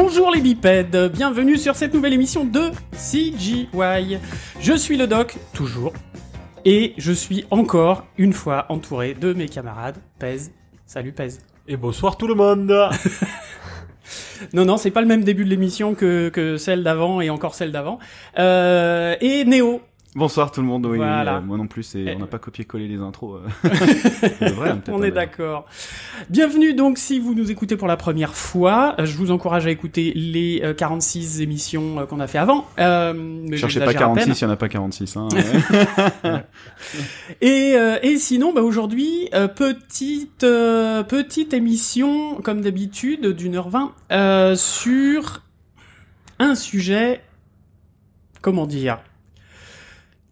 Bonjour 0.00 0.30
les 0.30 0.40
bipèdes, 0.40 1.10
bienvenue 1.12 1.56
sur 1.56 1.74
cette 1.74 1.92
nouvelle 1.92 2.12
émission 2.12 2.44
de 2.44 2.70
CGY. 2.92 4.18
Je 4.60 4.72
suis 4.74 4.96
le 4.96 5.08
doc, 5.08 5.34
toujours, 5.52 5.92
et 6.64 6.94
je 6.98 7.10
suis 7.10 7.46
encore 7.50 8.06
une 8.16 8.32
fois 8.32 8.66
entouré 8.68 9.14
de 9.14 9.32
mes 9.32 9.48
camarades. 9.48 9.96
Pèse, 10.20 10.52
salut 10.86 11.10
Pèse. 11.10 11.40
Et 11.66 11.76
bonsoir 11.76 12.16
tout 12.16 12.28
le 12.28 12.36
monde 12.36 12.72
Non, 14.52 14.64
non, 14.64 14.76
c'est 14.76 14.92
pas 14.92 15.00
le 15.00 15.08
même 15.08 15.24
début 15.24 15.44
de 15.44 15.50
l'émission 15.50 15.96
que, 15.96 16.28
que 16.28 16.58
celle 16.58 16.84
d'avant 16.84 17.20
et 17.20 17.28
encore 17.28 17.56
celle 17.56 17.72
d'avant. 17.72 17.98
Euh, 18.38 19.16
et 19.20 19.44
Néo. 19.46 19.82
Bonsoir 20.16 20.50
tout 20.50 20.62
le 20.62 20.66
monde, 20.66 20.86
oui, 20.86 20.96
Voilà. 20.96 21.34
oui, 21.34 21.38
euh, 21.38 21.40
moi 21.42 21.58
non 21.58 21.66
plus, 21.66 21.94
Eh. 21.94 22.14
on 22.16 22.20
n'a 22.20 22.26
pas 22.26 22.38
copié-collé 22.38 22.88
les 22.88 22.96
intros. 22.98 23.40
euh. 23.64 23.68
Hein, 24.40 24.80
On 24.88 25.02
est 25.02 25.08
hein, 25.08 25.14
d'accord. 25.14 25.66
Bienvenue 26.30 26.72
donc 26.72 26.96
si 26.96 27.18
vous 27.18 27.34
nous 27.34 27.50
écoutez 27.50 27.76
pour 27.76 27.86
la 27.88 27.98
première 27.98 28.34
fois. 28.34 28.96
Euh, 28.98 29.04
Je 29.04 29.14
vous 29.18 29.30
encourage 29.30 29.66
à 29.66 29.70
écouter 29.70 30.12
les 30.16 30.60
euh, 30.64 30.72
46 30.72 31.42
émissions 31.42 32.00
euh, 32.00 32.06
qu'on 32.06 32.20
a 32.20 32.26
fait 32.26 32.38
avant. 32.38 32.66
Euh, 32.78 33.12
mais 33.14 33.58
Cherchez 33.58 33.80
pas 33.80 33.86
j'exagère 33.86 34.08
à 34.10 34.14
peine. 34.14 34.24
46, 34.24 34.40
il 34.40 34.44
y 34.44 34.46
en 34.46 34.50
a 34.50 34.56
pas 34.56 34.68
46. 34.68 35.16
Hein, 35.18 35.28
ouais. 36.24 36.30
Et, 37.42 37.74
euh, 37.76 37.98
et 38.02 38.16
sinon, 38.16 38.54
bah 38.54 38.62
aujourd'hui, 38.62 39.28
euh, 39.34 39.46
petite 39.46 40.42
euh, 40.42 41.02
petite 41.02 41.52
émission 41.52 42.36
comme 42.42 42.62
d'habitude 42.62 43.26
d'une 43.26 43.56
heure 43.56 43.68
vingt 43.68 43.92
euh, 44.10 44.56
sur 44.56 45.42
un 46.38 46.54
sujet, 46.54 47.20
comment 48.40 48.66
dire, 48.66 48.98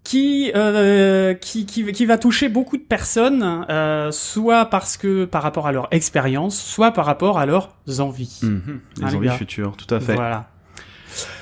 qui 0.07 0.53
euh, 0.55 1.35
qui, 1.35 1.67
qui 1.67 1.85
qui 1.93 2.07
va 2.07 2.17
toucher 2.17 2.49
beaucoup 2.49 2.77
de 2.77 2.83
personnes, 2.83 3.67
euh, 3.69 4.13
soit 4.13 4.67
parce 4.67 4.97
que 4.97 5.25
par 5.25 5.43
rapport 5.43 5.67
à 5.67 5.73
leur 5.73 5.89
expérience, 5.91 6.57
soit 6.61 6.93
par 6.93 7.07
rapport 7.07 7.39
à 7.41 7.47
leurs 7.47 7.71
envies. 7.99 8.39
Mhm, 8.43 8.81
Ah, 9.03 9.07
Les 9.11 9.17
envies 9.17 9.29
futures, 9.31 9.77
tout 9.77 9.93
à 9.93 9.99
fait. 9.99 10.15
Voilà. 10.15 10.49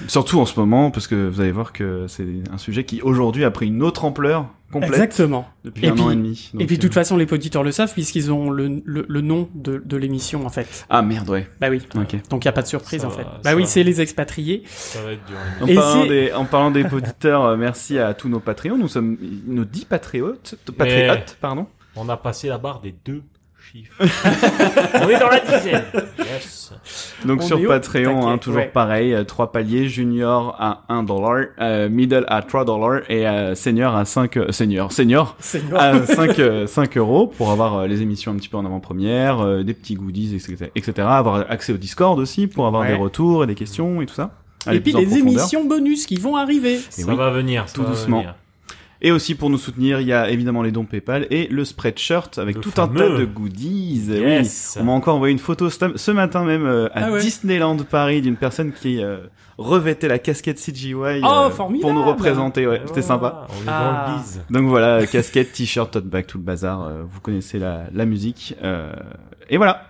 Surtout 0.08 0.40
en 0.40 0.46
ce 0.46 0.58
moment, 0.58 0.90
parce 0.90 1.06
que 1.06 1.28
vous 1.28 1.40
allez 1.40 1.52
voir 1.52 1.72
que 1.72 2.06
c'est 2.08 2.26
un 2.52 2.58
sujet 2.58 2.84
qui 2.84 3.00
aujourd'hui 3.02 3.44
a 3.44 3.50
pris 3.50 3.66
une 3.66 3.82
autre 3.82 4.04
ampleur 4.04 4.46
complète 4.72 4.90
Exactement. 4.94 5.46
depuis 5.64 5.86
Et 5.86 5.88
un 5.88 5.92
puis- 5.92 6.02
an 6.02 6.10
et 6.10 6.16
demi. 6.16 6.50
et 6.58 6.66
puis 6.66 6.76
de 6.78 6.82
toute 6.82 6.90
euh, 6.90 6.94
façon, 6.94 7.16
les 7.16 7.32
auditeurs 7.32 7.62
le 7.62 7.70
savent 7.70 7.92
puisqu'ils 7.92 8.32
ont 8.32 8.50
le, 8.50 8.82
le, 8.84 9.06
le 9.08 9.20
nom 9.20 9.48
de, 9.54 9.80
de 9.84 9.96
l'émission 9.96 10.44
en 10.44 10.48
fait. 10.48 10.84
Ah 10.90 11.00
merde, 11.02 11.28
ouais. 11.30 11.48
Bah 11.60 11.68
oui. 11.70 11.80
Ok. 11.94 12.16
Donc 12.28 12.44
il 12.44 12.46
y 12.46 12.48
a 12.48 12.52
pas 12.52 12.62
de 12.62 12.66
surprise 12.66 13.02
Ça 13.02 13.06
en 13.06 13.10
va, 13.10 13.16
fait. 13.18 13.26
Bah 13.44 13.54
oui, 13.54 13.66
c'est 13.66 13.84
les 13.84 14.00
expatriés. 14.00 14.64
Ça 14.66 15.00
va 15.02 15.12
être 15.12 15.24
dur. 15.26 15.36
En 15.62 15.66
Et 15.68 15.74
parlant, 15.76 16.06
des, 16.06 16.32
en 16.32 16.44
parlant 16.44 16.70
des 16.72 16.84
auditeurs, 16.92 17.44
euh, 17.44 17.56
merci 17.56 17.98
à 17.98 18.14
tous 18.14 18.28
nos 18.28 18.40
Patreons. 18.40 18.76
Nous 18.76 18.88
sommes 18.88 19.16
nos 19.46 19.64
10 19.64 19.84
patriotes, 19.84 20.56
patriotes, 20.76 21.36
pardon. 21.40 21.66
On 21.94 22.08
a 22.08 22.16
passé 22.16 22.48
la 22.48 22.58
barre 22.58 22.80
des 22.80 22.94
deux 23.04 23.22
chiffres. 23.74 23.96
On 25.04 25.08
est 25.08 25.18
dans 25.18 25.28
la 25.28 25.40
dizaine. 25.40 25.82
Yes. 26.18 26.72
Donc 27.24 27.40
On 27.42 27.46
sur 27.46 27.66
Patreon, 27.66 28.28
hein, 28.28 28.38
toujours 28.38 28.60
ouais. 28.60 28.70
pareil, 28.72 29.12
euh, 29.14 29.24
trois 29.24 29.50
paliers, 29.50 29.88
junior 29.88 30.54
à 30.58 30.82
1 30.88 31.02
dollar, 31.02 31.46
euh, 31.60 31.88
middle 31.88 32.24
à 32.28 32.42
3 32.42 32.64
dollars 32.64 33.00
et 33.08 33.26
euh, 33.26 33.54
senior 33.54 33.96
à 33.96 34.04
5 34.04 34.36
euh, 34.36 34.52
senior, 34.52 34.92
senior 34.92 35.36
à 35.76 36.06
5 36.06 36.38
euh, 36.38 36.66
5 36.66 36.96
euros 36.98 37.26
pour 37.26 37.50
avoir 37.50 37.78
euh, 37.78 37.86
les 37.86 38.02
émissions 38.02 38.32
un 38.32 38.36
petit 38.36 38.48
peu 38.48 38.56
en 38.58 38.64
avant-première, 38.64 39.40
euh, 39.40 39.62
des 39.64 39.74
petits 39.74 39.94
goodies, 39.94 40.34
etc., 40.36 40.70
etc. 40.76 40.92
Avoir 41.10 41.50
accès 41.50 41.72
au 41.72 41.76
Discord 41.78 42.18
aussi 42.18 42.46
pour 42.46 42.66
avoir 42.66 42.82
Ouais. 42.82 42.88
des 42.88 42.94
retours 42.94 43.44
et 43.44 43.46
des 43.46 43.54
questions 43.54 44.00
et 44.02 44.06
tout 44.06 44.14
ça. 44.14 44.30
Et 44.70 44.80
puis 44.80 44.92
profondeur. 44.92 45.18
émissions 45.18 45.64
bonus 45.64 46.06
qui 46.06 46.16
vont 46.16 46.36
arriver. 46.36 46.74
Et 46.74 46.78
ça 47.02 47.10
oui, 47.10 47.16
va 47.16 47.30
venir. 47.30 47.64
ça 47.68 47.74
tout 47.74 47.82
va 47.82 47.88
doucement. 47.90 48.18
venir. 48.18 48.34
Et 49.06 49.12
aussi 49.12 49.34
pour 49.34 49.50
nous 49.50 49.58
soutenir, 49.58 50.00
il 50.00 50.06
y 50.06 50.12
a 50.14 50.30
évidemment 50.30 50.62
les 50.62 50.72
dons 50.72 50.86
PayPal 50.86 51.26
et 51.30 51.46
le 51.48 51.64
spreadshirt 51.66 52.38
avec 52.38 52.56
Le 52.56 52.60
tout 52.62 52.72
un 52.78 52.88
tas 52.88 53.08
de 53.10 53.24
goodies. 53.26 54.06
Oui. 54.08 54.48
On 54.80 54.84
m'a 54.84 54.92
encore 54.92 55.16
envoyé 55.16 55.30
une 55.32 55.38
photo 55.38 55.68
ce 55.70 56.10
matin 56.10 56.42
même 56.44 56.64
euh, 56.64 56.86
à 56.94 57.04
Ah 57.06 57.12
ouais. 57.12 57.20
Disneyland 57.20 57.76
Paris 57.76 58.22
d'une 58.22 58.36
personne 58.36 58.72
qui 58.72 59.02
euh, 59.04 59.18
revêtait 59.58 60.08
la 60.08 60.18
casquette 60.18 60.58
CGY 60.58 60.94
euh, 60.94 61.20
Oh, 61.22 61.28
pour 61.48 61.52
formidable. 61.52 61.92
nous 61.94 62.02
représenter. 62.02 62.66
Ouais, 62.66 62.80
c'était 62.86 63.02
voilà, 63.02 63.06
sympa. 63.06 63.46
On 63.50 63.62
est 63.62 63.68
Ah. 63.68 64.04
dans 64.06 64.12
le 64.14 64.18
bise. 64.18 64.42
Donc 64.48 64.68
voilà, 64.68 65.06
casquette, 65.12 65.52
t-shirt, 65.52 65.90
tote 65.92 66.06
bag, 66.06 66.24
tout 66.26 66.38
le 66.38 66.44
bazar. 66.44 66.82
euh, 66.84 67.02
vous 67.06 67.20
connaissez 67.20 67.58
la, 67.58 67.82
la 67.92 68.06
musique. 68.06 68.56
euh, 68.64 68.90
et 69.50 69.58
voilà. 69.58 69.82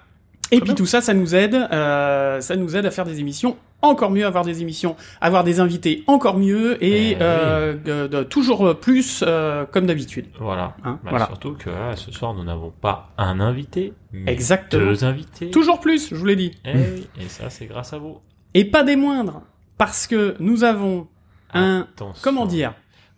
Et 0.51 0.57
Très 0.57 0.61
puis 0.61 0.67
bien. 0.71 0.75
tout 0.75 0.87
ça, 0.87 1.01
ça 1.01 1.15
nous 1.15 1.35
aide, 1.35 1.55
euh, 1.55 2.41
ça 2.41 2.55
nous 2.57 2.77
aide 2.77 2.85
à 2.85 2.91
faire 2.91 3.05
des 3.07 3.19
émissions 3.21 3.57
encore 3.87 4.11
mieux, 4.11 4.27
avoir 4.27 4.45
des 4.45 4.63
émissions, 4.63 4.97
avoir 5.21 5.45
des 5.45 5.61
invités 5.61 6.05
encore 6.07 6.37
mieux 6.39 6.83
et 6.85 7.13
Eh 7.13 7.17
euh, 7.21 7.75
de- 7.75 8.07
de- 8.07 8.23
toujours 8.23 8.79
plus 8.79 9.23
euh, 9.27 9.65
comme 9.67 9.87
d'habitude. 9.87 10.27
Voilà. 10.39 10.77
Hein, 10.85 10.99
Bah, 11.05 11.11
voilà. 11.11 11.27
Surtout 11.27 11.53
que 11.55 11.71
là, 11.71 11.97
ce 11.97 12.11
soir, 12.13 12.35
nous 12.35 12.45
n'avons 12.45 12.71
pas 12.71 13.11
un 13.19 13.41
invité, 13.41 13.93
mais 14.13 14.33
Exactement. 14.33 14.85
deux 14.87 15.05
invités. 15.05 15.51
Toujours 15.51 15.81
plus, 15.81 16.09
je 16.11 16.15
vous 16.17 16.27
l'ai 16.27 16.37
dit. 16.37 16.53
Eh 16.65 16.73
oui, 16.75 17.09
et 17.21 17.29
ça, 17.29 17.51
c'est 17.51 17.67
grâce 17.67 17.93
à 17.93 17.99
vous. 17.99 18.19
Et 18.55 18.65
pas 18.65 18.83
des 18.85 18.97
moindres, 18.97 19.43
parce 19.79 20.07
que 20.07 20.37
nous 20.41 20.65
avons 20.65 21.09
un, 21.53 21.87
comment 22.23 22.47
dire, 22.47 22.75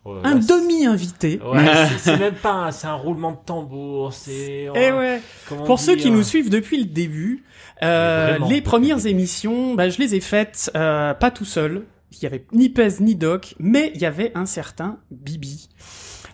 Oh, 0.09 0.15
un 0.23 0.35
demi-invité. 0.35 1.39
Ouais, 1.43 1.65
c'est- 1.99 2.17
même 2.17 2.35
pas 2.35 2.51
un, 2.53 2.71
c'est 2.71 2.87
un 2.87 2.93
roulement 2.95 3.31
de 3.31 3.37
tambour, 3.45 4.13
c'est... 4.13 4.69
Eh 4.73 4.91
ouais. 4.91 5.21
comment 5.49 5.63
Pour 5.65 5.79
ceux 5.79 5.95
qui 5.95 6.03
dire 6.03 6.13
nous 6.13 6.23
suivent 6.23 6.49
depuis 6.49 6.77
le 6.79 6.85
début, 6.85 7.43
euh, 7.83 8.27
vraiment, 8.31 8.49
les 8.49 8.61
premières 8.61 9.05
émissions, 9.05 9.75
bah, 9.75 9.89
je 9.89 9.99
les 9.99 10.15
ai 10.15 10.21
faites 10.21 10.71
euh, 10.75 11.13
pas 11.13 11.29
tout 11.31 11.45
seul. 11.45 11.83
Il 12.13 12.23
y 12.23 12.25
avait 12.25 12.45
ni 12.53 12.69
Pez 12.69 13.01
ni 13.01 13.15
Doc, 13.15 13.55
mais 13.59 13.91
il 13.95 14.01
y 14.01 14.05
avait 14.05 14.31
un 14.33 14.45
certain 14.45 14.97
Bibi 15.11 15.67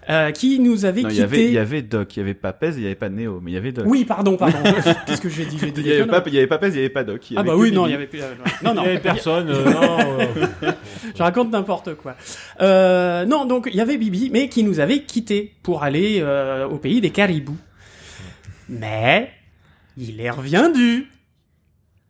euh, 0.10 0.32
qui 0.32 0.60
nous 0.60 0.86
avait 0.86 1.02
Non, 1.02 1.10
il 1.10 1.14
y 1.14 1.16
quitté. 1.16 1.24
avait, 1.24 1.46
il 1.46 1.54
y 1.54 1.58
avait 1.58 1.82
Doc, 1.82 2.16
il 2.16 2.20
y 2.20 2.22
avait 2.22 2.34
pas 2.34 2.54
Pez, 2.54 2.72
il 2.76 2.82
y 2.84 2.86
avait 2.86 2.96
pas 2.96 3.10
Néo, 3.10 3.40
mais 3.42 3.52
il 3.52 3.54
y 3.54 3.58
avait 3.58 3.72
Doc. 3.72 3.86
Oui, 3.88 4.06
pardon, 4.06 4.38
pardon. 4.38 4.58
Qu'est-ce 5.06 5.22
que 5.22 5.30
j'ai 5.30 5.46
dit 5.46 5.58
Il 5.78 5.88
y 5.88 5.94
avait 5.94 6.06
pas, 6.08 6.24
il 6.26 6.34
y 6.34 6.38
avait 6.38 6.48
pas 6.48 6.58
Pez, 6.58 6.68
il 6.70 6.76
y 6.76 6.80
avait 6.80 6.90
pas 6.90 7.04
Doc. 7.04 7.22
Ah 7.36 7.44
bah 7.44 7.56
oui, 7.56 7.72
non, 7.72 7.86
il 7.88 7.90
Bibi. 7.90 7.92
y 7.92 7.96
avait 7.96 8.08
plus. 8.08 8.22
euh, 8.22 8.34
Non, 8.64 8.74
non. 8.74 8.82
Il 8.84 8.86
y 8.86 8.90
avait 8.90 9.00
personne, 9.00 9.50
euh, 9.50 9.66
non. 9.72 9.98
euh, 10.64 10.72
Je 11.16 11.24
raconte 11.24 11.52
n'importe 11.52 11.96
quoi. 11.96 12.16
Euh, 12.62 13.26
non, 13.26 13.46
donc 13.46 13.68
il 13.72 13.76
y 13.76 13.82
avait 13.82 13.98
Bibi, 13.98 14.30
mais 14.32 14.50
qui 14.50 14.64
nous 14.64 14.80
avait 14.80 15.04
quitté 15.04 15.54
pour 15.64 15.84
aller 15.84 16.20
euh, 16.22 16.68
au 16.68 16.78
pays 16.78 17.02
des 17.02 17.10
caribous. 17.12 17.58
Mais 18.70 19.30
il 19.98 20.20
est 20.22 20.30
reviendu. 20.30 21.08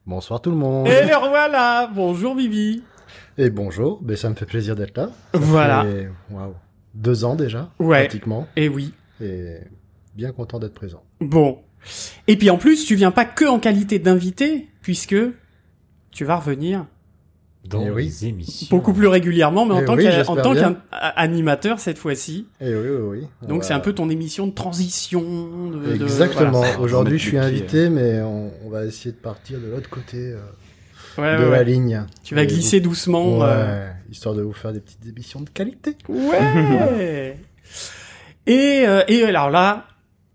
Bonsoir 0.05 0.41
tout 0.41 0.51
le 0.51 0.57
monde. 0.57 0.87
Et 0.87 1.05
le 1.07 1.15
revoilà. 1.15 1.89
Bonjour 1.93 2.35
Bibi. 2.35 2.83
Et 3.37 3.49
bonjour, 3.49 3.99
ben, 4.01 4.15
ça 4.15 4.29
me 4.29 4.35
fait 4.35 4.45
plaisir 4.45 4.75
d'être 4.75 4.95
là. 4.97 5.09
Voilà. 5.33 5.85
Et, 5.85 6.07
waouh, 6.29 6.53
deux 6.93 7.23
ans 7.25 7.35
déjà, 7.35 7.71
Ouais. 7.79 8.03
pratiquement. 8.05 8.47
Et 8.55 8.67
oui. 8.69 8.93
Et 9.21 9.57
bien 10.15 10.31
content 10.31 10.59
d'être 10.59 10.73
présent. 10.73 11.03
Bon. 11.21 11.59
Et 12.27 12.37
puis 12.37 12.49
en 12.49 12.57
plus, 12.57 12.85
tu 12.85 12.95
viens 12.95 13.11
pas 13.11 13.25
que 13.25 13.45
en 13.45 13.59
qualité 13.59 13.99
d'invité, 13.99 14.67
puisque 14.81 15.15
tu 16.11 16.23
vas 16.25 16.37
revenir 16.37 16.85
Dans 17.67 17.81
Eh 17.85 17.89
oui. 17.91 18.05
les 18.05 18.25
émissions. 18.27 18.67
beaucoup 18.75 18.93
plus 18.93 19.07
régulièrement, 19.07 19.65
mais 19.65 19.73
en 19.73 19.81
Eh 19.81 19.85
tant 19.85 19.95
oui, 19.95 20.03
qu'a- 20.03 20.11
j'espère 20.11 20.29
en 20.37 20.41
tant 20.41 20.53
bien. 20.53 20.77
qu'animateur 20.91 21.79
cette 21.79 21.97
fois-ci. 21.97 22.45
Et 22.61 22.73
oui, 22.75 22.87
oui, 22.89 23.19
oui. 23.21 23.27
On 23.41 23.47
Donc 23.47 23.61
va- 23.61 23.67
c'est 23.67 23.73
un 23.73 23.79
peu 23.79 23.93
ton 23.93 24.09
émission 24.09 24.47
de 24.47 24.51
transition. 24.53 25.21
De, 25.71 25.95
de- 25.97 26.03
Exactement. 26.03 26.51
voilà. 26.59 26.79
Aujourd'hui, 26.79 27.17
je 27.17 27.27
suis 27.29 27.37
invité, 27.37 27.89
mais 27.89 28.21
on, 28.21 28.51
on 28.65 28.69
va 28.69 28.85
essayer 28.85 29.11
de 29.11 29.17
partir 29.19 29.59
de 29.59 29.67
l'autre 29.67 29.89
côté 29.89 30.17
euh, 30.33 30.39
Ouais, 31.17 31.37
de 31.37 31.43
ouais, 31.45 31.51
la 31.51 31.63
ligne. 31.63 32.05
Tu 32.23 32.35
vas 32.35 32.43
Et 32.43 32.47
glisser 32.47 32.79
vous- 32.79 32.89
doucement. 32.89 33.37
Ouais, 33.39 33.45
euh, 33.47 33.89
histoire 34.11 34.35
de 34.35 34.41
vous 34.41 34.53
faire 34.53 34.73
des 34.73 34.79
petites 34.79 35.05
émissions 35.07 35.41
de 35.41 35.49
qualité. 35.49 35.95
Ouais. 36.09 37.37
et, 38.47 38.83
euh, 38.87 39.03
et 39.07 39.23
alors 39.23 39.49
là, 39.49 39.85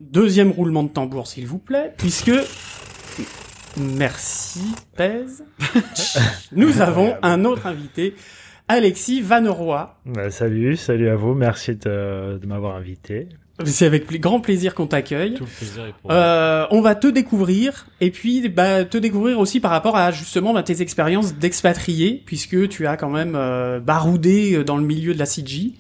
deuxième 0.01 0.51
roulement 0.51 0.83
de 0.85 0.89
tambour, 0.91 1.27
s'il 1.27 1.47
vous 1.47 1.59
plaît, 1.59 1.93
puisque 1.97 2.31
merci 3.77 4.61
Pèse. 4.97 5.45
Nous 6.53 6.81
avons 6.81 7.15
un 7.23 7.45
autre 7.45 7.67
invité, 7.67 8.15
Alexis 8.69 9.21
Vaneroy. 9.23 9.97
Bah, 10.07 10.31
salut, 10.31 10.77
salut 10.77 11.09
à 11.09 11.17
vous, 11.17 11.35
merci 11.35 11.75
de, 11.77 12.39
de 12.39 12.47
m'avoir 12.47 12.77
invité. 12.77 13.29
C'est 13.65 13.87
avec 13.87 14.21
grand 14.21 14.41
plaisir 14.41 14.75
qu'on 14.75 14.87
t'accueille. 14.87 15.35
Tout 15.35 15.45
le 15.45 15.51
plaisir 15.51 15.85
est 15.87 15.93
pour 16.01 16.11
Euh, 16.13 16.67
on 16.71 16.81
va 16.81 16.95
te 16.95 17.07
découvrir 17.09 17.87
et 18.01 18.11
puis 18.11 18.49
bah, 18.49 18.85
te 18.85 18.97
découvrir 18.99 19.39
aussi 19.41 19.59
par 19.61 19.71
rapport 19.73 19.97
à 19.97 20.13
justement 20.13 20.55
bah, 20.55 20.63
tes 20.63 20.81
expériences 20.81 21.35
d'expatrié 21.35 22.23
puisque 22.25 22.69
tu 22.69 22.87
as 22.87 22.97
quand 22.97 23.11
même 23.11 23.35
euh, 23.35 23.81
baroudé 23.81 24.63
dans 24.65 24.77
le 24.77 24.85
milieu 24.85 25.13
de 25.13 25.19
la 25.19 25.27
CG. 25.27 25.73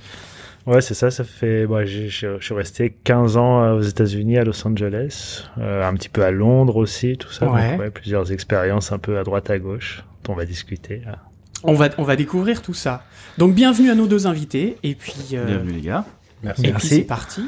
Ouais, 0.66 0.80
c'est 0.82 0.94
ça, 0.94 1.10
ça 1.10 1.24
fait. 1.24 1.66
Bah, 1.66 1.84
j'ai- 1.86 2.08
je 2.08 2.38
suis 2.40 2.54
resté 2.54 2.94
15 3.04 3.36
ans 3.36 3.62
euh, 3.62 3.74
aux 3.78 3.82
États-Unis, 3.82 4.36
à 4.38 4.44
Los 4.44 4.66
Angeles, 4.66 5.44
euh, 5.58 5.88
un 5.88 5.94
petit 5.94 6.08
peu 6.10 6.22
à 6.24 6.30
Londres 6.30 6.76
aussi, 6.76 7.16
tout 7.16 7.30
ça. 7.32 7.50
Ouais. 7.50 7.70
Donc, 7.70 7.80
ouais, 7.80 7.90
plusieurs 7.90 8.32
expériences 8.32 8.92
un 8.92 8.98
peu 8.98 9.18
à 9.18 9.24
droite 9.24 9.48
à 9.50 9.58
gauche, 9.58 10.04
dont 10.24 10.32
on 10.34 10.36
va 10.36 10.44
discuter. 10.44 11.00
là. 11.06 11.18
On 11.62 11.72
va 11.74 11.88
on 11.98 12.02
va 12.02 12.16
découvrir 12.16 12.60
tout 12.60 12.74
ça. 12.74 13.04
Donc 13.38 13.54
bienvenue 13.54 13.90
à 13.90 13.94
nos 13.94 14.06
deux 14.06 14.26
invités 14.26 14.76
et 14.82 14.94
puis 14.94 15.14
euh, 15.32 15.46
Bienvenue 15.46 15.72
les 15.72 15.80
gars. 15.80 16.04
Merci. 16.44 16.60
et 16.60 16.64
puis 16.64 16.72
Merci. 16.72 16.88
c'est 16.88 17.00
parti. 17.02 17.42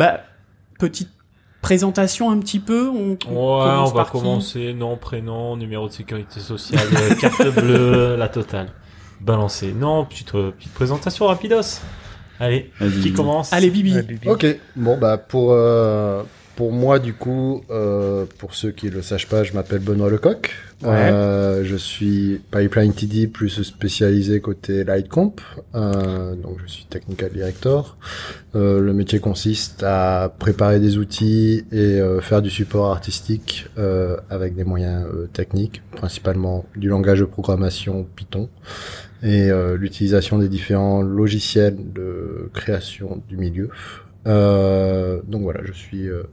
Bah 0.00 0.22
petite 0.78 1.10
présentation 1.60 2.30
un 2.30 2.38
petit 2.38 2.58
peu. 2.58 2.88
On, 2.88 3.10
Ouais, 3.10 3.18
on 3.28 3.84
va 3.84 4.06
commencer. 4.06 4.72
Nom, 4.72 4.96
prénom, 4.96 5.58
numéro 5.58 5.88
de 5.88 5.92
sécurité 5.92 6.40
sociale, 6.40 6.88
euh, 6.96 7.14
carte 7.16 7.46
bleue, 7.54 8.16
la 8.16 8.28
totale. 8.28 8.70
Balancer. 9.20 9.74
Non, 9.74 10.06
petite, 10.06 10.34
euh, 10.34 10.52
petite 10.52 10.72
présentation 10.72 11.26
rapidos. 11.26 11.82
Allez, 12.38 12.70
Vas-y. 12.80 13.00
qui 13.02 13.12
commence 13.12 13.52
Allez 13.52 13.68
Bibi. 13.68 13.94
Ouais, 13.96 14.02
Bibi. 14.02 14.26
Ok, 14.26 14.46
bon 14.74 14.96
bah 14.96 15.18
pour 15.18 15.52
euh, 15.52 16.22
pour 16.60 16.72
moi, 16.72 16.98
du 16.98 17.14
coup, 17.14 17.62
euh, 17.70 18.26
pour 18.36 18.54
ceux 18.54 18.70
qui 18.70 18.90
le 18.90 19.00
sachent 19.00 19.28
pas, 19.28 19.44
je 19.44 19.54
m'appelle 19.54 19.78
Benoît 19.78 20.10
Lecoq. 20.10 20.50
Ouais. 20.82 20.90
Euh, 20.90 21.64
je 21.64 21.74
suis 21.74 22.42
Pipeline 22.50 22.92
TD 22.92 23.28
plus 23.28 23.62
spécialisé 23.62 24.42
côté 24.42 24.84
Lightcomp. 24.84 25.40
Euh, 25.74 26.34
donc, 26.34 26.58
je 26.62 26.70
suis 26.70 26.84
Technical 26.84 27.30
Director. 27.30 27.96
Euh, 28.54 28.78
le 28.78 28.92
métier 28.92 29.20
consiste 29.20 29.82
à 29.84 30.34
préparer 30.38 30.80
des 30.80 30.98
outils 30.98 31.64
et 31.72 31.98
euh, 31.98 32.20
faire 32.20 32.42
du 32.42 32.50
support 32.50 32.90
artistique 32.90 33.66
euh, 33.78 34.18
avec 34.28 34.54
des 34.54 34.64
moyens 34.64 35.06
techniques, 35.32 35.80
principalement 35.96 36.66
du 36.76 36.88
langage 36.90 37.20
de 37.20 37.24
programmation 37.24 38.06
Python 38.16 38.50
et 39.22 39.50
l'utilisation 39.76 40.38
des 40.38 40.48
différents 40.48 41.02
logiciels 41.02 41.76
de 41.92 42.50
création 42.54 43.22
du 43.28 43.36
milieu. 43.36 43.68
Euh, 44.26 45.20
donc 45.26 45.42
voilà, 45.42 45.60
je 45.64 45.72
suis 45.72 46.08
euh, 46.08 46.24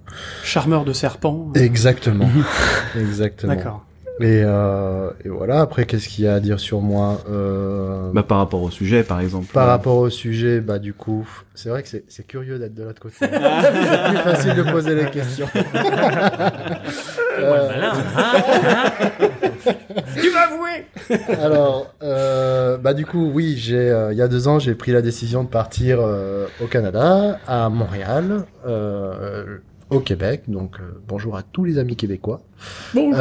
Charmeur 0.44 0.84
de 0.86 0.94
serpent. 0.94 1.51
exactement, 1.56 2.30
exactement. 3.00 3.56
D'accord. 3.56 3.84
Et, 4.19 4.42
euh, 4.44 5.12
et 5.24 5.30
voilà. 5.30 5.62
Après, 5.62 5.86
qu'est-ce 5.86 6.07
qu'il 6.07 6.25
y 6.25 6.28
a 6.28 6.34
à 6.34 6.39
dire 6.39 6.60
sur 6.60 6.81
moi 6.81 7.22
euh, 7.30 8.12
Bah, 8.13 8.24
par 8.24 8.39
rapport 8.39 8.63
au 8.63 8.72
sujet, 8.72 9.04
par 9.04 9.19
exemple. 9.19 9.45
Par 9.54 9.68
rapport 9.68 9.98
au 9.98 10.10
sujet, 10.10 10.60
bah 10.60 10.80
du 10.80 10.94
coup, 10.95 11.28
c'est 11.54 11.69
vrai 11.69 11.84
que 11.84 11.89
c'est 11.89 12.04
c'est 12.07 12.25
curieux 12.25 12.57
d'être 12.57 12.74
de 12.74 12.84
l'autre 12.84 13.00
côté. 13.01 13.16
c'est 13.19 13.30
plus 13.30 14.18
facile 14.18 14.56
de 14.56 14.63
poser 14.63 14.95
les 14.95 15.10
questions. 15.10 15.48
Euh, 17.39 17.69
Malin, 17.69 17.94
hein 18.18 19.30
Tu 20.21 20.30
vas 20.30 20.42
avouer 20.42 20.86
Alors, 21.42 21.94
euh, 22.04 22.77
bah 22.77 22.94
du 22.94 23.06
coup, 23.06 23.31
oui, 23.33 23.56
j'ai, 23.57 23.77
euh, 23.77 24.12
il 24.12 24.18
y 24.18 24.21
a 24.21 24.27
deux 24.27 24.48
ans, 24.48 24.59
j'ai 24.59 24.75
pris 24.75 24.92
la 24.92 25.01
décision 25.01 25.44
de 25.44 25.50
partir 25.50 26.00
euh, 26.01 26.48
au 26.62 26.68
Canada, 26.68 27.39
à 27.48 27.69
Montréal, 27.69 28.45
au 29.89 30.00
Québec. 30.00 30.44
Donc, 30.48 30.77
bonjour 31.07 31.38
à 31.38 31.44
tous 31.44 31.63
les 31.63 31.77
amis 31.77 31.95
québécois. 31.95 32.42
Bonjour. 32.94 33.18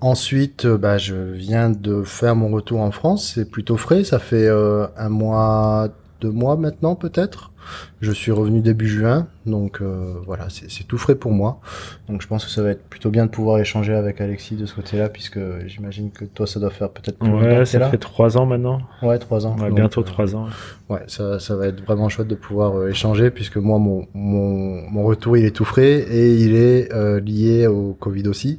Ensuite, 0.00 0.66
bah, 0.66 0.98
je 0.98 1.14
viens 1.14 1.70
de 1.70 2.02
faire 2.02 2.34
mon 2.34 2.48
retour 2.48 2.80
en 2.80 2.90
France. 2.90 3.32
C'est 3.34 3.48
plutôt 3.48 3.76
frais. 3.76 4.02
Ça 4.02 4.18
fait 4.18 4.48
un 4.48 5.08
mois, 5.08 5.88
deux 6.20 6.30
mois 6.30 6.56
maintenant, 6.56 6.94
peut-être. 6.94 7.52
Je 8.00 8.10
suis 8.10 8.32
revenu 8.32 8.62
début 8.62 8.88
juin, 8.88 9.28
donc 9.44 9.80
euh, 9.82 10.14
voilà, 10.24 10.46
c'est 10.48 10.84
tout 10.84 10.96
frais 10.96 11.14
pour 11.14 11.30
moi. 11.30 11.60
Donc 12.08 12.22
je 12.22 12.26
pense 12.26 12.46
que 12.46 12.50
ça 12.50 12.62
va 12.62 12.70
être 12.70 12.82
plutôt 12.88 13.10
bien 13.10 13.26
de 13.26 13.30
pouvoir 13.30 13.58
échanger 13.58 13.92
avec 13.94 14.20
Alexis 14.22 14.56
de 14.56 14.64
ce 14.64 14.74
côté-là, 14.74 15.10
puisque 15.10 15.38
j'imagine 15.66 16.10
que 16.10 16.24
toi, 16.24 16.46
ça 16.46 16.58
doit 16.58 16.70
faire 16.70 16.88
peut-être 16.90 17.18
plus 17.18 17.30
Ouais, 17.30 17.66
ça 17.66 17.78
là. 17.78 17.90
fait 17.90 17.98
trois 17.98 18.38
ans 18.38 18.46
maintenant. 18.46 18.80
Ouais, 19.02 19.18
trois 19.18 19.46
ans. 19.46 19.56
Ouais, 19.58 19.68
Donc, 19.68 19.76
bientôt 19.76 20.00
euh, 20.00 20.04
trois 20.04 20.34
ans. 20.34 20.46
Ouais, 20.88 21.02
ça, 21.06 21.38
ça 21.38 21.54
va 21.54 21.66
être 21.66 21.84
vraiment 21.84 22.08
chouette 22.08 22.28
de 22.28 22.34
pouvoir 22.34 22.76
euh, 22.78 22.88
échanger 22.88 23.30
puisque 23.30 23.58
moi, 23.58 23.78
mon, 23.78 24.06
mon, 24.14 24.90
mon 24.90 25.02
retour, 25.04 25.36
il 25.36 25.44
est 25.44 25.54
tout 25.54 25.66
frais 25.66 25.98
et 26.10 26.36
il 26.36 26.54
est 26.54 26.90
euh, 26.94 27.20
lié 27.20 27.66
au 27.66 27.92
Covid 27.92 28.26
aussi. 28.28 28.58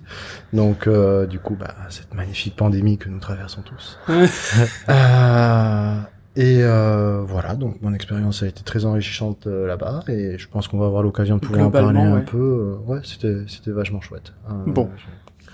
Donc, 0.54 0.86
euh, 0.86 1.26
du 1.26 1.40
coup, 1.40 1.58
bah, 1.60 1.74
cette 1.90 2.14
magnifique 2.14 2.56
pandémie 2.56 3.00
que 3.00 3.10
nous 3.10 3.20
traversons 3.20 3.64
tous. 3.64 3.98
Et 6.38 6.60
euh, 6.64 7.22
voilà, 7.26 7.56
donc 7.56 7.82
mon 7.82 7.94
expérience 7.94 8.42
a 8.44 8.48
été 8.48 8.64
très 8.64 8.86
enrichissante 8.86 9.48
euh, 9.48 9.68
là-bas 9.68 10.04
et 10.08 10.38
je 10.38 10.48
pense 10.48 10.68
qu'on 10.70 10.78
va 10.78 10.86
avoir 10.86 11.04
l'occasion 11.04 11.36
de 11.36 11.42
pouvoir 11.42 11.68
en 11.68 11.72
parler 11.72 12.00
un 12.00 12.22
peu. 12.22 12.38
euh, 12.38 12.76
ouais, 12.92 13.00
c'était 13.04 13.44
c'était 13.48 13.72
vachement 13.72 14.00
chouette. 14.02 14.34
Euh, 14.50 14.54
Bon. 14.68 14.90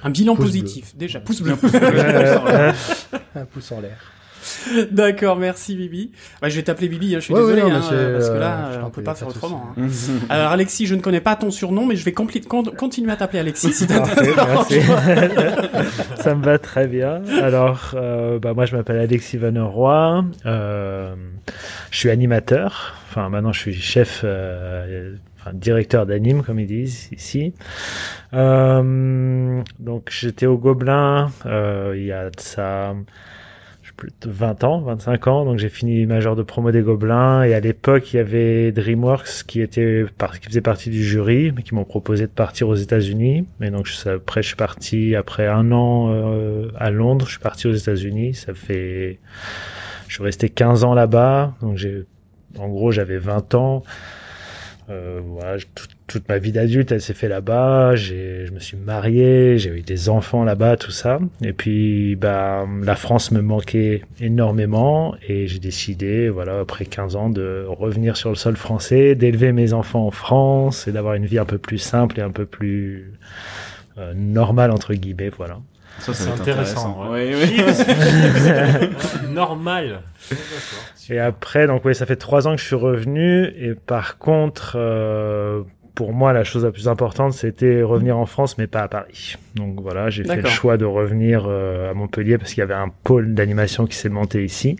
Un 0.04 0.12
bilan 0.12 0.36
positif, 0.36 0.96
déjà. 0.96 1.20
Pouce 1.20 1.42
bleu. 1.42 1.54
Un 3.36 3.46
pouce 3.46 3.72
en 3.72 3.82
l'air. 3.82 3.98
D'accord, 4.92 5.38
merci 5.38 5.76
Bibi. 5.76 6.12
Je 6.44 6.56
vais 6.56 6.64
t'appeler 6.64 6.88
Bibi, 6.90 7.16
hein, 7.16 7.20
je 7.20 7.26
suis 7.26 7.34
Ouais, 7.34 7.42
ouais, 7.42 7.56
désolé, 7.56 7.62
non, 7.72 7.78
hein, 7.78 8.12
parce 8.14 8.30
que 8.30 8.38
là, 8.38 8.68
euh, 8.72 8.82
on 8.86 8.90
peut 8.90 9.04
pas 9.04 9.16
faire 9.16 9.28
autrement. 9.28 9.70
hein. 9.78 9.88
Alors 10.30 10.52
Alexis, 10.52 10.86
je 10.88 10.96
ne 10.96 11.02
connais 11.02 11.22
pas 11.22 11.36
ton 11.36 11.52
surnom, 11.52 11.86
mais 11.86 11.96
je 11.96 12.04
vais 12.06 12.12
continuer 12.14 13.12
à 13.12 13.16
t'appeler 13.16 13.40
Alexis. 13.40 13.74
si 13.74 13.88
t'as- 13.88 14.00
Parfait, 14.00 14.34
merci. 14.36 14.80
ça 16.22 16.36
me 16.36 16.44
va 16.44 16.58
très 16.60 16.88
bien. 16.88 17.22
Alors, 17.42 17.92
euh, 17.96 18.40
bah, 18.40 18.54
moi, 18.54 18.66
je 18.66 18.76
m'appelle 18.76 19.00
Alexis 19.00 19.38
Vaneroy. 19.38 20.26
Euh, 20.46 21.16
je 21.92 21.98
suis 21.98 22.10
animateur. 22.10 22.96
Enfin, 23.10 23.30
maintenant, 23.30 23.52
je 23.54 23.60
suis 23.60 23.74
chef, 23.74 24.22
euh, 24.24 25.14
directeur 25.54 26.06
d'anime, 26.06 26.44
comme 26.44 26.60
ils 26.60 26.68
disent 26.68 27.10
ici. 27.12 27.54
Euh, 28.34 29.62
donc, 29.80 30.10
j'étais 30.12 30.46
au 30.46 30.58
Gobelin 30.58 31.32
euh, 31.46 31.94
il 31.96 32.04
y 32.06 32.12
a 32.12 32.26
de 32.30 32.40
ça 32.40 32.94
plus, 33.98 34.12
20 34.26 34.64
ans, 34.64 34.82
25 34.82 35.28
ans. 35.28 35.46
Donc, 35.46 35.58
j'ai 35.58 35.70
fini 35.70 36.06
major 36.06 36.36
de 36.36 36.44
promo 36.44 36.72
des 36.72 36.82
Gobelins. 36.82 37.44
Et 37.44 37.54
à 37.54 37.60
l'époque, 37.60 38.14
il 38.14 38.18
y 38.18 38.20
avait 38.20 38.72
DreamWorks 38.72 39.44
qui 39.48 39.62
était 39.62 40.06
qui 40.40 40.48
faisait 40.48 40.62
partie 40.62 40.90
du 40.90 41.04
jury, 41.04 41.52
mais 41.56 41.64
qui 41.64 41.76
m'ont 41.76 41.84
proposé 41.84 42.28
de 42.28 42.32
partir 42.32 42.70
aux 42.70 42.76
États-Unis. 42.76 43.46
Et 43.62 43.70
donc, 43.70 43.90
après, 44.06 44.42
je 44.42 44.48
suis 44.48 44.56
parti 44.56 45.16
après 45.16 45.48
un 45.48 45.72
an 45.72 46.10
euh, 46.10 46.70
à 46.78 46.92
Londres. 46.92 47.26
Je 47.26 47.32
suis 47.32 47.42
parti 47.42 47.68
aux 47.68 47.74
États-Unis. 47.74 48.36
Ça 48.36 48.54
fait, 48.54 49.20
je 50.08 50.14
suis 50.14 50.24
resté 50.24 50.50
15 50.50 50.84
ans 50.84 50.94
là-bas. 50.94 51.56
Donc, 51.62 51.78
j'ai, 51.78 52.06
en 52.58 52.70
gros, 52.70 52.92
j'avais 52.92 53.18
20 53.18 53.56
ans. 53.56 53.84
Euh, 54.90 55.20
voilà, 55.22 55.58
toute, 55.76 55.98
toute 56.08 56.30
ma 56.30 56.38
vie 56.38 56.54
d'adulte, 56.54 56.92
elle 56.94 57.02
s'est 57.02 57.14
fait 57.14 57.28
là-bas. 57.28 57.96
Je 57.96 58.50
me 58.52 58.60
suis 58.60 58.78
marié, 58.78 59.58
j'ai 59.58 59.70
eu 59.72 59.82
des 59.82 60.08
enfants 60.08 60.44
là-bas, 60.46 60.78
tout 60.78 60.92
ça. 60.92 61.20
Et 61.42 61.52
puis, 61.52 62.16
bah, 62.16 62.66
la 62.82 62.96
France 62.96 63.32
me 63.32 63.42
manquait 63.42 64.04
énormément 64.22 65.16
et 65.28 65.48
j'ai 65.48 65.60
décidé, 65.60 66.30
voilà, 66.30 66.60
après 66.60 66.86
15 66.86 67.16
ans, 67.18 67.30
de 67.30 67.66
revenir 67.68 68.16
sur 68.16 68.30
le 68.30 68.36
sol 68.36 68.56
français, 68.56 69.16
d'élever 69.16 69.52
mes 69.52 69.74
enfants 69.74 70.08
en 70.08 70.12
France 70.12 70.88
et 70.88 70.94
d'avoir 70.94 71.16
une 71.16 71.26
vie 71.26 71.40
un 71.40 71.46
peu 71.46 71.58
plus 71.58 71.80
simple 71.80 72.20
et 72.20 72.24
un 72.24 72.32
peu 72.32 72.46
plus 72.46 73.12
euh, 73.98 74.14
normale 74.16 74.72
entre 74.72 74.94
guillemets, 74.94 75.30
voilà. 75.30 75.60
Ça, 76.00 76.14
ça 76.14 76.24
C'est 76.26 76.30
intéressant, 76.30 77.02
intéressant. 77.02 77.12
ouais. 77.12 77.34
Oui, 77.36 77.62
oui. 79.26 79.30
Normal. 79.34 80.02
Et 81.10 81.20
après, 81.20 81.68
donc 81.68 81.84
oui, 81.86 81.96
ça 81.96 82.06
fait 82.06 82.16
trois 82.16 82.48
ans 82.48 82.56
que 82.56 82.62
je 82.62 82.66
suis 82.68 82.76
revenu. 82.76 83.46
Et 83.58 83.74
par 83.76 84.18
contre, 84.18 84.74
euh, 84.76 85.64
pour 85.96 86.14
moi, 86.14 86.34
la 86.34 86.44
chose 86.44 86.64
la 86.66 86.72
plus 86.72 86.88
importante, 86.88 87.34
c'était 87.34 87.82
revenir 87.82 88.18
en 88.18 88.26
France, 88.26 88.58
mais 88.58 88.68
pas 88.68 88.82
à 88.82 88.88
Paris. 88.88 89.36
Donc 89.56 89.82
voilà, 89.82 90.10
j'ai 90.10 90.24
fait 90.24 90.42
le 90.42 90.48
choix 90.50 90.78
de 90.78 90.86
revenir 90.86 91.46
euh, 91.48 91.90
à 91.92 91.94
Montpellier 91.94 92.38
parce 92.38 92.52
qu'il 92.54 92.60
y 92.60 92.64
avait 92.64 92.74
un 92.74 92.90
pôle 93.04 93.34
d'animation 93.34 93.86
qui 93.88 93.96
s'est 93.96 94.10
monté 94.10 94.44
ici. 94.46 94.78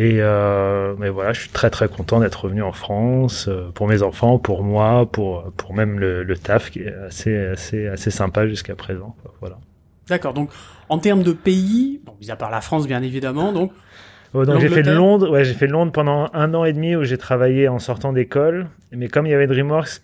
Et 0.00 0.18
euh, 0.20 0.94
mais 0.98 1.08
voilà, 1.08 1.32
je 1.32 1.40
suis 1.40 1.48
très 1.50 1.70
très 1.70 1.88
content 1.88 2.20
d'être 2.20 2.44
revenu 2.44 2.62
en 2.62 2.70
France 2.70 3.48
euh, 3.48 3.70
pour 3.74 3.88
mes 3.88 4.02
enfants, 4.02 4.38
pour 4.38 4.62
moi, 4.62 5.06
pour 5.10 5.50
pour 5.56 5.74
même 5.74 5.98
le, 5.98 6.22
le 6.22 6.36
taf 6.38 6.70
qui 6.70 6.82
est 6.82 6.94
assez 7.06 7.36
assez 7.36 7.88
assez 7.88 8.12
sympa 8.12 8.46
jusqu'à 8.46 8.76
présent. 8.76 9.16
quoi. 9.22 9.34
Voilà. 9.40 9.58
D'accord, 10.08 10.34
donc 10.34 10.50
en 10.88 10.98
termes 10.98 11.22
de 11.22 11.32
pays, 11.32 12.00
bon, 12.04 12.14
mis 12.20 12.30
à 12.30 12.36
part 12.36 12.50
la 12.50 12.60
France 12.60 12.86
bien 12.86 13.02
évidemment, 13.02 13.52
donc 13.52 13.72
Oh, 14.34 14.44
donc 14.44 14.60
j'ai 14.60 14.68
fait 14.68 14.82
Londres, 14.82 15.30
ouais, 15.30 15.44
j'ai 15.44 15.54
fait 15.54 15.66
Londres 15.66 15.90
pendant 15.90 16.28
un 16.34 16.52
an 16.52 16.64
et 16.64 16.72
demi 16.74 16.94
où 16.94 17.04
j'ai 17.04 17.16
travaillé 17.16 17.66
en 17.68 17.78
sortant 17.78 18.12
d'école. 18.12 18.66
Mais 18.92 19.08
comme 19.08 19.26
il 19.26 19.30
y 19.30 19.34
avait 19.34 19.46
DreamWorks, 19.46 20.02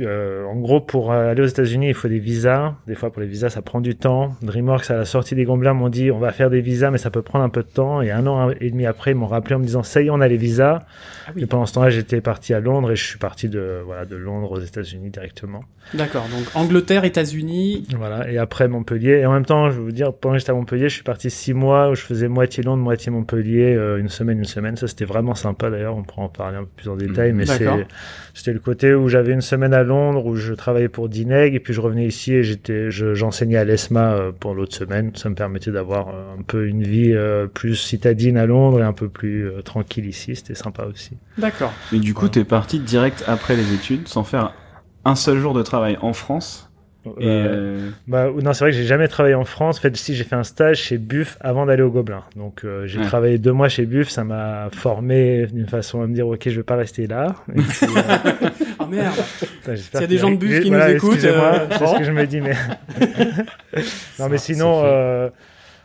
euh, 0.00 0.44
en 0.44 0.56
gros 0.56 0.80
pour 0.80 1.12
aller 1.12 1.40
aux 1.42 1.46
États-Unis, 1.46 1.88
il 1.88 1.94
faut 1.94 2.08
des 2.08 2.18
visas. 2.18 2.74
Des 2.86 2.94
fois 2.94 3.10
pour 3.10 3.22
les 3.22 3.28
visas, 3.28 3.50
ça 3.50 3.62
prend 3.62 3.80
du 3.80 3.96
temps. 3.96 4.34
DreamWorks 4.42 4.90
à 4.90 4.96
la 4.96 5.04
sortie 5.04 5.34
des 5.34 5.44
Gobelins 5.44 5.74
m'ont 5.74 5.88
dit 5.88 6.10
on 6.10 6.18
va 6.18 6.32
faire 6.32 6.50
des 6.50 6.60
visas, 6.60 6.90
mais 6.90 6.98
ça 6.98 7.10
peut 7.10 7.22
prendre 7.22 7.44
un 7.44 7.48
peu 7.48 7.62
de 7.62 7.68
temps. 7.68 8.02
Et 8.02 8.10
un 8.10 8.26
an 8.26 8.50
et 8.60 8.70
demi 8.70 8.86
après, 8.86 9.12
ils 9.12 9.16
m'ont 9.16 9.26
rappelé 9.26 9.54
en 9.54 9.58
me 9.58 9.64
disant 9.64 9.82
ça 9.82 10.02
y 10.02 10.06
est, 10.06 10.10
on 10.10 10.20
a 10.20 10.28
les 10.28 10.36
visas. 10.36 10.80
Ah 11.26 11.32
oui. 11.34 11.42
Et 11.42 11.46
pendant 11.46 11.66
ce 11.66 11.74
temps-là, 11.74 11.90
j'étais 11.90 12.20
parti 12.20 12.54
à 12.54 12.60
Londres 12.60 12.92
et 12.92 12.96
je 12.96 13.04
suis 13.04 13.18
parti 13.18 13.48
de 13.48 13.80
voilà 13.84 14.04
de 14.04 14.16
Londres 14.16 14.52
aux 14.52 14.60
États-Unis 14.60 15.10
directement. 15.10 15.64
d'accord, 15.94 16.24
donc 16.30 16.44
Angleterre, 16.54 17.04
États-Unis, 17.04 17.86
Voilà, 17.96 18.30
et 18.30 18.38
après 18.38 18.68
Montpellier. 18.68 19.18
Et 19.20 19.26
en 19.26 19.32
même 19.32 19.44
temps, 19.46 19.70
je 19.70 19.76
vais 19.76 19.82
vous 19.82 19.92
dire, 19.92 20.12
pendant 20.12 20.34
que 20.34 20.38
j'étais 20.40 20.50
à 20.50 20.54
Montpellier, 20.54 20.88
je 20.88 20.94
suis 20.94 21.02
parti 21.02 21.30
six 21.30 21.54
mois 21.54 21.90
où 21.90 21.94
je 21.94 22.02
faisais 22.02 22.28
moitié 22.28 22.62
Londres, 22.62 22.82
moitié 22.82 23.10
Montpellier, 23.12 23.74
euh, 23.74 23.98
une 23.98 24.08
semaine, 24.08 24.38
une 24.38 24.44
semaine. 24.44 24.76
Ça, 24.76 24.86
c'était 24.88 25.04
vraiment 25.04 25.34
sympa 25.34 25.70
d'ailleurs. 25.70 25.96
On 25.96 26.02
pourra 26.02 26.22
en 26.22 26.28
parler 26.28 26.56
un 26.58 26.62
peu 26.62 26.70
plus 26.76 26.88
en 26.88 26.96
détail, 26.96 27.32
mais 27.32 27.46
c'est, 27.46 27.64
D'accord. 27.64 27.78
c'était 28.34 28.52
le 28.52 28.58
côté 28.60 28.94
où 28.94 29.08
j'avais 29.08 29.32
une 29.32 29.40
semaine 29.40 29.74
à 29.74 29.82
Londres 29.86 30.26
où 30.26 30.36
je 30.36 30.52
travaillais 30.52 30.90
pour 30.90 31.08
Dineg 31.08 31.54
et 31.54 31.60
puis 31.60 31.72
je 31.72 31.80
revenais 31.80 32.04
ici 32.06 32.34
et 32.34 32.42
j'étais, 32.42 32.90
je- 32.90 33.14
j'enseignais 33.14 33.56
à 33.56 33.64
l'ESMA 33.64 34.12
euh, 34.12 34.32
pour 34.38 34.54
l'autre 34.54 34.74
semaine. 34.74 35.12
Ça 35.14 35.30
me 35.30 35.34
permettait 35.34 35.70
d'avoir 35.70 36.08
euh, 36.10 36.34
un 36.38 36.42
peu 36.42 36.66
une 36.66 36.82
vie 36.82 37.12
euh, 37.14 37.46
plus 37.46 37.76
citadine 37.76 38.36
à 38.36 38.44
Londres 38.44 38.80
et 38.80 38.84
un 38.84 38.92
peu 38.92 39.08
plus 39.08 39.48
tranquille 39.64 40.04
ici. 40.06 40.36
C'était 40.36 40.54
sympa 40.54 40.84
aussi. 40.84 41.16
d'accord. 41.38 41.72
Et 41.94 41.98
du 41.98 42.12
coup, 42.12 42.28
t'es 42.28 42.44
parti 42.44 42.78
direct 42.80 43.24
après 43.26 43.56
les 43.56 43.72
études, 43.72 44.06
sans 44.08 44.24
faire 44.24 44.52
un 45.06 45.14
seul 45.14 45.38
jour 45.38 45.54
de 45.54 45.62
travail 45.62 45.96
en 46.02 46.12
France. 46.12 46.70
Et 47.20 47.24
Euh, 47.28 47.46
euh, 47.46 47.90
Bah, 48.08 48.26
non, 48.42 48.52
c'est 48.52 48.64
vrai 48.64 48.72
que 48.72 48.76
j'ai 48.76 48.82
jamais 48.84 49.06
travaillé 49.06 49.36
en 49.36 49.44
France. 49.44 49.78
En 49.78 49.80
fait, 49.80 49.96
si 49.96 50.16
j'ai 50.16 50.24
fait 50.24 50.34
un 50.34 50.42
stage 50.42 50.78
chez 50.78 50.98
Buff 50.98 51.36
avant 51.40 51.64
d'aller 51.64 51.82
au 51.84 51.90
Gobelin. 51.92 52.22
Donc, 52.34 52.62
euh, 52.64 52.84
j'ai 52.88 52.98
Ouais. 52.98 53.04
travaillé 53.04 53.38
deux 53.38 53.52
mois 53.52 53.68
chez 53.68 53.86
Buff. 53.86 54.08
Ça 54.08 54.24
m'a 54.24 54.68
formé 54.72 55.46
d'une 55.46 55.68
façon 55.68 56.02
à 56.02 56.08
me 56.08 56.14
dire, 56.16 56.26
ok, 56.26 56.42
je 56.48 56.56
vais 56.56 56.64
pas 56.64 56.74
rester 56.74 57.06
là. 57.06 57.36
Et 57.54 57.60
puis, 57.62 57.86
euh, 57.86 58.48
Ah 58.86 58.94
merde, 58.94 59.14
S'il 59.76 60.00
y 60.00 60.04
a 60.04 60.06
des 60.06 60.18
gens 60.18 60.30
de 60.30 60.36
Buff 60.36 60.60
qui 60.60 60.68
voilà, 60.68 60.90
nous 60.90 60.96
écoutent, 60.96 61.24
euh, 61.24 61.66
c'est 61.70 61.78
bon. 61.78 61.94
ce 61.94 61.98
que 61.98 62.04
je 62.04 62.12
me 62.12 62.26
dis, 62.26 62.40
mais. 62.40 62.54
non, 64.18 64.28
mais 64.28 64.38
sinon, 64.38 64.82
euh, 64.84 65.28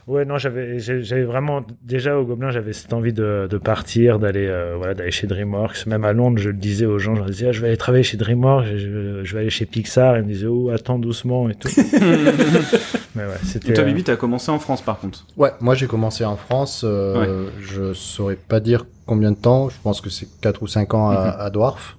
Ouais, 0.08 0.26
non, 0.26 0.38
j'avais, 0.38 0.78
vraiment 1.24 1.62
déjà 1.84 2.18
au 2.18 2.26
Gobelin, 2.26 2.50
j'avais 2.50 2.74
cette 2.74 2.92
envie 2.92 3.14
de, 3.14 3.48
de 3.50 3.58
partir, 3.58 4.18
d'aller, 4.18 4.48
euh, 4.48 4.74
voilà, 4.76 4.94
d'aller 4.96 5.12
chez 5.12 5.28
DreamWorks. 5.28 5.86
Même 5.86 6.04
à 6.04 6.12
Londres, 6.12 6.40
je 6.40 6.50
le 6.50 6.58
disais 6.58 6.86
aux 6.86 6.98
gens, 6.98 7.14
je 7.14 7.20
leur 7.20 7.30
disais, 7.30 7.48
ah, 7.50 7.52
je 7.52 7.62
vais 7.62 7.68
aller 7.68 7.78
travailler 7.78 8.04
chez 8.04 8.18
DreamWorks, 8.18 8.66
je, 8.76 9.34
vais 9.34 9.40
aller 9.40 9.50
chez 9.50 9.66
Pixar. 9.66 10.18
Ils 10.18 10.24
me 10.24 10.28
disaient, 10.28 10.48
oh, 10.48 10.70
attends 10.70 10.98
doucement 10.98 11.50
et 11.50 11.56
tout. 11.56 11.70
Mais 13.16 13.24
ouais, 13.24 13.30
c'était. 13.44 13.70
Et 13.70 13.74
toi, 13.74 13.84
euh, 13.84 13.88
Bibi, 13.88 14.04
t'as 14.04 14.16
commencé 14.16 14.50
en 14.52 14.60
France 14.60 14.82
par 14.82 15.00
contre. 15.00 15.26
Ouais, 15.38 15.52
moi 15.60 15.76
j'ai 15.76 15.88
commencé 15.88 16.26
en 16.26 16.36
France. 16.36 16.82
Euh, 16.84 17.50
Je 17.62 17.94
saurais 17.94 18.38
pas 18.38 18.60
dire 18.60 18.86
combien 19.06 19.32
de 19.32 19.38
temps. 19.38 19.70
Je 19.70 19.78
pense 19.84 20.02
que 20.02 20.10
c'est 20.10 20.28
4 20.42 20.64
ou 20.64 20.68
5 20.68 20.94
ans 20.94 21.12
à, 21.12 21.30
à 21.30 21.50
Dwarf, 21.52 21.98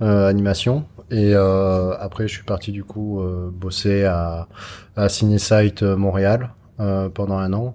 animation. 0.00 0.84
Et 1.10 1.32
euh, 1.34 1.94
après, 1.98 2.28
je 2.28 2.34
suis 2.34 2.44
parti 2.44 2.70
du 2.72 2.84
coup 2.84 3.20
euh, 3.20 3.50
bosser 3.52 4.04
à, 4.04 4.46
à 4.96 5.08
Cinesite 5.08 5.82
euh, 5.82 5.96
Montréal 5.96 6.50
euh, 6.80 7.08
pendant 7.08 7.38
un 7.38 7.52
an. 7.52 7.74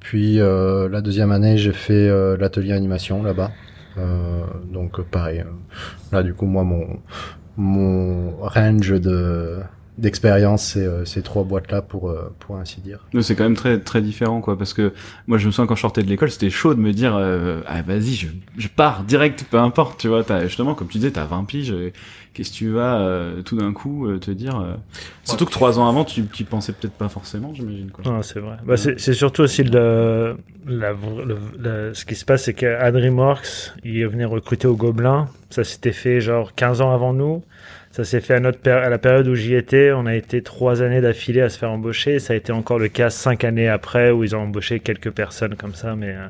Puis 0.00 0.40
euh, 0.40 0.88
la 0.88 1.00
deuxième 1.00 1.32
année, 1.32 1.56
j'ai 1.58 1.72
fait 1.72 2.08
euh, 2.08 2.36
l'atelier 2.36 2.72
animation 2.72 3.22
là-bas. 3.22 3.50
Euh, 3.98 4.44
donc 4.72 5.00
euh, 5.00 5.02
pareil. 5.10 5.40
euh, 5.40 5.44
là, 6.12 6.22
du 6.22 6.34
coup, 6.34 6.46
moi, 6.46 6.64
mon 6.64 6.86
mon 7.56 8.36
range 8.42 9.00
de 9.00 9.60
d'expérience, 9.98 10.62
c'est 10.62 10.84
euh, 10.86 11.04
ces 11.04 11.22
trois 11.22 11.44
boîtes-là 11.44 11.82
pour 11.82 12.10
euh, 12.10 12.32
pour 12.38 12.56
ainsi 12.56 12.80
dire. 12.80 13.00
C'est 13.20 13.34
quand 13.34 13.44
même 13.44 13.56
très 13.56 13.78
très 13.80 14.02
différent 14.02 14.40
quoi 14.40 14.58
parce 14.58 14.74
que 14.74 14.92
moi 15.26 15.38
je 15.38 15.46
me 15.46 15.50
souviens 15.52 15.66
quand 15.66 15.74
je 15.74 15.80
sortais 15.80 16.02
de 16.02 16.08
l'école 16.08 16.30
c'était 16.30 16.50
chaud 16.50 16.74
de 16.74 16.80
me 16.80 16.92
dire 16.92 17.16
euh, 17.16 17.60
ah 17.66 17.80
vas-y 17.82 18.14
je, 18.14 18.28
je 18.58 18.68
pars 18.68 19.04
direct 19.04 19.44
peu 19.50 19.58
importe 19.58 19.98
tu 19.98 20.08
vois 20.08 20.22
t'as 20.24 20.42
justement 20.46 20.74
comme 20.74 20.88
tu 20.88 20.98
disais 20.98 21.10
t'as 21.12 21.24
20 21.24 21.44
piges 21.44 21.72
euh, 21.72 21.90
qu'est-ce 22.34 22.50
que 22.50 22.56
tu 22.56 22.68
vas 22.70 23.00
euh, 23.00 23.40
tout 23.42 23.56
d'un 23.56 23.72
coup 23.72 24.06
euh, 24.06 24.18
te 24.18 24.30
dire 24.30 24.60
euh, 24.60 24.74
surtout 25.24 25.46
que 25.46 25.50
trois 25.52 25.78
ans 25.78 25.88
avant 25.88 26.04
tu 26.04 26.26
tu 26.26 26.44
pensais 26.44 26.72
peut-être 26.72 26.92
pas 26.94 27.08
forcément 27.08 27.54
j'imagine 27.54 27.90
quoi. 27.90 28.04
Non, 28.04 28.22
c'est 28.22 28.40
vrai. 28.40 28.56
Bah, 28.66 28.76
c'est 28.76 29.00
c'est 29.00 29.14
surtout 29.14 29.42
aussi 29.42 29.62
le, 29.64 30.36
la, 30.66 30.92
le- 30.92 31.38
le- 31.58 31.94
ce 31.94 32.04
qui 32.04 32.14
se 32.14 32.24
passe, 32.26 32.44
c'est 32.44 32.54
qu'à 32.54 32.90
DreamWorks, 32.92 33.72
ils 33.84 34.06
venaient 34.06 34.24
recruter 34.26 34.66
au 34.68 34.76
Gobelin. 34.76 35.28
Ça 35.50 35.64
s'était 35.64 35.92
fait 35.92 36.20
genre 36.20 36.54
15 36.54 36.80
ans 36.82 36.92
avant 36.92 37.12
nous. 37.14 37.42
Ça 37.96 38.04
s'est 38.04 38.20
fait 38.20 38.34
à, 38.34 38.40
notre 38.40 38.68
à 38.70 38.90
la 38.90 38.98
période 38.98 39.26
où 39.26 39.34
j'y 39.34 39.54
étais. 39.54 39.90
On 39.90 40.04
a 40.04 40.14
été 40.14 40.42
trois 40.42 40.82
années 40.82 41.00
d'affilée 41.00 41.40
à 41.40 41.48
se 41.48 41.56
faire 41.56 41.70
embaucher. 41.70 42.18
Ça 42.18 42.34
a 42.34 42.36
été 42.36 42.52
encore 42.52 42.78
le 42.78 42.88
cas 42.88 43.08
cinq 43.08 43.42
années 43.42 43.70
après 43.70 44.10
où 44.10 44.22
ils 44.22 44.36
ont 44.36 44.40
embauché 44.40 44.80
quelques 44.80 45.10
personnes 45.12 45.54
comme 45.56 45.74
ça. 45.74 45.96
Mais, 45.96 46.10
euh, 46.10 46.28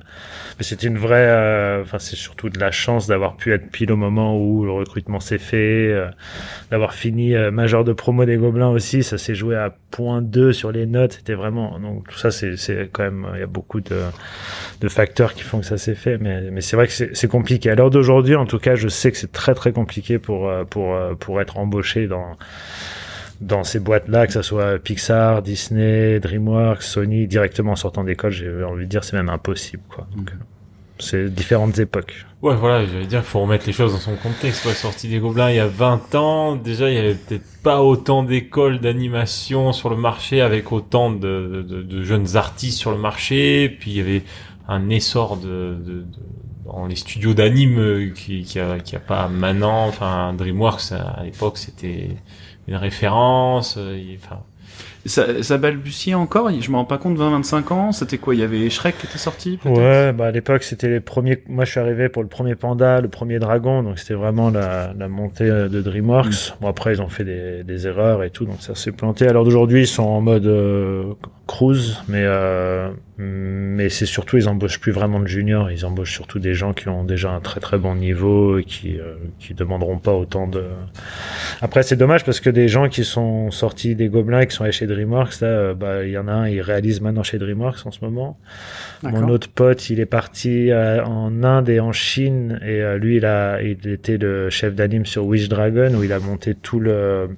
c'était 0.61 0.87
une 0.87 0.97
vraie. 0.97 1.27
euh, 1.27 1.83
Enfin, 1.83 1.99
c'est 1.99 2.15
surtout 2.15 2.51
de 2.51 2.61
la 2.61 2.71
chance 2.71 3.09
d'avoir 3.09 3.37
pu 3.37 3.53
être 3.53 3.69
pile 3.69 3.91
au 3.91 3.97
moment 3.97 4.39
où 4.39 4.65
le 4.65 4.71
recrutement 4.71 5.19
s'est 5.19 5.39
fait, 5.39 5.89
euh, 5.91 6.07
d'avoir 6.71 6.95
fini 6.95 7.35
euh, 7.35 7.51
major 7.51 7.83
de 7.83 7.93
promo 7.93 8.25
des 8.27 8.37
Gobelins 8.37 8.69
aussi. 8.71 9.03
Ça 9.03 9.19
s'est 9.19 9.35
joué 9.35 9.57
à 9.57 9.75
point 9.91 10.23
2 10.23 10.53
sur 10.53 10.71
les 10.71 10.87
notes. 10.87 11.15
C'était 11.15 11.35
vraiment. 11.35 11.81
Donc 11.81 12.09
tout 12.09 12.19
ça, 12.19 12.31
c'est 12.31 12.55
quand 12.93 13.03
même. 13.03 13.27
Il 13.35 13.41
y 13.41 13.43
a 13.43 13.47
beaucoup 13.49 13.81
de, 13.81 14.03
de 14.81 14.89
facteurs 14.89 15.35
qui 15.35 15.43
font 15.43 15.59
que 15.59 15.67
ça 15.67 15.79
s'est 15.79 15.97
fait. 15.97 16.17
Mais, 16.19 16.43
mais 16.53 16.61
c'est 16.61 16.77
vrai 16.77 16.87
que 16.87 16.93
c'est 16.93 17.29
compliqué. 17.29 17.71
À 17.71 17.75
l'heure 17.75 17.91
d'aujourd'hui, 17.91 18.37
en 18.37 18.47
tout 18.47 18.61
cas, 18.61 18.77
je 18.77 18.87
sais 18.87 19.11
que 19.11 19.19
c'est 19.19 19.33
très 19.33 19.55
très 19.55 19.73
compliqué 19.73 20.21
pour 20.21 20.49
pour 20.71 20.97
pour 21.19 21.41
être 21.41 21.56
embauché 21.57 22.07
dans 22.07 22.37
dans 23.41 23.65
ces 23.65 23.81
boîtes-là, 23.81 24.27
que 24.27 24.33
ça 24.33 24.43
soit 24.43 24.79
Pixar, 24.79 25.43
Disney, 25.43 26.21
DreamWorks, 26.21 26.83
Sony, 26.83 27.27
directement 27.27 27.73
en 27.73 27.77
sortant 27.77 28.03
d'école, 28.05 28.31
j'ai 28.33 28.63
envie 28.65 28.85
de 28.87 28.91
dire 28.91 29.05
c'est 29.05 29.17
même 29.17 29.29
impossible. 29.29 29.83
Quoi. 29.89 30.07
Donc, 30.17 30.31
euh, 30.31 30.35
c'est 30.99 31.29
différentes 31.29 31.79
époques. 31.79 32.25
Ouais, 32.41 32.55
voilà, 32.55 32.87
j'allais 32.87 33.07
dire, 33.07 33.23
faut 33.23 33.41
remettre 33.41 33.67
les 33.67 33.75
choses 33.75 33.93
dans 33.93 33.99
son 33.99 34.17
contexte. 34.17 34.65
Ouais, 34.65 34.73
sorti 34.73 35.09
des 35.09 35.19
Gobelins 35.19 35.51
il 35.51 35.57
y 35.57 35.61
a 35.61 35.67
20 35.67 36.15
ans, 36.15 36.57
déjà, 36.57 36.89
il 36.91 36.95
y 36.95 36.99
avait 36.99 37.15
peut-être 37.15 37.45
pas 37.63 37.83
autant 37.83 38.23
d'écoles 38.23 38.81
d'animation 38.81 39.73
sur 39.75 39.91
le 39.91 39.97
marché 39.97 40.41
avec 40.41 40.73
autant 40.73 41.11
de, 41.11 41.65
de, 41.69 41.83
de 41.83 42.03
jeunes 42.03 42.37
artistes 42.37 42.79
sur 42.79 42.91
le 42.93 42.99
marché. 42.99 43.69
Puis 43.81 43.91
il 43.91 43.97
y 43.99 44.01
avait 44.01 44.23
un 44.69 44.89
essor 44.89 45.37
de, 45.37 45.47
de, 45.75 45.93
de- 46.01 46.07
dans 46.67 46.87
les 46.87 46.97
studios 46.97 47.35
d'anime 47.35 47.79
euh, 47.79 48.11
qui, 48.15 48.43
qui 48.43 48.59
a, 48.61 48.79
qui 48.79 48.97
a 48.97 49.01
pas 49.01 49.29
maintenant. 49.29 49.87
Enfin, 49.87 50.35
DreamWorks 50.37 50.93
à 50.93 51.23
l'époque, 51.25 51.59
c'était 51.59 52.11
une 52.69 52.77
référence. 52.77 53.77
euh, 53.79 53.97
il- 53.99 54.17
Enfin, 54.23 54.41
Ça, 55.07 55.43
ça 55.45 55.57
balbutiait 55.57 56.15
encore 56.15 56.51
je 56.61 56.69
me 56.71 56.77
rends 56.77 56.85
pas 56.85 56.99
compte 56.99 57.17
20-25 57.17 57.73
ans 57.73 57.93
c'était 57.93 58.19
quoi 58.19 58.35
il 58.35 58.41
y 58.41 58.43
avait 58.43 58.69
Shrek 58.69 58.99
qui 58.99 59.07
était 59.07 59.19
sorti 59.19 59.57
Ouais, 59.65 60.13
bah 60.13 60.27
à 60.27 60.31
l'époque 60.33 60.65
c'était 60.65 60.89
les 60.89 60.99
premiers. 60.99 61.39
Moi 61.49 61.65
je 61.65 61.71
suis 61.71 61.79
arrivé 61.81 62.09
pour 62.09 62.23
le 62.25 62.29
premier 62.29 62.57
Panda, 62.57 63.01
le 63.01 63.07
premier 63.09 63.39
Dragon, 63.39 63.85
donc 63.85 64.01
c'était 64.01 64.15
vraiment 64.15 64.51
la, 64.51 64.93
la 64.99 65.07
montée 65.07 65.49
de 65.49 65.81
DreamWorks. 65.81 66.55
Bon 66.61 66.67
après 66.69 66.93
ils 66.95 67.01
ont 67.01 67.09
fait 67.09 67.23
des, 67.25 67.63
des 67.63 67.87
erreurs 67.87 68.25
et 68.25 68.31
tout, 68.31 68.47
donc 68.47 68.57
ça 68.61 68.75
s'est 68.75 68.91
planté. 68.91 69.29
Alors 69.29 69.45
d'aujourd'hui 69.45 69.83
ils 69.83 69.87
sont 69.87 70.03
en 70.03 70.21
mode 70.21 70.47
euh, 70.47 71.05
cruise, 71.47 71.99
mais 72.09 72.23
euh, 72.25 72.91
mais 73.19 73.89
c'est 73.89 74.05
surtout 74.05 74.37
ils 74.37 74.49
embauchent 74.49 74.81
plus 74.81 74.93
vraiment 74.93 75.21
de 75.21 75.27
juniors, 75.27 75.71
ils 75.71 75.87
embauchent 75.87 76.13
surtout 76.13 76.39
des 76.39 76.55
gens 76.55 76.73
qui 76.73 76.89
ont 76.89 77.05
déjà 77.05 77.31
un 77.31 77.41
très 77.41 77.61
très 77.61 77.79
bon 77.79 77.95
niveau 77.95 78.59
et 78.59 78.65
qui 78.65 78.99
euh, 78.99 79.15
qui 79.39 79.55
demanderont 79.55 79.99
pas 79.99 80.13
autant 80.13 80.49
de. 80.49 80.65
Après 81.63 81.83
c'est 81.83 81.97
dommage 81.97 82.25
parce 82.25 82.41
que 82.41 82.51
des 82.51 82.69
gens 82.69 82.89
qui 82.89 83.05
sont 83.05 83.51
sortis 83.51 83.95
des 83.95 84.09
Gobelins 84.09 84.41
et 84.41 84.47
qui 84.47 84.57
sont 84.57 84.65
allés 84.65 84.73
chez 84.73 84.87
DreamWorks, 84.87 85.41
là, 85.41 85.47
euh, 85.47 85.75
bah 85.75 86.05
il 86.05 86.11
y 86.11 86.19
en 86.19 86.27
a 86.27 86.33
un, 86.33 86.49
il 86.49 86.61
réalise 86.61 87.01
maintenant 87.01 87.23
chez 87.23 87.39
DreamWorks 87.39 87.87
en 87.87 87.91
ce 87.91 88.05
moment. 88.05 88.39
Mon 89.03 89.29
autre 89.29 89.49
pote, 89.49 89.89
il 89.89 90.01
est 90.01 90.07
parti 90.07 90.71
euh, 90.71 91.05
en 91.05 91.45
Inde 91.45 91.69
et 91.69 91.81
en 91.81 91.93
Chine 91.93 92.59
et 92.63 92.83
euh, 92.83 92.99
lui, 92.99 93.17
il 93.17 93.25
a, 93.25 93.63
il 93.63 93.87
était 93.89 94.19
le 94.19 94.51
chef 94.51 94.75
d'anime 94.75 95.07
sur 95.07 95.27
Wish 95.27 95.49
Dragon 95.49 95.95
où 95.95 96.03
il 96.03 96.13
a 96.13 96.19
monté 96.19 96.55
tout 96.55 96.81
le 96.81 97.29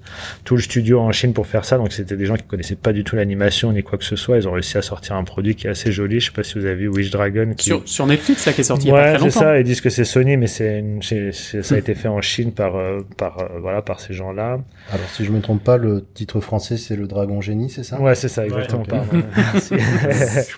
tout 0.45 0.57
le 0.57 0.63
studio 0.63 1.01
en 1.01 1.13
Chine 1.13 1.35
pour 1.35 1.47
faire 1.47 1.65
ça. 1.65 1.77
Donc 1.77 1.93
c'était 1.93 2.17
des 2.17 2.27
gens 2.27 2.37
qui 2.37 2.45
connaissaient 2.45 2.77
pas 2.77 2.93
du 2.93 3.05
tout 3.05 3.17
l'animation 3.17 3.73
ni 3.73 3.83
quoi 3.83 3.98
que 3.99 4.05
ce 4.05 4.17
soit. 4.17 4.39
Ils 4.39 4.49
ont 4.49 4.53
réussi 4.53 4.79
à 4.79 4.83
sortir 4.83 5.17
un 5.17 5.25
produit 5.25 5.55
qui 5.55 5.67
est 5.67 5.71
assez 5.71 5.93
joli. 5.93 6.21
Je 6.21 6.27
sais 6.27 6.33
pas 6.33 6.43
si 6.43 6.59
vous 6.59 6.65
avez 6.65 6.75
vu 6.77 6.89
Wish 6.89 7.11
Dragon. 7.11 7.53
Qui... 7.57 7.67
Sur, 7.67 7.83
sur 7.85 8.07
Netflix, 8.07 8.47
là, 8.47 8.53
qui 8.53 8.61
est 8.61 8.65
sorti 8.65 8.87
il 8.87 8.89
y 8.89 8.93
a 8.93 8.95
pas 8.95 9.13
Ouais, 9.13 9.31
c'est 9.31 9.39
ça. 9.39 9.59
Ils 9.59 9.65
disent 9.65 9.81
que 9.81 9.91
c'est 9.91 10.05
Sony, 10.05 10.37
mais 10.37 10.47
c'est 10.47 10.85
ça 11.33 11.75
a 11.75 11.79
été 11.79 11.95
fait 11.95 12.09
en 12.09 12.21
Chine 12.21 12.53
par 12.53 12.77
euh, 12.77 13.01
par 13.17 13.39
euh, 13.39 13.59
voilà 13.61 13.83
par 13.83 14.01
ces 14.01 14.15
gens-là. 14.15 14.59
Alors 14.91 15.09
si 15.13 15.25
je 15.25 15.31
me 15.33 15.41
trompe 15.41 15.63
pas, 15.63 15.77
le 15.77 16.05
titre 16.15 16.41
français 16.41 16.77
c'est 16.77 16.97
le 16.97 17.07
Dragon 17.07 17.41
Génie, 17.41 17.71
c'est 17.71 17.83
ça? 17.85 18.01
Ouais, 18.01 18.15
c'est 18.15 18.29
ça 18.29 18.45
exactement. 18.47 18.83
ok. 18.83 18.89
pardon. 18.89 19.07
Merci. 19.37 19.75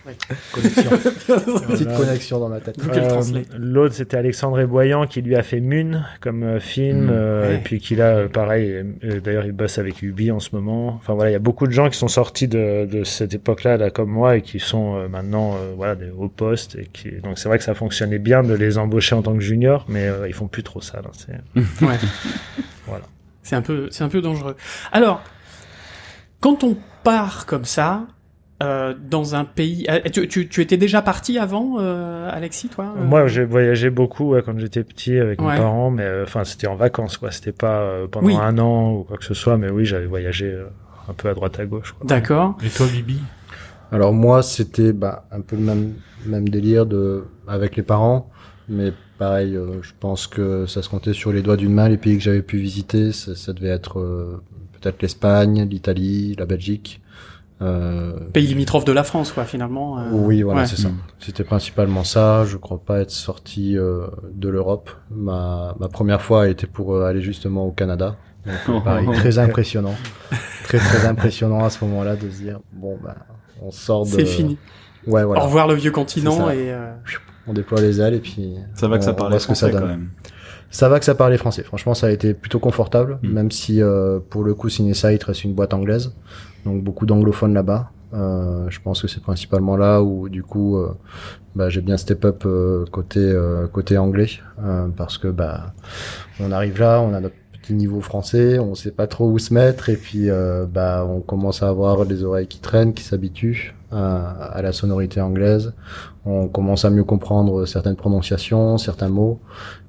Connexion. 0.53 0.91
Petite 0.91 1.89
Voilà. 1.89 1.97
connexion 1.97 2.41
dans 2.41 2.49
ma 2.49 2.61
tête. 2.61 2.77
Euh. 2.79 3.23
L'autre, 3.57 3.95
c'était 3.95 4.17
Alexandre 4.17 4.63
Boyan 4.65 5.07
qui 5.07 5.23
lui 5.23 5.37
a 5.37 5.43
fait 5.43 5.61
Mune 5.61 6.05
comme 6.21 6.61
film. 6.61 7.07
Mm. 7.07 7.11
euh, 7.11 7.41
Ouais. 7.41 7.55
Et 7.57 7.59
puis 7.59 7.81
qu'il 7.81 8.03
a, 8.03 8.29
pareil, 8.29 8.85
euh, 9.05 9.21
d'ailleurs, 9.21 9.47
il 9.47 9.53
bosse 9.53 9.79
avec 9.79 10.03
Ubi 10.03 10.31
en 10.31 10.41
ce 10.41 10.51
moment. 10.53 10.89
Enfin 10.89 11.15
voilà, 11.15 11.31
il 11.31 11.33
y 11.33 11.37
a 11.37 11.41
beaucoup 11.41 11.67
de 11.67 11.73
gens 11.73 11.89
qui 11.89 11.97
sont 11.99 12.09
sortis 12.09 12.49
de, 12.49 12.87
de 12.91 13.05
cette 13.05 13.30
époque-là, 13.35 13.77
là, 13.77 13.91
comme 13.91 14.11
moi, 14.11 14.37
et 14.37 14.43
qui 14.43 14.59
sont 14.61 14.97
euh, 14.97 15.09
maintenant 15.09 15.55
euh, 15.57 15.73
voilà, 15.77 15.95
des 15.95 16.11
hauts 16.11 16.29
postes. 16.29 16.77
Et 16.77 16.87
qui... 16.93 17.11
Donc 17.23 17.39
c'est 17.39 17.49
vrai 17.49 17.59
que 17.59 17.65
ça 17.65 17.75
fonctionnait 17.75 18.19
bien 18.19 18.43
de 18.43 18.55
les 18.55 18.79
embaucher 18.79 19.15
en 19.15 19.23
tant 19.23 19.35
que 19.35 19.41
junior, 19.41 19.85
mais 19.89 20.07
euh, 20.09 20.29
ils 20.29 20.35
font 20.35 20.49
plus 20.49 20.63
trop 20.63 20.81
ça. 20.81 21.01
Là, 21.03 21.11
c'est... 21.13 21.85
Ouais. 21.85 21.97
Voilà. 22.87 23.05
C'est 23.43 23.57
un 23.57 23.63
peu, 23.63 23.89
c'est 23.91 24.05
un 24.05 24.09
peu 24.09 24.21
dangereux. 24.21 24.57
Alors, 24.93 25.23
quand 26.41 26.65
on 26.65 26.77
part 27.05 27.47
comme 27.47 27.65
ça, 27.65 28.07
euh, 28.63 28.95
dans 29.01 29.35
un 29.35 29.45
pays, 29.45 29.87
euh, 29.89 30.01
tu, 30.13 30.29
tu, 30.29 30.49
tu 30.49 30.61
étais 30.61 30.77
déjà 30.77 31.01
parti 31.01 31.39
avant, 31.39 31.77
euh, 31.79 32.29
Alexis, 32.31 32.69
toi 32.69 32.95
euh? 32.97 33.03
Moi, 33.05 33.27
j'ai 33.27 33.45
voyagé 33.45 33.89
beaucoup 33.91 34.31
ouais, 34.33 34.43
quand 34.43 34.59
j'étais 34.59 34.85
petit 34.85 35.17
avec 35.19 35.41
Ouais. 35.41 35.53
mes 35.55 35.59
parents, 35.59 35.91
mais 35.91 36.03
euh, 36.03 36.25
enfin, 36.25 36.45
c'était 36.45 36.67
en 36.67 36.75
vacances, 36.77 37.17
quoi. 37.17 37.31
C'était 37.31 37.53
pas 37.53 37.81
euh, 37.81 38.07
pendant 38.07 38.27
Oui. 38.27 38.37
un 38.39 38.59
an 38.59 38.93
ou 38.93 39.05
quoi 39.05 39.17
que 39.17 39.25
ce 39.25 39.35
soit, 39.35 39.57
mais 39.57 39.71
oui, 39.71 39.85
j'avais 39.87 40.07
voyagé 40.07 40.47
euh, 40.47 40.67
un 41.11 41.15
peu 41.15 41.29
à 41.29 41.35
droite 41.35 41.59
à 41.59 41.67
gauche. 41.67 41.95
D'accord. 42.05 42.57
et 42.65 42.69
toi, 42.69 42.87
Bibi? 42.87 43.19
Alors 43.93 44.13
moi, 44.13 44.43
c'était 44.43 44.93
bah, 44.93 45.27
un 45.33 45.41
peu 45.41 45.57
le 45.57 45.63
même 45.63 45.95
même 46.27 46.49
délire 46.49 46.87
de 46.87 47.25
avec 47.49 47.77
les 47.77 47.83
parents, 47.83 48.31
mais 48.69 48.93
pareil, 49.19 49.57
euh, 49.57 49.83
je 49.83 49.93
pense 49.99 50.27
que 50.27 50.67
ça 50.67 50.83
se 50.83 50.89
comptait 50.89 51.13
sur 51.13 51.33
les 51.33 51.43
doigts 51.43 51.57
d'une 51.57 51.73
main 51.73 51.89
les 51.89 51.97
pays 51.97 52.17
que 52.17 52.23
j'avais 52.23 52.43
pu 52.43 52.59
visiter. 52.59 53.13
Ça, 53.13 53.35
ça 53.35 53.53
devait 53.53 53.69
être 53.69 53.99
euh, 53.99 54.41
peut-être 54.81 55.03
l'Espagne, 55.03 55.67
l'Italie, 55.69 56.37
la 56.39 56.47
Belgique. 56.47 57.01
Euh, 57.63 58.13
Pays 58.33 58.47
limitrophe 58.47 58.85
de 58.87 58.93
la 58.93 59.05
France, 59.05 59.33
quoi, 59.33 59.45
finalement. 59.45 59.99
euh, 59.99 60.11
oui, 60.13 60.43
voilà, 60.43 60.61
ouais. 60.63 60.67
c'est 60.67 60.81
ça. 60.81 60.89
Mm. 60.89 60.99
C'était 61.19 61.45
principalement 61.45 62.05
ça. 62.05 62.45
Je 62.47 62.57
crois 62.57 62.79
pas 62.79 63.01
être 63.01 63.11
sorti 63.11 63.77
euh, 63.77 64.07
de 64.33 64.49
l'Europe. 64.49 64.91
Ma, 65.11 65.75
ma 65.79 65.89
première 65.89 66.23
fois 66.23 66.45
a 66.45 66.49
été 66.49 66.67
pour 66.67 67.03
aller 67.03 67.21
justement 67.21 67.67
au 67.67 67.73
Canada. 67.73 68.17
Donc, 68.47 68.55
euh, 68.77 68.81
pareil, 68.81 69.07
très 69.15 69.39
impressionnant. 69.39 69.95
Très, 70.65 70.79
très 70.79 71.07
impressionnant 71.07 71.65
à 71.65 71.71
ce 71.71 71.85
moment-là 71.85 72.17
de 72.17 72.29
se 72.31 72.43
dire, 72.43 72.61
bon, 72.73 72.99
bah, 73.03 73.17
on 73.61 73.71
sort 73.71 74.05
de... 74.05 74.11
C'est 74.11 74.25
fini. 74.25 74.59
Ouais, 75.07 75.25
voilà. 75.25 75.43
Au 75.43 75.47
revoir 75.47 75.67
le 75.67 75.75
vieux 75.75 75.91
continent 75.91 76.47
ça. 76.47 76.55
et. 76.55 76.71
euh, 76.73 76.93
On 77.47 77.53
déploie 77.53 77.81
les 77.81 78.01
ailes 78.01 78.15
et 78.15 78.21
puis... 78.21 78.55
ça 78.75 78.87
va 78.89 78.99
que 78.99 79.05
ça 79.05 79.11
on- 79.11 79.15
on 79.15 79.17
parlait 79.17 79.33
voit 79.35 79.41
ce 79.41 79.49
que 79.49 79.55
ça 79.55 79.69
français 79.69 79.73
quand 79.83 79.89
donne. 79.89 79.99
même 79.99 80.11
Ça 80.71 80.89
va 80.89 80.99
que 80.99 81.05
ça 81.05 81.15
parlait 81.15 81.39
français. 81.39 81.63
Franchement, 81.65 81.95
ça 81.95 82.07
a 82.07 82.11
été 82.11 82.35
plutôt 82.35 82.59
confortable, 82.61 83.19
Mm. 83.23 83.29
même 83.33 83.51
si 83.51 83.83
euh, 83.83 84.21
pour 84.21 84.45
le 84.45 84.55
coup, 84.55 84.69
Cinesite 84.69 85.25
reste 85.25 85.45
une 85.45 85.55
boîte 85.55 85.75
anglaise. 85.75 86.15
Donc 86.65 86.83
beaucoup 86.85 87.07
d'anglophones 87.07 87.55
là-bas. 87.55 87.91
Euh, 88.13 88.67
je 88.71 88.81
pense 88.81 89.01
que 89.03 89.09
c'est 89.09 89.23
principalement 89.23 89.77
là 89.77 90.03
où 90.03 90.29
du 90.29 90.43
coup 90.43 90.77
euh, 90.79 90.93
bah, 91.55 91.69
j'ai 91.71 91.81
bien 91.81 91.97
step 91.97 92.25
up 92.25 92.43
euh, 92.45 92.85
côté 92.91 93.21
euh, 93.21 93.69
côté 93.69 93.97
anglais 93.99 94.27
euh, 94.65 94.89
parce 94.97 95.17
que 95.17 95.29
bah 95.29 95.75
on 96.41 96.51
arrive 96.51 96.81
là, 96.81 97.01
on 97.01 97.15
a 97.15 97.21
notre 97.21 97.37
petit 97.63 97.75
niveau 97.75 98.01
français, 98.01 98.59
on 98.59 98.75
sait 98.75 98.91
pas 98.91 99.07
trop 99.07 99.29
où 99.31 99.39
se 99.39 99.53
mettre 99.55 99.89
et 99.89 99.97
puis 99.97 100.31
euh, 100.31 100.67
bah 100.67 101.07
on 101.09 101.21
commence 101.21 101.63
à 101.63 101.69
avoir 101.69 102.05
les 102.05 102.23
oreilles 102.25 102.47
qui 102.47 102.61
traînent, 102.61 102.95
qui 102.95 103.03
s'habituent 103.05 103.75
à, 103.93 104.29
à 104.53 104.63
la 104.63 104.73
sonorité 104.73 105.21
anglaise. 105.21 105.73
On 106.25 106.49
commence 106.49 106.85
à 106.85 106.91
mieux 106.91 107.05
comprendre 107.05 107.67
certaines 107.67 107.97
prononciations, 107.97 108.79
certains 108.79 109.09
mots 109.09 109.41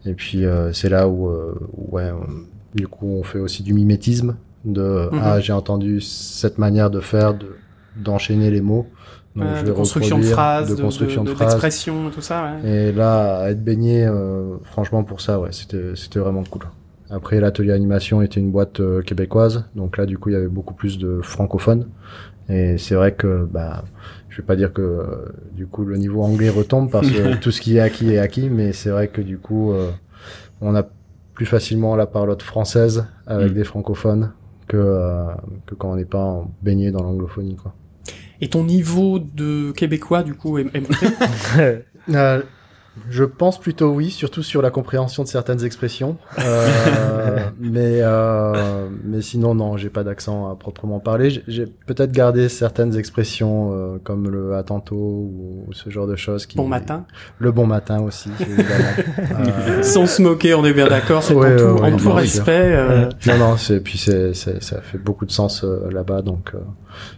et 0.06 0.14
puis 0.14 0.46
euh, 0.46 0.74
c'est 0.74 0.90
là 0.90 1.08
où, 1.08 1.28
euh, 1.30 1.54
ouais, 1.92 2.10
on- 2.12 2.46
du 2.76 2.88
coup 2.88 3.08
on 3.20 3.24
fait 3.24 3.40
aussi 3.40 3.64
du 3.64 3.74
mimétisme 3.74 4.36
de 4.66 5.10
Mhm. 5.12 5.20
ah 5.24 5.40
j'ai 5.40 5.54
entendu 5.54 6.02
cette 6.02 6.58
manière 6.58 6.90
de 6.90 7.00
faire 7.00 7.34
de 7.34 7.56
d'enchaîner 7.98 8.50
les 8.52 8.62
mots. 8.62 8.88
Donc, 9.36 9.46
Euh, 9.46 9.56
je 9.62 9.66
de 9.66 9.72
construction 9.72 10.18
de 10.18 10.24
phrases, 10.24 10.70
de 10.70 10.76
de, 10.76 10.82
construction 10.82 11.24
de- 11.24 11.28
de, 11.28 11.32
de- 11.32 11.36
phrases. 11.38 11.50
d'expression, 11.54 12.10
tout 12.10 12.22
ça. 12.22 12.44
Ouais. 12.64 12.70
Et 12.70 12.92
là, 12.94 13.40
à 13.40 13.50
être 13.52 13.64
baigné, 13.64 14.06
euh, 14.06 14.56
franchement, 14.64 15.04
pour 15.04 15.20
ça, 15.22 15.40
ouais, 15.40 15.50
c'était, 15.52 15.94
c'était 15.96 16.20
vraiment 16.20 16.44
cool. 16.50 16.64
Après, 17.12 17.40
l'atelier 17.42 17.74
animation 17.74 18.22
était 18.22 18.40
une 18.40 18.52
boîte 18.52 18.80
euh, 18.80 19.02
québécoise, 19.02 19.66
donc 19.76 19.98
là, 19.98 20.06
du 20.06 20.18
coup, 20.18 20.30
il 20.30 20.34
y 20.34 20.36
avait 20.36 20.48
beaucoup 20.48 20.74
plus 20.74 20.98
de 20.98 21.20
francophones. 21.22 21.88
Et 22.50 22.78
c'est 22.78 22.96
vrai 22.96 23.14
que, 23.14 23.46
bah, 23.52 23.84
je 24.30 24.38
vais 24.38 24.44
pas 24.44 24.56
dire 24.56 24.72
que, 24.74 24.82
euh, 24.82 25.06
du 25.54 25.68
coup, 25.68 25.84
le 25.86 25.98
niveau 25.98 26.24
anglais 26.24 26.50
retombe 26.50 26.90
parce 26.90 27.10
que 27.12 27.36
tout 27.42 27.52
ce 27.52 27.60
qui 27.62 27.78
est 27.78 27.82
acquis 27.82 28.14
est 28.14 28.18
acquis, 28.18 28.50
mais 28.50 28.72
c'est 28.74 28.90
vrai 28.90 29.10
que, 29.10 29.22
du 29.22 29.38
coup, 29.38 29.72
euh, 29.74 29.92
on 30.62 30.74
a 30.76 30.84
plus 31.34 31.46
facilement 31.46 31.96
la 31.96 32.06
parlotte 32.08 32.44
française 32.44 33.06
avec 33.28 33.52
Mm. 33.52 33.56
des 33.56 33.64
francophones 33.64 34.32
que, 34.68 34.78
euh, 34.78 35.26
que 35.66 35.76
quand 35.76 35.92
on 35.92 35.96
n'est 35.98 36.06
pas 36.06 36.46
baigné 36.62 36.92
dans 36.92 37.04
l'anglophonie, 37.04 37.56
quoi. 37.58 37.74
Et 38.42 38.50
ton 38.50 38.64
niveau 38.64 39.20
de 39.20 39.72
québécois, 39.72 40.24
du 40.24 40.34
coup, 40.34 40.58
est, 40.58 40.66
est 40.74 40.82
monté? 40.82 41.08
Euh, 42.10 42.42
je 43.10 43.24
pense 43.24 43.58
plutôt 43.58 43.90
oui, 43.92 44.10
surtout 44.10 44.44
sur 44.44 44.62
la 44.62 44.70
compréhension 44.70 45.24
de 45.24 45.28
certaines 45.30 45.64
expressions. 45.64 46.18
Euh, 46.40 47.38
mais 47.60 48.00
euh, 48.02 48.88
mais 49.06 49.22
sinon 49.22 49.56
non, 49.56 49.78
j'ai 49.78 49.90
pas 49.90 50.04
d'accent 50.04 50.52
à 50.52 50.56
proprement 50.56 51.00
parler. 51.00 51.42
J'ai- 51.48 51.66
peut-être 51.66 52.12
gardé 52.12 52.50
certaines 52.50 52.98
expressions 52.98 53.72
euh, 53.74 53.98
comme 54.04 54.30
le 54.30 54.56
à 54.56 54.64
tantôt 54.64 54.96
ou, 54.96 55.64
ou 55.68 55.74
ce 55.74 55.90
genre 55.90 56.06
de 56.08 56.18
choses. 56.18 56.46
Qui, 56.46 56.58
Bon 56.58 56.68
matin. 56.68 57.06
Le 57.40 57.52
bon 57.54 57.66
matin 57.66 58.02
aussi. 58.02 58.30
évidemment. 58.42 59.48
Euh, 59.48 59.84
Sans 59.84 60.06
se 60.06 60.22
moquer, 60.22 60.54
on 60.54 60.66
est 60.66 60.74
bien 60.74 60.88
d'accord, 60.90 61.24
c'est 61.24 61.34
Ouais, 61.34 61.54
en 61.54 61.58
tout, 61.58 61.64
ouais, 61.64 61.80
en 61.80 61.84
ouais, 61.84 61.92
tout 61.98 62.06
bien 62.06 62.14
respect. 62.16 62.52
euh, 62.76 63.10
non 63.28 63.38
non, 63.38 63.58
c'est 63.58 63.80
puis 63.80 63.98
c'est 63.98 64.34
c'est- 64.34 64.62
ça 64.62 64.82
fait 64.82 64.98
beaucoup 64.98 65.26
de 65.26 65.32
sens 65.32 65.64
euh, 65.64 65.90
là-bas 65.92 66.22
donc. 66.24 66.52
euh, 66.56 66.60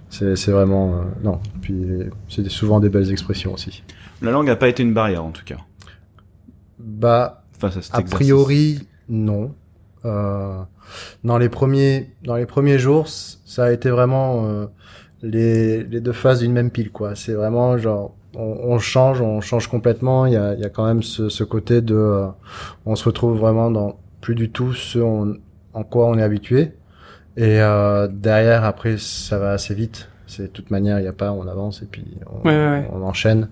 c'est 0.10 0.36
c'est 0.36 0.52
vraiment 0.52 0.94
euh, 0.94 1.02
non. 1.24 1.40
Puis 1.62 1.84
c'est 2.30 2.48
souvent 2.50 2.80
des 2.80 2.90
belles 2.90 3.10
expressions 3.10 3.54
aussi. 3.54 3.82
La 4.24 4.32
langue 4.32 4.50
a 4.50 4.56
pas 4.56 4.70
été 4.70 4.82
une 4.84 4.94
barrière 4.94 5.24
en 5.24 5.32
tout 5.32 5.44
cas 5.46 5.58
Bah 6.80 7.44
face 7.60 7.78
à 7.78 7.82
cet 7.82 7.96
A 7.96 8.00
exercice. 8.00 8.16
priori, 8.18 8.88
non. 9.10 9.54
Euh, 10.06 10.62
dans 11.24 11.38
les 11.38 11.50
premiers, 11.50 12.12
dans 12.24 12.36
les 12.36 12.46
premiers 12.46 12.78
jours, 12.80 13.08
ça 13.08 13.66
a 13.66 13.72
été 13.72 13.90
vraiment 13.90 14.46
euh, 14.46 14.66
les, 15.22 15.84
les 15.84 16.02
deux 16.02 16.12
faces 16.12 16.40
d'une 16.40 16.52
même 16.52 16.72
pile, 16.72 16.92
quoi. 16.92 17.16
C'est 17.16 17.34
vraiment 17.34 17.78
genre, 17.78 18.16
on, 18.36 18.42
on 18.64 18.80
change, 18.80 19.22
on 19.22 19.40
change 19.42 19.68
complètement. 19.68 20.26
Il 20.26 20.34
y 20.34 20.38
a, 20.38 20.54
il 20.56 20.60
y 20.60 20.66
a 20.66 20.70
quand 20.70 20.86
même 20.86 21.04
ce, 21.04 21.30
ce 21.30 21.44
côté 21.44 21.82
de, 21.82 21.96
euh, 21.96 22.28
on 22.86 22.96
se 22.96 23.06
retrouve 23.06 23.38
vraiment 23.40 23.72
dans 23.72 23.98
plus 24.22 24.36
du 24.36 24.50
tout 24.52 24.74
ce 24.74 25.00
on- 25.00 25.38
en 25.74 25.84
quoi 25.84 26.08
on 26.08 26.18
est 26.18 26.24
habitué. 26.24 26.74
Et 27.38 27.62
euh, 27.62 28.08
derrière, 28.12 28.64
après, 28.66 28.98
ça 28.98 29.38
va 29.40 29.52
assez 29.52 29.74
vite. 29.74 30.10
C'est 30.36 30.44
de 30.44 30.48
toute 30.48 30.72
manière, 30.72 31.00
il 31.00 31.04
n'y 31.04 31.08
a 31.08 31.14
pas, 31.14 31.32
on 31.32 31.48
avance 31.48 31.82
et 31.82 31.86
puis 31.86 32.04
on, 32.32 32.48
Ouais, 32.48 32.56
ouais, 32.56 32.68
ouais. 32.70 32.90
on 32.94 33.02
enchaîne. 33.04 33.50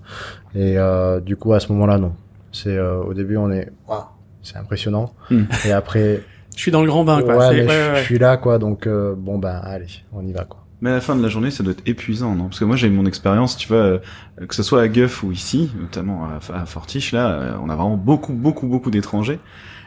Et 0.56 0.78
euh, 0.78 1.20
du 1.20 1.36
coup, 1.38 1.54
à 1.54 1.60
ce 1.60 1.72
moment-là, 1.72 1.98
non. 1.98 2.14
C'est 2.52 2.76
euh, 2.78 3.02
au 3.04 3.14
début, 3.14 3.38
on 3.38 3.52
est, 3.52 3.72
waouh, 3.88 4.02
c'est 4.42 4.58
impressionnant. 4.58 5.14
Hmm. 5.30 5.44
Et 5.66 5.72
après, 5.72 6.22
Je 6.56 6.62
suis 6.62 6.72
dans 6.72 6.82
le 6.82 6.88
grand 6.88 7.04
bain, 7.06 7.22
quoi. 7.22 7.38
ouais, 7.38 7.48
C'est- 7.50 7.54
mais 7.56 7.68
ouais, 7.68 7.68
je, 7.86 7.92
ouais, 7.94 8.00
je 8.00 8.04
suis 8.04 8.20
là, 8.20 8.38
quoi. 8.38 8.58
Donc 8.60 8.88
euh, 8.88 9.16
bon, 9.18 9.38
ben, 9.40 9.60
allez, 9.64 9.88
on 10.12 10.26
y 10.26 10.34
va, 10.34 10.44
quoi. 10.44 10.58
Mais 10.82 10.90
à 10.90 10.94
la 10.96 11.02
fin 11.02 11.16
de 11.16 11.22
la 11.22 11.30
journée, 11.30 11.52
ça 11.52 11.62
doit 11.64 11.74
être 11.74 11.84
épuisant, 11.86 12.34
non? 12.36 12.46
Parce 12.46 12.60
que 12.60 12.66
moi, 12.66 12.76
j'ai 12.76 12.88
eu 12.88 12.92
mon 12.92 13.06
expérience, 13.06 13.56
tu 13.56 13.68
vois, 13.68 13.78
euh, 13.78 14.00
que 14.48 14.56
ce 14.56 14.64
soit 14.64 14.82
à 14.82 14.88
Guff 14.88 15.22
ou 15.24 15.32
ici, 15.32 15.72
notamment 15.80 16.26
à, 16.26 16.62
à 16.62 16.66
Fortiche, 16.66 17.12
là, 17.12 17.30
euh, 17.30 17.52
on 17.64 17.70
a 17.70 17.76
vraiment 17.76 17.98
beaucoup, 17.98 18.34
beaucoup, 18.34 18.66
beaucoup 18.68 18.90
d'étrangers. 18.90 19.40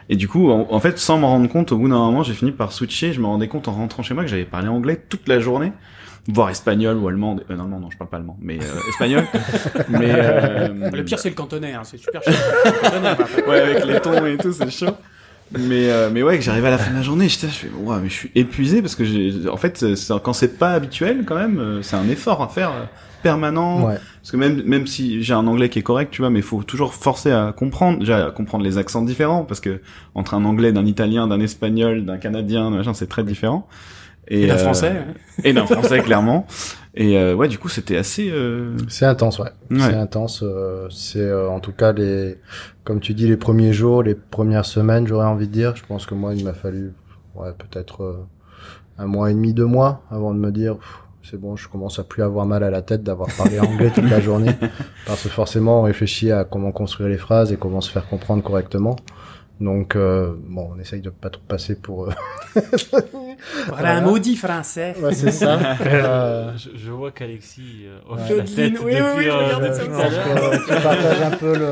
Et 0.07 0.15
du 0.15 0.27
coup, 0.29 0.49
en, 0.51 0.67
en 0.71 0.79
fait, 0.79 0.97
sans 0.97 1.17
m'en 1.17 1.27
rendre 1.29 1.49
compte, 1.49 1.71
au 1.73 1.77
bout 1.77 1.89
d'un 1.89 1.95
moment, 1.97 2.23
j'ai 2.23 2.33
fini 2.33 2.51
par 2.51 2.71
switcher. 2.71 3.11
Je 3.11 3.19
me 3.19 3.25
rendais 3.25 3.47
compte 3.49 3.67
en 3.67 3.73
rentrant 3.73 4.03
chez 4.03 4.13
moi 4.13 4.23
que 4.23 4.29
j'avais 4.29 4.45
parlé 4.45 4.69
anglais 4.69 5.01
toute 5.09 5.27
la 5.27 5.39
journée, 5.39 5.73
voire 6.27 6.49
espagnol 6.49 6.97
ou 6.97 7.07
allemand. 7.07 7.37
Euh, 7.49 7.55
non, 7.55 7.65
non, 7.65 7.79
non, 7.79 7.89
je 7.91 7.97
parle 7.97 8.09
pas 8.09 8.17
allemand, 8.17 8.37
mais 8.41 8.57
euh, 8.59 8.89
espagnol. 8.89 9.23
mais 9.89 10.11
euh, 10.13 10.69
Le 10.91 11.03
pire, 11.03 11.19
c'est 11.19 11.29
le 11.29 11.35
cantonais, 11.35 11.73
hein, 11.73 11.81
c'est 11.83 11.97
super 11.97 12.21
bah, 12.25 13.17
ouais, 13.47 13.61
avec 13.61 13.85
les 13.85 13.99
tons 14.01 14.25
et 14.25 14.37
tout, 14.37 14.51
c'est 14.53 14.69
chaud. 14.71 14.93
Mais 15.51 15.89
euh, 15.91 16.09
mais 16.11 16.23
ouais, 16.23 16.37
que 16.37 16.43
j'arrive 16.43 16.65
à 16.65 16.71
la 16.71 16.79
fin 16.79 16.89
de 16.91 16.95
la 16.95 17.03
journée, 17.03 17.25
là, 17.25 17.29
je 17.29 17.47
fais 17.47 17.69
ouais, 17.69 17.97
mais 18.01 18.09
je 18.09 18.13
suis 18.13 18.31
épuisé 18.33 18.81
parce 18.81 18.95
que 18.95 19.05
j'ai 19.05 19.47
en 19.47 19.57
fait 19.57 19.77
c'est- 19.77 20.13
quand 20.23 20.33
c'est 20.33 20.57
pas 20.57 20.71
habituel 20.71 21.23
quand 21.23 21.35
même, 21.35 21.59
euh, 21.59 21.81
c'est 21.83 21.95
un 21.95 22.09
effort 22.09 22.41
à 22.41 22.47
faire 22.47 22.71
euh, 22.71 22.85
permanent 23.21 23.85
Ouais. 23.85 23.97
parce 24.21 24.31
que 24.31 24.37
même 24.37 24.63
même 24.65 24.87
si 24.87 25.21
j'ai 25.21 25.33
un 25.35 25.45
anglais 25.45 25.69
qui 25.69 25.77
est 25.77 25.83
correct, 25.83 26.09
tu 26.11 26.23
vois, 26.23 26.31
mais 26.31 26.39
il 26.39 26.43
faut 26.45 26.63
toujours 26.63 26.95
forcer 26.95 27.31
à 27.31 27.53
comprendre, 27.55 27.99
déjà 27.99 28.25
à 28.25 28.31
comprendre 28.31 28.63
les 28.63 28.79
accents 28.79 29.03
différents 29.03 29.43
parce 29.43 29.59
que 29.59 29.81
entre 30.15 30.33
un 30.33 30.45
anglais, 30.45 30.71
d'un 30.71 30.85
italien, 30.87 31.27
d'un 31.27 31.39
espagnol, 31.39 32.05
d'un 32.05 32.17
canadien, 32.17 32.71
machin, 32.71 32.95
c'est 32.95 33.07
très 33.07 33.23
différent. 33.23 33.67
Et 34.27 34.47
d'un 34.47 34.55
euh, 34.55 34.57
français. 34.57 34.93
Et 35.43 35.53
d'un 35.53 35.65
français 35.67 35.99
clairement. 35.99 36.45
Et 36.95 37.17
euh, 37.17 37.35
ouais, 37.35 37.47
du 37.49 37.57
coup, 37.57 37.67
c'était 37.69 37.97
assez 37.97 38.29
euh, 38.31 38.75
C'est 38.87 39.05
intense, 39.05 39.39
ouais. 39.39 39.49
Ouais. 39.69 39.79
C'est 39.79 39.93
intense. 39.95 40.41
euh, 40.43 40.87
c'est 40.89 41.19
euh, 41.19 41.49
en 41.49 41.59
tout 41.59 41.73
cas 41.73 41.91
les, 41.91 42.37
comme 42.83 42.99
tu 43.01 43.13
dis, 43.13 43.27
les 43.27 43.37
premiers 43.37 43.73
jours, 43.73 44.01
les 44.03 44.15
premières 44.15 44.65
semaines, 44.65 45.05
j'aurais 45.07 45.25
envie 45.27 45.47
de 45.47 45.51
dire. 45.53 45.75
Je 45.75 45.83
pense 45.85 46.05
que 46.05 46.13
moi, 46.15 46.33
il 46.33 46.43
m'a 46.45 46.53
fallu, 46.53 46.93
ouais, 47.35 47.49
peut-être 47.57 48.03
euh, 48.03 48.25
un 48.97 49.07
mois 49.07 49.29
et 49.29 49.33
demi, 49.33 49.53
deux 49.53 49.65
mois, 49.65 50.03
avant 50.09 50.33
de 50.33 50.39
me 50.39 50.51
dire, 50.51 50.77
pff, 50.77 50.87
c'est 51.29 51.37
bon, 51.39 51.55
je 51.57 51.67
commence 51.67 51.99
à 51.99 52.03
plus 52.03 52.23
avoir 52.23 52.45
mal 52.45 52.63
à 52.63 52.69
la 52.69 52.81
tête 52.81 53.03
d'avoir 53.03 53.27
parlé 53.35 53.59
anglais 53.59 53.91
toute 53.93 54.09
la 54.09 54.21
journée, 54.21 54.51
parce 55.05 55.23
que 55.23 55.29
forcément, 55.29 55.79
on 55.81 55.83
réfléchit 55.83 56.31
à 56.31 56.45
comment 56.45 56.71
construire 56.71 57.09
les 57.09 57.17
phrases 57.17 57.51
et 57.51 57.57
comment 57.57 57.81
se 57.81 57.91
faire 57.91 58.07
comprendre 58.07 58.41
correctement. 58.41 58.95
Donc, 59.59 59.95
euh, 59.95 60.33
bon, 60.47 60.69
on 60.75 60.79
essaye 60.79 61.01
de 61.01 61.09
pas 61.09 61.29
trop 61.29 61.41
passer 61.47 61.75
pour. 61.75 62.07
euh, 62.09 62.11
Voilà 63.67 63.97
un 63.97 64.01
maudit 64.01 64.35
français. 64.35 64.93
ouais, 65.01 65.13
c'est 65.13 65.31
ça. 65.31 65.59
Euh, 65.85 66.51
Je, 66.57 66.69
je 66.85 66.91
vois 66.91 67.11
qu'Alexis 67.11 67.85
euh, 67.85 68.13
Ouais. 68.13 68.37
la 68.37 68.43
tête 68.43 68.49
Oui, 68.57 68.65
oui, 68.85 68.95
depuis, 68.95 68.95
oui, 69.17 69.23
je 69.25 69.29
euh, 69.29 69.33
à 69.33 69.45
je 69.45 69.49
l'heure. 69.49 69.61
pense 69.61 70.09
que 70.09 70.75
tu 70.75 70.81
partages 70.83 71.21
un 71.21 71.31
peu 71.35 71.53
le. 71.57 71.69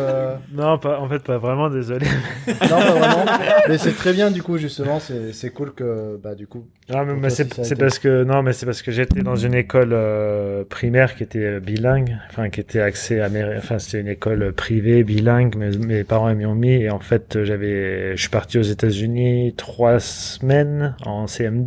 Non, 0.53 0.77
pas, 0.77 0.99
en 0.99 1.07
fait, 1.09 1.19
pas 1.23 1.37
vraiment, 1.37 1.69
désolé. 1.69 2.05
Non, 2.47 2.53
pas 2.69 2.91
vraiment. 2.91 3.25
Mais 3.69 3.77
c'est 3.77 3.93
très 3.93 4.13
bien, 4.13 4.29
du 4.31 4.41
coup, 4.43 4.57
justement, 4.57 4.99
c'est, 4.99 5.33
c'est 5.33 5.49
cool 5.49 5.73
que, 5.73 6.19
bah, 6.21 6.35
du 6.35 6.47
coup. 6.47 6.65
Non, 6.89 7.05
mais, 7.05 7.29
c'est 7.29 7.45
si 7.45 7.55
ça 7.55 7.61
a 7.61 7.65
c'est 7.65 7.71
été- 7.75 7.79
parce 7.81 7.97
que 7.97 8.25
non, 8.25 8.43
mais 8.43 8.51
c'est 8.51 8.65
parce 8.65 8.81
que 8.81 8.91
j'étais 8.91 9.21
dans 9.21 9.37
une 9.37 9.53
école 9.53 9.91
euh, 9.93 10.65
primaire 10.65 11.15
qui 11.15 11.23
était 11.23 11.39
euh, 11.39 11.59
bilingue, 11.61 12.17
enfin 12.29 12.49
qui 12.49 12.59
était 12.59 12.81
axée 12.81 13.19
améri- 13.21 13.57
enfin 13.57 13.79
c'était 13.79 14.01
une 14.01 14.09
école 14.09 14.51
privée 14.51 15.05
bilingue. 15.05 15.55
Mais 15.57 15.69
mes 15.77 16.03
parents 16.03 16.33
m'y 16.35 16.45
ont 16.45 16.55
mis 16.55 16.73
et 16.73 16.89
en 16.89 16.99
fait 16.99 17.41
j'avais, 17.45 18.17
je 18.17 18.21
suis 18.21 18.29
parti 18.29 18.57
aux 18.57 18.63
États-Unis 18.63 19.53
trois 19.55 20.01
semaines 20.01 20.93
en 21.05 21.23
CM2 21.25 21.62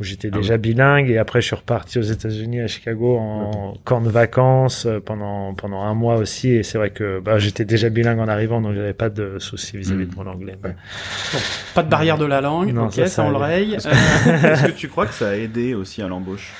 où 0.00 0.04
j'étais 0.04 0.28
Ah 0.32 0.36
déjà 0.36 0.56
bilingue 0.56 1.10
et 1.10 1.18
après 1.18 1.40
je 1.40 1.46
suis 1.46 1.56
reparti 1.56 1.98
aux 1.98 2.02
États-Unis 2.02 2.60
à 2.60 2.66
Chicago 2.66 3.16
en 3.16 3.74
camp 3.84 4.00
de 4.00 4.10
vacances 4.10 4.86
euh, 4.86 4.98
pendant 4.98 5.54
pendant 5.54 5.82
un 5.82 5.94
mois 5.94 6.16
aussi 6.16 6.48
et 6.48 6.62
c'est 6.64 6.78
vrai 6.78 6.90
que 6.90 7.20
bah, 7.20 7.38
j'étais 7.38 7.64
déjà 7.64 7.88
bilingue 7.90 8.18
en 8.18 8.28
arrivant 8.28 8.60
donc 8.60 8.74
j'avais 8.74 8.92
pas 8.92 9.08
de 9.08 9.38
soucis 9.38 9.76
vis-à-vis 9.76 10.06
de 10.06 10.14
mon 10.16 10.26
anglais. 10.26 10.56
Pas 11.74 11.82
de 11.82 11.88
barrière 11.88 12.18
de 12.18 12.24
la 12.24 12.40
langue. 12.40 12.72
Non, 12.72 12.86
ok, 12.86 12.94
ça, 12.94 13.02
ça, 13.06 13.08
ça 13.08 13.24
on 13.24 13.30
l'oreille. 13.30 13.74
Est-ce 13.74 14.66
que 14.66 14.72
tu 14.76 14.88
crois 14.88 15.06
que 15.06 15.14
ça 15.14 15.30
a 15.30 15.34
aidé 15.36 15.74
aussi 15.74 16.02
à 16.02 16.08
l'embauche? 16.08 16.52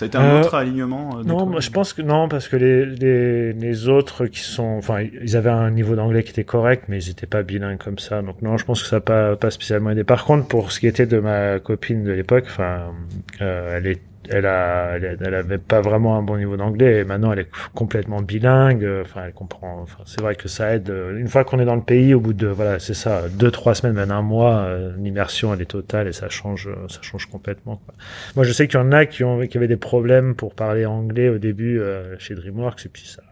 Ça 0.00 0.06
a 0.06 0.08
été 0.08 0.16
un 0.16 0.24
Euh, 0.24 0.40
autre 0.40 0.54
alignement 0.54 1.18
euh, 1.18 1.24
Non, 1.24 1.44
moi, 1.44 1.60
je 1.60 1.68
pense 1.68 1.92
que 1.92 2.00
non, 2.00 2.26
parce 2.26 2.48
que 2.48 2.56
les, 2.56 2.86
les, 2.86 3.52
les 3.52 3.88
autres 3.88 4.24
qui 4.24 4.40
sont, 4.40 4.76
enfin, 4.78 5.02
ils 5.02 5.36
avaient 5.36 5.50
un 5.50 5.70
niveau 5.70 5.94
d'anglais 5.94 6.22
qui 6.22 6.30
était 6.30 6.42
correct, 6.44 6.84
mais 6.88 7.04
ils 7.04 7.08
n'étaient 7.08 7.26
pas 7.26 7.42
bilingues 7.42 7.76
comme 7.76 7.98
ça. 7.98 8.22
Donc 8.22 8.40
non, 8.40 8.56
je 8.56 8.64
pense 8.64 8.82
que 8.82 8.88
ça 8.88 8.96
n'a 8.96 9.00
pas, 9.02 9.36
pas 9.36 9.50
spécialement 9.50 9.90
aidé. 9.90 10.02
Par 10.02 10.24
contre, 10.24 10.48
pour 10.48 10.72
ce 10.72 10.80
qui 10.80 10.86
était 10.86 11.04
de 11.04 11.18
ma 11.18 11.58
copine 11.58 12.02
de 12.02 12.12
l'époque, 12.12 12.44
enfin, 12.46 12.94
euh, 13.42 13.76
elle 13.76 13.88
est, 13.88 14.00
elle 14.28 14.46
a, 14.46 14.96
elle, 14.98 15.34
avait 15.34 15.58
pas 15.58 15.80
vraiment 15.80 16.16
un 16.16 16.22
bon 16.22 16.36
niveau 16.36 16.56
d'anglais 16.56 16.98
et 16.98 17.04
maintenant 17.04 17.32
elle 17.32 17.38
est 17.40 17.50
complètement 17.74 18.20
bilingue. 18.20 18.84
euh, 18.84 19.02
Enfin, 19.02 19.22
elle 19.26 19.32
comprend. 19.32 19.80
Enfin, 19.80 20.02
c'est 20.04 20.20
vrai 20.20 20.34
que 20.34 20.46
ça 20.48 20.74
aide. 20.74 20.90
euh, 20.90 21.18
Une 21.18 21.28
fois 21.28 21.44
qu'on 21.44 21.58
est 21.58 21.64
dans 21.64 21.74
le 21.74 21.82
pays, 21.82 22.12
au 22.14 22.20
bout 22.20 22.32
de, 22.34 22.46
voilà, 22.46 22.78
c'est 22.78 22.94
ça, 22.94 23.28
deux, 23.30 23.50
trois 23.50 23.74
semaines, 23.74 23.94
même 23.96 24.10
un 24.10 24.22
mois, 24.22 24.58
euh, 24.58 24.92
l'immersion 24.98 25.54
elle 25.54 25.62
est 25.62 25.66
totale 25.66 26.06
et 26.08 26.12
ça 26.12 26.28
change, 26.28 26.68
ça 26.88 27.00
change 27.02 27.26
complètement. 27.26 27.76
Quoi. 27.76 27.94
Moi, 28.36 28.44
je 28.44 28.52
sais 28.52 28.68
qu'il 28.68 28.78
y 28.78 28.82
en 28.82 28.92
a 28.92 29.06
qui, 29.06 29.24
ont, 29.24 29.46
qui 29.46 29.56
avaient 29.56 29.68
des 29.68 29.76
problèmes 29.76 30.34
pour 30.34 30.54
parler 30.54 30.84
anglais 30.86 31.28
au 31.28 31.38
début 31.38 31.80
euh, 31.80 32.16
chez 32.18 32.34
DreamWorks, 32.34 32.84
et 32.86 32.88
puis 32.90 33.06
ça, 33.06 33.22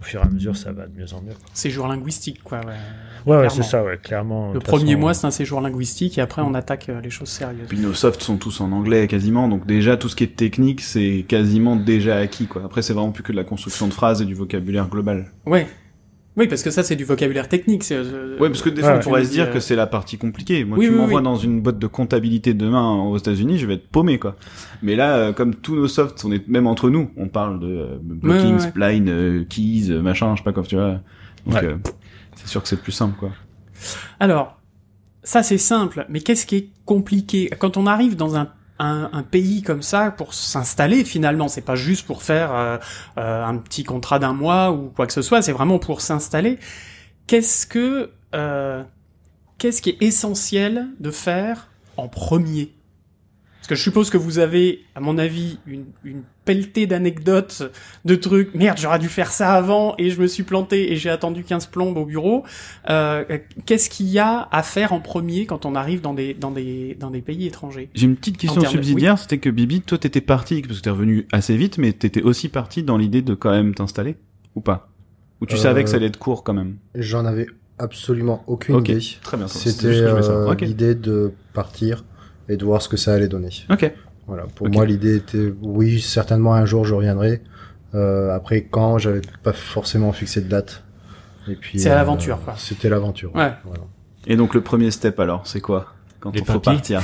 au 0.00 0.04
fur 0.04 0.20
et 0.20 0.26
à 0.26 0.28
mesure, 0.28 0.56
ça 0.56 0.72
va 0.72 0.86
de 0.86 0.96
mieux 0.98 1.12
en 1.14 1.22
mieux. 1.22 1.32
séjour 1.54 1.88
linguistique, 1.88 2.42
quoi. 2.42 2.58
Ouais, 2.58 2.74
Ouais, 3.26 3.36
ouais, 3.36 3.48
c'est 3.50 3.62
ça, 3.62 3.84
ouais, 3.84 3.98
clairement. 4.02 4.52
Le 4.52 4.58
premier 4.60 4.86
façon, 4.92 4.98
mois, 4.98 5.14
c'est 5.14 5.26
un 5.26 5.30
séjour 5.30 5.60
linguistique, 5.60 6.18
et 6.18 6.20
après, 6.20 6.42
on 6.42 6.54
attaque 6.54 6.88
euh, 6.88 7.00
les 7.00 7.10
choses 7.10 7.28
sérieuses. 7.28 7.66
Puis 7.68 7.78
nos 7.78 7.94
softs 7.94 8.22
sont 8.22 8.36
tous 8.36 8.60
en 8.60 8.72
anglais 8.72 9.06
quasiment, 9.06 9.48
donc 9.48 9.66
déjà 9.66 9.96
tout 9.96 10.08
ce 10.08 10.16
qui 10.16 10.24
est 10.24 10.34
technique, 10.36 10.80
c'est 10.80 11.24
quasiment 11.28 11.76
déjà 11.76 12.16
acquis 12.18 12.46
quoi. 12.46 12.62
Après 12.64 12.82
c'est 12.82 12.92
vraiment 12.92 13.12
plus 13.12 13.22
que 13.22 13.32
de 13.32 13.36
la 13.36 13.44
construction 13.44 13.86
de 13.88 13.92
phrases 13.92 14.22
et 14.22 14.24
du 14.24 14.34
vocabulaire 14.34 14.88
global. 14.88 15.30
Ouais. 15.46 15.66
Oui, 16.34 16.46
parce 16.48 16.62
que 16.62 16.70
ça, 16.70 16.82
c'est 16.82 16.96
du 16.96 17.04
vocabulaire 17.04 17.46
technique. 17.46 17.84
c'est, 17.84 17.94
euh, 17.94 18.38
Ouais, 18.40 18.48
parce 18.48 18.62
que 18.62 18.70
des 18.70 18.80
Ouais, 18.80 18.88
fois, 18.88 18.96
on 18.96 19.00
pourrait 19.02 19.24
se 19.26 19.30
dire 19.32 19.48
euh, 19.48 19.52
que 19.52 19.60
c'est 19.60 19.76
la 19.76 19.86
partie 19.86 20.16
compliquée. 20.16 20.64
Moi, 20.64 20.78
Oui, 20.78 20.86
tu 20.86 20.92
oui, 20.92 20.96
m'envoies 20.98 21.18
oui. 21.20 21.24
dans 21.24 21.36
une 21.36 21.60
boîte 21.60 21.78
de 21.78 21.86
comptabilité 21.86 22.54
demain 22.54 23.02
aux 23.02 23.18
États-Unis, 23.18 23.58
je 23.58 23.66
vais 23.66 23.74
être 23.74 23.86
paumé, 23.88 24.18
quoi. 24.18 24.36
Mais 24.82 24.96
là, 24.96 25.14
euh, 25.16 25.32
comme 25.34 25.54
tous 25.54 25.76
nos 25.76 25.88
softs, 25.88 26.24
on 26.24 26.32
est 26.32 26.48
même 26.48 26.66
entre 26.66 26.88
nous, 26.88 27.10
on 27.18 27.28
parle 27.28 27.60
de 27.60 27.66
euh, 27.66 27.98
blocking, 28.00 28.44
Ouais, 28.44 28.46
ouais, 28.46 28.52
ouais. 28.62 28.68
spline, 28.70 29.08
euh, 29.10 29.44
keys, 29.44 29.88
euh, 29.90 30.00
machin, 30.00 30.32
je 30.34 30.38
sais 30.40 30.44
pas 30.44 30.54
comme 30.54 30.66
tu 30.66 30.76
vois. 30.76 31.00
Donc, 31.44 31.54
Ouais. 31.56 31.64
euh, 31.66 31.76
c'est 32.42 32.50
sûr 32.50 32.62
que 32.62 32.68
c'est 32.68 32.82
plus 32.82 32.92
simple, 32.92 33.16
quoi. 33.18 33.30
Alors, 34.20 34.60
ça 35.24 35.42
c'est 35.42 35.58
simple, 35.58 36.04
mais 36.08 36.20
qu'est-ce 36.20 36.46
qui 36.46 36.56
est 36.56 36.68
compliqué? 36.84 37.48
Quand 37.58 37.76
on 37.76 37.86
arrive 37.86 38.16
dans 38.16 38.36
un, 38.36 38.52
un, 38.78 39.08
un 39.12 39.22
pays 39.22 39.62
comme 39.62 39.82
ça 39.82 40.10
pour 40.10 40.34
s'installer 40.34 41.04
finalement, 41.04 41.48
c'est 41.48 41.62
pas 41.62 41.76
juste 41.76 42.06
pour 42.06 42.22
faire 42.22 42.52
euh, 42.52 42.78
euh, 43.18 43.44
un 43.44 43.56
petit 43.58 43.84
contrat 43.84 44.18
d'un 44.18 44.32
mois 44.32 44.72
ou 44.72 44.90
quoi 44.90 45.06
que 45.06 45.12
ce 45.12 45.22
soit, 45.22 45.40
c'est 45.40 45.52
vraiment 45.52 45.78
pour 45.78 46.00
s'installer. 46.00 46.58
Qu'est-ce 47.28 47.66
que 47.66 48.10
euh, 48.34 48.82
qu'est-ce 49.58 49.80
qui 49.80 49.90
est 49.90 50.02
essentiel 50.02 50.88
de 50.98 51.10
faire 51.10 51.68
en 51.96 52.08
premier? 52.08 52.72
Parce 53.62 53.68
que 53.68 53.74
je 53.76 53.82
suppose 53.82 54.10
que 54.10 54.16
vous 54.18 54.40
avez, 54.40 54.80
à 54.96 55.00
mon 55.00 55.18
avis, 55.18 55.60
une, 55.68 55.84
une 56.02 56.22
pelletée 56.44 56.88
d'anecdotes, 56.88 57.62
de 58.04 58.14
trucs. 58.16 58.52
Merde, 58.56 58.76
j'aurais 58.80 58.98
dû 58.98 59.06
faire 59.08 59.30
ça 59.30 59.52
avant 59.54 59.94
et 59.98 60.10
je 60.10 60.20
me 60.20 60.26
suis 60.26 60.42
planté 60.42 60.90
et 60.92 60.96
j'ai 60.96 61.10
attendu 61.10 61.44
15 61.44 61.66
plombes 61.66 61.96
au 61.96 62.04
bureau. 62.04 62.42
Euh, 62.90 63.24
Qu'est-ce 63.64 63.88
qu'il 63.88 64.06
y 64.08 64.18
a 64.18 64.48
à 64.50 64.64
faire 64.64 64.92
en 64.92 64.98
premier 64.98 65.46
quand 65.46 65.64
on 65.64 65.76
arrive 65.76 66.00
dans 66.00 66.12
des, 66.12 66.34
dans 66.34 66.50
des, 66.50 66.96
dans 66.98 67.10
des 67.10 67.20
pays 67.22 67.46
étrangers 67.46 67.88
J'ai 67.94 68.06
une 68.06 68.16
petite 68.16 68.36
question 68.36 68.62
de- 68.62 68.66
subsidiaire, 68.66 69.16
c'était 69.16 69.38
que 69.38 69.48
Bibi, 69.48 69.80
toi, 69.82 69.96
t'étais 69.96 70.20
parti, 70.20 70.60
parce 70.62 70.78
que 70.80 70.82
t'es 70.82 70.90
revenu 70.90 71.28
assez 71.30 71.56
vite, 71.56 71.78
mais 71.78 71.92
t'étais 71.92 72.22
aussi 72.22 72.48
parti 72.48 72.82
dans 72.82 72.96
l'idée 72.98 73.22
de 73.22 73.34
quand 73.34 73.52
même 73.52 73.74
t'installer 73.76 74.16
Ou 74.56 74.60
pas? 74.60 74.88
Ou 75.40 75.46
tu 75.46 75.54
Euh, 75.54 75.58
savais 75.58 75.84
que 75.84 75.88
ça 75.90 75.96
allait 75.98 76.06
être 76.06 76.18
court 76.18 76.42
quand 76.42 76.54
même? 76.54 76.78
J'en 76.96 77.24
avais 77.26 77.46
absolument 77.78 78.42
aucune 78.48 78.74
Ok, 78.74 78.88
idée. 78.88 79.00
très 79.22 79.36
bien. 79.36 79.46
c'est 79.46 79.70
C'était 79.70 79.88
juste 79.88 80.00
que 80.00 80.06
je 80.06 80.10
voulais 80.10 80.22
savoir. 80.22 80.48
euh, 80.48 80.52
Ok. 80.52 80.60
l'idée 80.62 80.94
de 80.96 81.32
partir 81.52 82.04
et 82.48 82.56
de 82.56 82.64
voir 82.64 82.82
ce 82.82 82.88
que 82.88 82.96
ça 82.96 83.14
allait 83.14 83.28
donner. 83.28 83.50
Ok. 83.70 83.92
Voilà. 84.26 84.44
Pour 84.54 84.68
moi, 84.68 84.86
l'idée 84.86 85.16
était, 85.16 85.52
oui, 85.62 86.00
certainement 86.00 86.54
un 86.54 86.64
jour 86.64 86.84
je 86.84 86.94
reviendrai. 86.94 87.42
Euh, 87.94 88.34
après, 88.34 88.62
quand, 88.62 88.98
j'avais 88.98 89.20
pas 89.42 89.52
forcément 89.52 90.12
fixé 90.12 90.40
de 90.40 90.48
date. 90.48 90.84
Et 91.48 91.56
puis. 91.56 91.78
C'est 91.78 91.90
à 91.90 91.94
l'aventure, 91.94 92.40
quoi. 92.42 92.54
C'était 92.56 92.88
l'aventure. 92.88 93.34
Ouais. 93.34 93.52
Voilà. 93.64 93.82
Et 94.26 94.36
donc, 94.36 94.54
le 94.54 94.60
premier 94.60 94.90
step 94.90 95.18
alors, 95.18 95.46
c'est 95.46 95.60
quoi? 95.60 95.91
Quand 96.22 96.32
Les 96.32 96.40
on 96.42 96.44
faut 96.44 96.60
papiers. 96.60 96.72
partir 96.72 97.02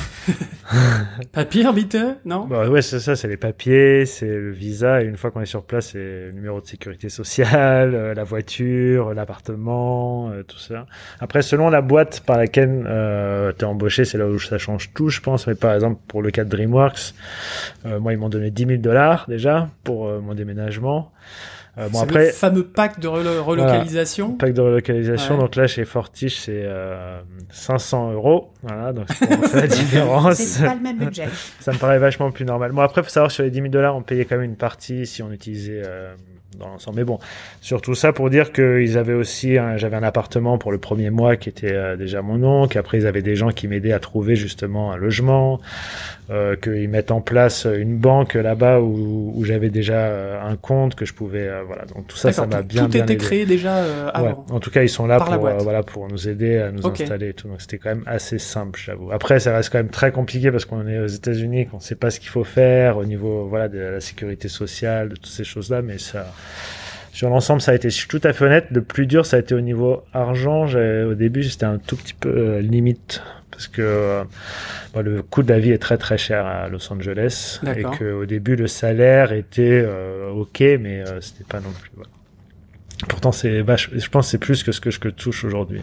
Pas 1.33 1.45
pire, 1.45 1.73
bitte 1.73 1.97
Non? 2.25 2.47
Bah 2.47 2.69
ouais, 2.69 2.83
c'est 2.83 3.01
ça, 3.01 3.17
c'est 3.17 3.27
les 3.27 3.37
papiers, 3.37 4.07
c'est 4.07 4.29
le 4.29 4.53
visa, 4.53 5.03
et 5.03 5.07
une 5.07 5.17
fois 5.17 5.33
qu'on 5.33 5.41
est 5.41 5.47
sur 5.47 5.65
place, 5.65 5.89
c'est 5.91 5.99
le 5.99 6.31
numéro 6.33 6.61
de 6.61 6.67
sécurité 6.67 7.09
sociale, 7.09 7.97
euh, 7.97 8.15
la 8.15 8.23
voiture, 8.23 9.15
l'appartement, 9.15 10.31
euh, 10.31 10.45
tout 10.45 10.59
ça. 10.59 10.87
Après, 11.19 11.43
selon 11.43 11.69
la 11.69 11.81
boîte 11.81 12.21
par 12.27 12.37
laquelle 12.37 12.85
euh, 12.87 13.51
t'es 13.51 13.65
embauché, 13.65 14.05
c'est 14.05 14.19
là 14.19 14.29
où 14.29 14.39
ça 14.39 14.57
change 14.59 14.93
tout, 14.95 15.09
je 15.09 15.21
pense. 15.21 15.49
Mais 15.49 15.57
par 15.57 15.75
exemple, 15.75 16.01
pour 16.07 16.23
le 16.23 16.31
cas 16.31 16.45
de 16.45 16.51
DreamWorks, 16.51 17.13
euh, 17.87 17.99
moi, 17.99 18.13
ils 18.13 18.19
m'ont 18.19 18.29
donné 18.29 18.53
10 18.53 18.67
000 18.67 18.81
dollars 18.81 19.25
déjà 19.29 19.69
pour 19.83 20.07
euh, 20.07 20.21
mon 20.21 20.35
déménagement. 20.35 21.11
Euh, 21.79 21.89
bon, 21.89 21.99
C'est 21.99 22.05
après, 22.05 22.27
le 22.27 22.33
fameux 22.33 22.65
pack 22.67 22.99
de 22.99 23.07
relo- 23.09 23.41
relocalisation. 23.43 24.33
pack 24.33 24.53
de 24.53 24.61
relocalisation. 24.61 25.35
Ouais. 25.37 25.41
Donc 25.43 25.55
là, 25.57 25.67
chez 25.67 25.85
Fortiche, 25.85 26.39
c'est 26.41 26.63
euh, 26.65 27.21
500 27.51 28.13
euros. 28.13 28.51
Voilà, 28.63 28.93
donc 28.93 29.07
c'est 29.15 29.29
pour 29.29 29.47
faire 29.47 29.61
la 29.63 29.67
différence. 29.69 30.35
C'est 30.37 30.65
pas 30.67 30.75
le 30.75 30.81
même 30.81 30.99
budget. 30.99 31.29
Ça 31.61 31.73
me 31.73 31.79
paraît 31.79 31.99
vachement 31.99 32.31
plus 32.33 32.45
normal. 32.45 32.73
Bon, 32.73 32.83
après, 32.83 33.03
faut 33.03 33.09
savoir, 33.11 33.31
sur 33.31 33.45
les 33.45 33.51
10 33.51 33.57
000 33.59 33.69
dollars, 33.69 33.95
on 33.97 34.03
payait 34.03 34.25
quand 34.25 34.37
même 34.37 34.45
une 34.51 34.57
partie 34.57 35.07
si 35.07 35.23
on 35.23 35.31
utilisait 35.31 35.83
euh, 35.87 36.15
dans 36.57 36.69
l'ensemble. 36.69 36.97
Mais 36.99 37.05
bon, 37.05 37.19
surtout 37.61 37.95
ça 37.95 38.13
pour 38.13 38.31
dire 38.31 38.53
qu'ils 38.53 38.97
avaient 38.97 39.13
aussi, 39.15 39.57
j'avais 39.77 39.97
un 39.97 40.03
appartement 40.03 40.59
pour 40.59 40.73
le 40.73 40.79
premier 40.79 41.11
mois 41.11 41.37
qui 41.37 41.49
était 41.49 41.73
euh, 41.73 41.97
déjà 41.97 42.23
mon 42.23 42.39
nom, 42.39 42.67
qu'après, 42.69 42.99
ils 42.99 43.07
avaient 43.07 43.23
des 43.23 43.37
gens 43.37 43.51
qui 43.51 43.69
m'aidaient 43.69 43.93
à 43.93 43.99
trouver 44.01 44.35
justement 44.37 44.93
un 44.93 44.97
logement, 44.97 45.61
euh, 46.31 46.57
qu'ils 46.57 46.89
mettent 46.89 47.11
en 47.11 47.21
place 47.21 47.67
une 47.67 47.97
banque 47.97 48.35
là-bas 48.35 48.81
où, 48.81 49.33
où 49.35 49.45
j'avais 49.45 49.71
déjà 49.71 49.95
euh, 49.95 50.41
un 50.43 50.57
compte 50.57 50.95
que 50.95 51.05
je 51.05 51.15
pouvais, 51.15 51.47
euh, 51.49 51.63
voilà. 51.67 51.85
Donc 51.87 52.07
tout 52.07 52.17
ça, 52.17 52.33
ça 52.33 52.47
m'a 52.47 52.63
bien, 52.63 52.85
Tout 52.85 52.89
bien 52.91 53.03
était 53.05 53.15
aidé. 53.15 53.25
créé 53.25 53.47
déjà 53.47 53.83
Ouais. 53.83 54.11
avant. 54.15 54.47
En 54.51 54.61
tout 54.61 54.71
cas, 54.71 54.83
ils 54.83 54.89
sont 54.89 55.07
là 55.07 55.19
Par 55.19 55.39
pour, 55.39 55.49
voilà, 55.63 55.83
pour 55.83 56.09
nous 56.09 56.29
aider 56.29 56.59
à 56.59 56.71
nous 56.71 56.87
installer 56.87 57.31
et 57.31 57.35
tout. 57.35 57.49
Donc, 57.49 57.61
c'était 57.61 57.79
quand 57.79 57.91
même 57.91 58.05
assez 58.07 58.39
simple, 58.39 58.79
j'avoue. 58.83 59.11
Après, 59.13 59.41
ça 59.41 59.55
reste 59.55 59.71
quand 59.71 59.79
même 59.79 59.89
très 59.91 60.13
compliqué 60.13 60.51
parce 60.51 60.65
qu'on 60.65 60.87
est 60.87 60.99
aux 60.99 61.07
États-Unis, 61.07 61.67
qu'on 61.67 61.81
sait 61.81 61.95
pas 61.95 62.11
ce 62.11 62.21
qu'il 62.21 62.29
faut 62.31 62.45
faire 62.45 62.97
au 62.99 63.05
niveau, 63.05 63.47
voilà, 63.49 63.69
de 63.69 63.79
la 63.79 64.01
sécurité 64.01 64.49
sociale, 64.49 65.11
de 65.11 65.15
toutes 65.15 65.27
ces 65.27 65.45
choses-là. 65.45 65.83
Mais 65.83 65.99
ça, 65.99 66.27
sur 67.19 67.31
l'ensemble, 67.31 67.61
ça 67.61 67.73
a 67.73 67.75
été, 67.75 67.91
je 67.91 67.97
suis 67.97 68.07
tout 68.07 68.21
à 68.23 68.33
fait 68.33 68.45
honnête, 68.45 68.67
le 68.71 68.81
plus 68.81 69.07
dur, 69.07 69.27
ça 69.27 69.39
a 69.39 69.41
été 69.41 69.53
au 69.53 69.61
niveau 69.61 70.05
argent. 70.13 70.67
Au 70.67 71.15
début, 71.15 71.43
c'était 71.43 71.65
un 71.65 71.79
tout 71.79 71.97
petit 71.97 72.15
peu 72.15 72.29
euh, 72.29 72.61
limite 72.61 73.23
parce 73.51 73.67
que 73.67 73.83
euh, 73.83 74.23
bon, 74.95 75.03
le 75.03 75.23
coût 75.23 75.43
de 75.43 75.53
la 75.53 75.59
vie 75.59 75.73
est 75.73 75.79
très 75.79 75.99
très 75.99 76.17
cher 76.17 76.47
à 76.47 76.69
Los 76.69 76.93
Angeles 76.93 77.59
et 77.65 77.67
D'accord. 77.67 77.99
que 77.99 78.13
au 78.13 78.25
début 78.25 78.55
le 78.55 78.69
salaire 78.69 79.33
était 79.33 79.83
euh, 79.85 80.31
ok, 80.31 80.61
mais 80.79 81.03
c'était 81.21 81.43
pas 81.43 81.59
non 81.59 81.73
plus. 81.73 81.91
voilà. 81.97 82.11
Pourtant, 83.09 83.33
c'est 83.33 83.63
vache. 83.63 83.91
Je 83.93 84.09
pense 84.09 84.27
que 84.27 84.31
c'est 84.31 84.39
plus 84.39 84.63
que 84.63 84.71
ce 84.71 84.81
que 84.81 84.93
je 84.93 85.01
que 85.01 85.09
je 85.09 85.15
touche 85.15 85.45
aujourd'hui. 85.45 85.83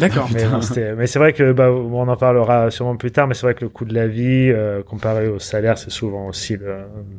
D'accord. 0.00 0.28
Mais, 0.34 0.44
bon, 0.46 0.60
c'était- 0.60 0.94
mais 0.94 1.06
c'est 1.06 1.18
vrai 1.18 1.32
que 1.32 1.52
bah, 1.52 1.70
on 1.70 2.08
en 2.08 2.16
parlera 2.16 2.70
sûrement 2.70 2.96
plus 2.96 3.10
tard. 3.12 3.28
Mais 3.28 3.34
c'est 3.34 3.42
vrai 3.46 3.54
que 3.54 3.62
le 3.62 3.68
coût 3.68 3.84
de 3.84 3.94
la 3.94 4.06
vie 4.06 4.50
euh, 4.50 4.82
comparé 4.82 5.28
au 5.28 5.38
salaire, 5.38 5.78
c'est 5.78 5.90
souvent 5.90 6.26
aussi 6.28 6.56
le. 6.56 6.74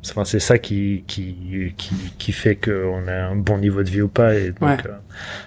Enfin, 0.09 0.25
c'est 0.25 0.39
ça 0.39 0.57
qui 0.57 1.03
qui 1.07 1.73
qui, 1.77 1.95
qui 2.17 2.31
fait 2.31 2.55
qu'on 2.55 3.07
a 3.07 3.13
un 3.13 3.35
bon 3.35 3.57
niveau 3.57 3.83
de 3.83 3.89
vie 3.89 4.01
ou 4.01 4.07
pas. 4.07 4.35
Et 4.35 4.49
donc, 4.49 4.61
Ouais. 4.61 4.77
euh, 4.87 4.93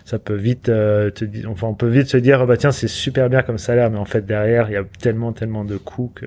ça 0.05 0.19
peut 0.19 0.35
vite 0.37 0.69
euh, 0.69 1.11
te 1.11 1.25
dire. 1.25 1.51
Enfin, 1.51 1.67
on 1.69 1.75
peut 1.75 1.88
vite 1.88 2.07
se 2.09 2.17
dire 2.17 2.47
bah 2.47 2.57
tiens, 2.57 2.73
c'est 2.73 2.88
super 2.88 3.29
bien 3.29 3.43
comme 3.43 3.59
salaire, 3.59 3.91
mais 3.91 3.99
en 3.99 4.05
fait 4.05 4.25
derrière, 4.25 4.69
il 4.71 4.75
y 4.75 4.77
a 4.77 4.85
tellement 5.01 5.33
tellement 5.33 5.64
de 5.64 5.77
coûts 5.77 6.12
que. 6.14 6.27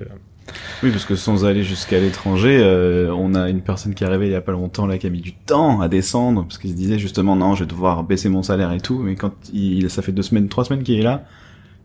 Oui, 0.82 0.90
parce 0.90 1.04
que 1.04 1.14
sans 1.14 1.44
aller 1.44 1.62
jusqu'à 1.62 2.00
l'étranger, 2.00 2.58
euh, 2.60 3.12
on 3.14 3.34
a 3.34 3.48
une 3.48 3.60
personne 3.62 3.94
qui 3.94 4.02
est 4.04 4.06
arrivée 4.06 4.26
il 4.26 4.32
y 4.32 4.36
a 4.36 4.40
pas 4.40 4.52
longtemps 4.52 4.86
là 4.86 4.98
qui 4.98 5.06
a 5.06 5.10
mis 5.10 5.20
du 5.20 5.32
temps 5.32 5.80
à 5.80 5.88
descendre 5.88 6.42
parce 6.42 6.58
qu'il 6.58 6.70
se 6.70 6.74
disait 6.76 6.98
justement 6.98 7.36
non, 7.36 7.54
je 7.54 7.60
vais 7.64 7.68
devoir 7.68 8.02
baisser 8.04 8.28
mon 8.28 8.42
salaire 8.42 8.72
et 8.72 8.80
tout. 8.80 8.98
Mais 8.98 9.14
quand 9.14 9.32
il, 9.52 9.88
ça 9.90 10.02
fait 10.02 10.12
deux 10.12 10.22
semaines, 10.22 10.48
trois 10.48 10.64
semaines 10.64 10.82
qu'il 10.82 10.98
est 10.98 11.02
là, 11.02 11.24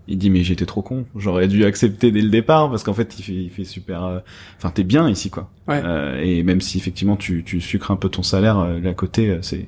il 0.07 0.17
dit 0.17 0.29
mais 0.29 0.43
j'étais 0.43 0.65
trop 0.65 0.81
con. 0.81 1.05
J'aurais 1.15 1.47
dû 1.47 1.65
accepter 1.65 2.11
dès 2.11 2.21
le 2.21 2.29
départ 2.29 2.69
parce 2.69 2.83
qu'en 2.83 2.93
fait 2.93 3.13
il 3.19 3.23
fait, 3.23 3.33
il 3.33 3.49
fait 3.51 3.63
super. 3.65 4.03
euh, 4.05 4.19
Enfin, 4.57 4.71
t'es 4.71 4.83
bien 4.83 5.07
ici 5.07 5.29
quoi. 5.29 5.49
Ouais. 5.67 5.81
Euh, 5.85 6.19
et 6.23 6.41
même 6.43 6.61
si 6.61 6.77
effectivement 6.79 7.15
tu, 7.15 7.43
tu 7.43 7.61
sucres 7.61 7.91
un 7.91 7.97
peu 7.97 8.09
ton 8.09 8.23
salaire 8.23 8.57
euh, 8.59 8.79
là 8.79 8.89
à 8.89 8.93
côté, 8.93 9.37
c'est 9.41 9.67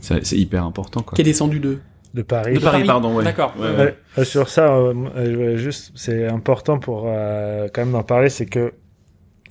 c'est 0.00 0.24
c'est 0.24 0.38
hyper 0.38 0.64
important 0.64 1.02
quoi. 1.02 1.14
Qui 1.16 1.20
est 1.22 1.24
descendu 1.24 1.60
de 1.60 1.78
De 2.14 2.22
Paris. 2.22 2.54
De 2.54 2.60
Paris, 2.60 2.84
pardon, 2.84 3.12
ouais. 3.16 3.24
D'accord. 3.24 3.52
Ouais. 3.58 3.76
Ouais, 3.76 3.96
euh, 4.18 4.24
sur 4.24 4.48
ça, 4.48 4.72
euh, 4.72 4.94
euh, 5.16 5.24
je 5.26 5.34
voulais 5.34 5.56
juste, 5.58 5.90
c'est 5.96 6.28
important 6.28 6.78
pour 6.78 7.06
euh, 7.08 7.66
quand 7.74 7.82
même 7.82 7.90
d'en 7.92 8.04
parler, 8.04 8.28
c'est 8.28 8.46
que 8.46 8.72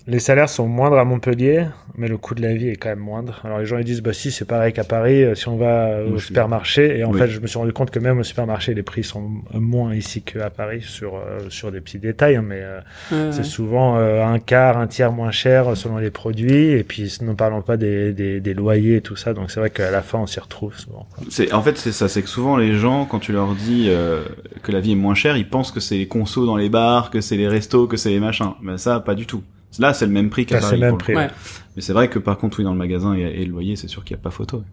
les 0.05 0.19
salaires 0.19 0.49
sont 0.49 0.67
moindres 0.67 0.97
à 0.97 1.05
Montpellier, 1.05 1.65
mais 1.97 2.09
le 2.09 2.17
coût 2.17 2.35
de 2.35 2.41
la 2.41 2.53
vie 2.53 2.67
est 2.67 2.75
quand 2.75 2.89
même 2.89 2.99
moindre. 2.99 3.39
Alors 3.45 3.59
les 3.59 3.65
gens 3.65 3.77
ils 3.77 3.85
disent 3.85 4.01
bah 4.01 4.11
si 4.11 4.31
c'est 4.31 4.43
pareil 4.43 4.73
qu'à 4.73 4.83
Paris, 4.83 5.23
euh, 5.23 5.33
si 5.33 5.47
on 5.47 5.55
va 5.55 6.01
au 6.03 6.19
supermarché, 6.19 6.97
et 6.99 7.05
en 7.05 7.11
Oui. 7.11 7.19
fait 7.19 7.29
je 7.29 7.39
me 7.39 7.47
suis 7.47 7.57
rendu 7.57 7.71
compte 7.71 7.89
que 7.89 7.99
même 7.99 8.19
au 8.19 8.23
supermarché 8.23 8.73
les 8.73 8.83
prix 8.83 9.03
sont 9.05 9.29
moins 9.53 9.95
ici 9.95 10.21
qu'à 10.21 10.49
Paris 10.49 10.81
sur 10.81 11.15
euh, 11.15 11.49
sur 11.49 11.71
des 11.71 11.79
petits 11.79 11.99
détails, 11.99 12.35
hein, 12.35 12.43
mais 12.45 12.59
euh, 12.61 12.79
Ouais, 13.11 13.31
c'est 13.31 13.37
ouais. 13.37 13.43
souvent 13.45 13.97
euh, 13.97 14.25
un 14.25 14.39
quart, 14.39 14.77
un 14.77 14.87
tiers 14.87 15.13
moins 15.13 15.31
cher 15.31 15.77
selon 15.77 15.97
les 15.99 16.11
produits, 16.11 16.71
et 16.71 16.83
puis 16.83 17.09
ne 17.21 17.31
parlons 17.33 17.61
pas 17.61 17.77
des, 17.77 18.11
des, 18.11 18.41
des 18.41 18.53
loyers 18.53 18.97
et 18.97 19.01
tout 19.01 19.15
ça, 19.15 19.33
donc 19.33 19.51
c'est 19.51 19.61
vrai 19.61 19.69
qu'à 19.69 19.89
la 19.89 20.01
fin 20.01 20.19
on 20.19 20.27
s'y 20.27 20.41
retrouve 20.41 20.77
souvent. 20.77 21.07
C'est 21.29 21.53
en 21.53 21.61
fait 21.61 21.77
c'est 21.77 21.93
ça, 21.93 22.09
c'est 22.09 22.21
que 22.23 22.29
souvent 22.29 22.57
les 22.57 22.73
gens 22.75 23.05
quand 23.05 23.19
tu 23.19 23.31
leur 23.31 23.55
dis 23.55 23.85
euh, 23.87 24.23
que 24.63 24.73
la 24.73 24.81
vie 24.81 24.91
est 24.91 24.95
moins 24.95 25.15
chère, 25.15 25.37
ils 25.37 25.47
pensent 25.47 25.71
que 25.71 25.79
c'est 25.79 25.95
les 25.97 26.07
consos 26.09 26.45
dans 26.45 26.57
les 26.57 26.67
bars, 26.67 27.09
que 27.09 27.21
c'est 27.21 27.37
les 27.37 27.47
restos, 27.47 27.87
que 27.87 27.95
c'est 27.95 28.09
les 28.09 28.19
machins. 28.19 28.51
Mais 28.61 28.77
ça 28.77 28.99
pas 28.99 29.15
du 29.15 29.25
tout. 29.25 29.43
Là 29.79 29.93
c'est 29.93 30.05
le 30.05 30.11
même 30.11 30.29
prix 30.29 30.45
qu'à 30.45 30.57
c'est 30.59 30.67
Paris. 30.67 30.75
le 30.75 30.81
même 30.81 30.89
pour 30.91 30.97
prix. 30.99 31.13
coup. 31.13 31.19
Ouais. 31.19 31.29
Mais 31.75 31.81
c'est 31.81 31.93
vrai 31.93 32.07
que 32.09 32.19
par 32.19 32.37
contre 32.37 32.59
oui 32.59 32.63
dans 32.63 32.71
le 32.73 32.77
magasin 32.77 33.15
et, 33.15 33.21
et 33.21 33.45
le 33.45 33.51
loyer 33.51 33.75
c'est 33.75 33.87
sûr 33.87 34.03
qu'il 34.03 34.15
y 34.15 34.19
a 34.19 34.21
pas 34.21 34.29
photo. 34.31 34.63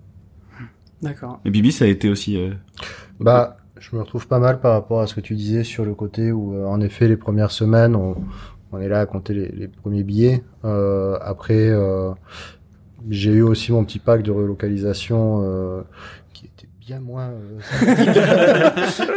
D'accord. 1.03 1.41
Et 1.45 1.51
Bibi 1.51 1.73
ça 1.73 1.87
a 1.87 1.89
été 1.89 2.09
aussi. 2.11 2.37
euh, 2.37 2.51
Bah, 3.21 3.57
je 3.79 3.97
me 3.97 4.03
retrouve 4.03 4.27
pas 4.27 4.39
mal 4.39 4.61
par 4.61 4.73
rapport 4.73 5.01
à 5.01 5.07
ce 5.07 5.15
que 5.15 5.21
tu 5.23 5.35
disais 5.35 5.65
sur 5.65 5.87
le 5.87 5.95
côté 5.95 6.33
où, 6.33 6.55
euh, 6.55 6.67
en 6.67 6.83
effet, 6.83 7.09
les 7.09 7.17
premières 7.17 7.51
semaines, 7.51 7.97
on, 7.97 8.15
on 8.73 8.79
est 8.79 8.89
là 8.91 9.01
à 9.01 9.07
compter 9.07 9.33
les, 9.33 9.49
les 9.49 9.69
premiers 9.69 10.03
billets. 10.03 10.45
Euh, 10.67 11.17
après, 11.23 11.69
euh, 11.71 12.11
j'ai 13.09 13.33
eu 13.33 13.41
aussi 13.43 13.73
mon 13.73 13.83
petit 13.87 13.99
pack 13.99 14.23
de 14.23 14.31
relocalisation 14.31 15.41
euh, 15.43 15.81
qui 16.35 16.45
était 16.45 16.69
bien 16.79 17.01
moins 17.01 17.31
euh, 17.31 17.59
sympathique, 17.63 19.09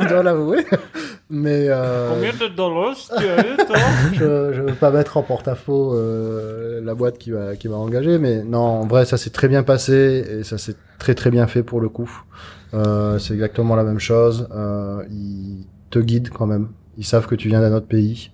je 0.00 0.08
dois 0.08 0.22
l'avouer. 0.24 0.64
Mais 1.30 1.66
euh, 1.68 2.32
de 2.32 2.54
dollars 2.56 2.96
tu 3.18 3.26
as 3.26 3.46
eu, 3.46 3.56
toi 3.56 3.76
je, 4.14 4.52
je 4.54 4.62
veux 4.62 4.74
pas 4.74 4.90
mettre 4.90 5.18
en 5.18 5.22
porte-à-faux 5.22 5.94
euh, 5.94 6.80
la 6.82 6.94
boîte 6.94 7.18
qui 7.18 7.32
m'a 7.32 7.54
qui 7.56 7.68
m'a 7.68 7.76
engagé, 7.76 8.18
mais 8.18 8.42
non, 8.42 8.60
en 8.60 8.86
vrai, 8.86 9.04
ça 9.04 9.18
s'est 9.18 9.30
très 9.30 9.48
bien 9.48 9.62
passé 9.62 10.24
et 10.40 10.42
ça 10.42 10.56
s'est 10.56 10.76
très 10.98 11.14
très 11.14 11.30
bien 11.30 11.46
fait 11.46 11.62
pour 11.62 11.80
le 11.80 11.90
coup. 11.90 12.10
Euh, 12.72 13.18
c'est 13.18 13.34
exactement 13.34 13.76
la 13.76 13.84
même 13.84 13.98
chose. 13.98 14.48
Euh, 14.54 15.02
ils 15.10 15.66
te 15.90 15.98
guident 15.98 16.30
quand 16.30 16.46
même. 16.46 16.68
Ils 16.96 17.04
savent 17.04 17.26
que 17.26 17.34
tu 17.34 17.48
viens 17.48 17.60
d'un 17.60 17.74
autre 17.74 17.86
pays. 17.86 18.30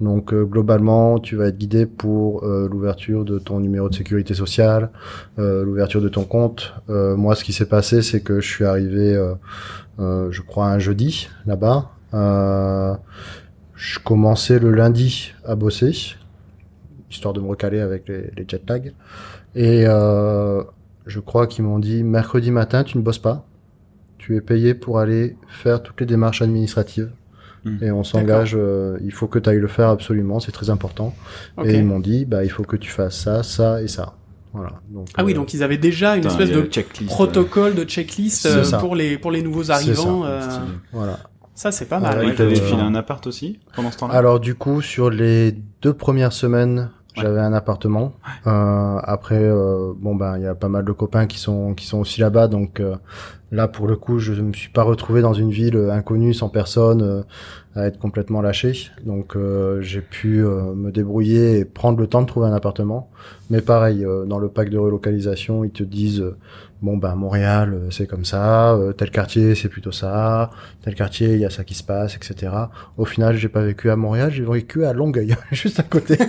Donc 0.00 0.32
euh, 0.32 0.44
globalement, 0.44 1.18
tu 1.18 1.36
vas 1.36 1.48
être 1.48 1.58
guidé 1.58 1.84
pour 1.84 2.44
euh, 2.44 2.68
l'ouverture 2.70 3.24
de 3.24 3.38
ton 3.38 3.60
numéro 3.60 3.88
de 3.90 3.94
sécurité 3.94 4.32
sociale, 4.32 4.90
euh, 5.38 5.62
l'ouverture 5.62 6.00
de 6.00 6.08
ton 6.08 6.24
compte. 6.24 6.72
Euh, 6.88 7.16
moi, 7.16 7.34
ce 7.34 7.44
qui 7.44 7.52
s'est 7.52 7.66
passé, 7.68 8.00
c'est 8.00 8.20
que 8.22 8.40
je 8.40 8.48
suis 8.48 8.64
arrivé, 8.64 9.14
euh, 9.14 9.34
euh, 9.98 10.28
je 10.30 10.40
crois, 10.40 10.68
un 10.68 10.78
jeudi 10.78 11.28
là-bas. 11.46 11.90
Euh, 12.14 12.94
je 13.74 13.98
commençais 13.98 14.58
le 14.58 14.72
lundi 14.72 15.32
à 15.44 15.54
bosser, 15.54 16.16
histoire 17.10 17.32
de 17.34 17.40
me 17.40 17.48
recaler 17.48 17.80
avec 17.80 18.08
les, 18.08 18.30
les 18.36 18.44
jet 18.46 18.62
lags. 18.68 18.92
Et 19.54 19.84
euh, 19.86 20.62
je 21.06 21.20
crois 21.20 21.46
qu'ils 21.46 21.64
m'ont 21.64 21.78
dit 21.78 22.02
mercredi 22.02 22.50
matin, 22.50 22.84
tu 22.84 22.98
ne 22.98 23.02
bosses 23.02 23.18
pas. 23.18 23.46
Tu 24.18 24.36
es 24.36 24.40
payé 24.40 24.74
pour 24.74 24.98
aller 24.98 25.36
faire 25.48 25.82
toutes 25.82 26.00
les 26.00 26.06
démarches 26.06 26.42
administratives. 26.42 27.10
Hmm. 27.64 27.76
Et 27.82 27.90
on 27.90 28.04
s'engage, 28.04 28.54
euh, 28.56 28.98
il 29.02 29.12
faut 29.12 29.26
que 29.26 29.38
tu 29.38 29.48
ailles 29.50 29.58
le 29.58 29.68
faire 29.68 29.88
absolument, 29.88 30.40
c'est 30.40 30.52
très 30.52 30.70
important. 30.70 31.14
Et 31.64 31.74
ils 31.76 31.84
m'ont 31.84 32.00
dit, 32.00 32.24
bah, 32.24 32.44
il 32.44 32.50
faut 32.50 32.62
que 32.64 32.76
tu 32.76 32.90
fasses 32.90 33.18
ça, 33.18 33.42
ça 33.42 33.82
et 33.82 33.88
ça. 33.88 34.14
Voilà. 34.52 34.80
Donc, 34.90 35.08
Ah 35.16 35.24
oui, 35.24 35.32
donc 35.34 35.54
ils 35.54 35.62
avaient 35.62 35.78
déjà 35.78 36.16
une 36.16 36.22
Putain, 36.22 36.38
espèce 36.38 36.50
de 36.50 37.06
protocole, 37.06 37.74
de 37.74 37.84
checklist 37.84 38.46
euh, 38.46 38.64
pour 38.80 38.96
les 38.96 39.16
pour 39.16 39.30
les 39.30 39.42
nouveaux 39.42 39.70
arrivants. 39.70 40.24
euh. 40.24 40.40
Voilà. 40.92 41.18
Ça 41.60 41.70
c'est 41.72 41.84
pas 41.84 42.00
mal. 42.00 42.16
ouais, 42.16 42.24
Et 42.24 42.28
ouais. 42.28 42.34
t'avais 42.34 42.58
euh, 42.58 42.62
filé 42.64 42.80
un 42.80 42.94
appart 42.94 43.26
aussi 43.26 43.58
pendant 43.76 43.90
ce 43.90 43.98
temps-là? 43.98 44.14
Alors 44.14 44.40
du 44.40 44.54
coup, 44.54 44.80
sur 44.80 45.10
les 45.10 45.52
deux 45.82 45.92
premières 45.92 46.32
semaines, 46.32 46.88
Ouais. 47.16 47.24
j'avais 47.24 47.40
un 47.40 47.52
appartement. 47.52 48.12
Euh, 48.46 48.96
après, 49.02 49.42
euh, 49.42 49.92
bon 49.96 50.14
ben, 50.14 50.38
il 50.38 50.44
y 50.44 50.46
a 50.46 50.54
pas 50.54 50.68
mal 50.68 50.84
de 50.84 50.92
copains 50.92 51.26
qui 51.26 51.38
sont 51.38 51.74
qui 51.74 51.84
sont 51.84 51.98
aussi 51.98 52.20
là-bas, 52.20 52.46
donc 52.46 52.78
euh, 52.78 52.94
là 53.50 53.66
pour 53.66 53.88
le 53.88 53.96
coup, 53.96 54.20
je 54.20 54.32
me 54.40 54.52
suis 54.52 54.70
pas 54.70 54.84
retrouvé 54.84 55.20
dans 55.20 55.34
une 55.34 55.50
ville 55.50 55.76
euh, 55.76 55.90
inconnue, 55.92 56.32
sans 56.32 56.48
personne, 56.48 57.02
euh, 57.02 57.22
à 57.74 57.86
être 57.88 57.98
complètement 57.98 58.40
lâché. 58.40 58.72
Donc 59.04 59.34
euh, 59.36 59.80
j'ai 59.82 60.00
pu 60.02 60.42
euh, 60.44 60.72
me 60.72 60.92
débrouiller 60.92 61.58
et 61.58 61.64
prendre 61.64 61.98
le 61.98 62.06
temps 62.06 62.22
de 62.22 62.26
trouver 62.28 62.46
un 62.46 62.54
appartement. 62.54 63.10
Mais 63.50 63.60
pareil, 63.60 64.04
euh, 64.04 64.24
dans 64.24 64.38
le 64.38 64.48
pack 64.48 64.70
de 64.70 64.78
relocalisation, 64.78 65.64
ils 65.64 65.72
te 65.72 65.82
disent 65.82 66.20
euh, 66.22 66.36
bon 66.82 66.96
ben 66.96 67.14
Montréal, 67.14 67.74
euh, 67.74 67.90
c'est 67.90 68.06
comme 68.06 68.24
ça, 68.24 68.72
euh, 68.72 68.92
tel 68.92 69.10
quartier, 69.10 69.54
c'est 69.54 69.68
plutôt 69.68 69.92
ça, 69.92 70.50
tel 70.82 70.94
quartier, 70.94 71.34
il 71.34 71.40
y 71.40 71.44
a 71.44 71.50
ça 71.50 71.64
qui 71.64 71.74
se 71.74 71.82
passe, 71.82 72.16
etc. 72.16 72.52
Au 72.96 73.04
final, 73.04 73.36
j'ai 73.36 73.48
pas 73.48 73.60
vécu 73.60 73.90
à 73.90 73.96
Montréal, 73.96 74.30
j'ai 74.30 74.44
vécu 74.44 74.84
à 74.84 74.92
Longueuil, 74.92 75.36
juste 75.52 75.80
à 75.80 75.82
côté, 75.82 76.16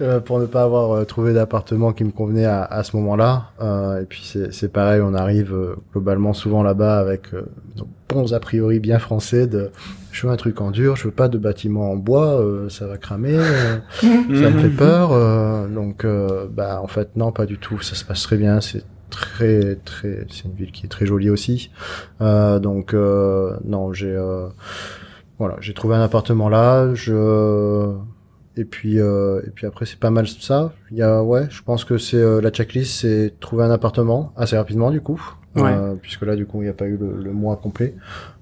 Euh, 0.00 0.20
pour 0.20 0.38
ne 0.38 0.46
pas 0.46 0.62
avoir 0.62 1.04
trouvé 1.06 1.32
d'appartement 1.34 1.92
qui 1.92 2.04
me 2.04 2.12
convenait 2.12 2.44
à, 2.44 2.62
à 2.62 2.84
ce 2.84 2.96
moment-là. 2.96 3.50
Euh, 3.60 4.02
et 4.02 4.04
puis 4.04 4.22
c'est 4.24 4.54
c'est 4.54 4.72
pareil, 4.72 5.00
on 5.00 5.12
arrive 5.12 5.52
globalement 5.92 6.34
souvent 6.34 6.62
là-bas 6.62 7.00
avec 7.00 7.32
nos 7.32 7.88
bons 8.08 8.32
a 8.32 8.38
priori 8.38 8.78
bien 8.78 9.00
français 9.00 9.48
de 9.48 9.72
je 10.18 10.26
veux 10.26 10.32
un 10.32 10.36
truc 10.36 10.60
en 10.60 10.72
dur, 10.72 10.96
je 10.96 11.04
veux 11.04 11.12
pas 11.12 11.28
de 11.28 11.38
bâtiment 11.38 11.92
en 11.92 11.96
bois, 11.96 12.40
euh, 12.40 12.68
ça 12.68 12.88
va 12.88 12.98
cramer, 12.98 13.36
euh, 13.36 13.78
ça 14.02 14.50
me 14.50 14.58
fait 14.58 14.68
peur. 14.68 15.12
euh, 15.12 15.68
donc 15.68 16.04
bah 16.50 16.80
en 16.82 16.88
fait 16.88 17.14
non, 17.14 17.30
pas 17.30 17.46
du 17.46 17.56
tout, 17.58 17.80
ça 17.80 17.94
se 17.94 18.04
passe 18.04 18.22
très 18.24 18.36
bien, 18.36 18.60
c'est 18.60 18.82
très 19.10 19.76
très 19.76 20.26
c'est 20.28 20.46
une 20.46 20.54
ville 20.54 20.72
qui 20.72 20.86
est 20.86 20.88
très 20.88 21.06
jolie 21.06 21.30
aussi. 21.30 21.70
Donc 22.20 22.94
non, 22.94 23.92
j'ai 23.92 24.18
voilà, 25.38 25.54
j'ai 25.60 25.72
trouvé 25.72 25.94
un 25.94 26.02
appartement 26.02 26.48
là, 26.48 26.92
je 26.94 27.94
et 28.56 28.64
puis 28.64 28.96
et 28.96 29.50
puis 29.54 29.66
après 29.66 29.86
c'est 29.86 30.00
pas 30.00 30.10
mal 30.10 30.26
ça. 30.26 30.72
Il 30.90 30.96
y 30.96 31.02
a 31.02 31.22
ouais, 31.22 31.46
je 31.48 31.62
pense 31.62 31.84
que 31.84 31.96
c'est 31.96 32.40
la 32.40 32.50
checklist, 32.50 33.02
c'est 33.02 33.34
trouver 33.38 33.62
un 33.62 33.70
appartement 33.70 34.32
assez 34.36 34.56
rapidement 34.56 34.90
du 34.90 35.00
coup, 35.00 35.20
Ouais. 35.54 35.74
Puisque 36.02 36.22
là 36.22 36.34
du 36.34 36.44
coup 36.44 36.60
il 36.62 36.64
n'y 36.64 36.70
a 36.70 36.74
pas 36.74 36.86
eu 36.86 36.96
le, 36.96 37.22
le 37.22 37.32
mois 37.32 37.56
complet. 37.56 37.94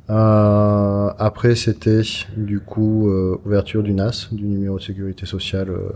Euh, 0.08 1.10
après 1.18 1.54
c'était 1.56 2.02
du 2.36 2.60
coup 2.60 3.08
euh, 3.10 3.36
ouverture 3.44 3.82
du 3.82 3.92
NAS, 3.92 4.28
du 4.32 4.44
numéro 4.44 4.78
de 4.78 4.82
sécurité 4.82 5.26
sociale 5.26 5.70
euh, 5.70 5.88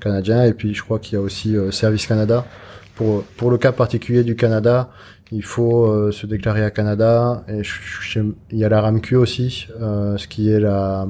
canadien, 0.00 0.44
et 0.44 0.54
puis 0.54 0.74
je 0.74 0.82
crois 0.82 0.98
qu'il 0.98 1.14
y 1.14 1.16
a 1.18 1.22
aussi 1.22 1.56
euh, 1.56 1.70
Service 1.70 2.06
Canada. 2.06 2.46
Pour 2.94 3.22
pour 3.36 3.50
le 3.50 3.58
cas 3.58 3.72
particulier 3.72 4.22
du 4.24 4.34
Canada, 4.36 4.88
il 5.30 5.42
faut 5.42 5.86
euh, 5.86 6.10
se 6.12 6.26
déclarer 6.26 6.62
à 6.64 6.70
Canada 6.70 7.44
et 7.48 7.62
je- 7.64 7.80
je- 8.00 8.20
il 8.50 8.58
y 8.58 8.64
a 8.64 8.68
la 8.68 8.80
RAMQ 8.80 9.16
aussi, 9.16 9.66
euh, 9.80 10.16
ce 10.16 10.26
qui 10.28 10.48
est 10.50 10.60
la 10.60 11.06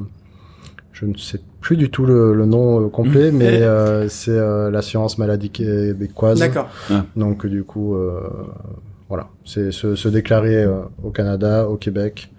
je 0.93 1.07
ne 1.07 1.17
sais 1.17 1.41
plus 1.61 1.77
du 1.77 1.91
tout 1.91 2.05
le, 2.07 2.35
le 2.35 2.47
nom 2.47 2.85
euh, 2.85 2.89
complet, 2.89 3.31
mais 3.33 3.63
euh, 3.63 4.09
c'est 4.09 4.31
euh, 4.31 4.71
l'assurance 4.71 5.19
maladie 5.19 5.51
québécoise. 5.51 6.39
D'accord. 6.41 6.69
Donc 7.17 7.47
du 7.47 7.63
coup, 7.65 7.95
euh, 7.97 8.21
voilà, 9.15 9.29
c'est 9.45 9.71
se, 9.71 9.95
se 9.95 10.09
déclarer 10.09 10.65
euh, 10.65 10.81
au 11.05 11.11
Canada, 11.11 11.69
au 11.69 11.77
Québec, 11.77 12.33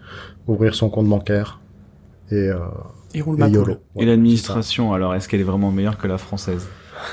ouvrir 0.45 0.75
son 0.75 0.89
compte 0.89 1.07
bancaire 1.07 1.61
et, 2.31 2.49
euh, 2.49 2.57
Et 3.13 3.21
roule 3.21 3.41
et 3.41 3.49
Voilà, 3.49 4.11
l'administration, 4.11 4.91
alors, 4.91 5.15
est-ce 5.15 5.29
qu'elle 5.29 5.39
est 5.39 5.43
vraiment 5.43 5.71
meilleure 5.71 5.97
que 5.97 6.07
la 6.07 6.17
française? 6.17 6.67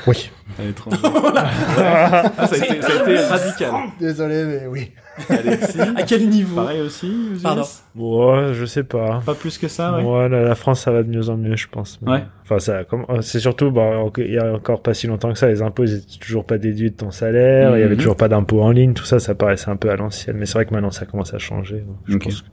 Oui. 0.07 0.31
à 0.59 0.62
l'étranger 0.64 0.96
Ah, 1.05 2.31
ça, 2.46 2.55
a 2.55 2.57
été, 2.57 2.83
ça 2.83 2.88
a 2.88 3.02
été 3.02 3.18
radical. 3.24 3.70
Désolé, 4.00 4.44
mais 4.44 4.66
oui. 4.66 4.90
Alexis, 5.28 5.78
À 5.81 6.02
quel 6.05 6.28
niveau 6.28 6.57
pareil 6.57 6.81
aussi 6.81 7.12
Pardon. 7.42 7.62
Ouais, 7.96 8.55
je 8.55 8.64
sais 8.64 8.85
pas. 8.85 9.20
Pas 9.24 9.35
plus 9.35 9.59
que 9.59 9.68
ça, 9.68 9.92
ouais. 9.96 10.02
Ouais, 10.02 10.28
la, 10.28 10.42
la 10.42 10.55
France, 10.55 10.81
ça 10.81 10.90
va 10.90 11.02
de 11.02 11.09
mieux 11.11 11.28
en 11.28 11.37
mieux, 11.37 11.57
je 11.57 11.68
pense. 11.68 11.98
Mais- 12.02 12.12
Ouais. 12.12 12.24
Enfin, 12.44 12.59
ça, 12.59 12.85
comme, 12.85 13.05
euh, 13.11 13.20
c'est 13.22 13.38
surtout, 13.40 13.70
bah, 13.70 13.92
il 14.18 14.33
y 14.33 14.38
a 14.38 14.52
encore 14.55 14.83
pas 14.83 14.94
si 14.94 15.07
longtemps 15.07 15.33
que 15.33 15.38
ça, 15.38 15.48
les 15.48 15.62
impôts, 15.62 15.85
ils 15.85 15.94
étaient 15.94 16.18
toujours 16.20 16.44
pas 16.46 16.59
déduits 16.59 16.90
de 16.90 16.96
ton 16.96 17.11
salaire, 17.11 17.76
il 17.76 17.81
y 17.81 17.83
avait 17.85 17.92
Mhm. 17.94 17.98
toujours 17.98 18.16
pas 18.16 18.28
d'impôts 18.28 18.62
en 18.62 18.70
ligne, 18.70 18.94
tout 18.94 19.05
ça, 19.05 19.18
ça 19.20 19.35
paraissait 19.35 19.70
un 19.70 19.76
peu 19.76 19.90
à 19.90 19.96
l'ancienne. 19.96 20.37
Mais 20.38 20.46
c'est 20.46 20.55
vrai 20.55 20.64
que 20.66 20.72
maintenant, 20.74 20.90
ça 20.90 21.05
commence 21.07 21.33
à 21.35 21.38
changer. 21.38 21.85
donc 21.87 21.96
je 22.09 22.16
pense 22.18 22.42
que- 22.42 22.46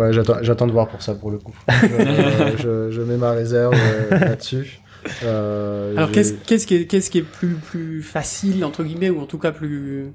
Ouais, 0.00 0.12
j'attends, 0.12 0.36
j'attends 0.42 0.66
de 0.66 0.72
voir 0.72 0.88
pour 0.88 1.02
ça 1.02 1.14
pour 1.14 1.30
le 1.30 1.38
coup. 1.38 1.54
je, 1.68 2.56
je, 2.62 2.90
je 2.90 3.02
mets 3.02 3.16
ma 3.18 3.32
réserve 3.32 3.74
euh, 3.74 4.18
là-dessus. 4.18 4.80
Euh, 5.24 5.96
Alors 5.96 6.10
qu'est-ce 6.10 6.34
qu'est-ce 6.46 6.66
qui 6.66 6.74
est 6.76 6.86
qu'est-ce 6.86 7.10
qui 7.10 7.18
est 7.18 7.22
plus 7.22 7.54
plus 7.54 8.02
facile 8.02 8.64
entre 8.64 8.82
guillemets 8.84 9.10
ou 9.10 9.20
en 9.20 9.26
tout 9.26 9.38
cas 9.38 9.52
plus 9.52 10.12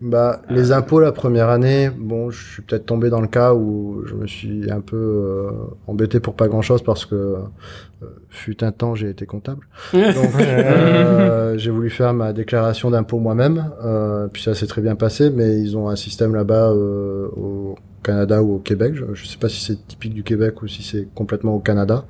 Bah, 0.00 0.40
les 0.48 0.72
impôts 0.72 0.98
la 1.00 1.12
première 1.12 1.50
année, 1.50 1.90
bon, 1.94 2.30
je 2.30 2.52
suis 2.52 2.62
peut-être 2.62 2.86
tombé 2.86 3.10
dans 3.10 3.20
le 3.20 3.26
cas 3.28 3.52
où 3.52 4.02
je 4.06 4.14
me 4.14 4.26
suis 4.26 4.70
un 4.70 4.80
peu 4.80 4.96
euh, 4.96 5.50
embêté 5.86 6.20
pour 6.20 6.34
pas 6.34 6.48
grand-chose 6.48 6.82
parce 6.82 7.04
que 7.04 7.14
euh, 7.14 8.06
fut 8.30 8.64
un 8.64 8.72
temps 8.72 8.94
j'ai 8.94 9.10
été 9.10 9.26
comptable. 9.26 9.66
Donc 9.92 10.02
euh, 10.40 11.58
j'ai 11.58 11.70
voulu 11.70 11.90
faire 11.90 12.14
ma 12.14 12.32
déclaration 12.32 12.90
d'impôt 12.90 13.18
moi-même, 13.18 13.70
euh, 13.84 14.28
puis 14.32 14.42
ça 14.42 14.54
s'est 14.54 14.66
très 14.66 14.80
bien 14.80 14.94
passé, 14.94 15.28
mais 15.28 15.60
ils 15.60 15.76
ont 15.76 15.88
un 15.90 15.96
système 15.96 16.34
là-bas 16.34 16.70
euh, 16.70 17.28
au 17.36 17.74
Canada 18.02 18.42
ou 18.42 18.56
au 18.56 18.58
Québec. 18.58 18.94
Je, 18.94 19.04
je 19.14 19.26
sais 19.26 19.38
pas 19.38 19.48
si 19.48 19.64
c'est 19.64 19.86
typique 19.86 20.14
du 20.14 20.22
Québec 20.22 20.62
ou 20.62 20.68
si 20.68 20.82
c'est 20.82 21.08
complètement 21.14 21.54
au 21.54 21.60
Canada. 21.60 22.04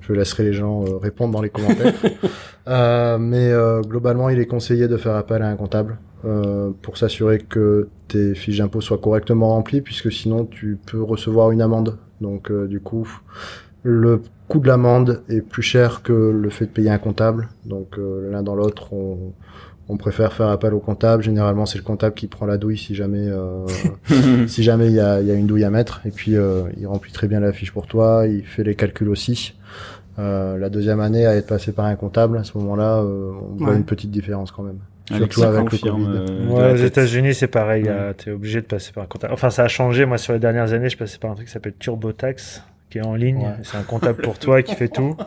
Je 0.00 0.12
laisserai 0.12 0.44
les 0.44 0.52
gens 0.52 0.84
euh, 0.84 0.96
répondre 0.96 1.32
dans 1.32 1.42
les 1.42 1.50
commentaires. 1.50 1.94
Euh, 2.68 3.18
mais 3.18 3.50
euh, 3.50 3.80
globalement, 3.80 4.28
il 4.28 4.38
est 4.38 4.46
conseillé 4.46 4.86
de 4.86 4.96
faire 4.96 5.16
appel 5.16 5.42
à 5.42 5.48
un 5.48 5.56
comptable 5.56 5.98
euh, 6.24 6.70
pour 6.82 6.96
s'assurer 6.96 7.40
que 7.40 7.88
tes 8.06 8.36
fiches 8.36 8.58
d'impôt 8.58 8.80
soient 8.80 8.98
correctement 8.98 9.48
remplies, 9.48 9.80
puisque 9.80 10.12
sinon 10.12 10.44
tu 10.44 10.78
peux 10.86 11.02
recevoir 11.02 11.50
une 11.50 11.60
amende. 11.60 11.98
Donc 12.20 12.52
euh, 12.52 12.68
du 12.68 12.78
coup, 12.78 13.08
le 13.82 14.22
coût 14.46 14.60
de 14.60 14.68
l'amende 14.68 15.22
est 15.28 15.40
plus 15.40 15.62
cher 15.62 16.02
que 16.02 16.12
le 16.12 16.48
fait 16.50 16.66
de 16.66 16.70
payer 16.70 16.90
un 16.90 16.98
comptable. 16.98 17.48
Donc 17.66 17.98
euh, 17.98 18.30
l'un 18.30 18.44
dans 18.44 18.54
l'autre, 18.54 18.92
on, 18.92 19.32
on 19.88 19.96
préfère 19.96 20.32
faire 20.32 20.48
appel 20.48 20.72
au 20.74 20.78
comptable. 20.80 21.22
Généralement, 21.22 21.66
c'est 21.66 21.78
le 21.78 21.84
comptable 21.84 22.14
qui 22.14 22.26
prend 22.26 22.46
la 22.46 22.56
douille 22.56 22.78
si 22.78 22.94
jamais 22.94 23.26
euh, 23.28 23.66
si 24.46 24.62
jamais 24.62 24.86
il 24.86 24.92
y 24.94 25.00
a, 25.00 25.20
il 25.20 25.26
y 25.26 25.30
a 25.30 25.34
une 25.34 25.46
douille 25.46 25.64
à 25.64 25.70
mettre. 25.70 26.00
Et 26.06 26.10
puis 26.10 26.36
euh, 26.36 26.62
il 26.78 26.86
remplit 26.86 27.12
très 27.12 27.26
bien 27.28 27.40
la 27.40 27.52
fiche 27.52 27.72
pour 27.72 27.86
toi. 27.86 28.24
Il 28.26 28.44
fait 28.44 28.64
les 28.64 28.74
calculs 28.74 29.08
aussi. 29.08 29.54
Euh, 30.18 30.58
la 30.58 30.68
deuxième 30.68 31.00
année 31.00 31.24
à 31.26 31.34
être 31.36 31.46
passé 31.46 31.72
par 31.72 31.86
un 31.86 31.94
comptable, 31.96 32.36
à 32.38 32.44
ce 32.44 32.56
moment-là, 32.58 32.98
euh, 32.98 33.32
on 33.52 33.56
voit 33.56 33.70
Ouais. 33.70 33.76
une 33.76 33.84
petite 33.84 34.10
différence 34.10 34.52
quand 34.52 34.62
même. 34.62 34.78
Alexis 35.10 35.40
Surtout 35.40 35.56
avec 35.56 35.72
le 35.72 35.78
Covid. 35.78 36.04
euh, 36.06 36.46
Ouais, 36.48 36.72
aux. 36.72 36.84
États-Unis, 36.84 37.34
c'est 37.34 37.46
pareil. 37.48 37.84
Ouais. 37.84 37.90
euh, 37.90 38.12
T'es 38.12 38.30
obligé 38.30 38.60
de 38.60 38.66
passer 38.66 38.92
par 38.92 39.02
un 39.04 39.06
comptable. 39.06 39.32
Enfin, 39.34 39.50
ça 39.50 39.64
a 39.64 39.68
changé. 39.68 40.04
Moi, 40.04 40.18
sur 40.18 40.32
les 40.34 40.38
dernières 40.38 40.72
années, 40.74 40.88
je 40.90 40.96
passais 40.98 41.18
par 41.18 41.30
un 41.30 41.34
truc 41.34 41.46
qui 41.48 41.52
s'appelle 41.52 41.72
TurboTax, 41.78 42.62
qui 42.90 42.98
est 42.98 43.02
en 43.06 43.14
ligne. 43.14 43.38
Ouais. 43.38 43.54
C'est 43.64 43.78
un 43.78 43.82
comptable 43.82 44.22
pour 44.22 44.38
toi 44.38 44.62
qui 44.62 44.74
fait 44.74 44.88
tout. 44.88 45.16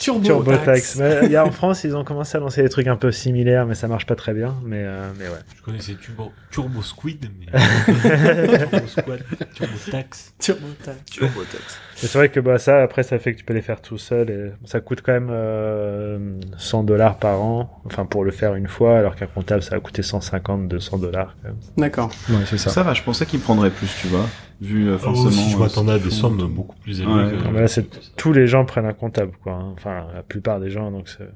turbo, 0.00 0.26
TurboTax. 0.26 0.96
Y 1.28 1.36
a 1.36 1.44
en 1.44 1.50
France, 1.52 1.84
ils 1.84 1.94
ont 1.94 2.04
commencé 2.04 2.36
à 2.36 2.40
lancer 2.40 2.62
des 2.62 2.68
trucs 2.68 2.86
un 2.86 2.96
peu 2.96 3.12
similaires, 3.12 3.66
mais 3.66 3.74
ça 3.74 3.86
marche 3.86 4.06
pas 4.06 4.16
très 4.16 4.32
bien. 4.32 4.56
Mais, 4.64 4.82
euh, 4.82 5.10
mais 5.18 5.26
ouais. 5.26 5.38
Je 5.56 5.62
connaissais 5.62 5.94
Turbo, 5.94 6.32
Turbo 6.50 6.82
Squid, 6.82 7.30
mais. 7.38 7.46
Turbo 8.58 8.86
Squad, 8.86 9.22
Turbo 9.54 9.76
Tax. 9.90 10.34
Turbo 10.38 10.66
tax. 10.82 11.78
Mais 12.02 12.08
c'est 12.08 12.18
vrai 12.18 12.28
que 12.30 12.40
bah, 12.40 12.58
ça, 12.58 12.82
après, 12.82 13.02
ça 13.02 13.18
fait 13.18 13.34
que 13.34 13.38
tu 13.38 13.44
peux 13.44 13.54
les 13.54 13.62
faire 13.62 13.80
tout 13.80 13.98
seul. 13.98 14.30
Et 14.30 14.52
ça 14.64 14.80
coûte 14.80 15.02
quand 15.04 15.12
même 15.12 15.28
euh, 15.30 16.40
100 16.56 16.84
dollars 16.84 17.18
par 17.18 17.40
an, 17.40 17.80
enfin 17.84 18.06
pour 18.06 18.24
le 18.24 18.30
faire 18.30 18.54
une 18.54 18.68
fois, 18.68 18.98
alors 18.98 19.14
qu'un 19.14 19.26
comptable, 19.26 19.62
ça 19.62 19.74
va 19.74 19.80
coûter 19.80 20.02
150, 20.02 20.68
200 20.68 20.98
dollars. 20.98 21.36
quand 21.42 21.48
même. 21.48 21.58
D'accord. 21.76 22.10
Ouais, 22.30 22.36
c'est 22.46 22.58
ça. 22.58 22.70
Ça 22.70 22.82
va, 22.82 22.94
je 22.94 23.02
pensais 23.02 23.26
qu'il 23.26 23.40
prendrait 23.40 23.70
plus, 23.70 23.94
tu 24.00 24.08
vois. 24.08 24.26
Vu 24.60 24.88
euh, 24.88 24.98
forcément. 24.98 25.28
Oh, 25.28 25.30
si 25.30 25.50
je 25.50 25.56
euh, 25.56 25.60
m'attendais 25.60 25.92
à 25.92 25.98
ce 25.98 26.04
des 26.04 26.10
sommes 26.10 26.36
beaucoup 26.48 26.76
plus 26.76 27.00
élevées. 27.00 27.12
Ouais. 27.14 27.30
que- 27.30 27.36
Ah, 27.46 27.50
mais 27.52 27.60
là, 27.62 27.68
c'est 27.68 28.14
tous 28.16 28.32
les 28.32 28.46
gens 28.46 28.64
prennent 28.66 28.84
un 28.86 28.92
comptable, 28.92 29.32
quoi. 29.42 29.54
hein. 29.54 29.72
Enfin, 29.76 30.06
la 30.14 30.22
plupart 30.22 30.60
des 30.60 30.70
gens, 30.70 30.90
donc 30.90 31.08
c'est. 31.08 31.28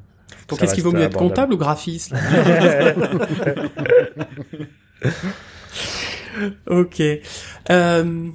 Donc 0.49 0.63
est-ce 0.63 0.75
qu'il 0.75 0.85
vaut 0.85 0.93
mieux 0.93 1.01
être 1.01 1.17
abordable. 1.17 1.31
comptable 1.31 1.53
ou 1.55 1.57
graphiste 1.57 2.15
Ok. 6.69 7.03
Euh, 7.71 8.29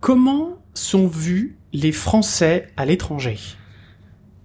comment 0.00 0.58
sont 0.74 1.06
vus 1.06 1.56
les 1.72 1.92
Français 1.92 2.68
à 2.76 2.84
l'étranger? 2.86 3.38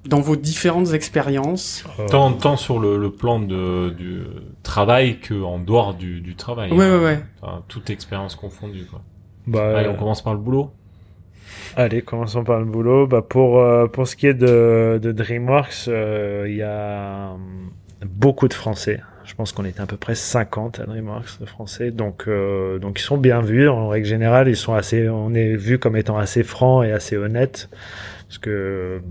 Dans 0.05 0.21
vos 0.21 0.35
différentes 0.37 0.93
expériences? 0.93 1.83
Euh, 1.99 2.07
Tant, 2.07 2.31
tant 2.33 2.55
sur 2.57 2.79
le, 2.79 2.97
le 2.97 3.11
plan 3.11 3.39
de, 3.39 3.89
du 3.97 4.21
travail 4.63 5.19
que 5.19 5.33
en 5.43 5.59
dehors 5.59 5.93
du, 5.93 6.21
du 6.21 6.35
travail. 6.35 6.71
Ouais, 6.71 6.89
ouais, 6.89 7.03
ouais. 7.03 7.23
Enfin, 7.41 7.63
toute 7.67 7.89
expérience 7.89 8.35
confondue, 8.35 8.85
quoi. 8.85 9.01
Bah, 9.47 9.77
Allez, 9.77 9.89
on 9.89 9.95
commence 9.95 10.21
par 10.21 10.33
le 10.33 10.39
boulot. 10.39 10.71
Allez, 11.75 12.01
commençons 12.01 12.43
par 12.43 12.59
le 12.59 12.65
boulot. 12.65 13.07
Bah, 13.07 13.21
pour, 13.21 13.59
euh, 13.59 13.87
pour 13.87 14.07
ce 14.07 14.15
qui 14.15 14.27
est 14.27 14.33
de, 14.33 14.99
de 15.01 15.11
DreamWorks, 15.11 15.87
euh, 15.87 16.45
il 16.47 16.55
y 16.55 16.63
a 16.63 17.31
hum, 17.33 17.71
beaucoup 18.05 18.47
de 18.47 18.53
Français. 18.53 19.01
Je 19.25 19.35
pense 19.35 19.51
qu'on 19.51 19.65
était 19.65 19.81
à 19.81 19.85
peu 19.85 19.97
près 19.97 20.15
50 20.15 20.79
à 20.79 20.85
DreamWorks 20.85 21.39
de 21.41 21.45
Français, 21.45 21.91
donc 21.91 22.23
euh, 22.27 22.79
donc 22.79 22.99
ils 22.99 23.03
sont 23.03 23.17
bien 23.17 23.41
vus 23.41 23.67
en 23.67 23.89
règle 23.89 24.07
générale. 24.07 24.47
Ils 24.47 24.55
sont 24.55 24.73
assez, 24.73 25.09
on 25.09 25.33
est 25.33 25.55
vus 25.55 25.79
comme 25.79 25.97
étant 25.97 26.17
assez 26.17 26.43
francs 26.43 26.85
et 26.85 26.91
assez 26.91 27.17
honnêtes, 27.17 27.69
parce 28.27 28.37
que 28.37 29.01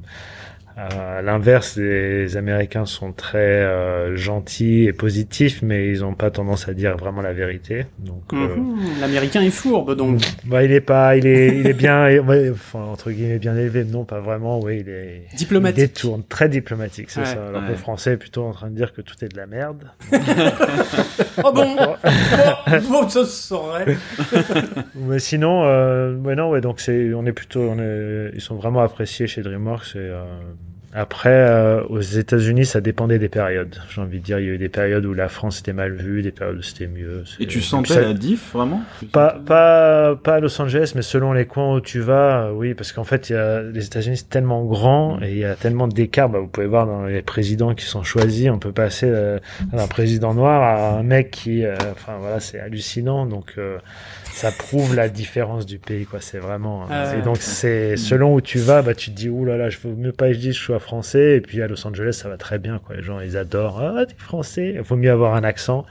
à 0.77 1.23
l'inverse, 1.23 1.77
les 1.79 2.37
Américains 2.37 2.85
sont 2.85 3.13
très 3.13 3.39
euh, 3.39 4.15
gentils 4.17 4.85
et 4.85 4.93
positifs, 4.93 5.63
mais 5.63 5.89
ils 5.89 6.01
n'ont 6.01 6.13
pas 6.15 6.31
tendance 6.31 6.69
à 6.69 6.75
dire 6.75 6.97
vraiment 6.99 7.23
la 7.23 7.33
vérité. 7.33 7.87
Donc 7.99 8.23
euh, 8.35 8.57
Mhm. 8.57 8.77
L'américain 9.01 9.41
est 9.43 9.51
fourbe, 9.51 9.97
donc. 9.97 10.21
bah, 10.45 10.63
il 10.65 10.73
est 10.73 10.81
pas, 10.83 11.17
il 11.17 11.27
est, 11.27 11.49
il 11.61 11.67
est 11.67 11.73
bien, 11.73 12.21
ouais, 12.21 12.51
enfin, 12.51 12.81
entre 12.81 13.11
guillemets, 13.11 13.39
bien 13.39 13.57
élevé. 13.57 13.85
Non, 13.85 14.05
pas 14.05 14.21
vraiment, 14.21 14.61
oui, 14.61 14.81
il 14.81 14.89
est. 14.91 15.23
Diplomatique. 15.37 15.79
Il 15.79 15.87
détourne, 15.89 16.23
très 16.29 16.49
diplomatique, 16.51 17.11
c'est 17.11 17.21
Ouais. 17.21 17.27
ça. 17.27 17.47
Alors 17.49 17.63
que 17.63 17.67
Ouais. 17.67 17.73
le 17.73 17.79
français 17.79 18.13
est 18.13 18.17
plutôt 18.19 18.45
en 18.45 18.53
train 18.53 18.69
de 18.69 18.75
dire 18.77 18.93
que 18.93 19.01
tout 19.01 19.15
est 19.25 19.29
de 19.29 19.37
la 19.37 19.47
merde. 19.47 19.85
Oh 21.45 21.53
bon, 21.53 21.77
bon, 21.77 21.95
bon, 22.91 23.09
ça 23.09 23.25
se 23.25 23.49
saurait. 23.49 23.85
Mais 24.95 25.19
sinon, 25.19 25.65
euh, 25.67 26.15
ouais, 26.17 26.35
non, 26.35 26.51
ouais, 26.51 26.61
donc 26.61 26.81
c'est, 26.81 27.13
on 27.15 27.27
est 27.27 27.33
plutôt, 27.33 27.61
on 27.61 27.79
est, 27.79 28.31
ils 28.35 28.41
sont 28.41 28.57
vraiment 28.57 28.81
appréciés 28.81 29.27
chez 29.27 29.43
DreamWorks 29.43 29.97
et, 29.97 29.99
euh, 29.99 30.25
après, 30.99 31.29
euh, 31.29 31.83
aux 31.91 32.01
États-Unis, 32.01 32.65
ça 32.65 32.81
dépendait 32.81 33.19
des 33.19 33.29
périodes. 33.29 33.77
J'ai 33.91 34.01
envie 34.01 34.19
de 34.19 34.25
dire, 34.25 34.39
il 34.39 34.47
y 34.47 34.49
a 34.49 34.53
eu 34.55 34.59
des 34.59 34.71
périodes 34.71 35.05
où 35.05 35.13
la 35.13 35.29
France 35.29 35.61
était 35.61 35.75
mal 35.75 35.93
vue, 35.93 36.23
des 36.23 36.33
périodes 36.33 36.57
où 36.57 36.63
c'était 36.63 36.87
mieux. 36.87 37.23
Et 37.39 37.47
tu 37.47 37.61
sentais 37.61 37.93
ça- 37.95 38.01
la 38.01 38.15
diff, 38.15 38.55
vraiment? 38.55 38.81
Pas, 39.13 39.39
pas, 39.45 40.17
pas 40.17 40.37
à 40.37 40.41
Los 40.41 40.59
Angeles, 40.61 40.93
mais 40.97 41.03
selon 41.03 41.35
les 41.35 41.45
coins 41.45 41.75
où 41.77 41.81
tu 41.83 42.01
vas, 42.01 42.47
euh, 42.47 42.53
oui, 42.53 42.73
parce 42.73 42.93
qu'en 42.93 43.05
fait, 43.05 43.29
il 43.29 43.35
y 43.35 43.37
a, 43.37 43.61
les 43.63 43.85
États-Unis, 43.85 44.17
c'est 44.17 44.31
tellement 44.31 44.65
grand 44.65 45.21
et 45.23 45.33
il 45.33 45.39
y 45.39 45.45
a 45.45 45.55
tellement 45.55 45.87
d'écarts. 45.87 46.31
Bah, 46.31 46.39
vous 46.39 46.49
pouvez 46.49 46.67
voir 46.67 46.87
dans 46.87 47.05
les 47.05 47.21
présidents 47.21 47.75
qui 47.75 47.85
sont 47.85 48.03
choisis, 48.03 48.49
on 48.51 48.59
peut 48.59 48.73
passer 48.73 49.07
euh, 49.09 49.39
d'un 49.73 49.87
président 49.89 50.33
noir 50.33 50.63
à 50.63 50.99
un 50.99 51.03
mec 51.03 51.31
qui, 51.31 51.65
euh, 51.65 51.77
enfin 51.93 52.15
voilà, 52.19 52.41
c'est 52.41 52.59
hallucinant. 52.59 53.27
Donc, 53.27 53.53
euh, 53.59 53.77
ça 54.37 54.53
prouve 54.53 54.95
la 54.95 55.09
différence 55.09 55.65
du 55.65 55.79
pays, 55.79 56.05
quoi. 56.05 56.21
C'est 56.21 56.37
vraiment. 56.37 56.85
Ah 56.91 57.05
ouais. 57.05 57.19
et 57.21 57.23
donc, 57.23 57.39
c'est 57.39 57.97
selon 57.97 58.35
où 58.35 58.43
tu 58.43 58.59
vas, 58.59 58.83
bah, 58.83 58.95
tu 58.95 59.11
te 59.11 59.17
dis, 59.17 59.31
ouh 59.31 59.47
là 59.47 59.57
là, 59.57 59.71
je 59.71 59.79
veux 59.83 59.95
mieux 59.95 60.13
pas 60.13 60.29
que 60.29 60.35
je 60.35 60.39
dise 60.39 60.53
que 60.53 60.61
je 60.61 60.65
sois 60.65 60.79
français. 60.79 61.37
Et 61.37 61.41
puis 61.41 61.63
à 61.63 61.69
Los 61.69 61.87
Angeles, 61.87 62.19
ça 62.21 62.29
va 62.29 62.37
très 62.37 62.59
bien, 62.59 62.79
quoi. 62.79 62.97
Les 62.97 63.03
gens, 63.03 63.19
ils 63.21 63.39
adorent. 63.39 63.81
Ah, 63.81 64.05
t'es 64.05 64.15
français. 64.19 64.75
Il 64.77 64.85
faut 64.85 64.97
mieux 64.97 65.11
avoir 65.11 65.37
un 65.37 65.43
accent. 65.43 65.87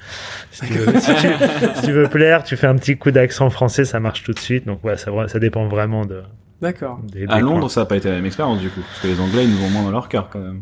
Si 0.52 0.68
tu 0.68 0.74
veux, 0.74 1.00
si 1.00 1.16
tu, 1.16 1.28
si 1.76 1.82
tu 1.86 1.92
veux 1.92 2.08
plaire, 2.08 2.44
tu 2.44 2.56
fais 2.56 2.68
un 2.68 2.76
petit 2.76 2.98
coup 2.98 3.10
d'accent 3.10 3.50
français, 3.50 3.84
ça 3.84 4.00
marche 4.00 4.22
tout 4.22 4.34
de 4.34 4.40
suite. 4.40 4.68
Donc 4.68 4.84
ouais, 4.84 4.96
ça, 4.96 5.12
ça 5.28 5.40
dépend 5.40 5.68
vraiment 5.68 6.06
de. 6.06 6.22
D'accord. 6.62 7.00
À 7.30 7.40
Londres, 7.40 7.72
ça 7.72 7.82
n'a 7.82 7.86
pas 7.88 7.98
été 7.98 8.10
la 8.10 8.16
même 8.16 8.28
expérience 8.28 8.60
du 8.60 8.70
coup, 8.70 8.82
parce 8.82 9.00
que 9.00 9.08
les 9.08 9.20
Anglais 9.20 9.44
ils 9.44 9.50
nous 9.50 9.58
vont 9.58 9.70
moins 9.70 9.84
dans 9.84 9.92
leur 9.92 10.08
cœur 10.08 10.30
quand 10.30 10.40
même. 10.40 10.62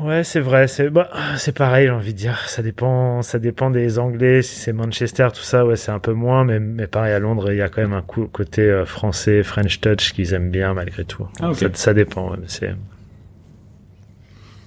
Ouais, 0.00 0.22
c'est 0.22 0.40
vrai. 0.40 0.68
C'est 0.68 0.88
bah, 0.88 1.10
c'est 1.36 1.50
pareil, 1.56 1.86
j'ai 1.86 1.92
envie 1.92 2.12
de 2.14 2.18
dire. 2.18 2.38
Ça 2.48 2.62
dépend, 2.62 3.22
ça 3.22 3.38
dépend 3.40 3.70
des 3.70 3.98
Anglais. 3.98 4.40
Si 4.40 4.54
c'est 4.54 4.72
Manchester, 4.72 5.28
tout 5.34 5.42
ça, 5.42 5.66
ouais, 5.66 5.74
c'est 5.76 5.90
un 5.90 5.98
peu 5.98 6.12
moins. 6.12 6.44
Mais, 6.44 6.60
mais 6.60 6.86
pareil 6.86 7.12
à 7.12 7.18
Londres, 7.18 7.50
il 7.50 7.58
y 7.58 7.62
a 7.62 7.68
quand 7.68 7.82
même 7.82 7.92
un 7.92 8.02
coup, 8.02 8.26
côté 8.26 8.62
euh, 8.62 8.86
français, 8.86 9.42
French 9.42 9.80
touch 9.80 10.12
qu'ils 10.12 10.32
aiment 10.32 10.50
bien 10.50 10.74
malgré 10.74 11.04
tout. 11.04 11.26
Ah, 11.40 11.50
ok. 11.50 11.56
ça, 11.56 11.66
ça 11.74 11.94
dépend. 11.94 12.30
Ouais, 12.30 12.38
c'est. 12.46 12.72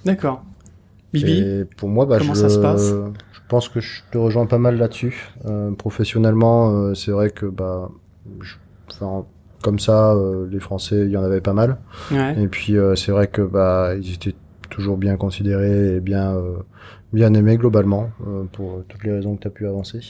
D'accord. 0.04 0.44
Bibi 1.12 1.38
Et 1.38 1.64
pour 1.76 1.88
moi, 1.88 2.04
bah, 2.04 2.18
Comment 2.18 2.34
je, 2.34 2.40
ça 2.40 2.48
se 2.50 2.58
passe? 2.58 2.92
je 3.32 3.40
pense 3.48 3.68
que 3.70 3.80
je 3.80 4.02
te 4.10 4.18
rejoins 4.18 4.46
pas 4.46 4.58
mal 4.58 4.76
là-dessus. 4.76 5.30
Euh, 5.46 5.70
professionnellement, 5.72 6.70
euh, 6.70 6.94
c'est 6.94 7.12
vrai 7.12 7.30
que 7.30 7.46
bah, 7.46 7.88
je- 8.42 8.56
enfin, 8.92 9.24
comme 9.62 9.78
ça, 9.78 10.12
euh, 10.12 10.46
les 10.50 10.60
Français, 10.60 11.06
il 11.06 11.10
y 11.10 11.16
en 11.16 11.22
avait 11.24 11.40
pas 11.40 11.52
mal. 11.54 11.78
Ouais. 12.10 12.34
Et 12.42 12.48
puis 12.48 12.76
euh, 12.76 12.94
c'est 12.94 13.12
vrai 13.12 13.28
que 13.28 13.40
bah, 13.42 13.94
ils 13.98 14.12
étaient 14.12 14.34
toujours 14.74 14.96
bien 14.96 15.16
considérés 15.16 15.96
et 15.96 16.00
bien 16.00 16.34
euh, 16.34 16.56
bien 17.12 17.32
aimés 17.34 17.56
globalement 17.56 18.10
euh, 18.26 18.44
pour 18.52 18.82
toutes 18.88 19.04
les 19.04 19.12
raisons 19.12 19.36
que 19.36 19.42
tu 19.42 19.48
as 19.48 19.52
pu 19.52 19.66
avancer. 19.66 20.00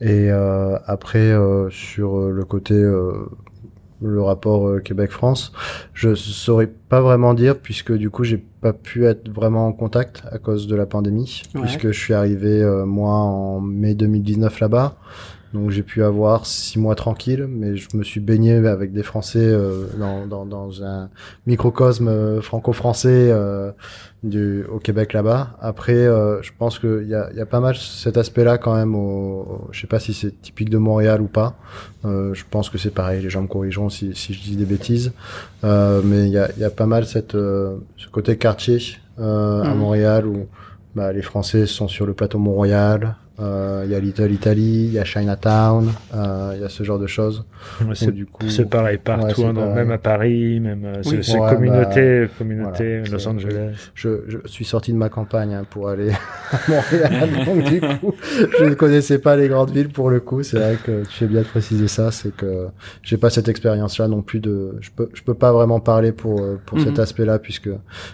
Et 0.00 0.30
euh, 0.30 0.76
après 0.86 1.34
sur 1.70 2.30
le 2.30 2.44
côté 2.44 2.74
le 4.02 4.22
rapport 4.22 4.66
euh, 4.66 4.80
Québec-France, 4.80 5.52
je 5.92 6.14
saurais 6.14 6.66
pas 6.88 7.00
vraiment 7.00 7.34
dire 7.34 7.58
puisque 7.58 7.92
du 7.92 8.10
coup 8.10 8.24
j'ai 8.24 8.38
pas 8.38 8.72
pu 8.72 9.04
être 9.06 9.28
vraiment 9.30 9.66
en 9.66 9.72
contact 9.72 10.22
à 10.30 10.38
cause 10.38 10.66
de 10.66 10.76
la 10.76 10.86
pandémie 10.86 11.42
Ouais. 11.54 11.62
puisque 11.62 11.88
je 11.90 11.98
suis 11.98 12.14
arrivé 12.14 12.62
euh, 12.62 12.86
moi 12.86 13.12
en 13.14 13.60
mai 13.60 13.94
2019 13.94 14.60
là-bas. 14.60 14.96
Donc 15.52 15.70
j'ai 15.70 15.82
pu 15.82 16.04
avoir 16.04 16.46
six 16.46 16.78
mois 16.78 16.94
tranquille, 16.94 17.46
mais 17.48 17.76
je 17.76 17.88
me 17.96 18.04
suis 18.04 18.20
baigné 18.20 18.54
avec 18.66 18.92
des 18.92 19.02
Français 19.02 19.40
euh, 19.42 19.86
dans, 19.98 20.26
dans, 20.26 20.46
dans 20.46 20.84
un 20.84 21.08
microcosme 21.46 22.06
euh, 22.06 22.40
franco-français 22.40 23.30
euh, 23.32 23.72
du 24.22 24.64
au 24.66 24.78
Québec 24.78 25.12
là-bas. 25.12 25.56
Après, 25.60 25.92
euh, 25.94 26.40
je 26.42 26.52
pense 26.56 26.78
qu'il 26.78 27.08
y 27.08 27.14
a, 27.16 27.32
y 27.32 27.40
a 27.40 27.46
pas 27.46 27.58
mal 27.58 27.74
cet 27.74 28.16
aspect-là 28.16 28.58
quand 28.58 28.76
même. 28.76 28.94
Au, 28.94 28.98
au- 29.00 29.68
je 29.72 29.80
sais 29.80 29.86
pas 29.88 29.98
si 29.98 30.14
c'est 30.14 30.40
typique 30.40 30.70
de 30.70 30.78
Montréal 30.78 31.20
ou 31.20 31.26
pas. 31.26 31.56
Euh, 32.04 32.32
je 32.32 32.44
pense 32.48 32.70
que 32.70 32.78
c'est 32.78 32.94
pareil. 32.94 33.20
Les 33.20 33.30
gens 33.30 33.42
me 33.42 33.48
corrigeront 33.48 33.88
si, 33.88 34.14
si 34.14 34.32
je 34.34 34.42
dis 34.42 34.54
des 34.56 34.66
bêtises. 34.66 35.12
Euh, 35.64 36.00
mais 36.04 36.26
il 36.26 36.32
y 36.32 36.38
a, 36.38 36.48
y 36.58 36.64
a 36.64 36.70
pas 36.70 36.86
mal 36.86 37.06
cette 37.06 37.34
euh, 37.34 37.76
ce 37.96 38.08
côté 38.08 38.36
quartier 38.36 38.78
euh, 39.18 39.62
à. 39.64 39.74
Montréal 39.74 40.26
où 40.26 40.46
bah, 40.94 41.12
les 41.12 41.22
Français 41.22 41.66
sont 41.66 41.88
sur 41.88 42.06
le 42.06 42.14
plateau 42.14 42.38
Mont-Royal. 42.38 43.16
Euh, 43.40 43.82
Il 43.86 43.90
y 43.92 43.94
a 43.94 44.00
Little 44.00 44.30
Italy, 44.30 44.86
il 44.86 44.92
y 44.92 44.98
a 44.98 45.04
Chinatown, 45.04 45.90
euh, 46.14 46.52
il 46.56 46.60
y 46.60 46.64
a 46.64 46.68
ce 46.68 46.82
genre 46.84 46.98
de 46.98 47.06
choses. 47.06 47.44
Ouais, 47.80 47.94
c'est 47.94 48.12
du 48.12 48.26
coup, 48.26 48.48
c'est 48.48 48.68
pareil 48.68 48.98
partout, 48.98 49.26
Ouais, 49.26 49.32
c'est 49.34 49.44
hein, 49.44 49.54
pareil. 49.54 49.74
même 49.74 49.90
à 49.90 49.98
Paris, 49.98 50.60
même 50.60 50.84
euh, 50.84 51.02
c'est 51.02 51.10
Oui. 51.10 51.18
c'est 51.24 51.38
Ouais, 51.38 51.48
communauté, 51.48 52.26
communauté, 52.38 52.98
voilà, 53.00 53.12
Los 53.12 53.18
c'est- 53.18 53.28
Angeles. 53.28 53.90
je, 53.94 54.08
je 54.28 54.38
suis 54.46 54.64
sorti 54.64 54.92
de 54.92 54.98
ma 54.98 55.08
campagne 55.08 55.54
hein, 55.54 55.64
pour 55.70 55.88
aller 55.88 56.10
à 56.52 56.58
Montréal, 56.70 57.44
donc 57.46 57.64
du 57.64 57.80
coup, 57.80 58.14
je 58.58 58.64
ne 58.64 58.74
connaissais 58.74 59.18
pas 59.18 59.36
les 59.36 59.48
grandes 59.48 59.70
villes 59.70 59.88
pour 59.88 60.10
le 60.10 60.20
coup. 60.20 60.42
C'est 60.42 60.58
vrai 60.58 60.76
que 60.84 61.02
tu 61.04 61.12
fais 61.12 61.26
bien 61.26 61.40
de 61.40 61.46
préciser 61.46 61.88
ça, 61.88 62.10
c'est 62.10 62.34
que 62.36 62.66
j'ai 63.02 63.16
pas 63.16 63.30
cette 63.30 63.48
expérience-là 63.48 64.08
non 64.08 64.22
plus 64.22 64.40
de, 64.40 64.76
je 64.80 64.90
peux, 64.94 65.08
je 65.14 65.22
peux 65.22 65.34
pas 65.34 65.52
vraiment 65.52 65.80
parler 65.80 66.12
pour 66.12 66.42
pour 66.66 66.78
Mhm. 66.78 66.84
cet 66.84 66.98
aspect-là 66.98 67.38
puisque 67.38 67.70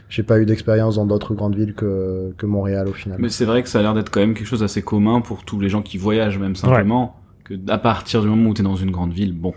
j'ai 0.09 0.23
pas 0.23 0.39
eu 0.39 0.47
d'expérience 0.47 0.97
dans 0.97 1.07
d'autres 1.07 1.35
grandes 1.35 1.57
villes 1.57 1.75
que 1.75 2.33
que 2.39 2.47
Montréal 2.47 2.89
au 2.89 2.93
final. 2.93 3.19
Mais 3.21 3.29
c'est 3.29 3.45
vrai 3.45 3.63
que 3.63 3.69
ça 3.69 3.81
a 3.81 3.83
l'air 3.83 3.95
d'être 3.95 4.11
quand 4.11 4.21
même 4.21 4.35
quelque 4.35 4.47
chose 4.47 4.61
d'assez 4.61 4.83
commun 4.83 5.16
pour 5.21 5.45
tous 5.45 5.61
les 5.61 5.69
gens 5.69 5.83
qui 5.83 5.99
voyagent 5.99 6.39
même 6.39 6.57
simplement, 6.57 7.17
que 7.45 7.55
à 7.69 7.79
partir 7.79 8.23
du 8.23 8.29
moment 8.29 8.51
où 8.51 8.55
t'es 8.55 8.63
dans 8.63 8.77
une 8.77 8.91
grande 8.91 9.13
ville, 9.13 9.33
bon, 9.33 9.55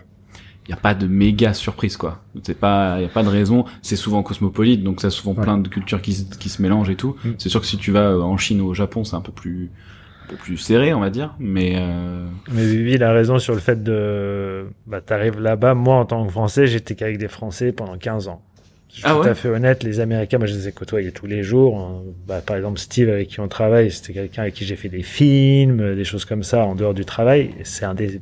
il 0.68 0.70
y 0.72 0.74
a 0.74 0.78
pas 0.78 0.94
de 0.94 1.08
méga 1.08 1.54
surprise 1.54 1.98
quoi. 1.98 2.22
C'est 2.44 2.60
pas, 2.60 3.02
y 3.02 3.06
a 3.06 3.10
pas 3.10 3.24
de 3.24 3.30
raison. 3.30 3.66
C'est 3.82 3.96
souvent 3.96 4.22
cosmopolite, 4.22 4.84
donc 4.84 5.02
ça 5.02 5.08
a 5.08 5.10
souvent 5.10 5.34
Ouais. 5.36 5.42
plein 5.44 5.58
de 5.58 5.68
cultures 5.68 6.02
qui, 6.02 6.14
se- 6.14 6.38
qui 6.38 6.50
se 6.50 6.62
mélangent 6.62 6.90
et 6.92 6.96
tout. 6.96 7.16
Mm. 7.26 7.30
C'est 7.40 7.50
sûr 7.50 7.60
que 7.62 7.66
si 7.68 7.78
tu 7.78 7.92
vas 7.92 8.12
euh, 8.12 8.22
en 8.22 8.38
Chine 8.38 8.62
ou 8.62 8.68
au 8.68 8.74
Japon, 8.76 9.04
c'est 9.04 9.16
un 9.16 9.22
peu 9.22 9.32
plus, 9.32 9.72
un 10.26 10.30
peu 10.30 10.36
plus 10.36 10.58
serré, 10.58 10.94
on 10.94 11.00
va 11.00 11.10
dire. 11.10 11.34
Mais 11.40 11.74
euh, 11.78 12.28
Mais 12.54 12.64
Vivi, 12.68 12.94
il 12.94 13.04
a 13.04 13.12
raison 13.12 13.40
sur 13.40 13.56
le 13.56 13.60
fait 13.60 13.82
de, 13.82 14.68
bah, 14.86 15.02
t'arrives 15.02 15.40
là-bas. 15.40 15.74
Moi, 15.74 15.96
en 15.96 16.06
tant 16.06 16.24
que 16.24 16.32
Français, 16.32 16.68
j'étais 16.68 16.94
qu'avec 16.94 17.18
des 17.18 17.28
Français 17.30 17.72
pendant 17.72 17.98
15 17.98 18.28
ans. 18.28 18.44
Je 18.90 18.96
suis 18.96 19.04
Ah 19.06 19.14
tout 19.14 19.20
ouais 19.22 19.30
à 19.30 19.36
fait 19.36 19.50
honnête, 19.50 19.84
les 19.84 20.00
Américains, 20.00 20.40
moi, 20.40 20.48
je 20.48 20.56
les 20.56 20.68
ai 20.68 20.72
côtoyés 20.72 21.12
tous 21.12 21.28
les 21.28 21.44
jours. 21.44 21.78
hein. 21.80 22.04
Bah, 22.28 22.42
par 22.42 22.58
exemple, 22.58 22.80
Steve, 22.80 23.10
avec 23.10 23.28
qui 23.30 23.40
on 23.40 23.48
travaille, 23.48 23.92
c'était 23.92 24.14
quelqu'un 24.14 24.42
avec 24.44 24.56
qui 24.56 24.66
j'ai 24.66 24.76
fait 24.76 24.90
des 24.90 25.04
films, 25.04 25.80
euh, 25.80 25.96
des 25.96 26.04
choses 26.04 26.26
comme 26.26 26.44
ça, 26.44 26.66
en 26.66 26.76
dehors 26.76 26.94
du 26.96 27.06
travail. 27.06 27.52
C'est 27.64 27.86
un 27.86 27.94
des, 27.94 28.20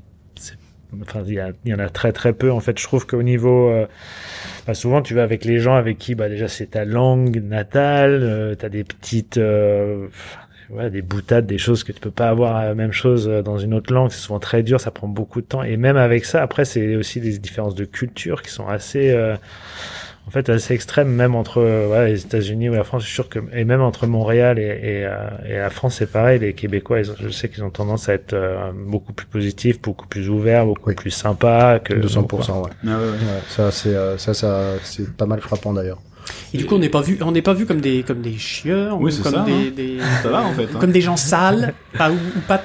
enfin, 1.02 1.24
il 1.26 1.34
y, 1.34 1.40
a- 1.40 1.52
il 1.66 1.72
y 1.72 1.74
en 1.74 1.80
a 1.80 1.90
très 1.90 2.12
très 2.12 2.34
peu. 2.34 2.52
En 2.52 2.60
fait, 2.60 2.78
je 2.80 2.84
trouve 2.84 3.06
qu'au 3.08 3.24
niveau, 3.24 3.70
euh, 3.70 3.88
bah, 4.68 4.74
souvent, 4.74 5.02
tu 5.02 5.14
vas 5.14 5.24
avec 5.24 5.46
les 5.46 5.60
gens 5.60 5.76
avec 5.76 5.98
qui, 5.98 6.16
bah, 6.16 6.30
déjà, 6.30 6.48
c'est 6.50 6.68
ta 6.72 6.86
langue 6.86 7.38
natale, 7.44 8.20
euh, 8.24 8.56
t'as 8.56 8.70
des 8.70 8.84
petites, 8.84 9.38
euh, 9.38 10.08
ouais, 10.70 10.90
des 10.90 11.02
boutades, 11.02 11.46
des 11.48 11.58
choses 11.58 11.84
que 11.86 11.92
tu 11.94 12.02
peux 12.02 12.12
pas 12.12 12.30
avoir 12.30 12.64
la 12.66 12.76
même 12.76 12.92
chose 12.94 13.28
euh, 13.30 13.42
dans 13.42 13.58
une 13.58 13.74
autre 13.74 13.94
langue. 13.94 14.12
C'est 14.12 14.20
souvent 14.22 14.40
très 14.40 14.64
dur, 14.64 14.82
ça 14.82 14.92
prend 14.92 15.08
beaucoup 15.08 15.42
de 15.42 15.48
temps. 15.48 15.64
Et 15.64 15.78
même 15.78 15.98
avec 15.98 16.26
ça, 16.26 16.42
après, 16.44 16.66
c'est 16.66 16.96
aussi 16.98 17.22
des 17.22 17.38
différences 17.40 17.76
de 17.76 17.86
culture 17.86 18.42
qui 18.42 18.52
sont 18.52 18.68
assez, 18.68 19.12
euh, 19.12 19.36
en 20.28 20.30
fait, 20.30 20.50
assez 20.50 20.74
extrêmes, 20.74 21.08
même 21.10 21.36
entre 21.36 21.60
euh, 21.62 21.88
ouais, 21.88 22.10
les 22.12 22.22
États-Unis 22.22 22.70
ou 22.70 22.74
la 22.74 22.84
France. 22.84 23.02
Je 23.04 23.08
suis 23.08 23.16
sûr 23.16 23.30
que, 23.30 23.40
et 23.54 23.64
même 23.64 23.82
entre 23.82 24.08
Montréal 24.08 24.60
et, 24.60 24.64
et, 24.64 25.06
euh, 25.06 25.16
et 25.48 25.58
la 25.58 25.70
France, 25.70 25.96
c'est 26.00 26.12
pareil. 26.12 26.40
Les 26.40 26.54
Québécois, 26.54 27.00
ils 27.00 27.10
je 27.20 27.30
sais 27.30 27.48
qu'ils 27.50 27.64
ont 27.64 27.70
tendance 27.70 28.10
à 28.10 28.14
être 28.14 28.34
euh, 28.34 28.72
beaucoup 28.76 29.14
plus 29.14 29.26
positifs, 29.28 29.82
beaucoup 29.82 30.06
plus 30.08 30.30
ouverts, 30.30 30.66
beaucoup 30.66 30.90
Oui. 30.90 30.96
plus 30.96 31.12
sympas 31.12 31.80
que 31.80 31.94
200%, 31.94 32.26
ouais. 32.64 32.70
ah 32.86 32.88
ouais, 32.88 32.94
ouais. 32.94 33.00
Ouais, 33.12 33.18
ça 33.48 33.72
c'est 33.72 33.96
euh, 33.96 34.18
ça 34.18 34.34
ça 34.34 34.74
c'est 34.84 35.16
pas 35.16 35.26
mal 35.26 35.40
frappant 35.40 35.72
d'ailleurs. 35.74 36.00
Et 36.54 36.58
du 36.58 36.66
coup, 36.66 36.76
on 36.76 36.80
n'est 36.80 36.90
pas 36.90 37.00
vu, 37.02 37.18
on 37.22 37.32
n'est 37.32 37.42
pas 37.42 37.54
vu 37.54 37.66
comme 37.66 37.80
des, 37.80 38.04
comme 38.04 38.20
des 38.22 38.34
chieurs, 38.38 39.00
Oui, 39.00 39.18
ou 39.18 39.24
comme 39.24 39.34
ça, 39.34 39.46
des, 39.46 39.52
hein. 39.54 39.72
des- 39.74 40.00
Ça 40.24 40.30
va, 40.30 40.44
en 40.44 40.52
fait, 40.52 40.64
hein. 40.66 40.78
comme 40.78 40.92
des 40.92 41.00
gens 41.00 41.16
sales, 41.16 41.74
pas, 41.98 42.12
ou, 42.12 42.16
ou 42.16 42.40
pas, 42.46 42.62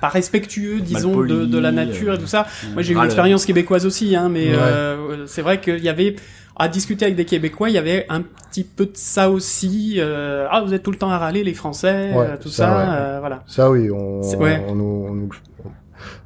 pas 0.00 0.08
respectueux, 0.08 0.80
disons, 0.80 1.20
de, 1.22 1.44
de 1.46 1.58
la 1.58 1.72
Malpolis, 1.72 1.94
nature 1.98 2.12
euh, 2.12 2.16
et 2.16 2.18
tout 2.20 2.26
ça. 2.28 2.46
Moi, 2.74 2.82
j'ai 2.82 2.92
eu 2.92 2.96
une 2.96 3.04
expérience 3.04 3.44
québécoise 3.44 3.86
aussi, 3.86 4.14
hein, 4.14 4.28
mais 4.28 4.50
Ouais. 4.50 4.56
euh, 4.56 5.26
c'est 5.26 5.42
vrai 5.42 5.60
qu'il 5.60 5.82
y 5.82 5.88
avait, 5.88 6.14
à 6.56 6.68
discuter 6.68 7.04
avec 7.06 7.16
des 7.16 7.24
Québécois, 7.24 7.70
il 7.70 7.74
y 7.74 7.78
avait 7.78 8.06
un 8.08 8.22
petit 8.22 8.64
peu 8.64 8.86
de 8.86 8.92
ça 8.94 9.30
aussi. 9.30 9.96
euh, 9.98 10.46
ah, 10.50 10.62
vous 10.62 10.74
êtes 10.74 10.82
tout 10.82 10.90
le 10.90 10.98
temps 10.98 11.10
à 11.10 11.18
râler 11.18 11.44
les 11.44 11.54
Français, 11.54 12.12
Ouais, 12.14 12.26
euh, 12.30 12.36
tout 12.40 12.48
ça, 12.48 12.66
ça, 12.66 12.76
ouais. 12.76 12.84
euh, 12.98 13.16
voilà. 13.20 13.42
Ça 13.46 13.70
oui, 13.70 13.90
on, 13.90 14.20
ouais. 14.38 14.64
on, 14.68 14.74
nous, 14.74 15.06
on 15.08 15.14
nous- 15.14 15.28
on- 15.64 15.70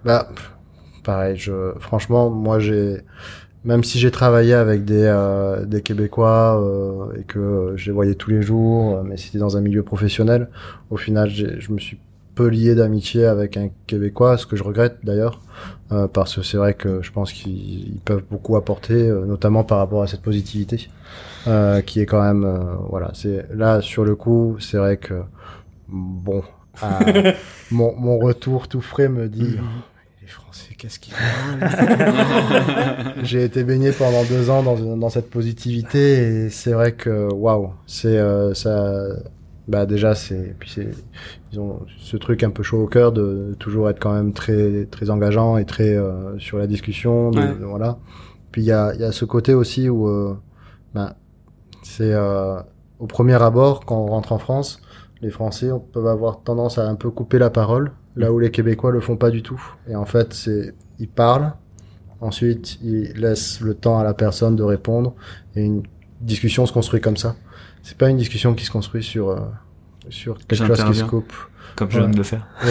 bah, 0.04 0.28
pareil, 1.04 1.36
je, 1.36 1.72
franchement, 1.78 2.30
moi 2.30 2.58
j'ai, 2.58 3.02
même 3.64 3.84
si 3.84 3.98
j'ai 3.98 4.10
travaillé 4.10 4.54
avec 4.54 4.84
des, 4.84 5.04
euh, 5.04 5.64
des 5.64 5.82
Québécois 5.82 6.60
euh, 6.62 7.18
et 7.20 7.22
que 7.24 7.72
je 7.76 7.86
les 7.86 7.92
voyais 7.92 8.14
tous 8.14 8.30
les 8.30 8.42
jours, 8.42 8.96
euh, 8.96 9.02
mais 9.04 9.16
c'était 9.16 9.38
dans 9.38 9.56
un 9.56 9.60
milieu 9.60 9.82
professionnel, 9.82 10.48
au 10.90 10.96
final, 10.96 11.30
je 11.30 11.72
me 11.72 11.78
suis 11.78 11.98
peu 12.36 12.48
lié 12.48 12.74
d'amitié 12.74 13.24
avec 13.24 13.56
un 13.56 13.70
Québécois, 13.86 14.36
ce 14.36 14.46
que 14.46 14.56
je 14.56 14.62
regrette 14.62 14.98
d'ailleurs, 15.02 15.40
euh, 15.90 16.06
parce 16.06 16.36
que 16.36 16.42
c'est 16.42 16.58
vrai 16.58 16.74
que 16.74 17.02
je 17.02 17.10
pense 17.10 17.32
qu'ils 17.32 17.94
ils 17.94 18.00
peuvent 18.04 18.24
beaucoup 18.30 18.56
apporter, 18.56 19.08
euh, 19.08 19.24
notamment 19.24 19.64
par 19.64 19.78
rapport 19.78 20.02
à 20.02 20.06
cette 20.06 20.20
positivité, 20.20 20.88
euh, 21.46 21.80
qui 21.80 22.00
est 22.00 22.06
quand 22.06 22.22
même, 22.22 22.46
voilà, 22.90 23.10
c'est 23.14 23.46
là 23.54 23.80
sur 23.80 24.04
le 24.04 24.14
coup, 24.14 24.56
c'est 24.60 24.76
vrai 24.76 24.98
que 24.98 25.22
bon, 25.88 26.44
mon, 27.70 27.96
mon 27.96 28.18
retour 28.18 28.68
tout 28.68 28.82
frais 28.82 29.08
me 29.08 29.28
dit. 29.28 29.56
Oh, 29.58 29.62
les 30.20 30.28
Français, 30.28 30.74
qu'est-ce 30.76 30.98
qu'ils 30.98 31.14
J'ai 33.22 33.44
été 33.44 33.64
baigné 33.64 33.92
pendant 33.92 34.24
deux 34.24 34.50
ans 34.50 34.62
dans, 34.62 34.96
dans 34.96 35.08
cette 35.08 35.30
positivité 35.30 36.18
et 36.18 36.50
c'est 36.50 36.72
vrai 36.72 36.92
que 36.92 37.32
waouh, 37.32 37.70
c'est 37.86 38.20
ça. 38.54 39.06
Bah 39.68 39.84
déjà 39.84 40.14
c'est 40.14 40.54
puis 40.60 40.70
c'est 40.70 40.90
ils 41.52 41.58
ont 41.58 41.80
ce 41.98 42.16
truc 42.16 42.44
un 42.44 42.50
peu 42.50 42.62
chaud 42.62 42.82
au 42.84 42.86
cœur 42.86 43.10
de 43.10 43.56
toujours 43.58 43.90
être 43.90 43.98
quand 43.98 44.12
même 44.12 44.32
très 44.32 44.86
très 44.86 45.10
engageant 45.10 45.56
et 45.56 45.64
très 45.64 45.96
euh, 45.96 46.38
sur 46.38 46.58
la 46.58 46.66
discussion 46.68 47.30
de- 47.32 47.38
Ouais. 47.40 47.54
de- 47.58 47.64
voilà. 47.64 47.98
Puis 48.52 48.62
il 48.62 48.66
y 48.66 48.72
a 48.72 48.94
il 48.94 49.00
y 49.00 49.04
a 49.04 49.10
ce 49.10 49.24
côté 49.24 49.54
aussi 49.54 49.88
où 49.88 50.06
euh, 50.08 50.36
ben 50.94 51.14
c'est 51.82 52.12
euh, 52.12 52.60
au 53.00 53.06
premier 53.06 53.42
abord 53.42 53.84
quand 53.84 53.96
on 53.98 54.06
rentre 54.06 54.30
en 54.32 54.38
France, 54.38 54.80
les 55.20 55.30
Français 55.30 55.70
peuvent 55.92 56.06
avoir 56.06 56.42
tendance 56.42 56.78
à 56.78 56.88
un 56.88 56.94
peu 56.94 57.10
couper 57.10 57.38
la 57.40 57.50
parole, 57.50 57.90
là 58.14 58.32
où 58.32 58.38
les 58.38 58.50
Québécois 58.52 58.92
le 58.92 59.00
font 59.00 59.16
pas 59.16 59.30
du 59.30 59.42
tout. 59.42 59.60
Et 59.88 59.96
en 59.96 60.04
fait, 60.04 60.32
c'est 60.32 60.74
ils 61.00 61.08
parlent, 61.08 61.52
ensuite 62.20 62.78
ils 62.82 63.12
laissent 63.14 63.60
le 63.60 63.74
temps 63.74 63.98
à 63.98 64.04
la 64.04 64.14
personne 64.14 64.54
de 64.56 64.62
répondre, 64.62 65.14
et 65.56 65.62
une 65.64 65.82
discussion 66.26 66.66
se 66.66 66.72
construit 66.72 67.00
comme 67.00 67.16
ça. 67.16 67.36
C'est 67.82 67.96
pas 67.96 68.08
une 68.10 68.16
discussion 68.16 68.54
qui 68.54 68.64
se 68.64 68.70
construit 68.70 69.02
sur 69.02 69.30
euh, 69.30 69.36
sur 70.10 70.36
quelque 70.46 70.64
chose 70.64 70.84
qui 70.84 70.94
se 70.98 71.04
coupe. 71.04 71.32
Comme 71.74 71.90
je 71.90 71.98
viens 71.98 72.08
de 72.08 72.16
le 72.16 72.22
faire. 72.22 72.46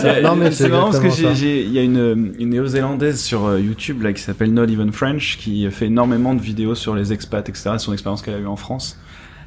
Ça. 0.00 0.20
Non 0.22 0.36
mais 0.36 0.52
c'est 0.52 0.68
marrant 0.68 0.90
parce 0.90 1.00
que 1.00 1.42
il 1.42 1.72
y 1.72 1.78
a 1.78 1.82
une, 1.82 2.32
une 2.38 2.50
néo-zélandaise 2.50 3.20
sur 3.20 3.44
euh, 3.46 3.60
YouTube 3.60 4.02
là 4.02 4.12
qui 4.12 4.22
s'appelle 4.22 4.52
Not 4.52 4.66
Even 4.66 4.92
French 4.92 5.36
qui 5.38 5.68
fait 5.70 5.86
énormément 5.86 6.34
de 6.34 6.40
vidéos 6.40 6.74
sur 6.76 6.94
les 6.94 7.12
expats, 7.12 7.48
etc. 7.48 7.72
Son 7.78 7.92
expérience 7.92 8.22
qu'elle 8.22 8.34
a 8.34 8.38
eue 8.38 8.46
en 8.46 8.56
France 8.56 8.98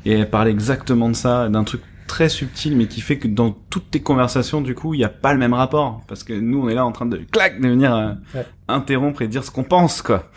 et 0.05 0.11
elle 0.13 0.30
parle 0.30 0.47
exactement 0.49 1.07
de 1.09 1.15
ça, 1.15 1.47
d'un 1.49 1.63
truc 1.63 1.82
très 2.07 2.28
subtil 2.30 2.76
mais 2.76 2.88
qui 2.88 2.99
fait 3.01 3.18
que 3.18 3.28
dans 3.28 3.51
toutes 3.70 3.89
tes 3.91 3.99
conversations 4.01 4.59
du 4.61 4.76
coup 4.76 4.93
il 4.93 4.97
n'y 4.97 5.03
a 5.05 5.09
pas 5.09 5.34
le 5.34 5.39
même 5.39 5.53
rapport 5.53 6.01
parce 6.07 6.24
que 6.24 6.34
nous 6.34 6.61
on 6.63 6.70
est 6.70 6.74
là 6.76 6.86
en 6.86 6.91
train 6.91 7.05
de 7.05 7.18
clac 7.32 7.59
de 7.61 7.68
venir 7.70 7.93
euh, 7.95 8.11
Ouais. 8.34 8.45
interrompre 8.70 9.22
et 9.22 9.28
dire 9.28 9.43
ce 9.43 9.51
qu'on 9.51 9.63
pense 9.65 10.01
quoi 10.01 10.30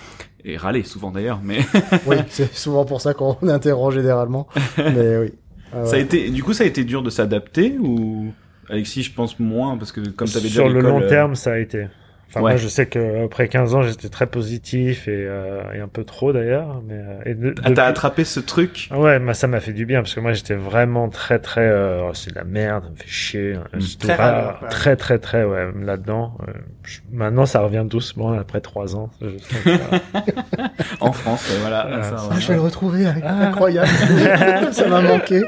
et 0.45 0.57
râler 0.57 0.83
souvent 0.83 1.11
d'ailleurs 1.11 1.41
mais 1.43 1.59
Oui, 2.07 2.17
c'est 2.29 2.55
souvent 2.55 2.85
pour 2.85 3.01
ça 3.01 3.15
qu'on 3.15 3.37
interroge 3.49 3.95
généralement. 3.95 4.47
mais 4.77 5.17
oui. 5.19 5.33
Ah 5.73 5.87
ça 5.87 5.95
a 5.95 5.99
été 6.01 6.31
du 6.31 6.43
coup 6.43 6.53
ça 6.53 6.65
a 6.65 6.67
été 6.67 6.83
dur 6.83 7.01
de 7.01 7.11
s'adapter 7.11 7.77
ou 7.79 8.33
Alexis 8.69 9.05
je 9.05 9.13
pense 9.13 9.39
moins 9.39 9.77
parce 9.77 9.93
que 9.93 10.01
comme 10.01 10.27
t'avais 10.27 10.49
déjà 10.49 10.63
Sur 10.63 10.69
le 10.69 10.81
long 10.81 11.01
euh, 11.01 11.09
terme, 11.09 11.37
ça 11.37 11.53
a 11.53 11.59
été. 11.59 11.87
Enfin, 12.31 12.41
Ouais. 12.43 12.53
moi, 12.53 12.57
je 12.59 12.69
sais 12.69 12.87
que 12.87 13.25
après 13.25 13.49
15 13.49 13.75
ans, 13.75 13.83
j'étais 13.83 14.09
très 14.09 14.27
positif 14.29 15.09
et, 15.09 15.27
euh, 15.27 15.63
et 15.75 15.81
un 15.81 15.89
peu 15.89 16.05
trop 16.05 16.33
d'ailleurs. 16.33 16.81
Mais 16.87 16.95
euh, 16.95 17.19
et 17.27 17.35
de- 17.35 17.55
ah, 17.65 17.73
t'as 17.73 17.87
attrapé 17.87 18.23
ce 18.25 18.39
truc? 18.39 18.87
Ah 18.93 19.01
Ouais, 19.01 19.19
moi 19.19 19.35
ça 19.35 19.49
m'a 19.49 19.59
fait 19.59 19.73
du 19.73 19.85
bien 19.85 20.01
parce 20.03 20.15
que 20.15 20.21
moi 20.21 20.33
j'étais 20.33 20.55
vraiment 20.55 21.09
très 21.09 21.41
très 21.41 21.67
euh, 21.69 22.09
oh, 22.09 22.15
c'est 22.15 22.31
de 22.31 22.37
la 22.37 22.45
merde, 22.45 22.85
ça 22.85 22.91
me 22.91 22.95
fait 22.97 23.09
chier. 23.09 23.55
hein. 23.57 23.65
Mm. 23.75 23.81
J'étais 23.81 24.15
Très 24.15 24.23
ouais. 24.25 24.69
très 24.71 24.97
très 24.97 25.19
très 25.19 25.45
ouais 25.45 25.73
là-dedans. 25.83 26.39
Euh, 26.47 26.53
je- 26.85 27.01
maintenant 27.13 27.47
ça 27.47 27.61
revient 27.63 27.85
doucement 27.89 28.33
après 28.33 28.61
trois 28.61 28.95
ans. 28.95 29.11
Je 29.21 29.27
en 31.01 31.13
France 31.13 31.49
euh, 31.51 31.59
voilà 31.63 31.89
Ah, 31.91 32.03
ça, 32.05 32.17
ça, 32.19 32.29
Ah, 32.33 32.39
je 32.39 32.47
vais 32.49 32.55
le 32.55 32.61
retrouver, 32.61 33.07
Ah. 33.25 33.49
incroyable. 33.49 33.89
ça 34.73 34.87
m'a 34.89 35.01
manqué. 35.01 35.43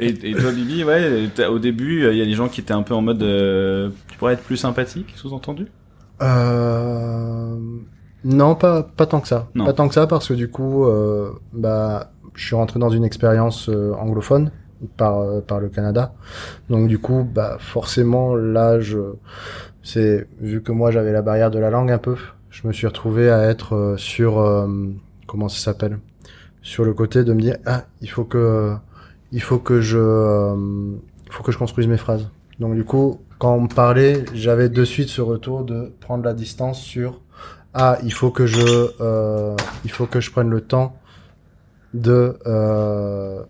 Et, 0.00 0.08
et 0.30 0.34
toi, 0.34 0.50
Bibi, 0.52 0.84
ouais, 0.84 1.28
t'as- 1.34 1.50
au 1.50 1.58
début, 1.58 2.08
il 2.10 2.18
y 2.18 2.22
a 2.22 2.24
des 2.24 2.34
gens 2.34 2.48
qui 2.48 2.60
étaient 2.60 2.72
un 2.74 2.82
peu 2.82 2.94
en 2.94 3.00
mode, 3.02 3.22
euh, 3.22 3.90
tu 4.10 4.18
pourrais 4.18 4.34
être 4.34 4.42
plus 4.42 4.56
sympathique, 4.56 5.12
sous-entendu? 5.16 5.67
Euh... 6.22 7.56
Non, 8.24 8.54
pas, 8.56 8.82
pas 8.82 9.06
tant 9.06 9.20
que 9.20 9.28
ça. 9.28 9.48
Non. 9.54 9.64
Pas 9.64 9.72
tant 9.72 9.88
que 9.88 9.94
ça 9.94 10.06
parce 10.06 10.28
que 10.28 10.34
du 10.34 10.50
coup, 10.50 10.84
euh, 10.84 11.30
bah, 11.52 12.10
je 12.34 12.44
suis 12.44 12.56
rentré 12.56 12.80
dans 12.80 12.90
une 12.90 13.04
expérience 13.04 13.68
euh, 13.68 13.92
anglophone 13.94 14.50
par, 14.96 15.20
euh, 15.20 15.40
par 15.40 15.60
le 15.60 15.68
Canada. 15.68 16.14
Donc 16.68 16.88
du 16.88 16.98
coup, 16.98 17.26
bah, 17.32 17.56
forcément, 17.60 18.34
là, 18.34 18.80
je, 18.80 18.98
c'est, 19.82 20.26
vu 20.40 20.62
que 20.62 20.72
moi 20.72 20.90
j'avais 20.90 21.12
la 21.12 21.22
barrière 21.22 21.50
de 21.50 21.58
la 21.58 21.70
langue 21.70 21.92
un 21.92 21.98
peu, 21.98 22.16
je 22.50 22.66
me 22.66 22.72
suis 22.72 22.86
retrouvé 22.86 23.30
à 23.30 23.48
être 23.48 23.94
sur, 23.96 24.66
comment 25.26 25.48
ça 25.48 25.60
s'appelle? 25.60 25.98
Sur 26.60 26.84
le 26.84 26.92
côté 26.92 27.22
de 27.22 27.32
me 27.32 27.40
dire, 27.40 27.56
ah, 27.66 27.84
il 28.00 28.10
faut 28.10 28.24
que, 28.24 28.74
il 29.30 29.40
faut 29.40 29.58
que 29.58 29.80
je, 29.80 29.96
il 29.98 31.32
faut 31.32 31.42
que 31.44 31.52
je 31.52 31.58
construise 31.58 31.86
mes 31.86 31.98
phrases. 31.98 32.28
Donc 32.58 32.74
du 32.74 32.84
coup, 32.84 33.20
quand 33.38 33.54
on 33.54 33.62
me 33.62 33.68
parlait, 33.68 34.24
j'avais 34.34 34.68
de 34.68 34.84
suite 34.84 35.08
ce 35.08 35.20
retour 35.20 35.64
de 35.64 35.92
prendre 36.00 36.24
la 36.24 36.34
distance 36.34 36.80
sur 36.80 37.20
ah, 37.74 37.98
il 38.02 38.12
faut 38.12 38.30
que 38.30 38.46
je 38.46 38.90
euh, 39.00 39.54
il 39.84 39.90
faut 39.90 40.06
que 40.06 40.20
je 40.20 40.30
prenne 40.30 40.48
le 40.48 40.62
temps 40.62 40.96
de 41.94 42.36
euh, 42.46 43.42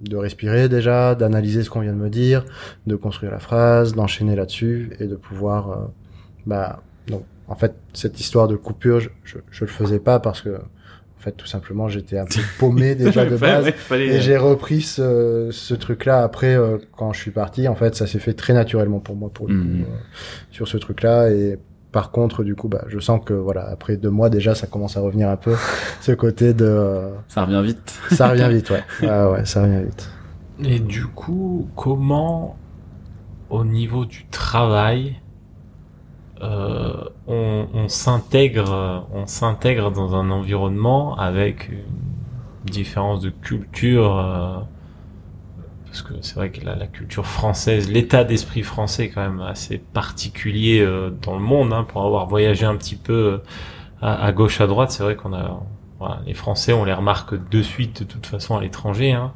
de 0.00 0.16
respirer 0.16 0.68
déjà, 0.68 1.14
d'analyser 1.14 1.62
ce 1.62 1.70
qu'on 1.70 1.80
vient 1.80 1.92
de 1.92 1.98
me 1.98 2.10
dire, 2.10 2.44
de 2.86 2.96
construire 2.96 3.32
la 3.32 3.38
phrase, 3.38 3.94
d'enchaîner 3.94 4.34
là-dessus 4.34 4.92
et 4.98 5.06
de 5.06 5.16
pouvoir 5.16 5.70
euh, 5.70 5.76
bah 6.46 6.82
donc 7.06 7.24
en 7.48 7.54
fait 7.54 7.74
cette 7.92 8.18
histoire 8.18 8.48
de 8.48 8.56
coupure, 8.56 9.00
je, 9.00 9.10
je, 9.24 9.38
je 9.50 9.64
le 9.64 9.70
faisais 9.70 10.00
pas 10.00 10.18
parce 10.18 10.40
que 10.42 10.58
fait 11.30 11.36
tout 11.36 11.46
simplement 11.46 11.88
j'étais 11.88 12.18
un 12.18 12.24
peu 12.24 12.40
paumé 12.58 12.94
déjà 12.94 13.24
de 13.30 13.36
base. 13.36 13.70
fallait- 13.72 14.06
Et 14.16 14.20
j'ai 14.20 14.36
repris 14.36 14.80
ce, 14.82 15.48
ce 15.52 15.74
truc-là 15.74 16.22
après 16.22 16.54
euh, 16.54 16.78
quand 16.96 17.12
je 17.12 17.20
suis 17.20 17.30
parti. 17.30 17.68
En 17.68 17.74
fait, 17.74 17.94
ça 17.94 18.06
s'est 18.06 18.18
fait 18.18 18.34
très 18.34 18.52
naturellement 18.52 19.00
pour 19.00 19.16
moi 19.16 19.30
pour 19.32 19.48
le 19.48 19.54
Mhm. 19.54 19.84
coup, 19.84 19.90
euh, 19.90 19.94
sur 20.50 20.68
ce 20.68 20.76
truc-là. 20.76 21.30
Et 21.30 21.58
par 21.92 22.10
contre, 22.10 22.44
du 22.44 22.54
coup, 22.54 22.68
bah, 22.68 22.84
je 22.88 22.98
sens 22.98 23.20
que 23.24 23.32
voilà, 23.34 23.68
après 23.68 23.96
deux 23.96 24.10
mois 24.10 24.28
déjà, 24.30 24.54
ça 24.54 24.66
commence 24.66 24.96
à 24.96 25.00
revenir 25.00 25.28
un 25.28 25.36
peu. 25.36 25.54
ce 26.00 26.12
côté 26.12 26.52
de, 26.54 26.64
euh, 26.66 27.10
Ça 27.28 27.44
revient 27.44 27.62
vite. 27.64 27.98
ça 28.10 28.28
revient 28.28 28.48
vite, 28.50 28.70
ouais. 28.70 28.82
Ouais, 29.02 29.24
ouais, 29.32 29.44
ça 29.44 29.62
revient 29.62 29.84
vite. 29.84 30.10
Et 30.64 30.78
du 30.78 31.06
coup, 31.06 31.68
comment, 31.76 32.56
au 33.50 33.64
niveau 33.64 34.04
du 34.04 34.26
travail, 34.30 35.16
euh, 35.16 35.25
on, 36.40 37.68
on 37.74 37.88
s'intègre, 37.88 39.06
on 39.12 39.26
s'intègre 39.26 39.90
dans 39.90 40.14
un 40.14 40.30
environnement 40.30 41.16
avec 41.18 41.68
une 41.70 41.84
différence 42.70 43.20
de 43.20 43.30
culture, 43.30 44.18
euh, 44.18 44.58
parce 45.86 46.02
que 46.02 46.14
c'est 46.20 46.34
vrai 46.34 46.50
que 46.50 46.64
la, 46.64 46.74
la 46.76 46.86
culture 46.86 47.26
française, 47.26 47.88
l'état 47.90 48.24
d'esprit 48.24 48.62
français 48.62 49.04
est 49.06 49.08
quand 49.10 49.22
même 49.22 49.40
assez 49.40 49.78
particulier 49.78 50.80
euh, 50.80 51.10
dans 51.22 51.34
le 51.34 51.40
monde, 51.42 51.72
hein, 51.72 51.84
pour 51.84 52.04
avoir 52.04 52.26
voyagé 52.26 52.66
un 52.66 52.76
petit 52.76 52.96
peu 52.96 53.12
euh, 53.12 53.38
à, 54.02 54.26
à 54.26 54.32
gauche 54.32 54.60
à 54.60 54.66
droite, 54.66 54.90
c'est 54.92 55.02
vrai 55.02 55.16
qu'on 55.16 55.34
a 55.34 55.60
voilà, 55.98 56.20
les 56.26 56.34
Français, 56.34 56.72
on 56.74 56.84
les 56.84 56.92
remarque 56.94 57.34
de 57.50 57.62
suite 57.62 58.00
de 58.02 58.04
toute 58.08 58.26
façon 58.26 58.56
à 58.56 58.60
l'étranger. 58.62 59.12
Hein. 59.12 59.32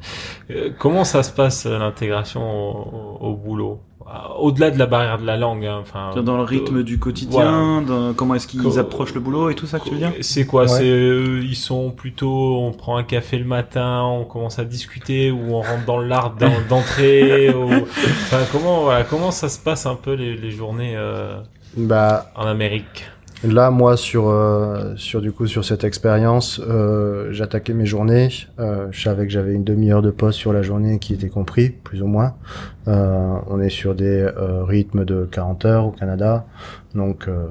Euh, 0.51 0.71
comment 0.77 1.03
ça 1.05 1.23
se 1.23 1.31
passe 1.33 1.65
euh, 1.65 1.79
l'intégration 1.79 2.43
au, 2.43 3.17
au- 3.31 3.35
boulot? 3.35 3.81
Euh, 3.81 3.90
Au-delà 4.39 4.71
de 4.71 4.77
la 4.79 4.85
barrière 4.85 5.17
de 5.19 5.25
la 5.25 5.37
langue, 5.37 5.65
hein, 5.65 5.77
enfin 5.81 6.11
Dans 6.21 6.37
le 6.37 6.43
rythme 6.43 6.83
du 6.83 6.99
quotidien, 6.99 7.81
dans 7.81 8.13
comment 8.13 8.35
est-ce 8.35 8.47
qu'ils 8.47 8.61
Co- 8.61 8.77
approchent 8.77 9.13
le 9.13 9.19
boulot 9.19 9.49
et 9.49 9.55
tout 9.55 9.67
ça 9.67 9.79
que 9.79 9.85
tu 9.85 9.91
veux 9.91 9.97
dire 9.97 10.11
C'est 10.21 10.45
quoi 10.45 10.63
Ouais. 10.63 10.67
C'est 10.67 10.89
euh, 10.89 11.39
ils 11.43 11.55
sont 11.55 11.91
plutôt, 11.91 12.57
on 12.61 12.71
prend 12.71 12.97
un 12.97 13.03
café 13.03 13.37
le 13.37 13.45
matin, 13.45 14.03
on 14.03 14.23
commence 14.25 14.59
à 14.59 14.65
discuter 14.65 15.31
ou 15.31 15.53
on 15.55 15.61
rentre 15.61 15.85
dans 15.85 15.99
l'art 15.99 16.31
d'en- 16.35 16.49
d'entrée. 16.69 17.53
ou... 17.53 17.71
Enfin 17.71 18.39
comment 18.51 18.81
voilà 18.83 19.03
comment 19.03 19.31
ça 19.31 19.49
se 19.49 19.59
passe 19.59 19.85
un 19.85 19.95
peu 19.95 20.13
les, 20.13 20.35
les 20.35 20.51
journées 20.51 20.93
euh, 20.95 21.39
Bah, 21.77 22.31
en 22.35 22.45
Amérique? 22.47 23.05
Là, 23.43 23.71
moi, 23.71 23.97
sur 23.97 24.29
euh, 24.29 24.93
sur 24.97 25.19
du 25.21 25.31
coup 25.31 25.47
sur 25.47 25.65
cette 25.65 25.83
expérience, 25.83 26.61
euh, 26.67 27.29
j'attaquais 27.31 27.73
mes 27.73 27.87
journées. 27.87 28.29
Euh, 28.59 28.87
je 28.91 29.01
savais 29.01 29.25
que 29.25 29.31
j'avais 29.31 29.53
une 29.53 29.63
demi-heure 29.63 30.03
de 30.03 30.11
poste 30.11 30.37
sur 30.37 30.53
la 30.53 30.61
journée 30.61 30.99
qui 30.99 31.13
était 31.15 31.29
compris, 31.29 31.69
plus 31.69 32.03
ou 32.03 32.07
moins. 32.07 32.35
Euh, 32.87 33.33
on 33.47 33.59
est 33.59 33.69
sur 33.69 33.95
des 33.95 34.21
euh, 34.21 34.63
rythmes 34.63 35.05
de 35.05 35.27
40 35.31 35.65
heures 35.65 35.85
au 35.87 35.91
Canada, 35.91 36.45
donc 36.93 37.27
euh, 37.27 37.47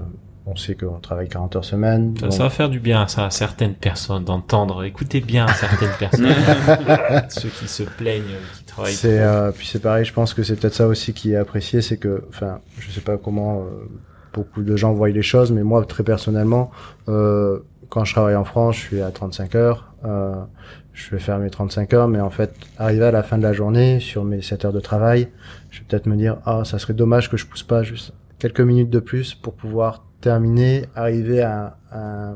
on 0.46 0.54
sait 0.54 0.74
qu'on 0.76 0.98
travaille 1.00 1.28
40 1.28 1.56
heures 1.56 1.64
semaine. 1.64 2.14
ça, 2.18 2.22
donc- 2.26 2.32
ça 2.34 2.42
va 2.44 2.50
faire 2.50 2.68
du 2.68 2.78
bien 2.78 3.08
ça 3.08 3.26
à 3.26 3.30
certaines 3.30 3.74
personnes 3.74 4.24
d'entendre. 4.24 4.84
Écoutez 4.84 5.20
bien 5.20 5.46
certaines 5.48 5.90
personnes, 5.98 6.28
ceux 7.30 7.48
qui 7.48 7.66
se 7.66 7.82
plaignent, 7.82 8.22
qui 8.58 8.64
travaillent. 8.64 8.92
C'est 8.94 9.18
euh, 9.20 9.50
puis 9.50 9.66
c'est 9.66 9.80
pareil, 9.82 10.04
je 10.04 10.12
pense 10.12 10.34
que 10.34 10.44
c'est 10.44 10.54
peut-être 10.54 10.74
ça 10.74 10.86
aussi 10.86 11.12
qui 11.14 11.32
est 11.32 11.36
apprécié, 11.36 11.82
c'est 11.82 11.96
que, 11.96 12.22
enfin, 12.28 12.60
je 12.78 12.90
sais 12.92 13.00
pas 13.00 13.16
comment 13.16 13.62
euh, 13.62 13.88
beaucoup 14.32 14.62
de 14.62 14.76
gens 14.76 14.92
voient 14.92 15.08
les 15.10 15.22
choses, 15.22 15.52
mais 15.52 15.62
moi 15.62 15.84
très 15.84 16.02
personnellement, 16.02 16.70
euh, 17.08 17.60
quand 17.88 18.04
je 18.04 18.12
travaille 18.14 18.36
en 18.36 18.44
France, 18.44 18.76
je 18.76 18.80
suis 18.80 19.00
à 19.00 19.10
35 19.10 19.54
heures. 19.56 19.92
Euh, 20.04 20.34
je 20.92 21.10
vais 21.10 21.18
faire 21.18 21.38
mes 21.38 21.50
35 21.50 21.92
heures, 21.94 22.08
mais 22.08 22.20
en 22.20 22.30
fait, 22.30 22.54
arrivé 22.78 23.04
à 23.04 23.10
la 23.10 23.22
fin 23.22 23.38
de 23.38 23.42
la 23.42 23.52
journée, 23.52 24.00
sur 24.00 24.24
mes 24.24 24.42
7 24.42 24.64
heures 24.66 24.72
de 24.72 24.80
travail, 24.80 25.28
je 25.70 25.80
vais 25.80 25.86
peut-être 25.88 26.06
me 26.06 26.16
dire, 26.16 26.38
ah, 26.46 26.62
ça 26.64 26.78
serait 26.78 26.94
dommage 26.94 27.30
que 27.30 27.36
je 27.36 27.46
pousse 27.46 27.62
pas 27.62 27.82
juste 27.82 28.12
quelques 28.38 28.60
minutes 28.60 28.90
de 28.90 29.00
plus 29.00 29.34
pour 29.34 29.54
pouvoir 29.54 30.04
terminer, 30.20 30.86
arriver 30.94 31.42
à, 31.42 31.76
à, 31.90 32.32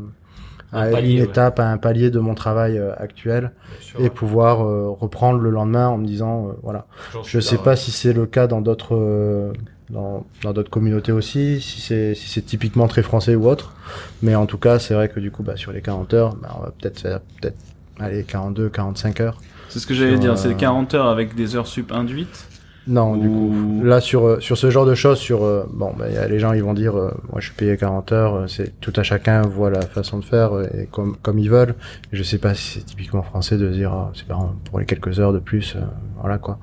à 0.73 0.83
Un 0.83 1.01
une 1.03 1.19
ouais. 1.21 1.25
étape, 1.25 1.59
à 1.61 1.69
un 1.69 1.79
palier 1.79 2.11
de 2.11 2.19
mon 2.19 2.35
travail 2.35 2.79
euh, 2.79 2.93
actuel, 2.97 3.53
et 3.99 4.11
pouvoir 4.11 4.63
euh, 4.63 4.89
reprendre 4.89 5.39
le 5.41 5.51
lendemain 5.51 5.89
en 5.89 5.99
me 5.99 6.07
disant, 6.07 6.49
euh, 6.49 6.53
voilà. 6.63 6.87
Je 7.25 7.41
sais 7.41 7.59
pas 7.59 7.77
si 7.77 7.91
c'est 7.91 8.13
le 8.13 8.27
cas 8.27 8.47
dans 8.47 8.61
d'autres 8.61 8.97
euh, 8.97 9.53
dans 9.91 10.26
dans 10.43 10.53
d'autres 10.53 10.70
communautés 10.70 11.12
aussi, 11.12 11.61
si 11.61 11.80
c'est 11.80 12.14
si 12.14 12.28
c'est 12.28 12.43
typiquement 12.43 12.89
très 12.89 13.03
français 13.03 13.35
ou 13.35 13.49
autre, 13.49 13.74
mais 14.22 14.35
en 14.35 14.47
tout 14.47 14.59
cas, 14.59 14.78
c'est 14.78 14.95
vrai 14.95 15.09
que 15.09 15.20
du 15.20 15.30
coup 15.30 15.43
bah 15.43 15.57
sur 15.57 15.72
les 15.72 15.82
40 15.82 16.14
heures, 16.14 16.37
bah, 16.37 16.55
on 16.59 16.62
va 16.62 16.72
peut-être 16.78 17.01
faire 17.01 17.20
peut-être 17.41 17.57
allez 17.99 18.24
42 18.24 18.68
45 18.68 19.20
heures. 19.20 19.39
C'est 19.68 19.78
ce 19.78 19.87
que 19.87 19.95
j'allais 19.95 20.18
dire, 20.18 20.32
euh, 20.32 20.37
c'est 20.37 20.55
40 20.55 20.95
heures 20.95 21.09
avec 21.09 21.35
des 21.35 21.57
heures 21.57 21.66
sup 21.66 21.93
induites. 21.93 22.47
Non, 22.87 23.16
du 23.16 23.28
coup, 23.28 23.80
Ou- 23.80 23.85
là 23.85 24.01
sur 24.03 24.26
euh, 24.26 24.41
sur 24.41 24.59
ce 24.59 24.68
genre 24.70 24.85
de 24.85 24.95
choses 24.95 25.18
sur 25.18 25.43
euh, 25.43 25.64
bon 25.72 25.93
bah 25.99 26.11
y 26.11 26.16
a 26.18 26.28
les 26.28 26.39
gens 26.39 26.53
ils 26.53 26.62
vont 26.62 26.74
dire 26.74 26.95
euh, 26.99 27.11
moi 27.30 27.41
je 27.41 27.47
suis 27.47 27.55
payé 27.55 27.76
40 27.78 28.12
heures, 28.12 28.45
c'est 28.49 28.78
tout 28.80 28.93
à 28.97 29.03
chacun 29.03 29.41
voit 29.43 29.70
la 29.70 29.80
façon 29.80 30.18
de 30.18 30.24
faire 30.24 30.51
et 30.74 30.87
comme 30.91 31.16
comme 31.22 31.39
ils 31.39 31.49
veulent. 31.49 31.74
Je 32.12 32.22
sais 32.22 32.37
pas 32.39 32.53
si 32.55 32.78
c'est 32.78 32.85
typiquement 32.85 33.22
français 33.22 33.57
de 33.57 33.68
dire 33.70 33.93
ah, 33.93 34.11
c'est 34.14 34.26
pas 34.26 34.39
pour 34.68 34.80
les 34.80 34.85
quelques 34.85 35.18
heures 35.18 35.32
de 35.32 35.39
plus 35.39 35.76
euh, 35.76 35.80
voilà 36.20 36.37
quoi. 36.39 36.59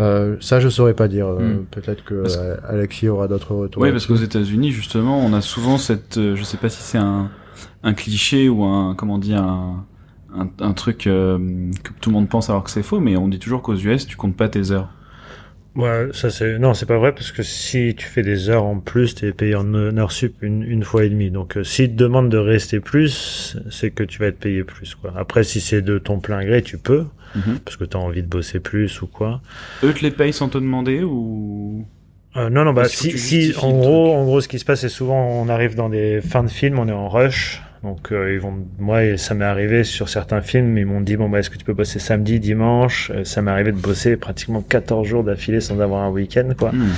Euh, 0.00 0.36
ça 0.40 0.58
je 0.60 0.68
saurais 0.70 0.94
pas 0.94 1.06
dire 1.08 1.26
Hmm. 1.28 1.64
peut-être 1.70 2.02
que 2.04 2.24
Alexis 2.66 3.08
aura 3.08 3.28
d'autres 3.28 3.54
retours. 3.54 3.82
Oui, 3.82 3.90
parce 3.90 4.06
qu'aux. 4.06 4.16
États-Unis, 4.16 4.70
justement, 4.72 5.18
on 5.24 5.32
a 5.34 5.40
souvent 5.40 5.76
cette, 5.78 6.18
je 6.34 6.42
sais 6.42 6.56
pas 6.56 6.68
si 6.68 6.82
c'est 6.82 6.98
un, 6.98 7.30
un 7.82 7.94
cliché 7.94 8.48
ou 8.48 8.64
un, 8.64 8.94
comment 8.94 9.18
dire, 9.18 9.42
un, 9.42 9.84
un, 10.36 10.48
un 10.60 10.72
truc 10.72 10.98
que 11.04 11.38
tout 12.00 12.10
le 12.10 12.14
monde 12.14 12.28
pense 12.28 12.50
alors 12.50 12.64
que 12.64 12.70
c'est 12.70 12.82
faux, 12.82 13.00
mais 13.00 13.16
on 13.16 13.28
dit 13.28 13.38
toujours 13.38 13.62
qu'aux 13.62 13.76
US, 13.76 14.06
tu 14.06 14.16
comptes 14.16 14.36
pas 14.36 14.48
tes 14.48 14.70
heures. 14.72 14.88
Ouais, 15.76 16.08
ça 16.12 16.30
c'est 16.30 16.58
non, 16.58 16.74
c'est 16.74 16.86
pas 16.86 16.98
vrai 16.98 17.12
parce 17.14 17.30
que 17.30 17.42
si 17.44 17.94
tu 17.96 18.06
fais 18.06 18.22
des 18.22 18.48
heures 18.48 18.64
en 18.64 18.80
plus, 18.80 19.14
t'es 19.14 19.30
payé 19.32 19.54
en 19.54 19.72
heure 19.74 20.10
sup 20.10 20.34
une, 20.42 20.64
une 20.64 20.82
fois 20.82 21.04
et 21.04 21.08
demie. 21.08 21.30
Donc 21.30 21.56
euh, 21.56 21.62
s'ils 21.62 21.90
te 21.90 21.94
demandent 21.94 22.30
de 22.30 22.38
rester 22.38 22.80
plus, 22.80 23.56
c'est 23.70 23.90
que 23.90 24.02
tu 24.02 24.18
vas 24.18 24.26
être 24.26 24.40
payé 24.40 24.64
plus 24.64 24.94
quoi. 24.96 25.12
Après 25.16 25.44
si 25.44 25.60
c'est 25.60 25.82
de 25.82 25.98
ton 25.98 26.18
plein 26.18 26.44
gré, 26.44 26.62
tu 26.62 26.78
peux 26.78 27.04
Mhm. 27.34 27.58
parce 27.62 27.76
que 27.76 27.84
t'as 27.84 27.98
envie 27.98 28.22
de 28.22 28.26
bosser 28.26 28.58
plus 28.58 29.02
ou 29.02 29.06
quoi. 29.06 29.42
Eux 29.84 29.92
te 29.92 30.00
les 30.02 30.10
payent 30.10 30.32
sans 30.32 30.48
te 30.48 30.56
demander 30.56 31.02
ou? 31.04 31.84
Euh, 32.36 32.48
non 32.48 32.64
non 32.64 32.72
bah 32.72 32.88
si 32.88 33.10
tu 33.10 33.18
si 33.18 33.52
en 33.58 33.70
gros 33.78 34.14
en 34.14 34.24
gros 34.24 34.40
ce 34.40 34.48
qui 34.48 34.58
se 34.58 34.64
passe 34.64 34.80
c'est 34.80 34.88
souvent 34.88 35.28
on 35.42 35.48
arrive 35.48 35.74
dans 35.74 35.90
des 35.90 36.20
fins 36.22 36.42
de 36.42 36.48
film, 36.48 36.78
on 36.78 36.88
est 36.88 36.92
en 36.92 37.08
rush. 37.08 37.62
Donc 37.84 38.10
euh, 38.12 38.32
ils 38.34 38.40
vont 38.40 38.66
moi 38.78 39.16
ça 39.16 39.34
m'est 39.34 39.44
arrivé 39.44 39.84
sur 39.84 40.08
certains 40.08 40.40
films, 40.40 40.76
ils 40.78 40.84
m'ont 40.86 41.00
dit 41.00 41.16
bon 41.16 41.28
bah 41.28 41.38
est-ce 41.38 41.48
que 41.50 41.56
tu 41.58 41.64
peux 41.64 41.74
bosser 41.74 41.98
samedi, 42.00 42.40
dimanche? 42.40 43.12
Euh, 43.14 43.22
Ça 43.24 43.40
m'est 43.40 43.50
arrivé 43.52 43.70
de 43.72 43.76
bosser 43.78 44.16
pratiquement 44.16 44.62
14 44.62 45.06
jours 45.06 45.22
d'affilée 45.24 45.60
sans 45.60 45.78
avoir 45.80 46.02
un 46.02 46.10
week-end 46.10 46.48
quoi. 46.58 46.72
Hmm. 46.72 46.88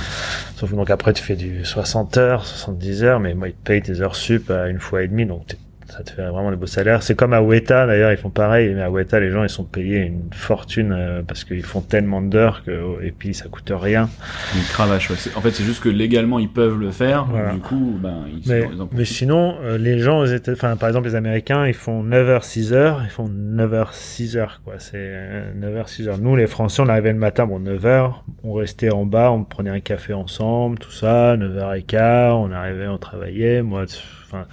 Sauf 0.55 0.71
que 0.71 0.75
donc 0.75 0.89
après 0.89 1.13
tu 1.13 1.21
fais 1.23 1.35
du 1.35 1.63
60 1.65 2.17
heures, 2.17 2.45
70 2.45 3.03
heures, 3.03 3.19
mais 3.19 3.33
moi 3.35 3.49
ils 3.49 3.53
te 3.53 3.63
payent 3.63 3.81
tes 3.81 4.01
heures 4.01 4.15
sup 4.15 4.49
à 4.49 4.67
une 4.69 4.79
fois 4.79 5.03
et 5.03 5.07
demie, 5.07 5.25
donc 5.27 5.45
t'es- 5.47 5.57
ça 5.91 6.03
te 6.03 6.11
fait 6.11 6.21
vraiment 6.21 6.51
des 6.51 6.57
beaux 6.57 6.67
salaires. 6.67 7.03
C'est 7.03 7.15
comme 7.15 7.33
à 7.33 7.41
Weta 7.41 7.85
d'ailleurs, 7.85 8.11
ils 8.11 8.17
font 8.17 8.29
pareil, 8.29 8.73
mais 8.73 8.81
à 8.81 8.89
Weta 8.89 9.19
les 9.19 9.29
gens 9.29 9.43
ils 9.43 9.49
sont 9.49 9.65
payés 9.65 9.99
une 9.99 10.29
fortune 10.31 10.93
euh, 10.97 11.21
parce 11.25 11.43
qu'ils 11.43 11.63
font 11.63 11.81
tellement 11.81 12.21
d'heures 12.21 12.63
que 12.63 13.03
et 13.03 13.11
puis 13.11 13.33
ça 13.33 13.47
coûte 13.49 13.71
rien. 13.75 14.09
Une 14.55 14.63
cravache, 14.63 15.09
ouais. 15.09 15.17
En 15.35 15.41
fait, 15.41 15.51
c'est 15.51 15.63
juste 15.63 15.83
que 15.83 15.89
légalement, 15.89 16.39
ils 16.39 16.49
peuvent 16.49 16.79
le 16.79 16.91
faire. 16.91 17.25
Voilà. 17.25 17.51
Du 17.51 17.59
coup, 17.59 17.97
ben, 18.01 18.25
ils, 18.29 18.49
Mais, 18.49 18.69
ils 18.73 18.81
en 18.81 18.89
mais 18.91 19.05
sinon, 19.05 19.57
euh, 19.61 19.77
les 19.77 19.99
gens 19.99 20.23
enfin 20.49 20.75
par 20.77 20.87
exemple 20.87 21.07
les 21.07 21.15
Américains, 21.15 21.67
ils 21.67 21.73
font 21.73 22.03
9h 22.03 22.41
6h, 22.41 23.03
ils 23.03 23.09
font 23.09 23.27
9h 23.27 23.91
6h 23.93 24.47
quoi, 24.63 24.75
c'est 24.77 24.93
euh, 24.95 25.51
9h 25.59 25.87
6h. 25.87 26.19
Nous 26.21 26.35
les 26.35 26.47
Français, 26.47 26.81
on 26.81 26.87
arrivait 26.87 27.11
le 27.11 27.19
matin 27.19 27.45
bon 27.45 27.59
9h, 27.59 28.13
on 28.43 28.53
restait 28.53 28.91
en 28.91 29.05
bas, 29.05 29.31
on 29.31 29.43
prenait 29.43 29.69
un 29.69 29.79
café 29.81 30.13
ensemble, 30.13 30.79
tout 30.79 30.91
ça, 30.91 31.35
9h15, 31.35 32.31
on 32.31 32.51
arrivait, 32.51 32.87
on 32.87 32.97
travaillait, 32.97 33.61
moi 33.61 33.85
enfin 34.27 34.45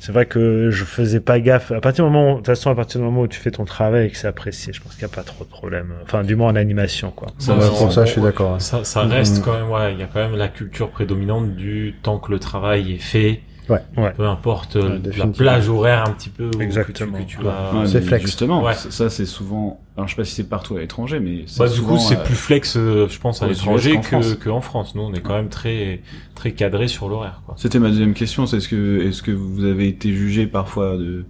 c'est 0.00 0.10
vrai 0.12 0.26
que 0.26 0.70
je 0.70 0.84
faisais 0.84 1.20
pas 1.20 1.38
gaffe. 1.40 1.70
À 1.70 1.80
partir 1.80 2.04
du 2.06 2.10
moment, 2.10 2.30
où- 2.30 2.32
de 2.32 2.36
toute 2.38 2.46
façon, 2.46 2.70
à 2.70 2.74
partir 2.74 3.00
du 3.00 3.06
moment 3.06 3.20
où 3.20 3.28
tu 3.28 3.38
fais 3.38 3.50
ton 3.50 3.64
travail 3.64 4.06
et 4.06 4.10
que 4.10 4.16
c'est 4.16 4.26
apprécié, 4.26 4.72
je 4.72 4.80
pense 4.80 4.94
qu'il 4.94 5.06
n'y 5.06 5.12
a 5.12 5.14
pas 5.14 5.22
trop 5.22 5.44
de 5.44 5.50
problème. 5.50 5.92
Enfin, 6.02 6.24
du 6.24 6.34
moins 6.36 6.48
en 6.50 6.56
animation, 6.56 7.10
quoi. 7.10 7.28
Ça, 7.38 7.54
Ouais, 7.56 7.68
pour 7.68 7.92
ça, 7.92 8.04
je 8.06 8.12
suis 8.12 8.20
d'accord. 8.20 8.54
hein. 8.54 8.58
Ça, 8.60 8.82
ça 8.84 9.02
reste 9.02 9.38
Mhm. 9.38 9.44
quand 9.44 9.52
même, 9.52 9.70
ouais, 9.70 9.92
il 9.92 10.00
y 10.00 10.02
a 10.02 10.06
quand 10.06 10.20
même 10.20 10.36
la 10.36 10.48
culture 10.48 10.90
prédominante 10.90 11.54
du 11.54 11.94
tant 12.02 12.18
que 12.18 12.30
le 12.32 12.38
travail 12.38 12.94
est 12.94 12.98
fait. 12.98 13.42
Ouais. 13.70 13.80
Ouais. 13.96 14.12
Peu 14.16 14.26
importe 14.26 14.76
euh, 14.76 14.98
la 15.16 15.26
plage 15.28 15.68
horaire 15.68 16.04
un 16.08 16.12
petit 16.12 16.28
peu. 16.28 16.46
où 16.46 16.50
que 16.50 16.56
tu- 16.56 16.62
Exactement. 16.62 17.18
Que 17.18 17.22
tu, 17.24 17.38
vas- 17.42 17.72
Ouais, 17.74 17.86
C'est 17.86 18.00
mais 18.00 18.06
flex. 18.06 18.24
Justement, 18.26 18.62
Ouais. 18.62 18.74
ça, 18.74 19.08
c'est 19.08 19.24
souvent. 19.26 19.80
Alors, 19.96 20.08
je 20.08 20.14
sais 20.14 20.20
pas 20.20 20.24
si 20.24 20.34
c'est 20.34 20.48
partout 20.48 20.76
à 20.76 20.80
l'étranger, 20.80 21.20
mais 21.20 21.44
c'est 21.46 21.58
Bah, 21.60 21.68
du 21.68 21.74
souvent, 21.76 21.96
coup, 21.96 22.02
c'est 22.02 22.18
euh, 22.18 22.22
plus 22.24 22.34
flex, 22.34 22.76
euh, 22.76 23.06
je 23.08 23.18
pense, 23.18 23.42
à 23.42 23.46
l'étranger 23.46 23.94
qu'en 23.94 24.02
France. 24.02 24.34
que, 24.34 24.44
qu'en 24.48 24.60
France. 24.60 24.94
Nous, 24.94 25.02
on 25.02 25.12
est 25.14 25.20
quand 25.20 25.36
même 25.36 25.48
très, 25.48 26.02
très 26.34 26.52
cadré 26.52 26.88
sur 26.88 27.08
l'horaire, 27.08 27.42
quoi. 27.46 27.54
C'était 27.58 27.78
ma 27.78 27.88
deuxième 27.88 28.14
question, 28.14 28.46
c'est 28.46 28.56
est-ce 28.58 28.68
que 28.68 29.00
est-ce 29.06 29.22
que 29.22 29.30
vous 29.30 29.64
avez 29.64 29.88
été 29.88 30.12
jugé 30.12 30.46
parfois 30.46 30.96
de 30.96 31.24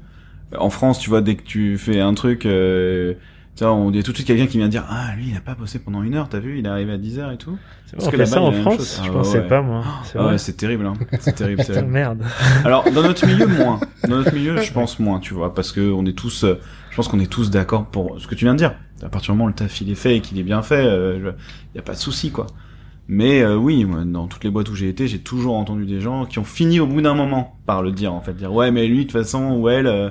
en 0.58 0.70
France, 0.70 0.98
tu 0.98 1.10
vois, 1.10 1.20
dès 1.20 1.36
que 1.36 1.42
tu 1.44 1.78
fais 1.78 2.00
un 2.00 2.12
truc, 2.14 2.44
euh... 2.46 3.14
tu 3.60 3.64
vois, 3.66 3.74
on 3.74 3.90
dit 3.90 4.02
tout 4.02 4.12
de 4.12 4.16
suite 4.16 4.26
quelqu'un 4.26 4.46
qui 4.46 4.56
vient 4.56 4.68
dire 4.68 4.86
ah 4.88 5.14
lui 5.18 5.26
il 5.28 5.36
a 5.36 5.40
pas 5.42 5.54
bossé 5.54 5.78
pendant 5.78 6.02
une 6.02 6.14
heure, 6.14 6.30
t'as 6.30 6.38
vu, 6.38 6.58
il 6.58 6.64
est 6.64 6.68
arrivé 6.70 6.94
à 6.94 6.96
10 6.96 7.18
heures 7.18 7.30
et 7.30 7.36
tout. 7.36 7.58
On 8.00 8.10
que 8.10 8.16
fait 8.16 8.24
ça 8.24 8.40
en 8.40 8.52
France. 8.52 9.02
Je 9.04 9.10
Ah, 9.10 9.12
pensais 9.12 9.40
ouais. 9.40 9.48
pas, 9.48 9.60
moi. 9.60 9.84
C'est 10.04 10.18
Ah 10.18 10.28
ouais, 10.28 10.38
c'est 10.38 10.54
terrible, 10.54 10.86
hein. 10.86 10.94
C'est 11.20 11.34
terrible, 11.34 11.62
c'est 11.62 11.82
merde. 11.82 12.22
Alors 12.64 12.90
dans 12.90 13.02
notre 13.02 13.26
milieu 13.26 13.46
moins, 13.46 13.78
dans 14.08 14.16
notre 14.16 14.32
milieu 14.32 14.56
je 14.62 14.72
pense 14.72 14.98
moins, 14.98 15.20
tu 15.20 15.34
vois, 15.34 15.52
parce 15.52 15.72
que 15.72 15.92
on 15.92 16.06
est 16.06 16.16
tous, 16.16 16.44
euh, 16.44 16.58
je 16.88 16.96
pense 16.96 17.08
qu'on 17.08 17.20
est 17.20 17.30
tous 17.30 17.50
d'accord 17.50 17.84
pour 17.84 18.18
ce 18.18 18.26
que 18.26 18.34
tu 18.34 18.46
viens 18.46 18.54
de 18.54 18.58
dire. 18.60 18.72
À 19.02 19.10
partir 19.10 19.34
du 19.34 19.36
moment 19.36 19.44
où 19.44 19.48
le 19.48 19.54
taf 19.54 19.78
il 19.82 19.90
est 19.90 19.94
fait 19.94 20.16
et 20.16 20.20
qu'il 20.22 20.38
est 20.38 20.42
bien 20.42 20.62
fait, 20.62 20.82
il 20.86 21.34
y 21.74 21.78
a 21.78 21.82
pas 21.82 21.92
de 21.92 21.98
souci 21.98 22.30
quoi. 22.30 22.46
Mais 23.08 23.42
euh, 23.42 23.56
oui, 23.56 23.84
moi, 23.84 24.04
dans 24.06 24.26
toutes 24.26 24.44
les 24.44 24.50
boîtes 24.50 24.70
où 24.70 24.74
j'ai 24.74 24.88
été, 24.88 25.06
j'ai 25.06 25.18
toujours 25.18 25.56
entendu 25.56 25.84
des 25.84 26.00
gens 26.00 26.24
qui 26.24 26.38
ont 26.38 26.44
fini 26.44 26.80
au 26.80 26.86
bout 26.86 27.02
d'un 27.02 27.14
moment 27.14 27.58
par 27.66 27.82
le 27.82 27.92
dire 27.92 28.14
en 28.14 28.22
fait, 28.22 28.32
dire 28.32 28.54
ouais 28.54 28.70
mais 28.70 28.86
lui 28.86 29.00
de 29.00 29.02
toute 29.02 29.12
façon 29.12 29.52
ou 29.56 29.68
elle, 29.68 29.86
euh, 29.86 30.08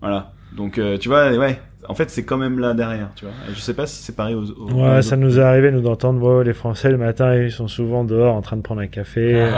voilà. 0.00 0.32
Donc 0.56 0.78
euh, 0.78 0.98
tu 0.98 1.08
vois, 1.08 1.30
ouais, 1.36 1.60
en 1.88 1.94
fait 1.94 2.10
c'est 2.10 2.24
quand 2.24 2.36
même 2.36 2.58
là 2.58 2.74
derrière, 2.74 3.08
tu 3.16 3.24
vois. 3.24 3.34
Et 3.50 3.54
je 3.54 3.60
sais 3.60 3.74
pas 3.74 3.86
si 3.86 4.02
c'est 4.02 4.14
pareil 4.14 4.34
aux. 4.34 4.44
aux- 4.50 4.70
aux 4.70 4.72
Ouais, 4.74 5.02
ça 5.02 5.14
autres. 5.14 5.24
nous 5.24 5.38
est 5.38 5.42
arrivé, 5.42 5.70
nous, 5.70 5.80
d'entendre, 5.80 6.20
ouais, 6.22 6.44
les 6.44 6.52
Français, 6.54 6.90
le 6.90 6.98
matin, 6.98 7.34
ils 7.34 7.50
sont 7.50 7.68
souvent 7.68 8.04
dehors 8.04 8.34
en 8.34 8.42
train 8.42 8.56
de 8.56 8.62
prendre 8.62 8.80
un 8.80 8.86
café. 8.86 9.34
euh, 9.34 9.50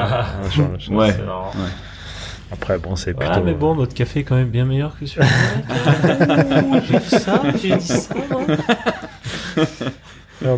genre, 0.51 0.79
genre, 0.79 0.97
Ouais. 0.99 1.13
C'est 1.13 1.25
marrant. 1.27 1.51
Après, 2.53 2.79
bon, 2.79 2.97
c'est 2.97 3.17
Ouais, 3.17 3.25
plutôt... 3.27 3.45
mais 3.45 3.55
bon, 3.55 3.77
notre 3.77 3.95
café 3.95 4.21
est 4.21 4.25
quand 4.25 4.35
même 4.35 4.49
bien 4.49 4.65
meilleur 4.65 4.99
que 4.99 5.07
celui 5.07 5.25
de 5.27 6.81
J'ai 6.89 6.99
dit 6.99 7.09
ça, 7.11 7.43
j'ai 7.63 7.77
dit 7.77 7.87
ça, 7.87 8.15
moi. 8.31 8.41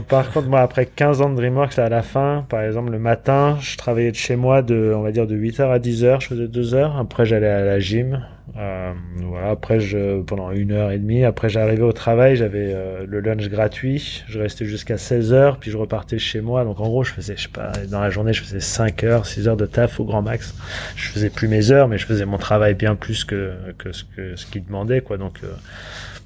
Par 0.09 0.30
contre, 0.30 0.49
moi, 0.49 0.61
après 0.61 0.87
15 0.87 1.22
ans 1.22 1.30
de 1.30 1.35
DreamWorks, 1.35 1.78
à 1.78 1.89
la 1.89 2.03
fin, 2.03 2.47
par 2.49 2.62
exemple, 2.62 2.93
le 2.93 3.01
matin, 3.01 3.59
je 3.61 3.76
travaillais 3.76 4.12
de 4.12 4.16
chez 4.16 4.37
moi 4.37 4.62
de, 4.62 4.93
on 4.95 5.03
va 5.03 5.11
dire, 5.11 5.26
de 5.26 5.37
8h 5.37 5.70
à 5.70 5.78
10h, 5.78 6.20
je 6.20 6.28
faisais 6.28 6.47
2 6.47 6.74
heures. 6.74 6.97
Après, 6.97 7.26
j'allais 7.26 7.49
à 7.49 7.64
la 7.64 7.80
gym. 7.80 8.24
Euh, 8.57 8.93
voilà. 9.22 9.51
Après, 9.51 9.80
je, 9.80 10.20
pendant 10.22 10.53
une 10.53 10.72
heure 10.72 10.91
et 10.93 10.99
demie. 10.99 11.24
Après, 11.24 11.49
j'arrivais 11.49 11.83
au 11.83 11.93
travail, 11.93 12.37
j'avais 12.37 12.72
euh, 12.72 13.05
le 13.09 13.20
lunch 13.20 13.49
gratuit. 13.49 14.22
Je 14.28 14.39
restais 14.39 14.66
jusqu'à 14.66 14.97
16h, 14.97 15.57
puis 15.59 15.70
je 15.70 15.76
repartais 15.76 16.18
chez 16.18 16.41
moi. 16.41 16.64
Donc, 16.64 16.78
en 16.78 16.89
gros, 16.89 17.03
je 17.03 17.12
faisais, 17.12 17.37
je 17.37 17.43
sais 17.43 17.49
pas, 17.49 17.72
dans 17.91 18.01
la 18.01 18.11
journée, 18.11 18.33
je 18.33 18.43
faisais 18.43 18.61
5 18.61 19.03
heures, 19.05 19.26
6 19.26 19.49
heures 19.49 19.57
de 19.57 19.66
taf 19.66 19.99
au 19.99 20.05
grand 20.05 20.22
max. 20.22 20.55
Je 20.95 21.09
faisais 21.09 21.30
plus 21.30 21.49
mes 21.49 21.72
heures, 21.72 21.89
mais 21.89 21.99
je 21.99 22.07
faisais 22.07 22.26
mon 22.26 22.39
travail 22.39 22.74
bien 22.74 22.95
plus 22.95 23.24
que, 23.24 23.53
que 23.78 23.91
ce 23.91 24.05
que, 24.05 24.37
ce 24.37 24.47
qu'ils 24.47 24.64
demandaient, 24.64 25.01
quoi. 25.01 25.16
Donc, 25.16 25.41
euh, 25.43 25.49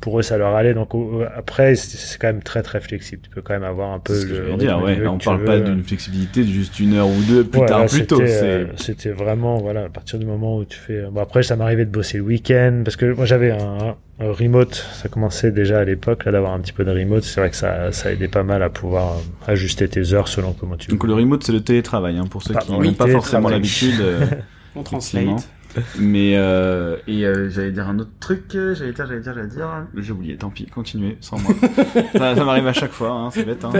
pour 0.00 0.18
eux, 0.18 0.22
ça 0.22 0.36
leur 0.38 0.54
allait. 0.54 0.74
Donc, 0.74 0.94
au- 0.94 1.22
après, 1.36 1.74
c'est 1.74 2.18
quand 2.18 2.28
même 2.28 2.42
très, 2.42 2.62
très 2.62 2.80
flexible. 2.80 3.22
Tu 3.22 3.30
peux 3.30 3.42
quand 3.42 3.54
même 3.54 3.64
avoir 3.64 3.92
un 3.92 3.98
peu 3.98 4.14
C'est 4.14 4.20
ce 4.22 4.26
que 4.26 4.34
je 4.34 4.42
le 4.42 4.50
veux 4.52 4.56
dire, 4.56 4.80
ouais. 4.82 4.96
Là, 4.96 5.10
on 5.12 5.18
que 5.18 5.24
parle 5.24 5.38
veux. 5.40 5.44
pas 5.44 5.58
d'une 5.60 5.82
flexibilité 5.82 6.42
de 6.42 6.48
juste 6.48 6.78
une 6.80 6.94
heure 6.94 7.08
ou 7.08 7.20
deux 7.28 7.44
plus 7.44 7.60
Ouais, 7.60 7.66
tard, 7.66 7.80
là, 7.80 7.86
plus 7.86 8.06
tôt. 8.06 8.16
c'était, 8.16 8.42
euh, 8.42 8.66
C'était 8.76 9.10
vraiment, 9.10 9.58
voilà, 9.58 9.84
à 9.84 9.88
partir 9.88 10.18
du 10.18 10.26
moment 10.26 10.58
où 10.58 10.64
tu 10.64 10.78
fais. 10.78 11.02
Bon, 11.10 11.20
après, 11.20 11.42
ça 11.42 11.56
m'arrivait 11.56 11.84
de 11.84 11.90
bosser 11.90 12.18
le 12.18 12.24
week-end, 12.24 12.82
parce 12.84 12.96
que 12.96 13.12
moi, 13.14 13.24
j'avais 13.26 13.50
un, 13.52 13.96
un 14.20 14.32
remote. 14.32 14.74
Ça 15.02 15.08
commençait 15.08 15.50
déjà 15.50 15.80
à 15.80 15.84
l'époque, 15.84 16.24
là, 16.24 16.32
d'avoir 16.32 16.52
un 16.52 16.60
petit 16.60 16.72
peu 16.72 16.84
de 16.84 16.90
remote. 16.90 17.22
C'est 17.24 17.40
vrai 17.40 17.50
que 17.50 17.56
ça, 17.56 17.92
ça 17.92 18.12
aidait 18.12 18.28
pas 18.28 18.42
mal 18.42 18.62
à 18.62 18.70
pouvoir 18.70 19.14
euh, 19.18 19.52
ajuster 19.52 19.88
tes 19.88 20.12
heures 20.14 20.28
selon 20.28 20.52
comment 20.52 20.76
tu 20.76 20.90
Donc 20.90 21.04
le 21.04 21.14
remote 21.14 21.42
c'est 21.44 21.52
le 21.52 21.60
télétravail 21.60 22.16
hein, 22.18 22.24
pour 22.30 22.42
ceux 22.42 22.54
Pas- 22.54 22.60
qui 22.60 22.72
oui, 22.72 22.88
n'ont 22.88 22.94
pas 22.94 23.08
forcément 23.08 23.48
l'habitude. 23.48 24.00
euh, 24.00 24.20
On 24.76 24.82
translate. 24.82 25.24
Mais 25.98 26.36
euh, 26.36 26.96
et 27.06 27.24
euh, 27.24 27.48
j'allais 27.50 27.72
dire 27.72 27.88
un 27.88 27.98
autre 27.98 28.10
truc, 28.20 28.54
euh, 28.54 28.74
j'allais 28.74 28.92
dire, 28.92 29.06
j'allais 29.06 29.20
dire, 29.20 29.34
j'allais 29.34 29.48
dire, 29.48 29.68
j'ai 29.96 30.12
oublié. 30.12 30.36
Tant 30.36 30.50
pis, 30.50 30.66
continuez 30.66 31.16
sans 31.20 31.38
moi. 31.38 31.52
ça 32.12 32.34
ça 32.34 32.44
m'arrive 32.44 32.66
à 32.66 32.72
chaque 32.72 32.92
fois, 32.92 33.10
hein, 33.10 33.30
c'est 33.30 33.44
bête. 33.44 33.64
Hein. 33.64 33.72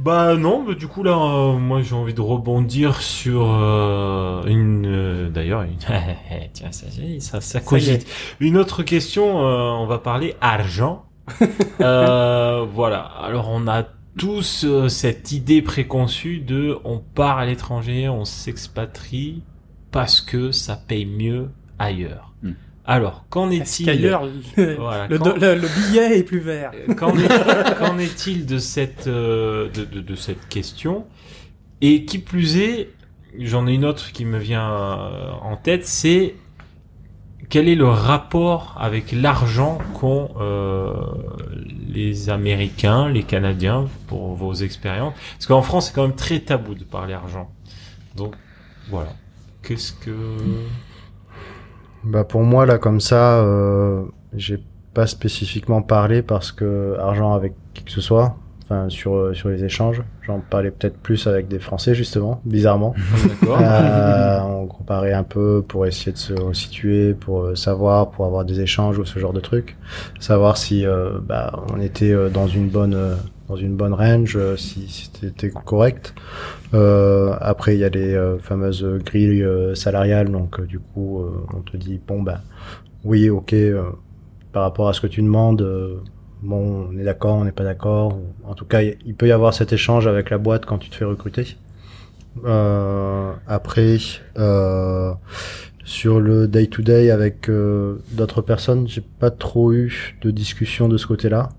Bah 0.00 0.36
non, 0.36 0.64
mais 0.66 0.74
du 0.74 0.86
coup 0.88 1.02
là, 1.02 1.12
euh, 1.12 1.58
moi 1.58 1.82
j'ai 1.82 1.94
envie 1.94 2.14
de 2.14 2.20
rebondir 2.20 3.02
sur 3.02 3.46
euh, 3.46 4.42
une, 4.46 4.86
euh, 4.86 5.28
d'ailleurs, 5.28 5.62
une, 5.62 5.76
tiens 6.52 6.72
ça, 6.72 6.86
ça, 7.20 7.40
ça 7.40 7.60
cogite. 7.60 8.06
Une 8.40 8.56
autre 8.56 8.82
question, 8.82 9.46
euh, 9.46 9.70
on 9.70 9.86
va 9.86 9.98
parler 9.98 10.34
argent. 10.40 11.04
euh, 11.80 12.64
voilà. 12.72 13.00
Alors 13.00 13.48
on 13.50 13.68
a 13.68 13.84
tous 14.16 14.64
euh, 14.64 14.88
cette 14.88 15.32
idée 15.32 15.60
préconçue 15.60 16.38
de, 16.38 16.78
on 16.84 16.98
part 16.98 17.38
à 17.38 17.46
l'étranger, 17.46 18.08
on 18.08 18.24
s'expatrie 18.24 19.42
parce 19.92 20.20
que 20.20 20.50
ça 20.50 20.76
paye 20.76 21.06
mieux 21.06 21.48
ailleurs. 21.78 22.32
Hmm. 22.42 22.52
Alors, 22.84 23.24
qu'en 23.30 23.48
Parce 23.50 23.60
est-il 23.80 23.86
qu'ailleurs, 23.86 24.24
le, 24.56 24.74
Voilà, 24.80 25.06
le, 25.06 25.18
quand- 25.18 25.36
le- 25.40 25.54
le 25.54 25.68
billet 25.88 26.18
est 26.18 26.24
plus 26.24 26.40
vert. 26.40 26.72
Euh, 26.74 26.94
Qu'en 26.94 27.16
est, 27.16 27.28
qu'en 27.78 27.96
est-il 27.98 28.44
de 28.44 28.58
cette 28.58 29.06
euh, 29.06 29.68
de, 29.70 29.84
de, 29.84 30.00
de 30.00 30.14
cette 30.16 30.48
question? 30.48 31.06
Et 31.80 32.04
qui 32.04 32.18
plus 32.18 32.56
est, 32.56 32.90
j'en 33.38 33.68
ai 33.68 33.74
une 33.74 33.84
autre 33.84 34.10
qui 34.12 34.24
me 34.24 34.38
vient 34.38 34.68
euh, 34.68 35.30
en 35.42 35.56
tête, 35.56 35.86
c'est 35.86 36.34
quel 37.48 37.68
est 37.68 37.74
le 37.74 37.86
rapport 37.88 38.76
avec 38.80 39.12
l'argent 39.12 39.78
qu'ont 39.94 40.30
euh, 40.40 40.92
les 41.88 42.30
Américains, 42.30 43.08
les 43.08 43.22
Canadiens, 43.24 43.86
pour 44.06 44.34
vos 44.34 44.54
expériences? 44.54 45.14
Parce 45.34 45.46
qu'en 45.46 45.62
France, 45.62 45.86
c'est 45.88 45.92
quand 45.94 46.02
même 46.06 46.16
très 46.16 46.40
tabou 46.40 46.74
de 46.74 46.84
parler 46.84 47.12
argent. 47.14 47.50
Donc, 48.16 48.34
voilà. 48.88 49.12
Qu'est-ce 49.62 49.92
que... 49.92 50.10
Bah 52.04 52.24
pour 52.24 52.42
moi 52.42 52.66
là 52.66 52.78
comme 52.78 53.00
ça, 53.00 53.38
euh, 53.38 54.02
j'ai 54.34 54.58
pas 54.92 55.06
spécifiquement 55.06 55.82
parlé 55.82 56.22
parce 56.22 56.52
que 56.52 56.96
argent 56.98 57.32
avec 57.32 57.54
qui 57.74 57.84
que 57.84 57.92
ce 57.92 58.00
soit, 58.00 58.36
enfin 58.64 58.88
sur 58.88 59.14
euh, 59.14 59.34
sur 59.34 59.50
les 59.50 59.62
échanges, 59.62 60.02
j'en 60.22 60.40
parlais 60.40 60.72
peut-être 60.72 60.98
plus 60.98 61.28
avec 61.28 61.46
des 61.46 61.60
Français 61.60 61.94
justement, 61.94 62.40
bizarrement. 62.44 62.94
D'accord. 63.28 63.58
Euh, 63.60 64.40
on 64.40 64.66
comparait 64.66 65.12
un 65.12 65.22
peu 65.22 65.62
pour 65.66 65.86
essayer 65.86 66.12
de 66.12 66.18
se 66.18 66.34
situer, 66.52 67.14
pour 67.14 67.56
savoir, 67.56 68.10
pour 68.10 68.26
avoir 68.26 68.44
des 68.44 68.60
échanges 68.60 68.98
ou 68.98 69.04
ce 69.04 69.18
genre 69.18 69.32
de 69.32 69.40
trucs, 69.40 69.76
savoir 70.18 70.56
si 70.56 70.84
euh, 70.84 71.18
bah, 71.22 71.52
on 71.72 71.80
était 71.80 72.14
dans 72.30 72.48
une 72.48 72.68
bonne 72.68 72.94
euh, 72.94 73.14
dans 73.52 73.58
une 73.58 73.76
bonne 73.76 73.92
range, 73.92 74.34
euh, 74.36 74.56
si, 74.56 74.86
c'était 74.88 75.50
correct. 75.50 76.14
Euh, 76.72 77.36
après 77.38 77.76
il 77.76 77.80
y 77.80 77.84
a 77.84 77.90
les 77.90 78.14
euh, 78.14 78.38
fameuses 78.38 78.82
grilles 79.04 79.46
salariales, 79.74 80.30
donc 80.30 80.62
du 80.62 80.78
coup 80.78 81.22
on 81.54 81.60
te 81.60 81.76
dit 81.76 82.00
bon 82.06 82.22
bah 82.22 82.40
oui 83.04 83.28
ok 83.28 83.54
par 84.52 84.62
rapport 84.62 84.88
à 84.88 84.94
ce 84.94 85.02
que 85.02 85.06
tu 85.06 85.20
demandes. 85.20 85.62
Bon, 86.42 86.88
on 86.90 86.98
est 86.98 87.04
d'accord, 87.04 87.36
on 87.36 87.44
n'est 87.44 87.52
pas 87.52 87.62
d'accord. 87.62 88.18
En 88.44 88.54
tout 88.54 88.64
cas, 88.64 88.80
il 88.82 89.14
peut 89.14 89.28
y 89.28 89.32
avoir 89.32 89.54
cet 89.54 89.72
échange 89.72 90.08
avec 90.08 90.28
la 90.30 90.38
boîte 90.38 90.66
quand 90.66 90.78
tu 90.78 90.90
te 90.90 90.96
fais 90.96 91.04
recruter. 91.04 91.56
Après, 92.44 93.98
sur 95.84 96.20
le 96.20 96.48
day-to-day 96.48 97.10
avec 97.10 97.48
d'autres 98.12 98.42
personnes, 98.42 98.88
j'ai 98.88 99.04
pas 99.20 99.30
trop 99.30 99.72
eu 99.72 100.16
de 100.22 100.30
discussion 100.30 100.88
de 100.88 100.96
ce 100.96 101.06
côté-là. 101.06 101.50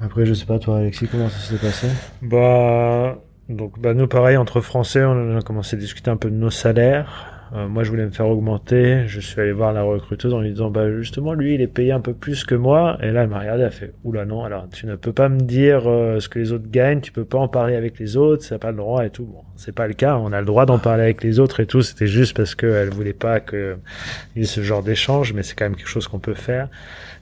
Après, 0.00 0.24
je 0.26 0.34
sais 0.34 0.46
pas, 0.46 0.58
toi, 0.58 0.78
Alexis, 0.78 1.08
comment 1.08 1.28
ça 1.28 1.38
s'est 1.38 1.58
passé? 1.58 1.88
Bah, 2.22 3.18
donc, 3.48 3.80
bah, 3.80 3.94
nous, 3.94 4.06
pareil, 4.06 4.36
entre 4.36 4.60
Français, 4.60 5.04
on 5.04 5.36
a 5.36 5.42
commencé 5.42 5.76
à 5.76 5.78
discuter 5.78 6.10
un 6.10 6.16
peu 6.16 6.30
de 6.30 6.36
nos 6.36 6.50
salaires. 6.50 7.34
Euh, 7.54 7.66
moi, 7.66 7.82
je 7.82 7.90
voulais 7.90 8.04
me 8.04 8.10
faire 8.10 8.28
augmenter. 8.28 9.04
Je 9.06 9.20
suis 9.20 9.40
allé 9.40 9.52
voir 9.52 9.72
la 9.72 9.82
recruteuse 9.82 10.34
en 10.34 10.40
lui 10.40 10.50
disant, 10.50 10.70
bah, 10.70 10.90
justement, 10.92 11.32
lui, 11.32 11.54
il 11.54 11.60
est 11.62 11.66
payé 11.66 11.92
un 11.92 12.00
peu 12.00 12.12
plus 12.12 12.44
que 12.44 12.54
moi. 12.54 12.98
Et 13.02 13.10
là, 13.10 13.22
elle 13.22 13.28
m'a 13.28 13.40
regardé, 13.40 13.62
elle 13.62 13.68
a 13.68 13.70
fait, 13.70 13.94
oula, 14.04 14.24
non, 14.24 14.44
alors, 14.44 14.68
tu 14.70 14.86
ne 14.86 14.96
peux 14.96 15.12
pas 15.12 15.28
me 15.28 15.40
dire 15.40 15.84
euh, 15.86 16.20
ce 16.20 16.28
que 16.28 16.38
les 16.38 16.52
autres 16.52 16.70
gagnent, 16.70 17.00
tu 17.00 17.10
peux 17.10 17.24
pas 17.24 17.38
en 17.38 17.48
parler 17.48 17.74
avec 17.74 17.98
les 17.98 18.16
autres, 18.16 18.44
ça 18.44 18.56
n'a 18.56 18.58
pas 18.58 18.70
le 18.70 18.76
droit 18.76 19.04
et 19.04 19.10
tout. 19.10 19.24
Bon, 19.24 19.42
c'est 19.56 19.74
pas 19.74 19.86
le 19.86 19.94
cas. 19.94 20.16
On 20.16 20.32
a 20.32 20.40
le 20.40 20.46
droit 20.46 20.66
d'en 20.66 20.78
parler 20.78 21.02
avec 21.02 21.24
les 21.24 21.40
autres 21.40 21.60
et 21.60 21.66
tout. 21.66 21.82
C'était 21.82 22.06
juste 22.06 22.36
parce 22.36 22.54
qu'elle 22.54 22.90
voulait 22.90 23.14
pas 23.14 23.40
que 23.40 23.78
il 24.36 24.40
y 24.40 24.44
ait 24.44 24.46
ce 24.46 24.60
genre 24.60 24.82
d'échange, 24.82 25.32
mais 25.32 25.42
c'est 25.42 25.54
quand 25.54 25.64
même 25.64 25.76
quelque 25.76 25.88
chose 25.88 26.06
qu'on 26.06 26.20
peut 26.20 26.34
faire. 26.34 26.68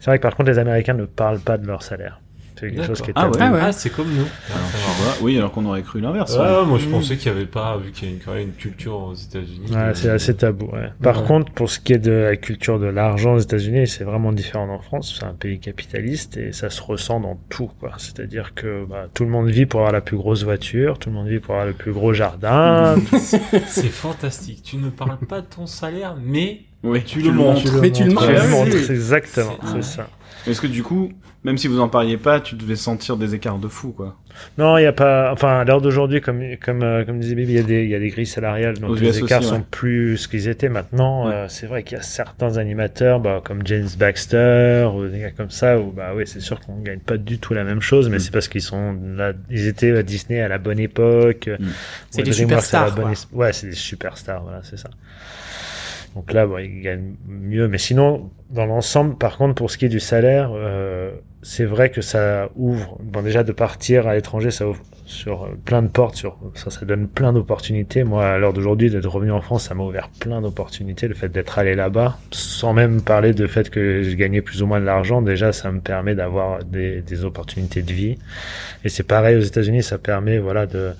C'est 0.00 0.10
vrai 0.10 0.18
que 0.18 0.22
par 0.22 0.34
contre, 0.34 0.50
les 0.50 0.58
Américains 0.58 0.94
ne 0.94 1.04
parlent 1.06 1.40
pas 1.40 1.56
de 1.56 1.66
leur 1.66 1.82
salaire. 1.82 2.20
C'est 2.58 2.70
quelque 2.70 2.86
chose 2.86 3.02
qui 3.02 3.10
est 3.10 3.14
Ah 3.16 3.22
tabou. 3.22 3.34
ouais. 3.34 3.42
Ah 3.42 3.52
ouais. 3.52 3.60
Ah, 3.64 3.72
c'est 3.72 3.90
comme 3.90 4.08
nous. 4.08 4.22
Alors, 4.22 4.96
vois, 5.00 5.14
oui, 5.22 5.36
alors 5.36 5.52
qu'on 5.52 5.66
aurait 5.66 5.82
cru 5.82 6.00
l'inverse. 6.00 6.34
Ouais, 6.36 6.40
ouais. 6.44 6.64
moi 6.66 6.78
je 6.78 6.86
Mm. 6.86 6.90
pensais 6.90 7.16
qu'il 7.16 7.30
y 7.30 7.34
avait 7.34 7.44
pas, 7.46 7.76
vu 7.76 7.90
qu'il 7.90 8.08
y 8.08 8.10
a 8.10 8.14
une, 8.14 8.20
quand 8.20 8.32
même 8.32 8.42
une 8.48 8.52
culture 8.54 8.96
aux 8.98 9.14
États-Unis. 9.14 9.70
Ouais, 9.70 9.76
euh, 9.76 9.94
c'est 9.94 10.08
assez 10.08 10.34
tabou. 10.34 10.66
Ouais. 10.72 10.90
Par 11.02 11.20
Ouais. 11.22 11.26
contre, 11.26 11.52
pour 11.52 11.68
ce 11.70 11.78
qui 11.80 11.92
est 11.92 11.98
de 11.98 12.10
la 12.12 12.36
culture 12.36 12.78
de 12.78 12.86
l'argent 12.86 13.34
aux 13.34 13.38
États-Unis, 13.38 13.86
c'est 13.88 14.04
vraiment 14.04 14.32
différent 14.32 14.68
en 14.68 14.78
France. 14.80 15.16
C'est 15.20 15.26
un 15.26 15.34
pays 15.34 15.58
capitaliste 15.60 16.36
et 16.38 16.52
ça 16.52 16.70
se 16.70 16.80
ressent 16.82 17.20
dans 17.20 17.38
tout. 17.50 17.70
C'est-à-dire 17.98 18.54
que 18.54 18.84
bah, 18.86 19.06
tout 19.12 19.24
le 19.24 19.30
monde 19.30 19.48
vit 19.48 19.66
pour 19.66 19.80
avoir 19.80 19.92
la 19.92 20.00
plus 20.00 20.16
grosse 20.16 20.42
voiture, 20.44 20.98
tout 20.98 21.10
le 21.10 21.14
monde 21.14 21.28
vit 21.28 21.40
pour 21.40 21.54
avoir 21.54 21.66
le 21.66 21.74
plus 21.74 21.92
gros 21.92 22.12
jardin. 22.14 22.94
C'est 23.66 23.88
fantastique. 23.88 24.62
Tu 24.62 24.76
ne 24.76 24.88
parles 24.88 25.18
pas 25.28 25.40
de 25.42 25.46
ton 25.46 25.66
salaire, 25.66 26.16
mais 26.24 26.60
Oui, 26.82 27.02
Tu 27.04 27.20
le 27.20 27.32
montres. 27.32 27.62
Tu 27.62 27.70
le 27.70 27.80
Mais 27.80 27.90
tu 27.90 28.04
le 28.04 28.10
montres. 28.12 28.26
Tu 28.26 28.32
le 28.32 28.48
montres, 28.48 28.90
exactement, 28.90 29.56
c'est 29.72 29.82
ça. 29.82 30.08
Est-ce 30.46 30.60
que 30.60 30.66
du 30.66 30.82
coup, 30.82 31.12
même 31.44 31.58
si 31.58 31.66
vous 31.68 31.80
en 31.80 31.88
parliez 31.88 32.16
pas, 32.16 32.40
tu 32.40 32.54
devais 32.54 32.76
sentir 32.76 33.16
des 33.16 33.34
écarts 33.34 33.58
de 33.58 33.68
fou, 33.68 33.92
quoi 33.92 34.16
Non, 34.58 34.78
il 34.78 34.82
y 34.82 34.86
a 34.86 34.92
pas. 34.92 35.32
Enfin, 35.32 35.60
à 35.60 35.64
l'heure 35.64 35.80
d'aujourd'hui, 35.80 36.20
comme 36.20 36.40
comme 36.64 36.82
euh, 36.82 37.04
comme 37.04 37.18
disait 37.18 37.34
Bibi, 37.34 37.52
il 37.52 37.56
y 37.56 37.58
a 37.58 37.62
des 37.62 37.82
il 37.84 37.90
y 37.90 37.94
a 37.94 37.98
des 37.98 38.08
grilles 38.10 38.26
salariales, 38.26 38.78
donc 38.78 38.90
Aux 38.90 38.94
les 38.94 39.08
US 39.08 39.16
écarts 39.18 39.40
aussi, 39.40 39.50
ouais. 39.50 39.56
sont 39.58 39.64
plus 39.68 40.16
ce 40.18 40.28
qu'ils 40.28 40.46
étaient 40.48 40.68
maintenant. 40.68 41.26
Ouais. 41.26 41.34
Euh, 41.34 41.48
c'est 41.48 41.66
vrai 41.66 41.82
qu'il 41.82 41.96
y 41.96 42.00
a 42.00 42.02
certains 42.02 42.56
animateurs, 42.58 43.18
bah, 43.20 43.40
comme 43.44 43.66
James 43.66 43.88
Baxter 43.98 44.88
ou 44.94 45.06
des 45.08 45.20
gars 45.20 45.30
comme 45.32 45.50
ça, 45.50 45.78
où 45.80 45.90
bah 45.90 46.12
oui, 46.14 46.24
c'est 46.26 46.40
sûr 46.40 46.60
qu'on 46.60 46.80
gagne 46.80 47.00
pas 47.00 47.16
du 47.16 47.38
tout 47.38 47.54
la 47.54 47.64
même 47.64 47.80
chose, 47.80 48.08
mais 48.08 48.16
Mm. 48.16 48.20
c'est 48.20 48.32
parce 48.32 48.48
qu'ils 48.48 48.62
sont 48.62 48.96
là, 49.16 49.32
ils 49.50 49.66
étaient 49.66 49.96
à 49.96 50.02
Disney 50.02 50.40
à 50.40 50.48
la 50.48 50.58
bonne 50.58 50.78
époque. 50.78 51.48
Mm. 51.58 51.66
C'est 52.10 52.22
des 52.22 52.30
DreamWorks 52.30 52.52
à 52.52 52.56
la 52.56 52.60
superstars, 52.88 52.94
bonne 52.94 53.14
Ouais, 53.32 53.52
c'est 53.52 53.66
des 53.68 53.74
superstars, 53.74 54.42
voilà, 54.42 54.60
c'est 54.62 54.78
ça. 54.78 54.90
Donc 56.16 56.32
là, 56.32 56.46
bon, 56.46 56.56
ils 56.56 56.80
gagnent 56.80 57.14
mieux. 57.28 57.68
Mais 57.68 57.76
sinon, 57.76 58.30
dans 58.48 58.64
l'ensemble, 58.64 59.16
par 59.16 59.36
contre, 59.36 59.54
pour 59.54 59.70
ce 59.70 59.76
qui 59.76 59.84
est 59.84 59.90
du 59.90 60.00
salaire, 60.00 60.50
euh, 60.54 61.12
c'est 61.42 61.66
vrai 61.66 61.90
que 61.90 62.00
ça 62.00 62.48
ouvre. 62.56 62.98
Bon, 63.02 63.20
déjà 63.20 63.44
de 63.44 63.52
partir 63.52 64.08
à 64.08 64.14
l'étranger, 64.14 64.50
ça 64.50 64.66
ouvre 64.66 64.80
sur 65.04 65.44
euh, 65.44 65.48
plein 65.66 65.82
de 65.82 65.88
portes. 65.88 66.16
Sur 66.16 66.38
ça, 66.54 66.70
ça 66.70 66.86
donne 66.86 67.06
plein 67.06 67.34
d'opportunités. 67.34 68.02
Moi, 68.02 68.26
à 68.26 68.38
l'heure 68.38 68.54
d'aujourd'hui, 68.54 68.88
d'être 68.88 69.06
revenu 69.06 69.30
en 69.30 69.42
France, 69.42 69.64
ça 69.64 69.74
m'a 69.74 69.84
ouvert 69.84 70.08
plein 70.08 70.40
d'opportunités. 70.40 71.06
Le 71.06 71.14
fait 71.14 71.28
d'être 71.28 71.58
allé 71.58 71.74
là-bas, 71.74 72.18
sans 72.30 72.72
même 72.72 73.02
parler 73.02 73.34
de 73.34 73.46
fait 73.46 73.68
que 73.68 74.02
je 74.02 74.14
gagnais 74.14 74.40
plus 74.40 74.62
ou 74.62 74.66
moins 74.66 74.80
de 74.80 74.86
l'argent, 74.86 75.20
déjà, 75.20 75.52
ça 75.52 75.70
me 75.70 75.80
permet 75.80 76.14
d'avoir 76.14 76.64
des, 76.64 77.02
des 77.02 77.24
opportunités 77.26 77.82
de 77.82 77.92
vie. 77.92 78.16
Et 78.84 78.88
c'est 78.88 79.06
pareil 79.06 79.36
aux 79.36 79.40
États-Unis, 79.40 79.82
ça 79.82 79.98
permet, 79.98 80.38
voilà, 80.38 80.64
de 80.64 80.92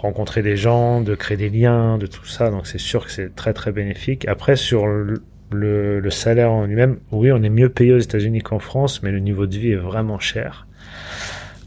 rencontrer 0.00 0.42
des 0.42 0.56
gens, 0.56 1.00
de 1.00 1.14
créer 1.14 1.36
des 1.36 1.50
liens, 1.50 1.98
de 1.98 2.06
tout 2.06 2.24
ça. 2.24 2.50
Donc 2.50 2.66
c'est 2.66 2.78
sûr 2.78 3.04
que 3.06 3.12
c'est 3.12 3.34
très 3.34 3.52
très 3.52 3.72
bénéfique. 3.72 4.26
Après 4.28 4.56
sur 4.56 4.86
le, 4.86 6.10
salaire 6.10 6.50
en 6.50 6.64
lui-même, 6.64 6.98
oui, 7.12 7.32
on 7.32 7.42
est 7.42 7.50
mieux 7.50 7.68
payé 7.68 7.92
aux 7.92 7.98
États-Unis 7.98 8.40
qu'en 8.40 8.58
France, 8.58 9.02
mais 9.02 9.10
le 9.10 9.20
niveau 9.20 9.46
de 9.46 9.56
vie 9.56 9.72
est 9.72 9.76
vraiment 9.76 10.18
cher. 10.18 10.66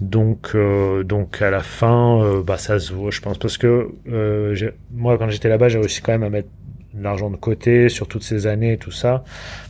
Donc 0.02 0.52
euh, 0.56 1.04
à 1.40 1.50
la 1.50 1.62
fin, 1.62 2.22
euh, 2.22 2.44
bah 2.44 2.58
ça 2.58 2.80
se 2.80 2.92
vaut, 2.92 3.12
je 3.12 3.22
pense, 3.22 3.38
parce 3.38 3.58
que 3.58 3.90
euh, 4.12 4.72
moi 4.92 5.18
quand 5.18 5.30
j'étais 5.30 5.50
là-bas, 5.50 5.70
j'ai 5.70 5.80
réussi 5.80 6.02
quand 6.02 6.12
même 6.12 6.24
à 6.24 6.30
mettre 6.30 6.50
de 6.94 7.04
l'argent 7.04 7.30
de 7.30 7.36
côté 7.36 7.90
sur 7.90 8.08
toutes 8.08 8.24
ces 8.24 8.48
années 8.48 8.74
et 8.74 8.78
tout 8.78 8.92
ça. 8.92 9.24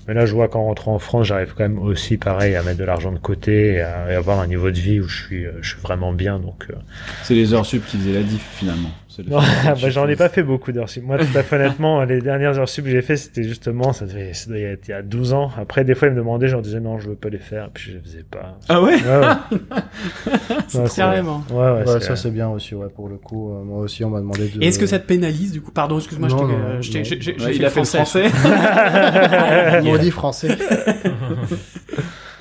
Mais 0.07 0.13
là, 0.13 0.26
je 0.26 0.34
vois 0.34 0.49
qu'en 0.49 0.65
rentrant 0.65 0.95
en 0.95 0.99
France, 0.99 1.28
j'arrive 1.28 1.53
quand 1.55 1.63
même 1.63 1.80
aussi 1.80 2.17
pareil 2.17 2.55
à 2.55 2.63
mettre 2.63 2.80
de 2.80 2.84
l'argent 2.84 3.11
de 3.11 3.19
côté 3.19 3.74
et 3.74 3.82
à, 3.82 4.03
avoir 4.17 4.39
un 4.39 4.47
niveau 4.47 4.69
de 4.71 4.80
vie 4.80 4.99
où 4.99 5.07
je 5.07 5.24
suis, 5.24 5.45
euh, 5.45 5.53
je 5.61 5.69
suis 5.69 5.82
vraiment 5.82 6.11
bien. 6.11 6.39
Donc, 6.39 6.65
euh, 6.69 6.74
C'est 7.24 7.36
les 7.36 7.53
heures 7.53 7.65
sup 7.65 7.86
qui 7.86 7.97
la 7.97 8.21
diff, 8.21 8.45
finalement. 8.55 8.89
Bah, 9.82 9.89
j'en 9.89 10.07
ai 10.07 10.16
pas 10.16 10.30
fait 10.30 10.43
beaucoup 10.43 10.72
d'heures 10.72 10.89
sup. 10.89 11.03
Moi, 11.03 11.18
tout 11.18 11.38
à 11.38 11.43
fait 11.43 11.55
honnêtement, 11.57 12.03
les 12.03 12.20
dernières 12.22 12.57
heures 12.59 12.68
sup 12.70 12.86
que 12.86 12.91
j'ai 12.91 13.01
fait, 13.01 13.16
c'était 13.18 13.43
justement, 13.43 13.93
ça 13.93 14.05
devait, 14.05 14.34
ça 14.34 14.47
devait 14.49 14.61
être 14.64 14.88
il 14.88 14.91
y 14.91 14.93
a 14.93 15.01
12 15.01 15.34
ans. 15.34 15.51
Après, 15.57 15.84
des 15.84 15.95
fois, 15.95 16.07
ils 16.07 16.11
me 16.11 16.18
demandaient, 16.18 16.47
je 16.47 16.53
leur 16.53 16.61
disais 16.61 16.80
non, 16.80 16.99
je 16.99 17.09
veux 17.09 17.16
pas 17.16 17.30
les 17.30 17.38
faire, 17.38 17.70
puis 17.74 17.84
je 17.91 17.91
les 17.97 17.99
faisais 17.99 18.24
pas. 18.30 18.57
Ah 18.70 18.82
ouais? 18.82 18.95
Ouais, 18.95 18.99
ouais. 19.20 19.78
C'est- 20.68 20.95
Carrément. 20.95 21.43
Ouais, 21.51 21.72
ouais, 21.86 21.99
ça 21.99 22.16
c'est 22.16 22.32
bien 22.32 22.49
aussi, 22.49 22.76
ouais, 22.76 22.88
pour 22.93 23.07
le 23.09 23.18
coup. 23.18 23.51
euh, 23.53 23.64
moi 23.64 23.80
aussi, 23.80 24.03
on 24.03 24.09
m'a 24.09 24.20
demandé 24.20 24.47
de. 24.49 24.61
Et 24.64 24.68
est-ce 24.68 24.80
que 24.80 24.86
ça 24.88 24.99
te 24.99 25.05
pénalise 25.07 25.51
du 25.51 25.61
coup? 25.61 25.72
Pardon, 25.72 25.97
excuse-moi, 25.97 26.30
je 26.82 26.91
t'ai- 26.91 27.03
fait 27.03 27.55
Il 27.55 27.66
a 27.66 27.70
fait 27.70 27.80
le 27.82 27.86
français. 27.86 28.30
Maudit 29.84 30.11
français. 30.11 30.57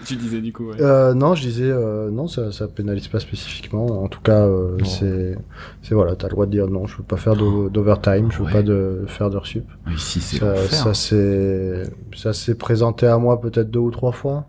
tu 0.06 0.16
disais 0.16 0.40
du 0.40 0.52
coup, 0.52 0.64
ouais. 0.68 0.80
Euh, 0.80 1.14
non, 1.14 1.34
je 1.34 1.42
disais 1.42 1.64
euh, 1.70 2.10
non, 2.10 2.26
ça, 2.28 2.52
ça 2.52 2.68
pénalise 2.68 3.08
pas 3.08 3.20
spécifiquement. 3.20 3.86
En 4.02 4.08
tout 4.08 4.20
cas, 4.20 4.46
euh, 4.46 4.76
c'est, 4.84 5.36
c'est 5.82 5.94
voilà, 5.94 6.16
t'as 6.16 6.26
le 6.28 6.32
droit 6.32 6.46
de 6.46 6.50
dire 6.50 6.68
non, 6.68 6.86
je 6.86 6.96
veux 6.96 7.02
pas 7.02 7.16
faire 7.16 7.36
d'o- 7.36 7.68
d'overtime, 7.68 8.30
je 8.30 8.38
veux 8.38 8.44
Ouais. 8.44 8.52
pas 8.52 8.62
de 8.62 9.04
faire 9.06 9.30
d'heures 9.30 9.46
sup. 9.46 9.64
Ici, 9.94 10.20
c'est 10.20 10.38
Ça, 10.38 10.46
l'enfer. 10.54 10.70
ça 10.70 10.94
c'est, 10.94 11.82
ça 12.16 12.32
s'est 12.32 12.54
présenté 12.56 13.06
à 13.06 13.18
moi 13.18 13.40
peut-être 13.40 13.70
deux 13.70 13.80
ou 13.80 13.90
trois 13.90 14.12
fois. 14.12 14.46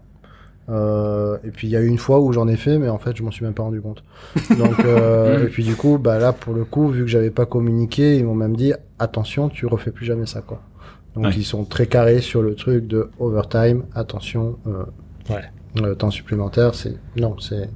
Euh, 0.70 1.38
et 1.44 1.52
puis 1.52 1.68
il 1.68 1.72
y 1.72 1.76
a 1.76 1.82
eu 1.82 1.88
une 1.88 1.98
fois 1.98 2.22
où 2.22 2.32
j'en 2.32 2.48
ai 2.48 2.56
fait, 2.56 2.78
mais 2.80 2.88
en 2.88 2.98
fait 2.98 3.18
je 3.18 3.22
m'en 3.24 3.32
suis 3.32 3.44
même 3.44 3.54
pas 3.54 3.64
rendu 3.64 3.82
compte. 3.82 4.02
Donc 4.58 4.80
euh, 4.86 5.46
et 5.46 5.50
puis 5.50 5.64
du 5.66 5.76
coup, 5.76 5.98
bah 5.98 6.20
là 6.20 6.32
pour 6.32 6.54
le 6.54 6.64
coup, 6.64 6.88
vu 6.88 7.02
que 7.02 7.08
j'avais 7.10 7.32
pas 7.32 7.46
communiqué, 7.46 8.16
ils 8.18 8.24
m'ont 8.26 8.34
même 8.36 8.56
dit 8.56 8.72
attention, 8.98 9.50
tu 9.50 9.66
refais 9.66 9.92
plus 9.92 10.06
jamais 10.06 10.26
ça 10.26 10.42
quoi. 10.42 10.62
Donc 11.16 11.26
Ouais. 11.26 11.32
ils 11.36 11.44
sont 11.44 11.66
très 11.66 11.86
carrés 11.86 12.22
sur 12.22 12.42
le 12.42 12.56
truc 12.56 12.88
de 12.88 13.10
overtime, 13.20 13.84
attention. 13.94 14.56
Euh, 14.68 14.84
Ouais. 15.30 15.44
Le 15.82 15.96
temps 15.96 16.12
supplémentaire, 16.12 16.76
c'est 16.76 16.96
non, 17.18 17.36
c'est 17.40 17.68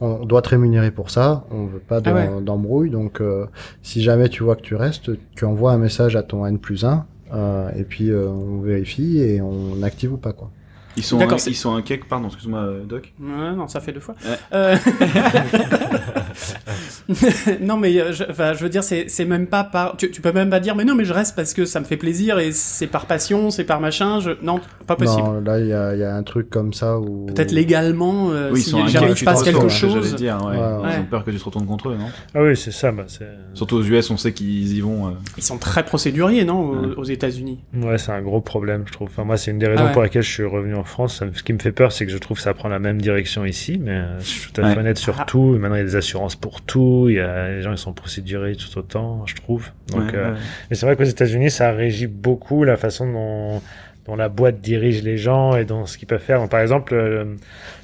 on 0.00 0.24
doit 0.24 0.40
te 0.40 0.48
rémunérer 0.48 0.90
pour 0.90 1.10
ça. 1.10 1.44
On 1.50 1.66
veut 1.66 1.80
pas 1.80 2.00
Ah 2.04 2.14
ouais. 2.14 2.30
d'embrouille. 2.40 2.88
Donc 2.90 3.20
euh, 3.20 3.46
si 3.82 4.02
jamais 4.02 4.28
tu 4.30 4.42
vois 4.42 4.56
que 4.56 4.62
tu 4.62 4.74
restes, 4.74 5.10
tu 5.36 5.44
envoies 5.44 5.72
un 5.72 5.78
message 5.78 6.16
à 6.16 6.22
ton 6.22 6.46
N 6.46 6.58
plus 6.58 6.84
1 6.86 7.04
euh, 7.34 7.70
et 7.76 7.84
puis 7.84 8.10
euh, 8.10 8.28
on 8.28 8.60
vérifie 8.60 9.18
et 9.18 9.42
on 9.42 9.82
active 9.82 10.14
ou 10.14 10.16
pas 10.16 10.32
quoi. 10.32 10.50
Ils 10.96 11.02
sont, 11.02 11.20
un, 11.20 11.36
ils 11.46 11.56
sont 11.56 11.74
un 11.74 11.80
cake, 11.82 12.06
pardon, 12.06 12.26
excuse-moi, 12.28 12.60
euh, 12.60 12.84
Doc. 12.84 13.12
Ouais, 13.20 13.52
non, 13.56 13.66
ça 13.68 13.80
fait 13.80 13.92
deux 13.92 14.00
fois. 14.00 14.14
Ouais. 14.24 14.36
Euh, 14.52 14.76
non, 17.60 17.76
mais 17.76 17.98
euh, 17.98 18.12
je, 18.12 18.24
enfin, 18.28 18.52
je 18.54 18.62
veux 18.62 18.68
dire, 18.68 18.84
c'est 18.84 19.06
c'est 19.08 19.24
même 19.24 19.46
pas 19.46 19.64
par. 19.64 19.96
Tu, 19.96 20.10
tu 20.10 20.20
peux 20.20 20.32
même 20.32 20.50
pas 20.50 20.60
dire, 20.60 20.74
mais 20.76 20.84
non, 20.84 20.94
mais 20.94 21.04
je 21.04 21.12
reste 21.12 21.34
parce 21.36 21.54
que 21.54 21.64
ça 21.64 21.80
me 21.80 21.84
fait 21.84 21.96
plaisir 21.96 22.38
et 22.38 22.52
c'est 22.52 22.86
par 22.86 23.06
passion, 23.06 23.50
c'est 23.50 23.64
par 23.64 23.80
machin. 23.80 24.20
Je... 24.20 24.30
Non, 24.42 24.60
pas 24.86 24.96
possible. 24.96 25.22
Non, 25.22 25.40
là, 25.40 25.58
il 25.60 25.66
y 25.66 25.72
a, 25.72 25.94
il 25.94 26.00
y 26.00 26.04
a 26.04 26.14
un 26.14 26.22
truc 26.22 26.50
comme 26.50 26.72
ça 26.72 26.98
où... 26.98 27.26
Peut-être 27.26 27.52
légalement, 27.52 28.30
euh, 28.30 28.50
oui, 28.52 28.60
ils 28.60 28.62
si 28.64 28.78
inquiets 28.78 29.14
il 29.18 29.24
passe 29.24 29.42
quelque 29.42 29.68
chose. 29.68 30.14
dire, 30.14 30.38
ouais. 30.44 30.56
Ouais, 30.58 30.90
Ils 30.96 31.00
ont 31.00 31.04
peur 31.04 31.24
que 31.24 31.30
tu 31.30 31.38
te 31.38 31.44
retournes 31.44 31.66
contre 31.66 31.90
eux, 31.90 31.96
non? 31.96 32.06
Ah 32.34 32.42
oui, 32.42 32.56
c'est 32.56 32.70
ça. 32.70 32.92
Bah. 32.92 33.04
Surtout 33.54 33.76
aux 33.76 33.82
US, 33.82 34.10
on 34.10 34.16
sait 34.16 34.32
qu'ils 34.32 34.76
y 34.76 34.80
vont. 34.80 35.08
euh, 35.08 35.10
Ils 35.36 35.42
sont 35.42 35.58
très 35.58 35.84
procéduriers, 35.84 36.44
non, 36.44 36.60
aux, 36.60 36.72
Ouais. 36.82 36.94
aux 36.96 37.04
États-Unis? 37.04 37.60
Ouais, 37.74 37.98
c'est 37.98 38.12
un 38.12 38.22
gros 38.22 38.40
problème, 38.40 38.84
je 38.86 38.92
trouve. 38.92 39.08
Enfin, 39.10 39.24
moi, 39.24 39.36
c'est 39.36 39.50
une 39.50 39.58
des 39.58 39.66
raisons 39.66 39.82
Ah 39.84 39.86
ouais. 39.86 39.92
pour 39.92 40.02
laquelle 40.02 40.22
je 40.22 40.30
suis 40.30 40.44
revenu 40.44 40.74
en 40.74 40.81
France. 40.84 41.18
Ça 41.18 41.26
me- 41.26 41.32
Ce 41.32 41.42
qui 41.42 41.52
me 41.52 41.58
fait 41.58 41.72
peur, 41.72 41.92
c'est 41.92 42.06
que 42.06 42.12
je 42.12 42.18
trouve 42.18 42.36
que 42.36 42.42
ça 42.42 42.54
prend 42.54 42.68
la 42.68 42.78
même 42.78 43.00
direction 43.00 43.44
ici, 43.44 43.78
mais 43.82 43.92
euh, 43.92 44.18
je 44.20 44.24
suis 44.26 44.52
tout 44.52 44.60
à 44.60 44.64
fait 44.64 44.72
Ouais. 44.74 44.78
honnête 44.78 44.98
sur 44.98 45.20
Ah. 45.20 45.24
tout. 45.26 45.56
Maintenant, 45.58 45.76
il 45.76 45.78
y 45.78 45.82
a 45.82 45.84
des 45.84 45.96
assurances 45.96 46.36
pour 46.36 46.60
tout. 46.62 47.06
Il 47.08 47.16
y 47.16 47.20
a 47.20 47.48
les 47.48 47.62
gens, 47.62 47.72
ils 47.72 47.78
sont 47.78 47.92
procédurés 47.92 48.56
tout 48.56 48.78
autant, 48.78 49.24
je 49.26 49.34
trouve. 49.36 49.68
Donc, 49.90 50.02
ouais, 50.12 50.14
euh, 50.14 50.32
ouais. 50.32 50.38
mais 50.70 50.76
c'est 50.76 50.86
vrai 50.86 50.96
qu'aux 50.96 51.04
États-Unis, 51.04 51.50
ça 51.50 51.72
régit 51.72 52.06
beaucoup 52.06 52.64
la 52.64 52.76
façon 52.76 53.10
dont, 53.12 53.62
dont 54.06 54.16
la 54.16 54.28
boîte 54.28 54.60
dirige 54.60 55.02
les 55.02 55.16
gens 55.16 55.54
et 55.56 55.64
dans 55.64 55.86
ce 55.86 55.96
qu'ils 55.96 56.08
peuvent 56.08 56.20
faire. 56.20 56.40
Donc, 56.40 56.50
par 56.50 56.60
exemple, 56.60 56.92
euh, 56.94 57.36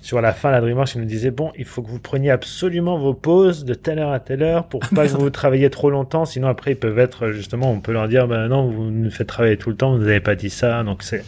sur 0.02 0.20
la 0.20 0.32
fin, 0.32 0.50
la 0.50 0.60
DreamWorks, 0.60 0.94
ils 0.96 1.00
nous 1.00 1.06
disait 1.06 1.30
bon, 1.30 1.52
il 1.56 1.64
faut 1.64 1.80
que 1.80 1.88
vous 1.88 2.00
preniez 2.00 2.30
absolument 2.30 2.98
vos 2.98 3.14
pauses 3.14 3.64
de 3.64 3.74
telle 3.74 4.00
heure 4.00 4.10
à 4.10 4.18
telle 4.18 4.42
heure 4.42 4.66
pour 4.66 4.80
pas 4.80 5.06
que 5.06 5.12
vous 5.12 5.30
travailliez 5.30 5.70
trop 5.70 5.90
longtemps. 5.90 6.24
Sinon, 6.24 6.48
après, 6.48 6.72
ils 6.72 6.78
peuvent 6.78 6.98
être 6.98 7.30
justement, 7.30 7.70
on 7.70 7.80
peut 7.80 7.92
leur 7.92 8.08
dire 8.08 8.26
ben 8.26 8.48
non, 8.48 8.68
vous 8.68 8.90
nous 8.90 9.10
faites 9.10 9.28
travailler 9.28 9.56
tout 9.56 9.70
le 9.70 9.76
temps, 9.76 9.92
vous 9.92 10.04
n'avez 10.04 10.20
pas 10.20 10.34
dit 10.34 10.50
ça. 10.50 10.82
Donc, 10.82 11.04
c'est 11.04 11.24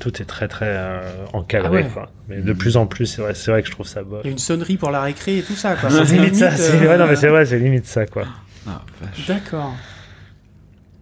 tout 0.00 0.20
est 0.20 0.26
très 0.26 0.48
très 0.48 0.68
euh, 0.68 1.00
encadré. 1.32 1.68
Ah 1.68 1.70
ouais. 1.70 1.84
quoi. 1.92 2.10
Mais 2.28 2.40
de 2.40 2.52
plus 2.52 2.76
en 2.76 2.86
plus, 2.86 3.06
c'est 3.06 3.22
vrai, 3.22 3.34
c'est 3.34 3.52
vrai 3.52 3.62
que 3.62 3.68
je 3.68 3.72
trouve 3.72 3.86
ça 3.86 4.02
bof. 4.02 4.22
Il 4.24 4.26
y 4.26 4.30
a 4.30 4.32
une 4.32 4.38
sonnerie 4.38 4.76
pour 4.76 4.90
la 4.90 5.02
récré 5.02 5.38
et 5.38 5.42
tout 5.42 5.54
ça, 5.54 5.76
quoi. 5.76 5.90
C'est 6.04 6.14
limite 6.14 6.36
ça. 6.36 6.50
C'est 6.50 6.82
euh, 6.82 6.88
ouais, 6.88 6.98
non, 6.98 7.06
mais 7.06 7.16
c'est 7.16 7.28
vrai, 7.28 7.44
c'est 7.44 7.58
limite 7.58 7.86
ça, 7.86 8.06
quoi. 8.06 8.24
Ah. 8.66 8.82
D'accord. 9.28 9.74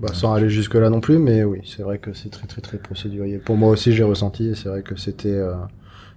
Bah, 0.03 0.09
sans 0.13 0.35
aller 0.35 0.51
jusque 0.51 0.75
là 0.75 0.91
non 0.91 1.01
plus, 1.01 1.19
mais 1.19 1.45
oui, 1.45 1.61
c'est 1.65 1.83
vrai 1.83 1.99
que 1.99 2.13
c'est 2.13 2.29
très 2.29 2.49
très 2.49 2.61
très 2.61 2.77
procédurier. 2.77 3.39
Pour 3.39 3.57
moi 3.57 3.71
aussi, 3.71 3.93
j'ai 3.93 4.03
ressenti, 4.03 4.49
et 4.49 4.55
c'est 4.57 4.69
vrai 4.69 4.83
que 4.83 4.97
c'était 4.97 5.29
euh, 5.31 5.55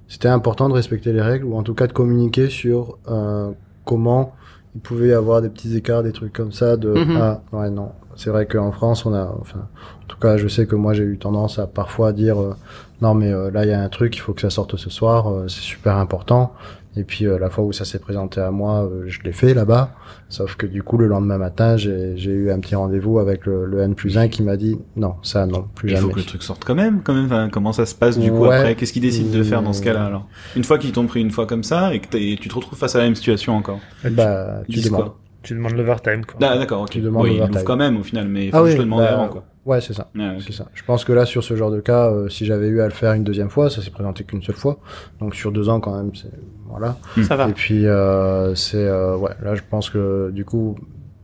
c'était 0.07 0.27
important 0.27 0.67
de 0.69 0.73
respecter 0.73 1.13
les 1.13 1.21
règles, 1.21 1.45
ou 1.45 1.55
en 1.55 1.61
tout 1.63 1.75
cas 1.75 1.86
de 1.86 1.93
communiquer 1.93 2.49
sur 2.49 2.97
euh, 3.07 3.51
comment 3.86 4.33
il 4.73 4.81
pouvait 4.81 5.09
y 5.09 5.13
avoir 5.13 5.41
des 5.43 5.49
petits 5.49 5.77
écarts, 5.77 6.01
des 6.03 6.11
trucs 6.13 6.33
comme 6.33 6.51
ça. 6.51 6.77
De 6.77 6.89
Mhm. 6.93 7.17
ah 7.21 7.41
ouais 7.53 7.69
non, 7.69 7.91
c'est 8.15 8.31
vrai 8.31 8.47
qu'en 8.47 8.71
France, 8.71 9.05
on 9.05 9.13
a, 9.13 9.25
enfin, 9.39 9.59
en 10.03 10.07
tout 10.07 10.17
cas, 10.17 10.38
je 10.38 10.47
sais 10.47 10.65
que 10.65 10.75
moi 10.75 10.93
j'ai 10.93 11.03
eu 11.03 11.17
tendance 11.19 11.59
à 11.59 11.67
parfois 11.67 12.11
dire 12.11 12.41
euh, 12.41 12.55
non 13.01 13.13
mais 13.13 13.31
euh, 13.31 13.51
là 13.51 13.65
il 13.65 13.69
y 13.69 13.73
a 13.73 13.81
un 13.81 13.89
truc, 13.89 14.15
il 14.17 14.19
faut 14.19 14.33
que 14.33 14.41
ça 14.41 14.49
sorte 14.49 14.77
ce 14.77 14.89
soir, 14.89 15.27
euh, 15.31 15.47
c'est 15.47 15.61
super 15.61 15.97
important. 15.97 16.53
Et 16.97 17.03
puis 17.03 17.25
euh, 17.27 17.37
la 17.37 17.49
fois 17.49 17.63
où 17.65 17.73
ça 17.73 17.83
s'est 17.85 17.99
présenté 17.99 18.39
à 18.39 18.51
moi, 18.51 18.83
euh, 18.85 19.03
je 19.07 19.21
l'ai 19.23 19.33
fait 19.33 19.53
là-bas. 19.53 19.91
Sauf 20.29 20.55
que 20.55 20.65
du 20.65 20.81
coup, 20.81 20.97
le 20.97 21.07
lendemain 21.07 21.37
matin, 21.37 21.75
j'ai 21.77 22.15
eu 22.17 22.51
un 22.51 22.59
petit 22.59 22.75
rendez-vous 22.75 23.19
avec 23.19 23.45
le, 23.45 23.65
le 23.65 23.79
N 23.81 23.95
plus 23.95 24.17
1 24.17 24.27
qui 24.29 24.43
m'a 24.43 24.55
dit 24.57 24.77
non, 24.95 25.15
ça 25.21 25.45
non, 25.45 25.67
plus 25.75 25.89
Il 25.89 25.95
jamais. 25.95 26.07
faut 26.07 26.13
que 26.13 26.19
le 26.19 26.25
truc 26.25 26.41
sorte 26.43 26.63
quand 26.65 26.75
même, 26.75 27.01
quand 27.03 27.13
même. 27.13 27.25
Enfin, 27.25 27.49
comment 27.51 27.73
ça 27.73 27.85
se 27.85 27.95
passe 27.95 28.17
du 28.17 28.31
coup 28.31 28.45
Ouais. 28.45 28.55
après? 28.55 28.75
Qu'est-ce 28.75 28.93
qu'ils 28.93 29.01
décident 29.01 29.35
de 29.37 29.43
faire 29.43 29.61
dans 29.61 29.73
ce 29.73 29.81
cas-là 29.81 30.05
alors? 30.05 30.27
Une 30.55 30.63
fois 30.63 30.77
qu'ils 30.77 30.91
t'ont 30.93 31.05
pris 31.07 31.21
une 31.21 31.31
fois 31.31 31.45
comme 31.45 31.63
ça 31.63 31.93
et 31.93 31.99
que 31.99 32.07
tu 32.35 32.47
te 32.49 32.55
retrouves 32.55 32.77
face 32.79 32.95
à 32.95 32.99
la 32.99 33.03
même 33.05 33.15
situation 33.15 33.55
encore. 33.55 33.79
Bah, 34.11 34.61
Ils 34.69 34.81
tu 34.81 34.87
demandes. 34.87 35.01
quoi 35.03 35.17
Tu 35.43 35.53
demandes 35.53 35.73
l'overtime, 35.73 36.25
quoi. 36.25 36.39
Ah, 36.41 36.57
d'accord, 36.57 36.81
ok. 36.83 36.89
Tu 36.91 37.01
demandes 37.01 37.23
oui, 37.23 37.37
l'ouvrent 37.39 37.63
quand 37.63 37.77
même 37.77 37.97
au 37.97 38.03
final, 38.03 38.27
mais 38.27 38.45
il 38.45 38.51
faut 38.51 38.57
Ah 38.57 38.61
que 38.61 38.67
je 38.67 38.71
oui, 38.73 38.77
te 38.79 38.83
demande 38.83 38.99
bah, 39.01 39.13
avant 39.13 39.27
quoi. 39.27 39.43
Ouais, 39.65 39.81
c'est 39.81 39.93
ça. 39.93 40.09
C'est 40.45 40.53
ça. 40.53 40.67
Je 40.75 40.83
pense 40.83 41.03
que 41.03 41.11
là, 41.11 41.25
sur 41.25 41.43
ce 41.43 41.55
genre 41.55 41.71
de 41.71 41.79
cas, 41.81 42.11
euh, 42.11 42.29
si 42.29 42.45
j'avais 42.45 42.67
eu 42.67 42.81
à 42.81 42.85
le 42.85 42.91
faire 42.91 43.13
une 43.13 43.23
deuxième 43.23 43.49
fois, 43.49 43.69
ça 43.71 43.81
s'est 43.81 43.89
présenté 43.89 44.23
qu'une 44.23 44.43
seule 44.43 44.55
fois. 44.55 44.77
Donc 45.19 45.33
sur 45.35 45.51
deux 45.51 45.69
ans 45.69 45.79
quand 45.79 45.95
même, 45.97 46.11
c'est 46.13 46.29
voilà. 46.68 46.97
Ça 47.24 47.36
va. 47.36 47.49
Et 47.49 47.53
puis 47.53 47.86
euh, 47.88 48.55
c'est 48.55 48.84
euh, 48.86 49.18
ouais, 49.18 49.32
là 49.41 49.55
je 49.55 49.61
pense 49.70 49.89
que 49.89 50.32
du 50.32 50.45
coup 50.45 50.76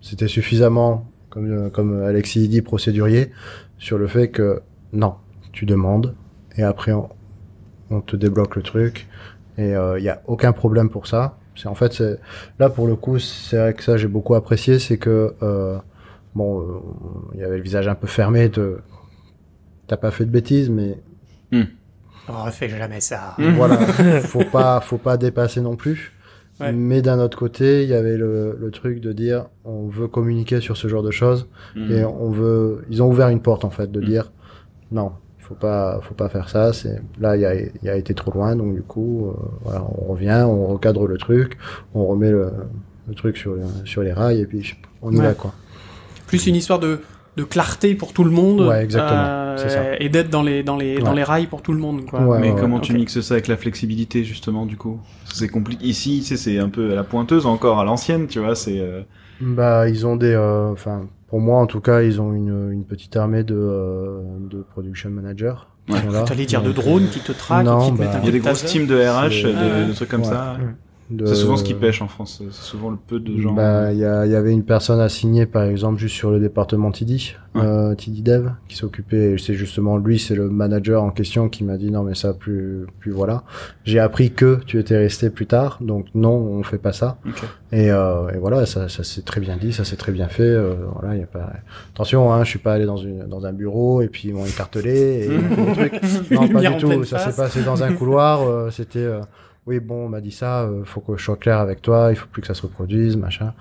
c'était 0.02 0.28
suffisamment 0.28 1.10
comme 1.30 1.52
euh, 1.52 1.70
comme 1.70 2.02
Alexis 2.04 2.48
dit 2.48 2.62
procédurier 2.62 3.32
sur 3.78 3.98
le 3.98 4.08
fait 4.08 4.30
que 4.30 4.62
non, 4.94 5.16
tu 5.52 5.66
demandes 5.66 6.16
et 6.58 6.64
après 6.64 6.92
on, 6.92 7.10
on 7.89 8.02
te 8.02 8.16
débloque 8.16 8.56
le 8.56 8.62
truc 8.62 9.08
et 9.58 9.72
il 9.72 10.04
y 10.04 10.10
a 10.10 10.22
aucun 10.28 10.54
problème 10.54 10.89
pour 10.89 11.08
ça. 11.08 11.38
C'est 11.56 11.68
en 11.68 11.76
fait 11.76 11.94
c'est 11.94 12.18
là 12.58 12.70
pour 12.70 12.88
le 12.88 12.96
coup 12.96 13.20
c'est 13.20 13.58
vrai 13.58 13.74
que 13.74 13.84
ça 13.84 13.98
j'ai 13.98 14.08
beaucoup 14.08 14.34
apprécié, 14.36 14.80
c'est 14.80 14.98
que 14.98 15.36
euh, 15.44 15.78
bon 16.34 16.82
il 17.34 17.42
y 17.42 17.44
avait 17.44 17.58
le 17.58 17.64
visage 17.64 17.88
un 17.88 17.96
peu 17.96 18.08
fermé 18.08 18.50
de 18.50 18.80
t'as 19.88 19.98
pas 19.98 20.12
fait 20.12 20.26
de 20.26 20.32
bêtises 20.32 20.70
mais 20.70 20.98
Oh, 21.54 21.80
fais 22.51 22.69
jamais 22.69 22.99
ça. 23.01 23.36
voilà, 23.55 23.77
faut 24.23 24.43
pas, 24.45 24.79
faut 24.82 24.97
pas 24.97 25.17
dépasser 25.17 25.61
non 25.61 25.75
plus. 25.75 26.13
Ouais. 26.59 26.71
Mais 26.73 27.01
d'un 27.01 27.19
autre 27.19 27.38
côté, 27.38 27.84
il 27.84 27.89
y 27.89 27.93
avait 27.93 28.17
le, 28.17 28.55
le 28.59 28.71
truc 28.71 28.99
de 29.01 29.13
dire, 29.13 29.45
on 29.65 29.88
veut 29.88 30.07
communiquer 30.07 30.59
sur 30.61 30.77
ce 30.77 30.88
genre 30.88 31.01
de 31.03 31.09
choses 31.11 31.47
Mhm. 31.75 31.91
et 31.91 32.05
on 32.05 32.29
veut, 32.29 32.86
ils 32.89 33.01
ont 33.01 33.07
ouvert 33.09 33.29
une 33.29 33.41
porte 33.41 33.65
en 33.65 33.71
fait 33.71 33.91
de 33.91 33.99
Mhm. 33.99 34.05
dire, 34.05 34.32
non, 34.91 35.13
il 35.39 35.43
faut 35.43 35.55
pas, 35.55 35.99
faut 36.03 36.13
pas 36.13 36.29
faire 36.29 36.49
ça. 36.49 36.71
C'est 36.71 37.01
là, 37.19 37.36
il 37.36 37.41
y 37.41 37.45
a, 37.45 37.55
il 37.55 37.71
y 37.84 37.89
a 37.89 37.95
été 37.95 38.13
trop 38.13 38.32
loin, 38.32 38.55
donc 38.55 38.75
du 38.75 38.84
coup, 38.84 39.27
euh, 39.29 39.34
voilà, 39.63 39.84
on 39.97 40.11
revient, 40.11 40.43
on 40.47 40.67
recadre 40.67 41.07
le 41.07 41.17
truc, 41.17 41.57
on 41.95 42.05
remet 42.05 42.29
le, 42.29 42.51
le 43.07 43.15
truc 43.15 43.38
sur, 43.38 43.55
sur 43.86 44.03
les 44.03 44.13
rails 44.13 44.41
et 44.41 44.45
puis 44.45 44.75
on 45.01 45.11
y 45.11 45.17
Ouais. 45.17 45.23
va 45.27 45.34
quoi. 45.34 45.53
Plus 46.27 46.45
une 46.45 46.55
histoire 46.55 46.77
de, 46.79 46.99
de 47.38 47.43
clarté 47.43 47.95
pour 47.95 48.11
tout 48.13 48.23
le 48.23 48.29
monde. 48.32 48.61
Ouais, 48.61 48.84
exactement, 48.84 49.19
euh, 49.21 49.57
ça. 49.57 49.99
Et 49.99 50.09
d'être 50.09 50.29
dans 50.29 50.43
les, 50.43 50.63
dans, 50.63 50.75
les, 50.77 50.99
dans 50.99 51.11
Ouais. 51.11 51.15
les 51.17 51.23
rails 51.23 51.47
pour 51.47 51.61
tout 51.61 51.71
le 51.73 51.79
monde, 51.79 52.05
quoi. 52.05 52.21
Ouais, 52.21 52.39
Mais 52.39 52.51
ouais, 52.51 52.59
comment 52.59 52.75
ouais. 52.75 52.82
tu 52.82 52.93
mixes 52.93 53.21
ça 53.21 53.36
avec 53.36 53.47
la 53.47 53.57
flexibilité 53.57 54.23
justement 54.23 54.65
du 54.65 54.75
coup? 54.77 54.99
C'est 55.25 55.47
compliqué. 55.47 55.86
Ici, 55.86 56.19
tu 56.19 56.25
sais, 56.25 56.38
c'est 56.38 56.59
un 56.59 56.69
peu 56.69 56.91
à 56.91 56.95
la 56.95 57.03
pointeuse 57.03 57.45
encore, 57.45 57.79
à 57.79 57.86
l'ancienne, 57.86 58.27
tu 58.27 58.39
vois. 58.39 58.55
C'est 58.55 58.79
euh, 58.79 59.01
Bah, 59.39 59.88
ils 59.88 60.05
ont 60.05 60.15
des, 60.17 60.34
euh, 60.34 60.71
enfin, 60.71 61.07
pour 61.29 61.39
moi 61.39 61.59
en 61.59 61.67
tout 61.67 61.79
cas, 61.79 62.01
ils 62.01 62.19
ont 62.19 62.34
une, 62.34 62.71
une 62.73 62.84
petite 62.86 63.15
armée 63.15 63.43
de, 63.43 63.55
euh, 63.55 64.19
de 64.49 64.61
production 64.61 65.09
managers. 65.09 65.53
Ouais. 65.89 65.97
T'allais 66.25 66.45
dire 66.45 66.61
de 66.61 66.71
drones 66.71 67.07
qui 67.07 67.19
te 67.21 67.32
traquent, 67.32 67.65
Non, 67.65 67.86
qui 67.88 67.93
te 67.93 67.97
bah, 67.97 68.03
mettent 68.05 68.15
un 68.15 68.19
il 68.19 68.25
y 68.25 68.29
a 68.29 68.32
des 68.34 68.39
grosses 68.39 68.65
teams 68.65 68.86
de 68.88 68.95
RH, 68.95 69.29
C'est- 69.32 69.43
de, 69.47 69.82
Ouais. 69.82 69.88
de 69.88 69.93
trucs 69.93 70.09
comme 70.09 70.21
Ouais. 70.21 70.27
ça. 70.27 70.57
De- 71.12 71.26
C'est 71.26 71.36
souvent 71.36 71.57
ce 71.57 71.64
qui 71.64 71.74
pêche 71.74 72.01
en 72.01 72.07
France. 72.07 72.41
C'est 72.51 72.64
souvent 72.64 72.89
le 72.89 72.97
peu 72.97 73.20
de 73.20 73.38
gens. 73.39 73.53
Bah, 73.53 73.91
il 73.91 73.97
y, 73.97 74.01
y 74.01 74.05
avait 74.05 74.51
une 74.53 74.64
personne 74.64 74.99
assignée, 74.99 75.45
par 75.45 75.64
exemple, 75.64 75.99
juste 75.99 76.16
sur 76.16 76.32
le 76.32 76.39
département 76.39 76.91
TD, 76.91 77.18
Ouais. 77.53 77.62
euh, 77.64 77.95
TD 77.95 78.22
Dev, 78.22 78.49
qui 78.70 78.78
s'occupait, 78.78 79.34
et 79.34 79.38
c'est 79.38 79.53
justement 79.55 79.97
lui, 79.97 80.18
c'est 80.20 80.36
le 80.36 80.49
manager 80.49 81.03
en 81.03 81.09
question 81.12 81.49
qui 81.49 81.66
m'a 81.66 81.76
dit 81.78 81.91
non, 81.91 82.03
mais 82.03 82.16
ça, 82.16 82.34
plus, 82.34 82.86
plus 82.99 83.12
voilà. 83.12 83.43
J'ai 83.84 83.99
appris 83.99 84.32
que 84.32 84.59
tu 84.66 84.80
étais 84.80 84.97
resté 84.97 85.30
plus 85.30 85.47
tard, 85.47 85.78
donc 85.82 86.05
non, 86.16 86.32
on 86.32 86.64
fait 86.64 86.78
pas 86.78 86.93
ça. 86.93 87.18
Et, 87.74 87.91
euh, 87.91 88.30
et 88.34 88.38
voilà, 88.38 88.66
ça, 88.66 88.88
ça 88.88 89.03
s'est 89.03 89.22
très 89.24 89.41
bien 89.41 89.57
dit, 89.57 89.74
ça 89.74 89.84
s'est 89.84 89.97
très 89.97 90.14
bien 90.14 90.30
fait. 90.30 90.43
euh, 90.43 90.76
voilà, 90.97 91.16
il 91.16 91.20
y 91.20 91.24
a 91.24 91.28
pas. 91.28 91.51
Attention, 91.93 92.32
hein, 92.32 92.43
je 92.45 92.49
suis 92.51 92.59
pas 92.59 92.74
allé 92.74 92.86
dans 92.86 92.95
une 92.97 93.26
dans 93.28 93.45
un 93.45 93.51
bureau 93.53 94.01
et 94.01 94.07
puis 94.07 94.30
ils 94.30 94.34
m'ont 94.34 94.45
écartelé 94.45 95.26
et 95.30 95.74
trucs. 95.74 96.32
Non, 96.32 96.47
pas 96.47 96.62
du 96.62 96.78
tout. 96.78 97.03
Ça 97.03 97.20
s'est 97.20 97.36
passé 97.36 97.64
dans 97.64 97.84
un 97.84 97.91
couloir. 97.93 98.41
euh, 98.47 98.70
C'était 98.72 98.99
euh, 98.99 99.20
oui, 99.68 99.80
bon, 99.80 100.05
on 100.05 100.09
m'a 100.09 100.22
dit 100.22 100.32
ça. 100.32 100.64
euh, 100.64 100.84
faut 100.86 101.01
que 101.01 101.16
je 101.18 101.24
sois 101.24 101.36
clair 101.38 101.59
avec 101.59 101.82
toi. 101.82 102.07
Il 102.12 102.16
faut 102.16 102.28
plus 102.32 102.41
que 102.41 102.47
ça 102.47 102.53
se 102.53 102.64
reproduise, 102.64 103.16
machin. 103.18 103.53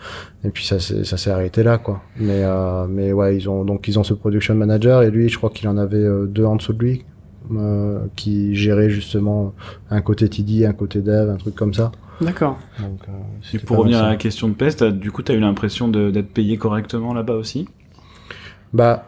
Et 0.45 0.51
puis 0.51 0.65
ça 0.65 0.81
s'est 0.81 1.05
ça 1.05 1.17
s'est 1.17 1.31
arrêté 1.31 1.63
là, 1.63 1.79
quoi. 1.79 2.03
Mais 2.17 2.43
euh, 2.45 2.87
mais 2.89 3.13
ouais, 3.13 3.37
ils 3.37 3.49
ont 3.51 3.65
donc 3.65 3.87
ils 3.89 3.99
ont 3.99 4.05
ce 4.05 4.15
production 4.15 4.55
manager 4.55 5.03
et 5.03 5.11
lui, 5.11 5.29
je 5.29 5.37
crois 5.37 5.51
qu'il 5.51 5.69
en 5.69 5.77
avait 5.77 5.99
euh, 5.99 6.27
deux 6.27 6.45
en 6.45 6.57
dessous 6.57 6.73
de 6.73 6.83
lui. 6.85 7.05
euh, 7.53 8.07
qui 8.17 8.55
gérait 8.55 8.91
justement 8.91 9.53
un 9.91 10.01
côté 10.03 10.29
TD, 10.29 10.67
un 10.67 10.73
côté 10.73 11.01
dev, 11.01 11.31
un 11.31 11.37
truc 11.37 11.55
comme 11.57 11.75
ça. 11.75 11.91
D'accord. 12.21 12.59
Donc, 12.79 13.01
euh, 13.09 13.13
Et 13.55 13.59
pour 13.59 13.79
revenir 13.79 13.99
ça. 13.99 14.07
à 14.07 14.11
la 14.11 14.17
question 14.17 14.47
de 14.49 14.55
peste, 14.55 14.85
du 14.85 15.11
coup, 15.11 15.23
t'as 15.23 15.35
eu 15.35 15.41
l'impression 15.41 15.89
de- 15.89 16.11
d'être 16.11 16.33
payé 16.33 16.59
correctement 16.59 17.13
là-bas 17.15 17.35
aussi? 17.35 17.67
Bah, 18.73 19.05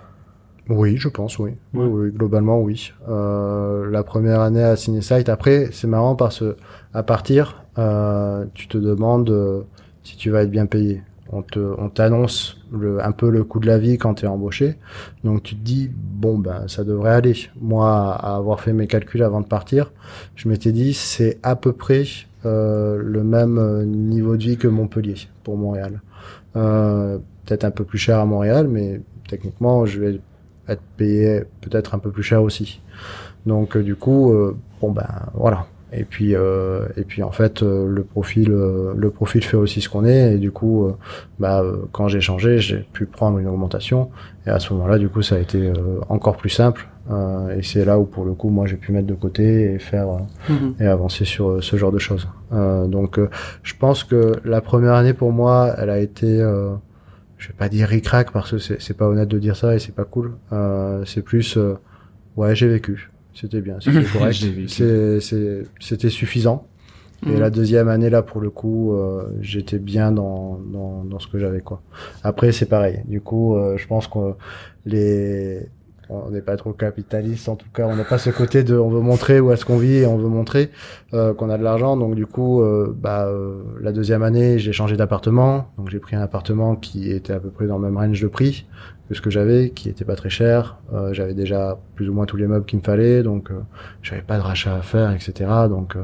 oui, 0.69 0.97
je 0.97 1.09
pense, 1.09 1.39
oui. 1.39 1.51
Ouais. 1.75 1.85
Oui, 1.85 1.87
oui, 1.87 2.11
globalement, 2.13 2.61
oui. 2.61 2.93
Euh, 3.09 3.91
la 3.91 4.03
première 4.03 4.41
année 4.41 4.63
à 4.63 4.77
Cinesite, 4.77 5.29
après, 5.29 5.69
c'est 5.73 5.87
marrant 5.87 6.15
parce 6.15 6.41
que 6.41 6.57
à 6.95 7.03
partir, 7.03 7.65
euh, 7.79 8.45
tu 8.55 8.69
te 8.69 8.79
demandes 8.79 9.31
euh, 9.31 9.63
si 10.03 10.17
tu 10.17 10.31
vas 10.31 10.43
être 10.43 10.51
bien 10.51 10.67
payé. 10.67 11.03
On 11.35 11.43
te, 11.43 11.59
on 11.79 11.89
t'annonce 11.89 12.59
le, 12.71 13.03
un 13.03 13.13
peu 13.13 13.31
le 13.31 13.43
coût 13.43 13.59
de 13.59 13.67
la 13.67 13.79
vie 13.79 13.97
quand 13.97 14.15
tu 14.15 14.27
es 14.27 14.29
embauché. 14.29 14.77
Donc 15.25 15.43
tu 15.43 15.57
te 15.57 15.65
dis, 15.65 15.91
bon, 15.95 16.39
ben, 16.39 16.69
ça 16.69 16.85
devrait 16.85 17.13
aller. 17.13 17.35
Moi, 17.61 17.89
à 17.89 18.37
avoir 18.37 18.61
fait 18.61 18.75
mes 18.75 18.87
calculs 18.87 19.23
avant 19.23 19.41
de 19.41 19.47
partir, 19.47 19.93
je 20.37 20.49
m'étais 20.49 20.73
dit, 20.73 20.93
c'est 20.93 21.39
à 21.43 21.57
peu 21.57 21.73
près 21.73 22.05
euh, 22.45 23.01
le 23.03 23.25
même 23.25 23.59
euh, 23.59 23.85
niveau 23.85 24.37
de 24.37 24.43
vie 24.43 24.57
que 24.59 24.69
Montpellier 24.69 25.15
pour 25.43 25.57
Montréal. 25.57 26.03
Euh, 26.57 27.19
peut-être 27.47 27.65
un 27.65 27.71
peu 27.71 27.85
plus 27.85 27.99
cher 27.99 28.19
à 28.19 28.27
Montréal, 28.27 28.69
mais 28.69 29.01
techniquement, 29.29 29.87
je 29.87 30.01
vais 30.01 30.21
être 30.69 30.83
payé 30.97 31.43
peut-être 31.61 31.95
un 31.95 31.99
peu 31.99 32.11
plus 32.11 32.23
cher 32.23 32.43
aussi. 32.43 32.81
Donc, 33.47 33.77
euh, 33.77 33.83
du 33.83 33.97
coup, 33.97 34.33
euh, 34.33 34.57
bon 34.81 34.93
ben 34.93 35.09
voilà. 35.35 35.67
Et 35.95 36.05
puis, 36.05 36.35
euh, 36.35 36.87
et 36.97 37.03
puis 37.03 37.23
en 37.23 37.33
fait, 37.33 37.63
euh, 37.63 37.87
le 37.87 38.03
profil, 38.03 38.51
euh, 38.51 38.95
le 38.97 39.11
profil 39.11 39.45
fait 39.45 39.59
aussi 39.59 39.83
ce 39.83 39.91
qu'on 39.91 40.07
est. 40.07 40.35
Et 40.35 40.39
du 40.39 40.51
coup, 40.51 40.87
euh, 40.87 40.93
bah, 41.39 41.63
quand 41.93 42.09
j'ai 42.09 42.21
changé, 42.23 42.59
j'ai 42.61 42.79
pu 42.95 43.05
prendre 43.05 43.39
une 43.39 43.47
augmentation. 43.47 44.09
Et 44.47 44.51
à 44.51 44.59
ce 44.59 44.73
moment-là, 44.73 44.99
du 44.99 45.11
coup, 45.11 45.21
ça 45.21 45.35
a 45.35 45.39
été 45.39 45.59
euh, 45.59 46.01
encore 46.09 46.39
plus 46.39 46.49
simple. 46.49 46.89
Euh, 47.11 47.59
et 47.59 47.63
c'est 47.63 47.85
là 47.85 47.99
où, 47.99 48.05
pour 48.05 48.25
le 48.25 48.33
coup, 48.33 48.49
moi, 48.49 48.65
j'ai 48.67 48.77
pu 48.77 48.91
mettre 48.93 49.07
de 49.09 49.13
côté 49.15 49.75
et 49.75 49.79
faire 49.79 50.09
euh, 50.09 50.19
Mhm. 50.53 50.75
et 50.81 50.87
avancer 50.87 51.27
sur 51.27 51.63
ce 51.63 51.77
genre 51.77 51.93
de 51.93 51.99
choses. 51.99 52.27
Euh, 52.55 52.87
donc, 52.87 53.19
euh, 53.19 53.29
je 53.63 53.75
pense 53.79 54.03
que 54.03 54.37
la 54.47 54.63
première 54.63 54.95
année 54.95 55.13
pour 55.13 55.31
moi, 55.33 55.75
elle 55.77 55.91
a 55.91 55.99
été, 55.99 56.41
euh, 56.41 56.71
je 57.43 57.49
vais 57.49 57.55
pas 57.55 57.69
dire 57.69 57.89
ric-rac 57.89 58.31
parce 58.31 58.53
que 58.53 58.59
c'est 58.59 58.81
c'est 58.81 58.97
pas 58.97 59.09
honnête 59.09 59.29
de 59.29 59.39
dire 59.41 59.57
ça 59.57 59.75
et 59.75 59.79
c'est 59.81 59.95
pas 59.95 60.05
cool. 60.05 60.37
Euh, 60.53 61.05
c'est 61.05 61.23
plus, 61.23 61.57
euh, 61.57 61.75
ouais, 62.37 62.55
j'ai 62.55 62.69
vécu. 62.69 63.11
C'était 63.35 63.61
bien, 63.61 63.79
c'était 63.81 64.05
correct. 64.13 64.45
C'était 65.81 66.09
suffisant. 66.11 66.67
Et 67.25 67.31
Mhm. 67.31 67.41
la 67.41 67.51
deuxième 67.51 67.89
année 67.89 68.11
là, 68.11 68.23
pour 68.23 68.41
le 68.41 68.51
coup, 68.51 68.95
euh, 68.95 69.29
j'étais 69.41 69.79
bien 69.79 70.11
dans, 70.13 70.59
dans 70.73 71.05
dans 71.05 71.19
ce 71.21 71.29
que 71.29 71.39
j'avais 71.39 71.61
quoi. 71.61 71.81
Après, 72.25 72.51
c'est 72.53 72.67
pareil. 72.67 73.01
Du 73.07 73.21
coup, 73.21 73.55
euh, 73.57 73.77
je 73.77 73.87
pense 73.87 74.07
que 74.09 74.35
les 74.87 75.69
on 76.27 76.31
n'est 76.31 76.43
pas 76.43 76.57
trop 76.57 76.73
capitaliste 76.73 77.49
en 77.49 77.57
tout 77.57 77.69
cas 77.73 77.87
on 77.87 77.97
n'a 77.97 78.05
pas 78.05 78.19
ce 78.19 78.31
côté 78.31 78.63
de 78.65 78.77
on 78.77 78.89
veut 78.89 79.01
montrer 79.01 79.41
où 79.41 79.53
est-ce 79.53 79.65
qu'on 79.65 79.79
vit 79.79 79.99
et 79.99 80.07
on 80.07 80.17
veut 80.17 80.29
montrer 80.29 80.71
euh, 81.15 81.35
qu'on 81.35 81.51
a 81.51 81.59
de 81.59 81.63
l'argent. 81.63 81.97
Donc 81.97 82.15
du 82.15 82.27
coup 82.27 82.63
euh, 82.63 82.95
bah 82.97 83.27
euh, 83.27 83.63
la 83.81 83.93
deuxième 83.93 84.23
année 84.23 84.59
j'ai 84.59 84.73
changé 84.73 84.97
d'appartement. 84.97 85.69
Donc 85.79 85.91
j'ai 85.91 85.99
pris 85.99 86.17
un 86.17 86.21
appartement 86.21 86.77
qui 86.77 87.11
était 87.11 87.33
à 87.33 87.41
peu 87.41 87.51
près 87.51 87.67
dans 87.67 87.79
le 87.79 87.85
même 87.85 87.97
range 87.97 88.21
de 88.21 88.29
prix 88.29 88.67
que 89.09 89.15
ce 89.15 89.21
que 89.21 89.31
j'avais 89.31 89.71
qui 89.71 89.89
était 89.89 90.05
pas 90.05 90.17
très 90.17 90.31
cher. 90.31 90.79
J'avais 91.13 91.35
déjà 91.35 91.79
plus 91.97 92.09
ou 92.09 92.15
moins 92.15 92.27
tous 92.27 92.37
les 92.37 92.47
meubles 92.47 92.65
qu'il 92.65 92.79
me 92.79 92.85
fallait. 92.85 93.23
Donc 93.23 93.51
j'avais 94.03 94.23
pas 94.23 94.37
de 94.37 94.43
rachat 94.43 94.75
à 94.77 94.83
faire 94.83 95.13
etc 95.13 95.51
donc 95.69 95.97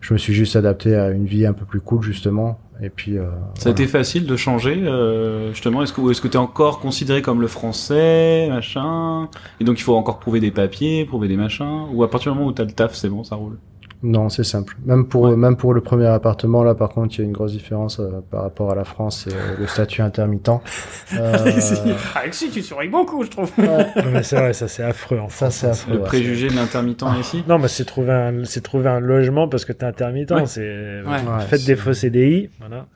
je 0.00 0.12
me 0.12 0.18
suis 0.18 0.34
juste 0.34 0.56
adapté 0.56 0.94
à 0.94 1.10
une 1.10 1.26
vie 1.26 1.46
un 1.46 1.52
peu 1.52 1.64
plus 1.64 1.80
cool 1.80 2.02
justement 2.02 2.58
et 2.82 2.90
puis 2.90 3.18
euh, 3.18 3.30
Ça 3.54 3.70
a 3.70 3.72
voilà. 3.72 3.72
été 3.72 3.86
facile 3.86 4.26
de 4.26 4.36
changer, 4.36 4.74
euh, 4.84 5.50
justement. 5.52 5.82
Est-ce 5.82 5.92
que, 5.92 6.00
ou 6.00 6.10
est-ce 6.10 6.20
que 6.20 6.28
t'es 6.28 6.38
encore 6.38 6.80
considéré 6.80 7.22
comme 7.22 7.40
le 7.40 7.46
français, 7.48 8.48
machin? 8.48 9.28
Et 9.60 9.64
donc 9.64 9.78
il 9.78 9.82
faut 9.82 9.94
encore 9.94 10.18
prouver 10.18 10.40
des 10.40 10.50
papiers, 10.50 11.04
prouver 11.04 11.28
des 11.28 11.36
machins? 11.36 11.86
Ou 11.92 12.02
à 12.02 12.10
partir 12.10 12.32
du 12.32 12.38
moment 12.38 12.50
où 12.50 12.52
t'as 12.52 12.64
le 12.64 12.72
taf, 12.72 12.94
c'est 12.94 13.08
bon, 13.08 13.22
ça 13.24 13.36
roule? 13.36 13.58
Non, 14.06 14.28
c'est 14.28 14.44
simple. 14.44 14.76
Même 14.84 15.06
pour 15.08 15.22
Ouais. 15.22 15.34
même 15.36 15.56
pour 15.56 15.72
le 15.72 15.80
premier 15.80 16.06
appartement, 16.06 16.62
là, 16.62 16.74
par 16.74 16.90
contre, 16.90 17.14
il 17.14 17.18
y 17.18 17.20
a 17.22 17.24
une 17.24 17.32
grosse 17.32 17.52
différence 17.52 18.00
euh, 18.00 18.20
par 18.30 18.42
rapport 18.42 18.70
à 18.70 18.74
la 18.74 18.84
France, 18.84 19.24
c'est 19.24 19.34
euh, 19.34 19.56
le 19.58 19.66
statut 19.66 20.02
intermittent. 20.02 20.50
Euh, 21.14 21.36
Ah, 22.14 22.20
si, 22.30 22.50
tu 22.50 22.60
surveilles 22.62 22.88
beaucoup, 22.88 23.22
je 23.24 23.30
trouve. 23.30 23.50
ouais, 23.58 23.66
Non, 23.96 24.10
mais 24.12 24.22
c'est 24.22 24.36
vrai, 24.36 24.52
ça 24.52 24.68
c'est 24.68 24.82
affreux 24.82 25.18
en 25.18 25.28
ça, 25.28 25.46
France. 25.50 25.54
c'est 25.54 25.66
hein. 25.66 25.70
affreux. 25.70 25.92
Le 25.94 25.98
ouais. 26.00 26.04
préjugé 26.04 26.48
de 26.48 26.54
l'intermittent 26.54 27.04
ici 27.20 27.44
Non, 27.48 27.58
mais 27.58 27.68
c'est 27.68 27.84
trouver 27.84 28.12
un, 28.12 28.44
c'est 28.44 28.60
trouver 28.62 28.88
un 28.90 29.00
logement 29.00 29.48
parce 29.48 29.64
que 29.64 29.72
t'es 29.72 29.84
intermittent. 29.86 30.32
Ouais. 30.32 30.46
C'est 30.46 31.02
Ouais. 31.06 31.18
faites 31.48 31.64
des 31.64 31.76
faux 31.76 31.92
CDI. 31.94 32.50
Voilà. 32.60 32.86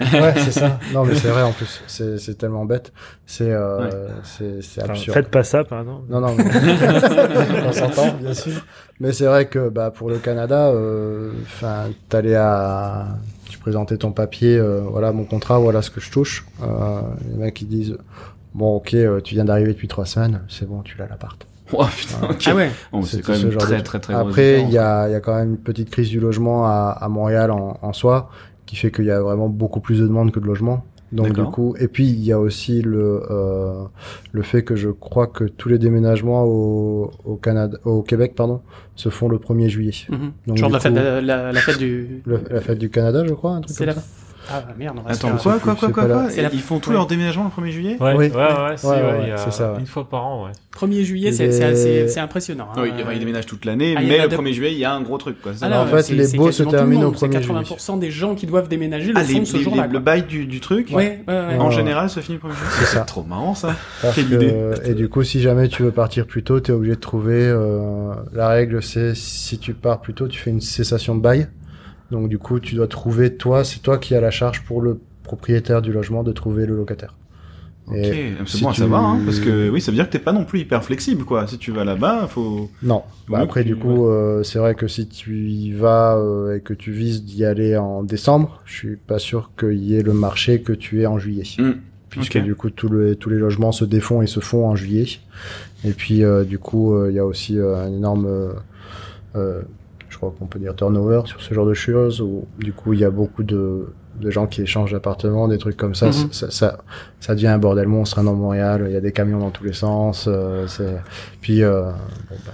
Ouais, 0.00 0.34
c'est 0.36 0.52
ça. 0.52 0.78
Non, 0.92 1.04
mais 1.04 1.14
c'est 1.14 1.28
vrai 1.28 1.42
en 1.42 1.52
plus. 1.52 1.82
C'est 1.86 2.18
c'est 2.18 2.34
tellement 2.36 2.64
bête. 2.64 2.92
C'est 3.26 3.50
euh, 3.50 3.84
Ouais. 3.84 3.90
c'est 4.22 4.62
c'est 4.62 4.82
Enfin, 4.82 4.92
absurde. 4.92 5.14
faites 5.14 5.30
pas 5.30 5.42
ça, 5.42 5.64
pardon. 5.64 6.02
Non, 6.08 6.20
non, 6.20 6.34
mais... 6.36 6.44
on 7.66 7.72
s'entend, 7.72 8.12
bien 8.20 8.34
sûr. 8.34 8.52
Mais 9.00 9.12
c'est 9.12 9.26
vrai 9.26 9.46
que 9.46 9.68
bah, 9.68 9.90
pour 9.90 10.08
le 10.08 10.18
Canada, 10.18 10.68
euh, 10.68 11.32
enfin, 11.42 11.90
t'allais 12.08 12.34
à, 12.34 13.08
tu 13.48 13.58
présentais 13.58 13.98
ton 13.98 14.12
papier, 14.12 14.56
euh, 14.56 14.80
voilà 14.80 15.12
mon 15.12 15.24
contrat, 15.24 15.58
voilà 15.58 15.82
ce 15.82 15.90
que 15.90 16.00
je 16.00 16.10
touche. 16.10 16.46
Euh, 16.62 17.00
les 17.30 17.36
mecs 17.36 17.60
ils 17.60 17.68
disent, 17.68 17.98
bon 18.54 18.76
ok, 18.76 18.94
euh, 18.94 19.20
tu 19.20 19.34
viens 19.34 19.44
d'arriver 19.44 19.72
depuis 19.74 19.88
trois 19.88 20.06
semaines, 20.06 20.40
c'est 20.48 20.66
bon, 20.66 20.80
tu 20.82 20.96
l'as 20.96 21.06
l'appart. 21.08 21.46
Oh 21.72 21.84
putain. 21.96 22.28
Ah 22.46 22.54
ouais. 22.54 22.70
Bon, 22.92 23.02
c'est 23.02 23.20
quand 23.22 23.34
ce 23.34 23.42
même 23.46 23.52
genre 23.52 23.62
de 23.62 23.66
très, 23.66 23.82
truc. 23.82 24.02
très, 24.02 24.14
Après, 24.14 24.62
il 24.62 24.70
y 24.70 24.78
a, 24.78 25.08
il 25.08 25.12
y 25.12 25.16
a 25.16 25.20
quand 25.20 25.34
même 25.34 25.50
une 25.50 25.58
petite 25.58 25.90
crise 25.90 26.08
du 26.08 26.20
logement 26.20 26.64
à, 26.64 26.96
à 26.98 27.08
Montréal 27.08 27.50
en, 27.50 27.76
en 27.82 27.92
soi, 27.92 28.30
qui 28.66 28.76
fait 28.76 28.92
qu'il 28.92 29.04
y 29.06 29.10
a 29.10 29.20
vraiment 29.20 29.48
beaucoup 29.48 29.80
plus 29.80 29.98
de 30.00 30.06
demandes 30.06 30.30
que 30.30 30.38
de 30.38 30.46
logements. 30.46 30.84
Donc 31.12 31.26
du 31.32 31.40
coup, 31.50 31.74
et 31.78 31.86
puis 31.88 32.04
il 32.06 32.24
y 32.24 32.32
a 32.32 32.40
aussi 32.40 32.82
le 32.82 33.22
euh, 33.30 33.84
le 34.32 34.42
fait 34.42 34.62
que 34.64 34.74
je 34.74 34.90
crois 34.90 35.26
que 35.28 35.44
tous 35.44 35.68
les 35.68 35.78
déménagements 35.78 36.44
au, 36.44 37.10
au 37.24 37.36
Canada, 37.36 37.78
au 37.84 38.02
Québec, 38.02 38.34
pardon, 38.34 38.60
se 38.96 39.08
font 39.08 39.28
le 39.28 39.38
1er 39.38 39.68
juillet. 39.68 39.92
Mhm. 40.08 40.32
Donc, 40.48 40.56
Genre 40.56 40.70
la 40.70 40.80
fête, 40.80 40.92
coup- 40.92 40.98
la, 40.98 41.20
la, 41.20 41.52
la 41.52 41.60
fête 41.60 41.78
du. 41.78 42.22
La 42.50 42.60
fête 42.60 42.78
du 42.78 42.90
Canada, 42.90 43.24
je 43.26 43.34
crois, 43.34 43.52
un 43.52 43.60
truc 43.60 43.76
comme 43.76 43.86
la. 43.86 43.94
ça. 43.94 44.02
Ah 44.50 44.62
merde, 44.78 44.96
on 44.98 45.02
va 45.08 45.14
se 45.14 45.18
Attends, 45.18 45.36
faire- 45.38 45.58
quoi, 45.60 45.74
quoi, 45.74 45.74
quoi, 45.90 46.04
quoi, 46.06 46.28
quoi 46.28 46.28
Ils 46.52 46.60
font 46.60 46.78
tout 46.78 46.90
ouais. 46.90 46.94
leur 46.96 47.06
déménagement 47.06 47.44
le 47.44 47.50
1er 47.50 47.70
juillet 47.70 47.96
Ouais, 48.00 48.14
Oui. 48.16 48.26
ouais, 48.28 48.30
ouais, 48.36 48.76
c'est 48.76 49.50
ça, 49.50 49.72
ouais. 49.72 49.80
une 49.80 49.86
fois 49.86 50.08
par 50.08 50.24
an, 50.26 50.44
ouais. 50.46 50.52
1er 50.72 51.02
juillet, 51.04 51.32
c'est 51.32 51.46
Les- 51.46 51.52
c'est 51.52 51.64
assez- 51.64 52.08
c'est 52.08 52.20
impressionnant. 52.20 52.68
hein. 52.76 52.82
Oui, 52.82 52.90
ils 53.12 53.18
déménagent 53.18 53.46
toute 53.46 53.64
l'année, 53.64 53.94
Ah, 53.96 54.00
mais 54.02 54.18
le 54.22 54.28
de- 54.28 54.36
1er 54.36 54.52
juillet, 54.52 54.72
il 54.72 54.78
y 54.78 54.84
a 54.84 54.92
un 54.92 55.00
gros 55.00 55.18
truc, 55.18 55.40
quoi. 55.42 55.52
c'est 55.54 55.60
ça 55.60 55.68
Ah 55.72 55.82
En 55.82 55.86
fait, 55.86 56.02
c'est- 56.02 56.14
les 56.14 56.36
baux 56.36 56.52
se 56.52 56.62
terminent 56.62 57.08
au 57.08 57.12
1er 57.12 57.18
C'est 57.38 57.42
juillet. 57.42 57.62
80% 57.64 57.96
des 57.96 58.10
gens 58.10 58.34
qui 58.34 58.46
doivent 58.46 58.68
déménager 58.68 59.12
le 59.12 59.18
Ah, 59.18 59.24
font 59.24 59.44
ce 59.44 59.56
jour-là. 59.58 59.86
le 59.86 59.98
bail 59.98 60.22
du, 60.24 60.46
du 60.46 60.60
truc, 60.60 60.90
Ouais, 60.92 61.24
ouais, 61.26 61.34
ouais. 61.34 61.56
en 61.58 61.68
Ouais. 61.68 61.74
général, 61.74 62.10
ça 62.10 62.20
finit 62.22 62.36
le 62.36 62.40
1er 62.40 62.54
juillet. 62.54 62.70
C'est 62.80 62.96
ça. 62.96 63.00
trop 63.06 63.22
marrant, 63.22 63.54
ça. 63.54 63.74
Parce 64.02 64.14
Quelle 64.14 64.28
que- 64.28 64.34
idée. 64.34 64.54
et 64.84 64.94
du 64.94 65.08
coup, 65.08 65.22
si 65.22 65.40
jamais 65.40 65.68
tu 65.68 65.82
veux 65.82 65.90
partir 65.92 66.26
plus 66.26 66.42
tôt, 66.42 66.60
tu 66.60 66.70
es 66.70 66.74
obligé 66.74 66.94
de 66.94 67.00
trouver. 67.00 67.26
euh, 67.46 68.12
la 68.32 68.48
règle, 68.48 68.82
c'est 68.82 69.14
si 69.14 69.58
tu 69.58 69.72
pars 69.74 70.00
plus 70.00 70.14
tôt, 70.14 70.28
tu 70.28 70.38
fais 70.38 70.50
une 70.50 70.60
cessation 70.60 71.14
de 71.14 71.20
bail. 71.20 71.48
Donc 72.10 72.28
du 72.28 72.38
coup, 72.38 72.60
tu 72.60 72.74
dois 72.74 72.86
trouver 72.88 73.34
toi, 73.34 73.64
c'est 73.64 73.80
toi 73.80 73.98
qui 73.98 74.14
as 74.14 74.20
la 74.20 74.30
charge 74.30 74.62
pour 74.64 74.80
le 74.80 75.00
propriétaire 75.22 75.82
du 75.82 75.92
logement 75.92 76.22
de 76.22 76.32
trouver 76.32 76.66
le 76.66 76.76
locataire. 76.76 77.14
Ok, 77.88 77.96
si 78.46 78.62
bon 78.64 78.70
à 78.70 78.72
tu- 78.72 78.80
savoir, 78.80 79.04
hein, 79.04 79.20
parce 79.24 79.38
que 79.38 79.70
oui, 79.70 79.80
ça 79.80 79.92
veut 79.92 79.94
dire 79.96 80.06
que 80.08 80.12
t'es 80.12 80.18
pas 80.18 80.32
non 80.32 80.44
plus 80.44 80.58
hyper 80.58 80.82
flexible, 80.82 81.24
quoi. 81.24 81.46
Si 81.46 81.56
tu 81.56 81.70
vas 81.70 81.84
là-bas, 81.84 82.26
faut. 82.26 82.68
Non. 82.82 83.02
Bah 83.28 83.38
après, 83.38 83.62
tu- 83.62 83.68
du 83.68 83.76
coup, 83.76 84.08
euh, 84.08 84.42
c'est 84.42 84.58
vrai 84.58 84.74
que 84.74 84.88
si 84.88 85.06
tu 85.06 85.48
y 85.48 85.70
vas 85.72 86.16
euh, 86.16 86.56
et 86.56 86.60
que 86.60 86.74
tu 86.74 86.90
vises 86.90 87.24
d'y 87.24 87.44
aller 87.44 87.76
en 87.76 88.02
décembre, 88.02 88.60
je 88.64 88.74
suis 88.74 88.96
pas 88.96 89.20
sûr 89.20 89.52
qu'il 89.58 89.78
y 89.84 89.94
ait 89.96 90.02
le 90.02 90.14
marché 90.14 90.62
que 90.62 90.72
tu 90.72 91.02
es 91.02 91.06
en 91.06 91.18
juillet. 91.18 91.44
Hmm. 91.58 91.72
puisque 92.08 92.38
du 92.38 92.54
coup 92.54 92.70
tous 92.70 92.90
les 92.90 93.14
tous 93.14 93.28
les 93.28 93.36
logements 93.36 93.72
se 93.72 93.84
défont 93.84 94.22
et 94.22 94.26
se 94.26 94.40
font 94.40 94.66
en 94.66 94.74
juillet. 94.74 95.06
Et 95.84 95.90
puis 95.92 96.24
euh, 96.24 96.44
du 96.44 96.58
coup 96.58 96.94
euh, 96.94 97.08
il 97.10 97.14
y 97.14 97.18
a 97.18 97.26
aussi 97.26 97.58
euh, 97.58 97.76
un 97.76 97.88
énorme, 97.92 98.24
euh, 98.26 98.52
euh, 99.36 99.60
je 100.16 100.18
crois 100.18 100.34
qu'on 100.38 100.46
peut 100.46 100.58
dire 100.58 100.74
turnover 100.74 101.20
sur 101.26 101.42
ce 101.42 101.52
genre 101.52 101.66
de 101.66 101.74
choses 101.74 102.22
où 102.22 102.46
du 102.58 102.72
coup 102.72 102.94
il 102.94 103.00
y 103.00 103.04
a 103.04 103.10
beaucoup 103.10 103.42
de 103.42 103.86
de 104.18 104.30
gens 104.30 104.46
qui 104.46 104.62
échangent 104.62 104.92
d'appartements, 104.92 105.46
des 105.46 105.58
trucs 105.58 105.76
comme 105.76 105.94
ça. 105.94 106.06
Mhm. 106.06 106.32
ça, 106.32 106.50
ça, 106.50 106.78
ça 107.20 107.34
devient 107.34 107.48
un 107.48 107.58
bordel 107.58 107.86
monstre 107.86 108.18
hein, 108.18 108.24
dans 108.24 108.32
Montréal. 108.32 108.86
Il 108.88 108.94
y 108.94 108.96
a 108.96 109.00
des 109.02 109.12
camions 109.12 109.38
dans 109.40 109.50
tous 109.50 109.64
les 109.64 109.74
sens. 109.74 110.24
euh, 110.26 110.66
c'est 110.68 110.96
puis 111.42 111.62
euh, 111.62 111.82
bon, 112.30 112.36
ben, 112.46 112.52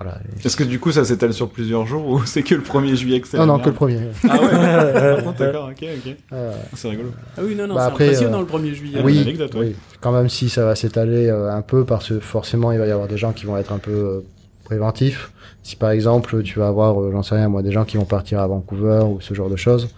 voilà. 0.00 0.18
Et- 0.42 0.46
Est-ce 0.46 0.56
que 0.56 0.64
du 0.64 0.80
coup, 0.80 0.92
ça 0.92 1.04
s'étale 1.04 1.34
sur 1.34 1.50
plusieurs 1.50 1.84
jours 1.86 2.06
ou 2.08 2.22
c'est 2.24 2.42
que 2.42 2.54
le 2.54 2.62
1er 2.62 2.94
juillet 2.96 3.20
que 3.20 3.28
c'est 3.28 3.36
Non 3.36 3.44
non 3.44 3.58
que 3.58 3.64
le 3.68 3.72
merde 3.72 3.74
premier. 3.76 3.98
Ah 4.30 4.40
ouais. 4.40 5.14
Par 5.16 5.24
contre, 5.24 5.38
D'accord, 5.44 5.68
ok, 5.72 5.84
ok. 6.06 6.16
Euh, 6.32 6.52
C'est 6.72 6.88
rigolo. 6.88 7.10
Ah 7.36 7.40
oui, 7.44 7.54
non, 7.54 7.66
non, 7.66 7.74
Bah 7.74 7.80
c'est 7.82 7.86
après, 7.92 8.04
impressionnant 8.06 8.38
euh, 8.38 8.46
le 8.50 8.58
1er 8.70 8.72
juillet. 8.72 9.00
oui, 9.04 9.20
anecdote, 9.20 9.54
ouais. 9.56 9.60
oui, 9.60 9.76
quand 10.00 10.12
même 10.12 10.30
si 10.30 10.48
ça 10.48 10.64
va 10.64 10.74
s'étaler 10.74 11.28
euh, 11.28 11.52
un 11.52 11.60
peu 11.60 11.84
parce 11.84 12.08
que 12.08 12.18
forcément 12.18 12.72
il 12.72 12.78
va 12.78 12.86
y 12.86 12.90
avoir 12.90 13.08
des 13.08 13.18
gens 13.18 13.32
qui 13.32 13.44
vont 13.44 13.58
être 13.58 13.72
un 13.72 13.78
peu 13.78 14.22
préventifs. 14.64 15.32
Si 15.62 15.76
par 15.76 15.90
exemple 15.90 16.42
tu 16.42 16.58
vas 16.58 16.68
avoir, 16.68 17.00
euh, 17.00 17.10
j'en 17.12 17.22
sais 17.22 17.36
rien 17.36 17.48
moi, 17.48 17.62
des 17.62 17.72
gens 17.72 17.84
qui 17.84 17.96
vont 17.96 18.04
partir 18.04 18.40
à 18.40 18.46
Vancouver 18.46 19.04
ou 19.04 19.20
ce 19.20 19.34
genre 19.34 19.48
de 19.50 19.56
choses, 19.56 19.88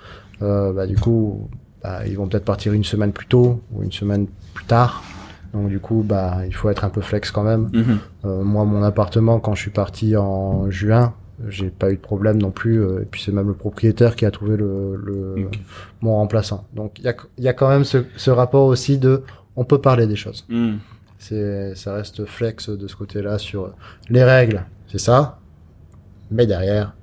euh, 0.42 0.72
bah 0.72 0.86
du 0.86 0.96
coup 0.96 1.48
bah, 1.82 2.06
ils 2.06 2.16
vont 2.16 2.26
peut-être 2.26 2.44
partir 2.44 2.72
une 2.72 2.84
semaine 2.84 3.12
plus 3.12 3.26
tôt 3.26 3.60
ou 3.72 3.82
une 3.82 3.92
semaine 3.92 4.26
plus 4.54 4.64
tard. 4.66 5.02
Donc 5.54 5.68
du 5.68 5.80
coup 5.80 6.04
bah 6.06 6.38
il 6.46 6.54
faut 6.54 6.68
être 6.68 6.84
un 6.84 6.90
peu 6.90 7.00
flex 7.00 7.30
quand 7.30 7.42
même. 7.44 7.70
Mhm. 7.72 7.98
Euh, 8.26 8.42
moi 8.42 8.64
mon 8.64 8.82
appartement 8.82 9.38
quand 9.40 9.54
je 9.54 9.62
suis 9.62 9.70
parti 9.70 10.16
en 10.16 10.70
juin, 10.70 11.14
j'ai 11.48 11.68
pas 11.68 11.90
eu 11.90 11.96
de 11.96 12.00
problème 12.00 12.38
non 12.40 12.50
plus. 12.50 12.82
et 12.82 13.04
puis 13.10 13.22
c'est 13.22 13.32
même 13.32 13.48
le 13.48 13.54
propriétaire 13.54 14.16
qui 14.16 14.26
a 14.26 14.30
trouvé 14.30 14.56
le, 14.56 14.96
le 14.96 15.48
mon 16.00 16.16
remplaçant. 16.16 16.66
Donc 16.74 16.98
il 16.98 17.04
y 17.04 17.08
a, 17.08 17.14
y 17.38 17.48
a 17.48 17.52
quand 17.52 17.68
même 17.68 17.84
ce, 17.84 17.98
ce 18.16 18.30
rapport 18.30 18.66
aussi 18.66 18.98
de 18.98 19.22
on 19.56 19.64
peut 19.64 19.80
parler 19.80 20.06
des 20.06 20.16
choses. 20.16 20.44
Mhm. 20.48 20.78
Ça 21.74 21.94
reste 21.94 22.24
flex 22.26 22.68
de 22.70 22.86
ce 22.86 22.96
côté-là 22.96 23.38
sur 23.38 23.72
les 24.10 24.24
règles, 24.24 24.64
c'est 24.88 24.98
ça? 24.98 25.38
Mais 26.30 26.46
derrière, 26.46 26.94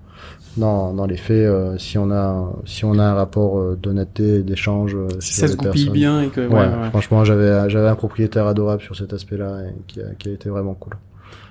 dans, 0.57 0.93
dans 0.93 1.05
les 1.05 1.17
faits, 1.17 1.35
euh, 1.47 1.77
si 1.77 1.97
on 1.97 2.11
a 2.11 2.51
si 2.65 2.85
on 2.85 2.99
a 2.99 3.03
un 3.03 3.13
rapport 3.15 3.57
euh, 3.57 3.75
d'honnêteté 3.81 4.35
et 4.39 4.43
d'échange 4.43 4.95
euh, 4.95 5.07
Si 5.19 5.33
ça 5.33 5.47
se 5.47 5.55
goupille 5.55 5.89
bien 5.89 6.21
et 6.21 6.27
que. 6.29 6.41
Ouais, 6.41 6.47
Ouais, 6.47 6.59
ouais. 6.67 6.89
franchement, 6.89 7.23
j'avais 7.25 7.69
j'avais 7.69 7.87
un 7.87 7.95
propriétaire 7.95 8.45
adorable 8.47 8.81
sur 8.81 8.95
cet 8.95 9.13
aspect-là 9.13 9.61
qui 9.87 10.01
a, 10.01 10.13
qui 10.19 10.29
a 10.29 10.31
été 10.33 10.49
vraiment 10.49 10.73
cool. 10.73 10.93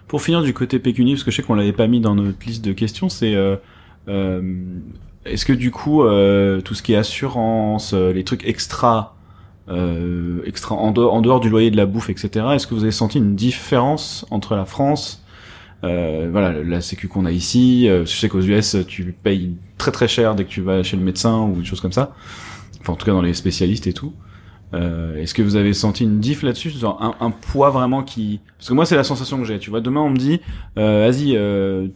Pour 0.09 0.21
finir 0.23 0.43
du 0.43 0.53
côté 0.53 0.79
pécunier, 0.79 1.15
parce 1.15 1.25
que 1.25 1.31
je 1.31 1.37
sais 1.37 1.43
qu'on 1.43 1.55
l'avait 1.55 1.73
pas 1.73 1.87
mis 1.87 2.01
dans 2.01 2.15
notre 2.15 2.47
liste 2.47 2.65
de 2.65 2.73
questions, 2.73 3.09
c'est 3.09 3.35
euh, 3.35 3.57
euh, 4.09 4.43
est-ce 5.25 5.47
que 5.47 5.53
du 5.55 5.71
coup 5.71 6.03
euh, 6.05 6.61
tout 6.61 6.75
ce 6.75 6.83
qui 6.83 6.93
est 6.93 6.97
assurance, 6.97 7.95
euh, 7.95 8.13
les 8.13 8.23
trucs 8.25 8.47
extra, 8.47 9.12
euh, 9.69 10.43
extra 10.45 10.75
en 10.75 10.91
dehors, 10.93 11.41
du 11.41 11.49
loyer 11.49 11.71
de 11.71 11.77
la 11.77 11.87
bouffe, 11.87 12.11
etc. 12.11 12.47
Est-ce 12.55 12.67
que 12.67 12.75
vous 12.75 12.83
avez 12.83 12.93
senti 12.93 13.19
une 13.19 13.35
différence 13.37 14.27
entre 14.31 14.57
la 14.57 14.65
France, 14.65 15.23
euh, 15.85 16.29
voilà, 16.31 16.53
la 16.63 16.81
sécu 16.81 17.09
qu'on 17.09 17.25
a 17.25 17.31
ici 17.31 17.89
euh, 17.89 18.05
Je 18.05 18.13
sais 18.13 18.29
qu'aux 18.29 18.41
US 18.41 18.77
tu 18.87 19.15
payes 19.23 19.57
très 19.79 19.91
très 19.91 20.09
cher 20.09 20.35
dès 20.35 20.45
que 20.45 20.51
tu 20.51 20.61
vas 20.61 20.83
chez 20.83 20.97
le 20.97 21.03
médecin 21.03 21.41
ou 21.43 21.61
des 21.61 21.65
choses 21.65 21.81
comme 21.81 21.93
ça. 21.93 22.15
Enfin 22.81 22.95
en 22.95 22.97
tout 22.97 23.07
cas 23.07 23.13
dans 23.13 23.23
les 23.23 23.35
spécialistes 23.35 23.87
et 23.87 23.93
tout. 23.93 24.13
Euh, 24.75 25.17
Est-ce 25.17 25.35
que 25.35 25.43
vous 25.43 25.57
avez 25.57 25.75
senti 25.75 26.05
une 26.05 26.19
diff 26.19 26.43
là-dessus, 26.43 26.73
un, 26.83 27.15
un 27.21 27.31
poids 27.31 27.71
vraiment 27.71 28.03
qui 28.03 28.41
Parce 28.57 28.69
que 28.69 28.75
moi, 28.75 28.87
c'est 28.87 28.97
la 28.97 29.05
sensation 29.05 29.39
que 29.39 29.45
j'ai. 29.45 29.59
Tu 29.59 29.71
vois, 29.71 29.81
demain 29.81 30.01
on 30.01 30.11
me 30.11 30.17
dit, 30.17 30.41
euh, 30.79 31.07
vas-y, 31.07 31.37
euh, 31.37 31.89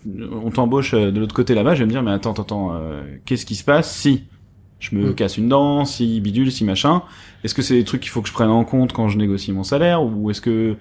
on 0.44 0.50
t'embauche 0.50 0.92
de 0.92 1.18
l'autre 1.18 1.34
côté 1.34 1.54
là-bas. 1.54 1.74
Je 1.74 1.80
vais 1.80 1.86
me 1.86 1.90
dire, 1.90 2.02
mais 2.02 2.10
attends, 2.10 2.32
attends, 2.32 2.78
qu'est-ce 3.24 3.46
qui 3.46 3.54
se 3.54 3.64
passe 3.64 3.94
si 3.94 4.24
je 4.80 4.94
me 4.96 5.10
Mm. 5.10 5.14
casse 5.14 5.38
une 5.38 5.48
dent, 5.48 5.84
si 5.84 6.20
bidule, 6.20 6.52
si 6.52 6.64
machin 6.64 7.02
Est-ce 7.44 7.54
que 7.54 7.62
c'est 7.62 7.74
des 7.74 7.84
trucs 7.84 8.00
qu'il 8.02 8.10
faut 8.10 8.22
que 8.22 8.28
je 8.28 8.32
prenne 8.34 8.50
en 8.50 8.64
compte 8.64 8.92
quand 8.92 9.08
je 9.08 9.18
négocie 9.18 9.52
mon 9.52 9.62
salaire, 9.64 10.02
ou 10.02 10.30
est-ce 10.30 10.40
que 10.40 10.76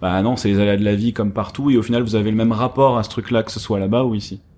bah 0.00 0.20
non, 0.22 0.36
c'est 0.36 0.48
les 0.48 0.58
aléas 0.60 0.76
de 0.78 0.84
la 0.84 0.94
vie 0.94 1.12
comme 1.12 1.32
partout, 1.32 1.70
et 1.70 1.76
au 1.76 1.82
final 1.82 2.02
vous 2.02 2.14
avez 2.14 2.30
le 2.30 2.36
même 2.36 2.52
rapport 2.52 2.96
à 2.98 3.02
ce 3.02 3.10
truc-là 3.10 3.42
que 3.42 3.50
ce 3.52 3.60
soit 3.60 3.78
là-bas 3.78 4.04
ou 4.04 4.14
ici? 4.14 4.40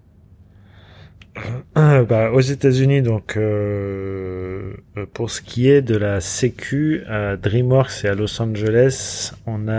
Euh, 1.78 2.04
bah, 2.04 2.30
aux 2.32 2.40
États-Unis, 2.40 3.00
donc 3.00 3.36
euh, 3.38 4.74
euh, 4.98 5.06
pour 5.14 5.30
ce 5.30 5.40
qui 5.40 5.68
est 5.68 5.80
de 5.80 5.96
la 5.96 6.20
Sécu 6.20 7.02
à 7.08 7.36
DreamWorks 7.38 8.04
et 8.04 8.08
à 8.08 8.14
Los 8.14 8.40
Angeles, 8.42 9.32
on 9.46 9.66
a, 9.68 9.72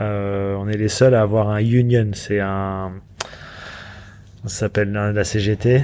euh, 0.00 0.56
on 0.56 0.68
est 0.68 0.76
les 0.76 0.88
seuls 0.88 1.14
à 1.14 1.22
avoir 1.22 1.48
un 1.48 1.58
union. 1.58 2.10
C'est 2.14 2.40
un, 2.40 2.92
ça 4.42 4.48
s'appelle 4.48 4.90
la 4.92 5.22
CGT. 5.24 5.82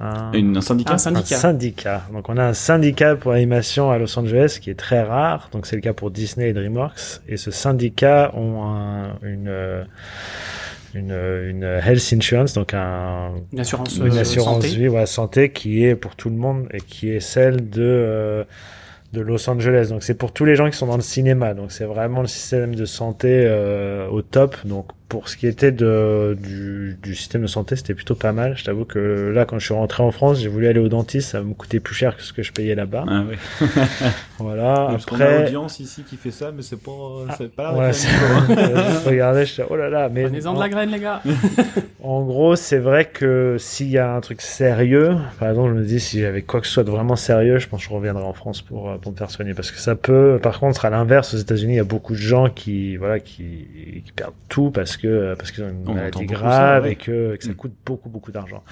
Un- 0.00 0.32
Une- 0.32 0.56
Un 0.56 0.60
syndicat 0.60 0.92
Un 0.92 0.94
un 0.94 0.98
syndicat. 0.98 1.36
syndicat. 1.36 2.02
Donc 2.12 2.28
on 2.28 2.36
a 2.36 2.44
un 2.44 2.54
syndicat 2.54 3.16
pour 3.16 3.32
l'animation 3.32 3.90
à 3.90 3.98
Los 3.98 4.18
Angeles 4.18 4.58
qui 4.60 4.70
est 4.70 4.78
très 4.78 5.02
rare. 5.02 5.48
Donc 5.52 5.66
c'est 5.66 5.76
le 5.76 5.82
cas 5.82 5.92
pour 5.92 6.10
Disney 6.10 6.50
et 6.50 6.52
DreamWorks. 6.52 7.20
Et 7.28 7.36
ce 7.36 7.50
syndicat 7.50 8.30
ont 8.34 8.64
un- 8.64 9.18
une 9.22 9.48
euh, 9.48 9.84
une, 10.94 11.12
une 11.12 11.62
health 11.64 12.12
insurance, 12.14 12.54
donc 12.54 12.72
un, 12.72 13.32
Une 13.52 13.60
assurance, 13.60 13.96
une 13.98 14.04
euh, 14.16 14.20
assurance 14.20 14.64
santé. 15.08 15.46
vie 15.46 15.52
qui 15.52 15.84
est 15.84 15.94
pour 15.94 16.16
tout 16.16 16.30
le 16.30 16.36
monde 16.36 16.66
et 16.72 16.80
qui 16.80 17.10
est 17.10 17.20
celle 17.20 17.68
de 17.68 17.82
euh, 17.82 18.44
de 19.12 19.20
Los 19.20 19.48
Angeles. 19.50 19.88
Donc 19.90 20.02
c'est 20.02 20.14
pour 20.14 20.32
tous 20.32 20.44
les 20.44 20.54
gens 20.56 20.68
qui 20.70 20.76
sont 20.76 20.86
dans 20.86 20.96
le 20.96 21.02
cinéma. 21.02 21.54
Donc 21.54 21.72
c'est 21.72 21.84
vraiment 21.84 22.20
le 22.22 22.26
système 22.26 22.74
de 22.74 22.84
santé 22.86 23.28
euh, 23.46 24.08
au 24.08 24.22
top. 24.22 24.56
Donc 24.64 24.88
pour 25.08 25.28
ce 25.28 25.36
qui 25.36 25.46
était 25.46 25.72
de 25.72 26.36
du, 26.40 26.98
du 27.02 27.14
système 27.14 27.42
de 27.42 27.46
santé, 27.46 27.76
c'était 27.76 27.94
plutôt 27.94 28.14
pas 28.14 28.32
mal. 28.32 28.56
Je 28.58 28.64
t'avoue 28.64 28.84
que 28.84 29.32
là, 29.34 29.46
quand 29.46 29.58
je 29.58 29.64
suis 29.64 29.74
rentré 29.74 30.02
en 30.02 30.10
France, 30.10 30.38
j'ai 30.38 30.48
voulu 30.48 30.66
aller 30.66 30.80
au 30.80 30.88
dentiste, 30.88 31.30
ça 31.30 31.40
me 31.40 31.54
coûtait 31.54 31.80
plus 31.80 31.94
cher 31.94 32.16
que 32.16 32.22
ce 32.22 32.32
que 32.32 32.42
je 32.42 32.52
payais 32.52 32.74
là-bas. 32.74 33.04
Ah 33.08 33.24
oui. 33.28 33.36
Voilà. 34.38 34.88
Parce 34.90 35.04
qu'on 35.04 35.20
a 35.20 35.24
Après, 35.24 35.46
audience 35.46 35.80
ici 35.80 36.04
qui 36.04 36.16
fait 36.16 36.30
ça, 36.30 36.52
mais 36.52 36.62
c'est 36.62 36.80
pas, 36.80 36.92
c'est 37.36 37.52
pas 37.52 37.74
ouais, 37.74 37.92
je 37.92 39.08
regardais, 39.08 39.44
je 39.44 39.62
oh 39.68 39.74
là 39.74 39.90
là, 39.90 40.08
mais 40.08 40.24
Prenez-en 40.24 40.54
de 40.54 40.60
la 40.60 40.68
graine, 40.68 40.90
les 40.90 41.00
gars. 41.00 41.22
En 42.00 42.22
gros, 42.22 42.54
c'est 42.54 42.78
vrai 42.78 43.06
que 43.06 43.56
s'il 43.58 43.88
y 43.88 43.98
a 43.98 44.14
un 44.14 44.20
truc 44.20 44.40
sérieux, 44.40 45.16
par 45.40 45.50
exemple, 45.50 45.70
je 45.70 45.74
me 45.74 45.84
dis 45.84 45.98
si 45.98 46.20
j'avais 46.20 46.42
quoi 46.42 46.60
que 46.60 46.66
ce 46.68 46.72
soit 46.74 46.84
de 46.84 46.90
vraiment 46.90 47.16
sérieux, 47.16 47.58
je 47.58 47.68
pense 47.68 47.82
que 47.82 47.88
je 47.88 47.94
reviendrai 47.94 48.22
en 48.22 48.32
France 48.32 48.62
pour, 48.62 48.88
euh, 48.88 48.98
pour 48.98 49.10
me 49.10 49.16
faire 49.16 49.30
soigner. 49.30 49.52
Parce 49.52 49.72
que 49.72 49.78
ça 49.78 49.96
peut, 49.96 50.38
par 50.40 50.60
contre, 50.60 50.84
à 50.84 50.90
l'inverse, 50.90 51.34
aux 51.34 51.38
États-Unis, 51.38 51.74
il 51.74 51.76
y 51.76 51.80
a 51.80 51.84
beaucoup 51.84 52.12
de 52.12 52.18
gens 52.18 52.48
qui, 52.48 52.96
voilà, 52.96 53.18
qui, 53.18 54.02
qui 54.04 54.12
perdent 54.12 54.32
tout 54.48 54.70
parce 54.70 54.96
que, 54.98 55.34
parce 55.38 55.50
qu'ils 55.50 55.64
ont 55.64 55.70
une 55.70 55.84
On 55.88 55.94
maladie 55.94 56.26
grave 56.26 56.52
ça, 56.52 56.80
ouais. 56.82 56.92
et 56.92 56.96
que, 56.96 57.36
que 57.36 57.44
ça 57.44 57.50
Mm. 57.52 57.54
coûte 57.54 57.72
beaucoup, 57.86 58.08
beaucoup 58.10 58.30
d'argent. 58.32 58.62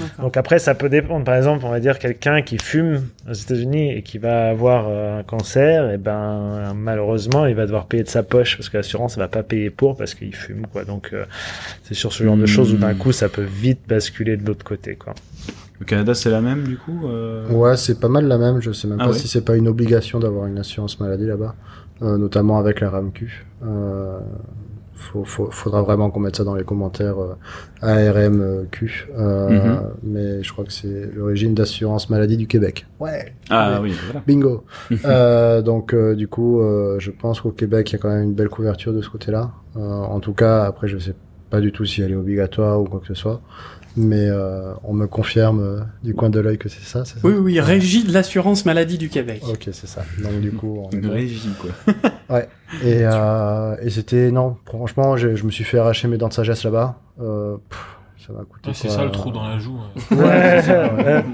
D'accord. 0.00 0.24
Donc 0.24 0.36
après, 0.36 0.58
ça 0.58 0.74
peut 0.74 0.88
dépendre. 0.88 1.24
Par 1.24 1.36
exemple, 1.36 1.64
on 1.64 1.70
va 1.70 1.78
dire 1.78 1.98
quelqu'un 2.00 2.42
qui 2.42 2.58
fume 2.58 3.04
aux 3.28 3.32
États-Unis 3.32 3.92
et 3.92 4.02
qui 4.02 4.18
va 4.18 4.48
avoir 4.48 4.86
euh, 4.88 5.20
un 5.20 5.22
cancer, 5.22 5.90
et 5.90 5.98
ben 5.98 6.74
malheureusement, 6.74 7.46
il 7.46 7.54
va 7.54 7.66
devoir 7.66 7.86
payer 7.86 8.02
de 8.02 8.08
sa 8.08 8.22
poche 8.24 8.56
parce 8.56 8.68
que 8.68 8.76
l'assurance 8.78 9.16
va 9.16 9.28
pas 9.28 9.42
payer 9.44 9.70
pour 9.70 9.96
parce 9.96 10.14
qu'il 10.14 10.34
fume, 10.34 10.66
quoi. 10.72 10.84
Donc 10.84 11.10
euh, 11.12 11.24
c'est 11.84 11.94
sur 11.94 12.12
ce 12.12 12.24
genre 12.24 12.36
de 12.36 12.46
choses 12.46 12.72
où 12.72 12.76
d'un 12.76 12.94
coup, 12.94 13.12
ça 13.12 13.28
peut 13.28 13.42
vite 13.48 13.80
basculer 13.88 14.36
de 14.36 14.44
l'autre 14.46 14.64
côté, 14.64 14.96
quoi. 14.96 15.14
Le 15.80 15.86
Canada, 15.86 16.14
c'est 16.14 16.30
la 16.30 16.40
même, 16.40 16.62
du 16.64 16.76
coup 16.76 17.08
euh... 17.08 17.48
Ouais, 17.50 17.76
c'est 17.76 17.98
pas 18.00 18.08
mal 18.08 18.26
la 18.26 18.38
même. 18.38 18.60
Je 18.60 18.70
sais 18.70 18.86
même 18.88 18.98
Ah 19.00 19.06
pas 19.06 19.10
ouais? 19.10 19.18
si 19.18 19.26
c'est 19.28 19.44
pas 19.44 19.56
une 19.56 19.66
obligation 19.68 20.20
d'avoir 20.20 20.46
une 20.46 20.58
assurance 20.58 21.00
maladie 21.00 21.26
là-bas, 21.26 21.56
euh, 22.02 22.16
notamment 22.16 22.58
avec 22.58 22.80
la 22.80 22.90
RAMQ. 22.90 23.44
Euh, 23.66 24.20
faut, 24.94 25.24
faut- 25.24 25.50
faudra 25.50 25.82
vraiment 25.82 26.10
qu'on 26.10 26.20
mette 26.20 26.36
ça 26.36 26.44
dans 26.44 26.54
les 26.54 26.64
commentaires 26.64 27.16
euh, 27.20 27.34
ARMQ. 27.82 29.08
Euh, 29.18 29.48
Mhm. 29.50 29.80
Mais 30.02 30.42
je 30.42 30.52
crois 30.52 30.64
que 30.64 30.72
c'est 30.72 31.10
le 31.14 31.24
régime 31.24 31.54
d'assurance 31.54 32.10
maladie 32.10 32.36
du 32.36 32.46
Québec. 32.46 32.86
Ouais. 33.00 33.34
Ah 33.50 33.80
oui, 33.82 33.94
voilà. 34.06 34.22
Bingo. 34.26 34.64
euh, 35.04 35.62
donc 35.62 35.94
euh, 35.94 36.14
du 36.14 36.28
coup, 36.28 36.60
euh, 36.60 36.96
je 36.98 37.10
pense 37.10 37.40
qu'au 37.40 37.50
Québec, 37.50 37.90
il 37.90 37.94
y 37.94 37.96
a 37.96 37.98
quand 37.98 38.08
même 38.10 38.22
une 38.24 38.34
belle 38.34 38.48
couverture 38.48 38.92
de 38.92 39.02
ce 39.02 39.08
côté-là. 39.10 39.50
Euh, 39.76 39.80
en 39.80 40.20
tout 40.20 40.32
cas, 40.34 40.64
après, 40.64 40.88
je 40.88 40.98
sais 40.98 41.14
pas 41.50 41.60
du 41.60 41.72
tout 41.72 41.84
si 41.84 42.02
elle 42.02 42.12
est 42.12 42.16
obligatoire 42.16 42.80
ou 42.80 42.84
quoi 42.84 43.00
que 43.00 43.06
ce 43.06 43.14
soit. 43.14 43.40
Mais 43.96 44.28
euh, 44.28 44.72
on 44.82 44.92
me 44.92 45.06
confirme 45.06 45.60
euh, 45.60 45.80
du 46.02 46.14
coin 46.14 46.28
de 46.28 46.40
l'œil 46.40 46.58
que 46.58 46.68
c'est 46.68 46.82
ça, 46.82 47.04
Oui, 47.22 47.32
oui, 47.34 47.60
régie 47.60 48.02
de 48.02 48.12
l'assurance 48.12 48.64
maladie 48.66 48.98
du 48.98 49.08
Québec. 49.08 49.42
Ok, 49.48 49.68
c'est 49.72 49.86
ça. 49.86 50.02
Donc 50.22 50.40
du 50.40 50.50
coup, 50.52 50.82
on 50.84 50.90
est 50.90 51.06
régie, 51.06 51.50
quoi. 51.60 52.40
et, 52.82 53.00
euh, 53.04 53.76
et 53.82 53.90
c'était 53.90 54.30
non, 54.32 54.56
franchement, 54.66 55.16
je, 55.16 55.36
je 55.36 55.44
me 55.44 55.50
suis 55.50 55.64
fait 55.64 55.78
arracher 55.78 56.08
mes 56.08 56.18
dents 56.18 56.28
de 56.28 56.32
sagesse 56.32 56.64
là-bas. 56.64 56.98
Euh, 57.20 57.56
pff, 57.70 57.80
ça 58.26 58.32
m'a 58.32 58.40
coûté. 58.44 58.70
Ouais, 58.70 58.74
c'est 58.74 58.88
ça 58.88 59.04
le 59.04 59.10
trou 59.12 59.30
dans 59.30 59.46
la 59.46 59.58
joue. 59.60 59.76
hein. 59.78 60.16
Ouais, 60.16 60.60
c'est 60.60 60.66
ça, 60.66 60.94
ouais. 60.96 61.24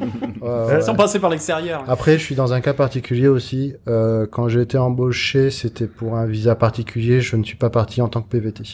Ouais, 0.43 0.65
ouais. 0.75 0.81
Sans 0.83 0.95
passer 0.95 1.19
par 1.19 1.31
l'extérieur. 1.31 1.83
Après, 1.89 2.19
je 2.19 2.23
suis 2.25 2.35
dans 2.35 2.53
un 2.53 2.61
cas 2.61 2.75
particulier 2.75 3.29
aussi. 3.29 3.75
Euh, 3.89 4.27
quand 4.31 4.49
j'ai 4.49 4.61
été 4.61 4.77
embauché, 4.77 5.51
c'était 5.51 5.87
pour 5.87 6.17
un 6.17 6.27
visa 6.27 6.55
particulier. 6.57 7.21
Je 7.23 7.37
ne 7.37 7.45
suis 7.45 7.57
pas 7.57 7.71
parti 7.71 8.03
en 8.03 8.09
tant 8.09 8.21
que 8.21 8.29
PVT. 8.29 8.65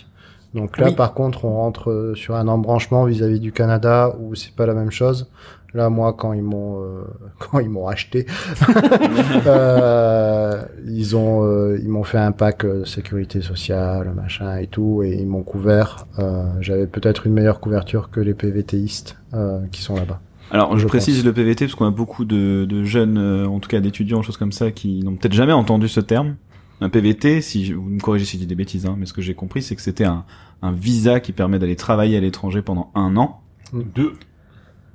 Donc 0.55 0.79
là, 0.79 0.87
Oui. 0.89 0.95
par 0.95 1.13
contre, 1.15 1.45
on 1.45 1.55
rentre 1.55 1.91
euh, 1.91 2.15
sur 2.15 2.35
un 2.35 2.49
embranchement 2.49 3.05
vis-à-vis 3.05 3.41
du 3.41 3.53
Canada 3.53 4.15
où 4.21 4.35
c'est 4.35 4.55
pas 4.55 4.67
la 4.67 4.75
même 4.75 4.91
chose. 4.91 5.31
Là, 5.75 5.91
moi, 5.91 6.15
quand 6.15 6.33
ils 6.33 6.43
m'ont 6.43 6.81
euh, 6.83 7.05
quand 7.39 7.59
ils 7.59 7.69
m'ont 7.69 7.87
acheté, 7.89 8.25
euh, 9.47 10.63
ils 10.87 11.17
ont 11.17 11.45
euh, 11.45 11.79
ils 11.83 11.89
m'ont 11.89 12.05
fait 12.05 12.19
un 12.19 12.33
pack 12.33 12.65
euh, 12.65 12.85
sécurité 12.85 13.41
sociale, 13.43 14.13
machin 14.15 14.57
et 14.59 14.67
tout, 14.67 15.03
et 15.03 15.15
ils 15.21 15.27
m'ont 15.27 15.43
couvert. 15.43 16.07
Euh, 16.19 16.45
J'avais 16.61 16.87
peut-être 16.87 17.27
une 17.27 17.33
meilleure 17.33 17.61
couverture 17.61 18.11
que 18.11 18.21
les 18.21 18.35
PVTistes 18.35 19.17
euh, 19.35 19.61
qui 19.73 19.83
sont 19.83 19.97
là-bas. 19.97 20.21
Alors, 20.53 20.77
je, 20.77 20.83
Je 20.83 20.87
précise 20.87 21.17
pense. 21.17 21.25
le 21.25 21.33
PVT 21.33 21.65
parce 21.67 21.75
qu'on 21.75 21.87
a 21.89 21.91
beaucoup 21.91 22.25
de, 22.25 22.65
de 22.67 22.85
jeunes, 22.85 23.19
euh, 23.19 23.47
en 23.49 23.59
tout 23.59 23.69
cas 23.69 23.81
d'étudiants, 23.81 24.23
choses 24.23 24.37
comme 24.37 24.53
ça, 24.53 24.71
qui 24.71 25.03
n'ont 25.03 25.17
peut-être 25.17 25.33
jamais 25.35 25.53
entendu 25.53 25.89
ce 25.89 26.01
terme. 26.01 26.37
Un 26.81 26.89
PVT, 26.89 27.41
si 27.41 27.73
vous 27.73 27.83
me 27.83 28.01
corrigez 28.01 28.25
si 28.25 28.37
je 28.37 28.43
dis 28.43 28.47
des 28.47 28.55
bêtises, 28.55 28.87
hein, 28.87 28.97
mais 28.99 29.07
ce 29.07 29.13
que 29.13 29.23
j'ai 29.23 29.35
compris, 29.35 29.63
c'est 29.63 29.77
que 29.77 29.83
c'était 29.83 30.05
un, 30.05 30.25
un 30.63 30.73
visa 30.73 31.21
qui 31.21 31.33
permet 31.33 31.59
d'aller 31.59 31.77
travailler 31.77 32.17
à 32.17 32.21
l'étranger 32.21 32.63
pendant 32.63 32.91
un 32.95 33.17
an. 33.17 33.41
Deux. 33.73 34.15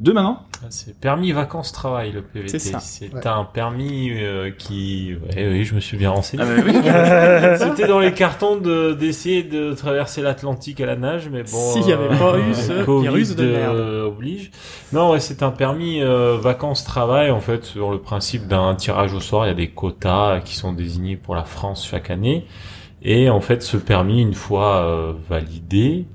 Deux 0.01 0.13
maintenant 0.13 0.39
C'est 0.69 0.99
permis 0.99 1.31
vacances 1.31 1.71
travail 1.71 2.11
le 2.11 2.23
PVT. 2.23 2.57
C'est 2.57 2.71
ça. 2.71 2.79
C'est 2.79 3.13
Ouais. 3.13 3.27
un 3.27 3.43
permis 3.43 4.09
euh, 4.11 4.49
qui. 4.49 5.13
Ouais, 5.35 5.47
oui, 5.47 5.63
je 5.63 5.75
me 5.75 5.79
suis 5.79 5.95
bien 5.95 6.09
renseigné. 6.09 6.43
Ah 6.43 6.47
bah 6.55 6.63
oui. 6.65 6.73
C'était 7.75 7.87
dans 7.87 7.99
les 7.99 8.11
cartons 8.11 8.55
de 8.57 8.93
d'essayer 8.93 9.43
de 9.43 9.73
traverser 9.73 10.23
l'Atlantique 10.23 10.81
à 10.81 10.87
la 10.87 10.95
nage, 10.95 11.29
mais 11.31 11.43
bon. 11.43 11.47
S'il 11.73 11.87
y 11.87 11.93
avait 11.93 12.17
pas 12.17 12.37
eu 12.39 12.53
ce 12.55 12.83
Covid, 12.83 13.07
virus 13.09 13.35
de 13.35 13.45
merde. 13.45 13.75
euh, 13.75 14.07
oblige. 14.07 14.49
Non, 14.91 15.11
ouais, 15.11 15.19
c'est 15.19 15.43
un 15.43 15.51
permis 15.51 16.01
euh, 16.01 16.35
vacances 16.41 16.83
travail 16.83 17.29
en 17.29 17.39
fait 17.39 17.63
sur 17.63 17.91
le 17.91 17.99
principe 17.99 18.47
d'un 18.47 18.73
tirage 18.73 19.13
au 19.13 19.19
sort. 19.19 19.45
Il 19.45 19.49
y 19.49 19.51
a 19.51 19.55
des 19.55 19.69
quotas 19.69 20.39
qui 20.41 20.55
sont 20.55 20.73
désignés 20.73 21.15
pour 21.15 21.35
la 21.35 21.43
France 21.43 21.87
chaque 21.87 22.09
année, 22.09 22.47
et 23.03 23.29
en 23.29 23.39
fait, 23.39 23.61
ce 23.61 23.77
permis, 23.77 24.21
une 24.21 24.33
fois 24.33 24.77
euh, 24.83 25.13
validé, 25.29 26.05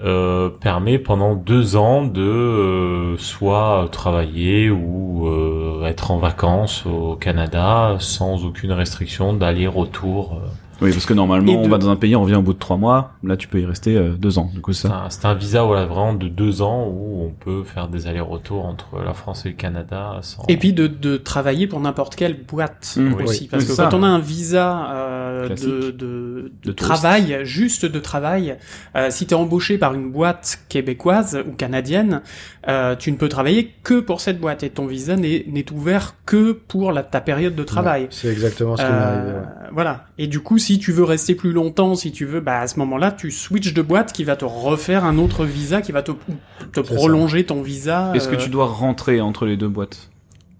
euh, 0.00 0.48
permet 0.48 0.98
pendant 0.98 1.34
deux 1.34 1.74
ans 1.74 2.04
de 2.04 2.22
euh, 2.22 3.16
soit 3.16 3.88
travailler 3.90 4.70
ou 4.70 5.26
euh, 5.26 5.84
être 5.86 6.12
en 6.12 6.18
vacances 6.18 6.86
au 6.86 7.16
Canada 7.16 7.96
sans 7.98 8.44
aucune 8.44 8.70
restriction 8.70 9.32
d'aller-retour. 9.32 10.40
Oui, 10.80 10.92
parce 10.92 11.06
que 11.06 11.14
normalement, 11.14 11.52
Et 11.52 11.56
on 11.56 11.62
de- 11.62 11.68
va 11.68 11.78
dans 11.78 11.90
un 11.90 11.96
pays, 11.96 12.14
on 12.14 12.22
revient 12.22 12.36
au 12.36 12.42
bout 12.42 12.52
de 12.52 12.58
trois 12.58 12.76
mois. 12.76 13.12
Là, 13.24 13.36
tu 13.36 13.48
peux 13.48 13.60
y 13.60 13.66
rester 13.66 13.96
euh, 13.96 14.10
deux 14.10 14.38
ans. 14.38 14.50
Du 14.54 14.60
coup, 14.60 14.72
C'est 14.72 14.88
ça. 14.88 14.94
un, 15.06 15.10
c'est 15.10 15.24
un 15.26 15.34
visa 15.34 15.64
voilà, 15.64 15.86
vraiment 15.86 16.14
de 16.14 16.28
deux 16.28 16.62
ans 16.62 16.86
où 16.86 17.24
on 17.24 17.30
peut 17.30 17.64
faire 17.64 17.88
des 17.88 18.06
allers-retours 18.06 18.64
entre 18.64 19.02
la 19.04 19.12
France 19.12 19.44
et 19.44 19.48
le 19.48 19.54
Canada 19.56 20.18
sans... 20.22 20.44
Et 20.48 20.56
puis 20.56 20.72
de, 20.72 20.86
de 20.86 21.16
travailler 21.16 21.66
pour 21.66 21.80
n'importe 21.80 22.14
quelle 22.14 22.36
boîte 22.44 22.94
Mmh, 22.96 23.14
aussi. 23.14 23.40
oui. 23.42 23.48
Parce 23.50 23.64
Oui, 23.64 23.70
que 23.70 23.76
quand 23.76 23.94
on 23.94 24.02
a 24.02 24.06
un 24.06 24.18
visa 24.20 24.90
euh, 24.92 25.48
de, 25.48 25.90
de, 25.90 25.90
De 25.90 26.52
de 26.64 26.72
travail, 26.72 27.38
juste 27.42 27.84
de 27.84 27.98
travail, 27.98 28.56
euh, 28.96 29.08
si 29.10 29.26
tu 29.26 29.34
es 29.34 29.36
embauché 29.36 29.78
par 29.78 29.94
une 29.94 30.10
boîte 30.12 30.60
québécoise 30.68 31.42
ou 31.48 31.52
canadienne, 31.52 32.22
euh, 32.68 32.94
tu 32.94 33.10
ne 33.10 33.16
peux 33.16 33.28
travailler 33.28 33.74
que 33.82 33.98
pour 34.00 34.20
cette 34.20 34.38
boîte 34.40 34.62
et 34.62 34.70
ton 34.70 34.86
visa 34.86 35.16
n'est 35.16 35.44
n'est 35.48 35.70
ouvert 35.72 36.14
que 36.26 36.52
pour 36.52 36.92
la, 36.92 37.02
ta 37.02 37.20
période 37.20 37.54
de 37.56 37.64
travail. 37.64 38.02
Ouais, 38.02 38.08
c'est 38.10 38.28
exactement 38.28 38.76
ce 38.76 38.82
qui 38.82 38.88
arrivé. 38.88 39.32
ouais. 39.32 39.68
Voilà. 39.72 40.04
Et 40.18 40.26
du 40.26 40.40
coup, 40.40 40.58
si 40.58 40.67
tu 40.76 40.92
veux 40.92 41.04
rester 41.04 41.34
plus 41.34 41.52
longtemps, 41.52 41.94
si 41.94 42.12
tu 42.12 42.26
veux, 42.26 42.40
bah 42.40 42.60
à 42.60 42.66
ce 42.68 42.78
moment-là, 42.80 43.12
tu 43.12 43.30
switches 43.30 43.72
de 43.72 43.80
boîte 43.80 44.12
qui 44.12 44.24
va 44.24 44.36
te 44.36 44.44
refaire 44.44 45.06
un 45.06 45.16
autre 45.16 45.46
visa, 45.46 45.80
qui 45.80 45.92
va 45.92 46.02
te, 46.02 46.12
te 46.72 46.82
ça. 46.82 46.94
prolonger 46.94 47.46
ton 47.46 47.62
visa. 47.62 48.12
Est-ce 48.14 48.28
que 48.28 48.34
euh, 48.34 48.38
tu 48.38 48.50
dois 48.50 48.66
rentrer 48.66 49.22
entre 49.22 49.46
les 49.46 49.56
deux 49.56 49.68
boîtes? 49.68 50.10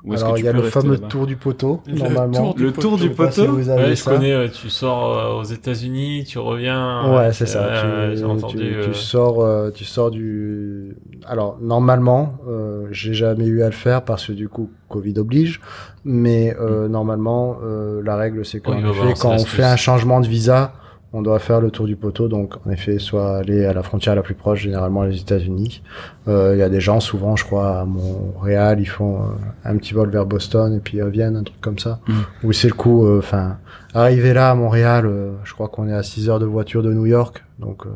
Ou 0.05 0.15
est-ce 0.15 0.23
Alors, 0.23 0.37
que 0.37 0.41
il 0.41 0.45
y 0.45 0.49
a 0.49 0.53
le 0.53 0.63
fameux 0.63 0.97
tour 0.97 1.27
du 1.27 1.35
poteau, 1.37 1.83
Le 1.87 1.95
normalement. 1.99 2.33
tour 2.33 2.55
du 2.55 2.63
Le 2.63 2.73
tour 2.73 2.97
Je 2.97 3.03
du 3.03 3.09
sais 3.09 3.15
pas 3.15 3.31
si 3.33 3.41
poteau 3.41 3.53
vous 3.53 3.69
avez 3.69 3.83
Ouais, 3.83 3.91
je 3.91 3.95
ça. 3.97 4.11
connais, 4.13 4.37
ouais, 4.37 4.49
tu 4.51 4.71
sors 4.71 5.19
euh, 5.19 5.41
aux 5.41 5.43
États-Unis, 5.43 6.25
tu 6.25 6.39
reviens. 6.39 7.13
Ouais, 7.17 7.33
c'est 7.33 7.47
ça. 7.47 7.65
euh, 7.65 8.13
tu, 8.13 8.19
J'ai 8.19 8.25
entendu. 8.25 8.57
tu, 8.59 8.63
euh, 8.65 8.85
tu 8.87 8.95
sors, 8.95 9.43
euh, 9.43 9.71
tu 9.73 9.85
sors 9.85 10.11
du. 10.13 10.97
Alors 11.27 11.59
normalement, 11.61 12.37
euh, 12.49 12.87
j'ai 12.93 13.13
jamais 13.13 13.47
eu 13.47 13.63
à 13.63 13.67
le 13.67 13.73
faire 13.73 14.03
parce 14.05 14.27
que 14.29 14.33
du 14.33 14.49
coup, 14.49 14.71
Covid 14.89 15.15
oblige. 15.19 15.61
Mais 16.05 16.57
euh, 16.61 16.87
normalement, 16.89 17.57
euh, 17.65 18.01
la 18.05 18.17
règle 18.17 18.45
c'est 18.47 18.65
balancer 18.65 19.15
quand 19.21 19.31
on 19.33 19.45
fait 19.45 19.65
un 19.65 19.77
changement 19.77 20.21
de 20.21 20.29
visa, 20.29 20.73
on 21.13 21.23
doit 21.23 21.39
faire 21.39 21.61
le 21.61 21.71
tour 21.71 21.87
du 21.87 21.97
poteau. 21.97 22.29
Donc 22.29 22.55
en 22.67 22.71
effet, 22.71 22.99
soit 22.99 23.39
aller 23.39 23.65
à 23.65 23.73
la 23.73 23.83
frontière 23.83 24.15
la 24.15 24.23
plus 24.23 24.35
proche, 24.35 24.61
généralement 24.63 25.03
les 25.05 25.21
États-Unis. 25.21 25.83
Euh, 26.29 26.53
Il 26.55 26.59
y 26.59 26.63
a 26.63 26.69
des 26.69 26.81
gens 26.81 27.01
souvent, 27.01 27.35
je 27.37 27.45
crois, 27.45 27.81
à 27.81 27.85
Montréal, 27.85 28.79
ils 28.81 28.87
font 28.87 29.17
euh, 29.23 29.25
un 29.65 29.77
petit 29.79 29.95
vol 29.95 30.11
vers 30.11 30.27
Boston 30.27 30.75
et 30.75 30.81
puis 30.81 30.99
ils 30.99 31.03
reviennent, 31.03 31.37
un 31.37 31.43
truc 31.45 31.61
comme 31.61 31.79
ça. 31.79 32.01
Mm. 32.09 32.13
Où 32.47 32.53
c'est 32.53 32.69
le 32.69 32.75
coup. 32.75 33.07
euh, 33.07 33.19
Enfin, 33.19 33.59
arriver 33.95 34.33
là 34.35 34.51
à 34.51 34.55
Montréal, 34.55 35.07
euh, 35.07 35.33
je 35.45 35.55
crois 35.55 35.69
qu'on 35.69 35.89
est 35.89 35.95
à 35.95 36.03
6 36.03 36.29
heures 36.29 36.41
de 36.41 36.47
voiture 36.47 36.83
de 36.83 36.93
New 36.93 37.07
York, 37.07 37.45
donc. 37.59 37.87
euh, 37.87 37.91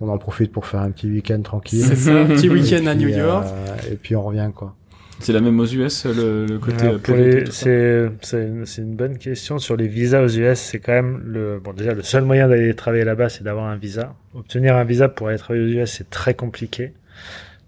on 0.00 0.08
en 0.08 0.18
profite 0.18 0.52
pour 0.52 0.66
faire 0.66 0.80
un 0.80 0.90
petit 0.90 1.08
week-end 1.08 1.40
tranquille. 1.40 1.80
C'est 1.84 1.94
ça, 1.96 2.24
petit 2.24 2.48
week-end 2.50 2.84
à 2.86 2.94
New 2.96 3.08
York. 3.08 3.46
et 3.90 3.94
puis 3.94 4.16
on 4.16 4.22
revient 4.22 4.50
quoi. 4.54 4.74
C'est 5.20 5.32
la 5.32 5.40
même 5.40 5.58
aux 5.60 5.66
US, 5.66 6.06
le, 6.06 6.46
le 6.46 6.58
côté 6.58 6.86
euh, 7.66 8.10
c'est 8.20 8.82
une 8.82 8.96
bonne 8.96 9.16
question 9.16 9.58
sur 9.58 9.76
les 9.76 9.86
visas 9.86 10.22
aux 10.22 10.28
US. 10.28 10.58
C'est 10.58 10.80
quand 10.80 10.92
même 10.92 11.22
le 11.24 11.60
bon 11.60 11.72
déjà 11.72 11.94
le 11.94 12.02
seul 12.02 12.24
moyen 12.24 12.48
d'aller 12.48 12.74
travailler 12.74 13.04
là-bas, 13.04 13.28
c'est 13.28 13.44
d'avoir 13.44 13.66
un 13.66 13.76
visa. 13.76 14.14
Obtenir 14.34 14.76
un 14.76 14.84
visa 14.84 15.08
pour 15.08 15.28
aller 15.28 15.38
travailler 15.38 15.64
aux 15.64 15.82
US, 15.82 15.92
c'est 15.92 16.10
très 16.10 16.34
compliqué, 16.34 16.92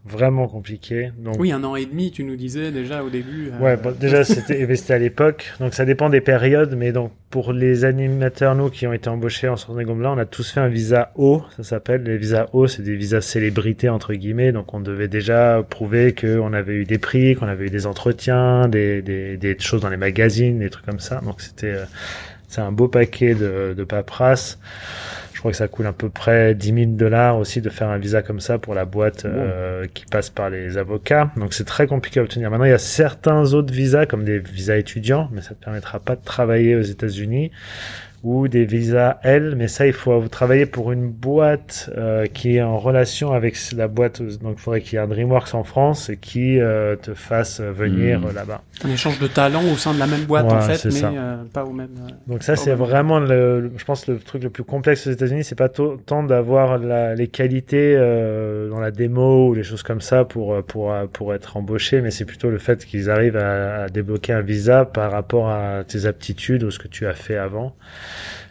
vraiment 0.08 0.48
compliqué. 0.48 1.10
Donc 1.18 1.36
Oui, 1.38 1.52
un 1.52 1.64
an 1.64 1.76
et 1.76 1.86
demi, 1.86 2.10
tu 2.10 2.24
nous 2.24 2.36
disais 2.36 2.70
déjà 2.70 3.02
au 3.02 3.10
début. 3.10 3.50
euh, 3.52 3.62
Ouais, 3.62 3.76
bon, 3.76 3.92
déjà 3.98 4.24
c'était 4.24 4.66
mais 4.66 4.76
c'était 4.76 4.94
à 4.94 4.98
l'époque, 4.98 5.52
donc 5.60 5.74
ça 5.74 5.84
dépend 5.84 6.08
des 6.08 6.20
périodes, 6.20 6.74
mais 6.76 6.92
donc 6.92 7.12
pour 7.30 7.52
les 7.52 7.84
animateurs 7.84 8.54
nous 8.54 8.70
qui 8.70 8.86
ont 8.86 8.92
été 8.92 9.08
embauchés 9.08 9.48
en 9.48 9.56
des 9.76 9.84
Gobelins, 9.84 10.12
on 10.12 10.18
a 10.18 10.24
tous 10.24 10.52
fait 10.52 10.60
un 10.60 10.68
visa 10.68 11.10
O, 11.16 11.42
ça 11.56 11.62
s'appelle. 11.64 12.02
Les 12.04 12.16
visas 12.16 12.46
O, 12.52 12.66
c'est 12.66 12.82
des 12.82 12.94
visas 12.96 13.20
célébrités 13.20 13.88
entre 13.88 14.14
guillemets, 14.14 14.52
donc 14.52 14.72
on 14.74 14.80
devait 14.80 15.08
déjà 15.08 15.62
prouver 15.68 16.14
qu'on 16.14 16.52
avait 16.52 16.74
eu 16.74 16.84
des 16.84 16.98
prix, 16.98 17.34
qu'on 17.34 17.48
avait 17.48 17.66
eu 17.66 17.70
des 17.70 17.86
entretiens, 17.86 18.68
des, 18.68 19.02
des, 19.02 19.36
des 19.36 19.58
choses 19.58 19.82
dans 19.82 19.90
les 19.90 19.96
magazines, 19.96 20.60
des 20.60 20.70
trucs 20.70 20.86
comme 20.86 21.00
ça. 21.00 21.20
Donc 21.24 21.40
c'était 21.40 21.72
euh, 21.72 21.84
c'est 22.48 22.60
un 22.60 22.72
beau 22.72 22.88
paquet 22.88 23.34
de, 23.34 23.74
de 23.76 23.84
paperasse. 23.84 24.58
Je 25.36 25.40
crois 25.42 25.50
que 25.50 25.58
ça 25.58 25.68
coûte 25.68 25.84
à 25.84 25.92
peu 25.92 26.08
près 26.08 26.54
10 26.54 26.72
000 26.72 26.86
dollars 26.92 27.36
aussi 27.36 27.60
de 27.60 27.68
faire 27.68 27.90
un 27.90 27.98
visa 27.98 28.22
comme 28.22 28.40
ça 28.40 28.56
pour 28.56 28.72
la 28.72 28.86
boîte 28.86 29.26
euh, 29.26 29.84
qui 29.92 30.06
passe 30.06 30.30
par 30.30 30.48
les 30.48 30.78
avocats. 30.78 31.30
Donc 31.36 31.52
c'est 31.52 31.66
très 31.66 31.86
compliqué 31.86 32.20
à 32.20 32.22
obtenir. 32.22 32.50
Maintenant, 32.50 32.64
il 32.64 32.70
y 32.70 32.72
a 32.72 32.78
certains 32.78 33.52
autres 33.52 33.70
visas, 33.70 34.06
comme 34.06 34.24
des 34.24 34.38
visas 34.38 34.78
étudiants, 34.78 35.28
mais 35.32 35.42
ça 35.42 35.50
ne 35.50 35.56
te 35.56 35.64
permettra 35.64 36.00
pas 36.00 36.16
de 36.16 36.24
travailler 36.24 36.74
aux 36.74 36.80
États-Unis, 36.80 37.50
ou 38.22 38.48
des 38.48 38.64
visas 38.64 39.18
L, 39.22 39.54
mais 39.56 39.68
ça, 39.68 39.86
il 39.86 39.92
faut 39.92 40.26
travailler 40.28 40.66
pour 40.66 40.90
une 40.92 41.08
boîte 41.08 41.90
euh, 41.96 42.26
qui 42.26 42.56
est 42.56 42.62
en 42.62 42.78
relation 42.78 43.32
avec 43.32 43.56
la 43.76 43.86
boîte. 43.88 44.20
Donc 44.22 44.54
il 44.58 44.60
faudrait 44.60 44.80
qu'il 44.80 44.94
y 44.94 44.96
ait 44.96 45.04
un 45.04 45.06
DreamWorks 45.06 45.54
en 45.54 45.62
France 45.64 46.08
et 46.10 46.16
qui 46.16 46.58
euh, 46.60 46.96
te 46.96 47.14
fasse 47.14 47.60
venir 47.60 48.20
Hmm. 48.20 48.26
euh, 48.26 48.32
là-bas. 48.32 48.62
Un 48.84 48.90
échange 48.90 49.18
de 49.20 49.26
talents 49.26 49.62
au 49.72 49.76
sein 49.76 49.94
de 49.94 49.98
la 49.98 50.06
même 50.06 50.24
boîte 50.24 50.46
en 50.52 50.60
fait, 50.60 50.84
mais 50.86 51.00
euh, 51.04 51.36
pas 51.52 51.64
au 51.64 51.72
même. 51.72 51.88
euh, 51.98 52.12
Donc 52.26 52.42
ça, 52.42 52.56
c'est 52.56 52.74
vraiment, 52.74 53.20
le, 53.20 53.60
le- 53.60 53.72
je 53.76 53.84
pense, 53.84 54.06
le 54.06 54.18
truc 54.18 54.42
le 54.42 54.50
plus 54.50 54.64
complexe 54.64 55.06
aux 55.06 55.10
États-Unis. 55.10 55.44
C'est 55.44 55.54
pas 55.54 55.68
to- 55.68 55.96
tant 56.04 56.22
d'avoir 56.22 56.78
la- 56.78 57.14
les 57.14 57.28
qualités 57.28 57.94
euh, 57.96 58.68
dans 58.68 58.80
la 58.80 58.90
démo 58.90 59.48
ou 59.48 59.54
les 59.54 59.62
choses 59.62 59.82
comme 59.82 60.00
ça 60.00 60.24
pour 60.24 60.62
pour 60.64 60.92
pour 61.12 61.32
être 61.34 61.56
embauché, 61.56 62.00
mais 62.00 62.10
c'est 62.10 62.24
plutôt 62.24 62.50
le 62.50 62.58
fait 62.58 62.84
qu'ils 62.84 63.08
arrivent 63.08 63.36
à, 63.36 63.84
à 63.84 63.88
débloquer 63.88 64.32
un 64.32 64.42
visa 64.42 64.84
par 64.84 65.10
rapport 65.12 65.48
à 65.48 65.84
tes 65.86 66.06
aptitudes 66.06 66.64
ou 66.64 66.70
ce 66.70 66.78
que 66.78 66.88
tu 66.88 67.06
as 67.06 67.14
fait 67.14 67.36
avant. 67.36 67.74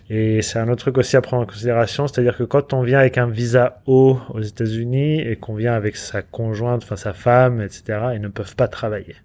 Et 0.09 0.41
c'est 0.43 0.59
un 0.59 0.69
autre 0.69 0.81
truc 0.81 0.97
aussi 0.97 1.17
à 1.17 1.21
prendre 1.21 1.43
en 1.43 1.45
considération, 1.47 2.07
c'est-à-dire 2.07 2.37
que 2.37 2.43
quand 2.43 2.73
on 2.73 2.81
vient 2.81 2.99
avec 2.99 3.17
un 3.17 3.27
visa 3.27 3.81
O 3.87 4.19
aux 4.29 4.41
États-Unis 4.41 5.21
et 5.21 5.35
qu'on 5.35 5.55
vient 5.55 5.73
avec 5.73 5.95
sa 5.95 6.21
conjointe, 6.21 6.83
enfin 6.83 6.95
sa 6.95 7.13
femme, 7.13 7.61
etc., 7.61 7.83
ils 8.13 8.21
ne 8.21 8.27
peuvent 8.27 8.55
pas 8.55 8.67
travailler. 8.67 9.15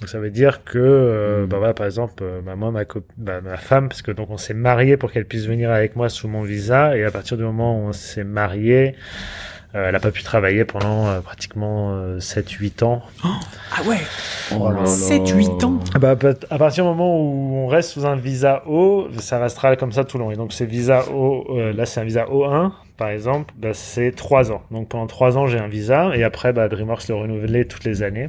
Donc 0.00 0.08
ça 0.08 0.18
veut 0.18 0.30
dire 0.30 0.64
que, 0.64 0.78
euh, 0.78 1.44
Mm. 1.44 1.46
bah 1.46 1.58
voilà, 1.58 1.72
par 1.74 1.86
exemple, 1.86 2.22
euh, 2.22 2.40
bah, 2.42 2.56
moi, 2.56 2.70
ma, 2.70 2.82
bah, 3.16 3.40
ma 3.40 3.56
femme, 3.56 3.88
parce 3.88 4.02
que 4.02 4.10
donc 4.10 4.28
on 4.30 4.36
s'est 4.36 4.52
marié 4.54 4.96
pour 4.96 5.10
qu'elle 5.12 5.24
puisse 5.24 5.46
venir 5.46 5.70
avec 5.70 5.96
moi 5.96 6.08
sous 6.08 6.28
mon 6.28 6.42
visa, 6.42 6.96
et 6.96 7.04
à 7.04 7.10
partir 7.10 7.36
du 7.36 7.44
moment 7.44 7.78
où 7.78 7.88
on 7.88 7.92
s'est 7.92 8.24
marié, 8.24 8.96
euh, 9.74 9.86
elle 9.86 9.92
n'a 9.92 10.00
pas 10.00 10.10
pu 10.10 10.22
travailler 10.22 10.64
pendant 10.64 11.06
euh, 11.08 11.20
pratiquement 11.20 11.94
7-8 12.18 12.84
ans. 12.84 13.02
Ah 13.76 13.82
ouais. 13.88 13.98
Oh 14.52 14.70
là 14.70 14.80
là. 14.80 14.84
7-8 14.84 15.64
ans. 15.64 15.80
Ah 15.94 15.98
bah, 15.98 16.14
à 16.50 16.58
partir 16.58 16.84
du 16.84 16.90
moment 16.90 17.18
où 17.18 17.56
on 17.56 17.66
reste 17.66 17.90
sous 17.90 18.06
un 18.06 18.16
visa 18.16 18.62
O, 18.66 19.08
ça 19.18 19.38
restera 19.38 19.74
comme 19.76 19.92
ça 19.92 20.04
tout 20.04 20.18
le 20.18 20.24
long. 20.24 20.30
Et 20.30 20.36
donc, 20.36 20.52
c'est 20.52 20.66
visa 20.66 21.04
O, 21.12 21.44
euh, 21.50 21.72
là, 21.72 21.86
c'est 21.86 22.00
un 22.00 22.04
visa 22.04 22.24
O1, 22.26 22.72
par 22.96 23.08
exemple, 23.08 23.52
bah, 23.56 23.74
c'est 23.74 24.12
3 24.12 24.52
ans. 24.52 24.62
Donc, 24.70 24.88
pendant 24.88 25.06
3 25.06 25.38
ans, 25.38 25.46
j'ai 25.46 25.58
un 25.58 25.68
visa, 25.68 26.14
et 26.14 26.22
après, 26.22 26.52
bah, 26.52 26.68
DreamWorks 26.68 27.08
le 27.08 27.14
renouvelait 27.16 27.64
toutes 27.64 27.84
les 27.84 28.02
années. 28.02 28.28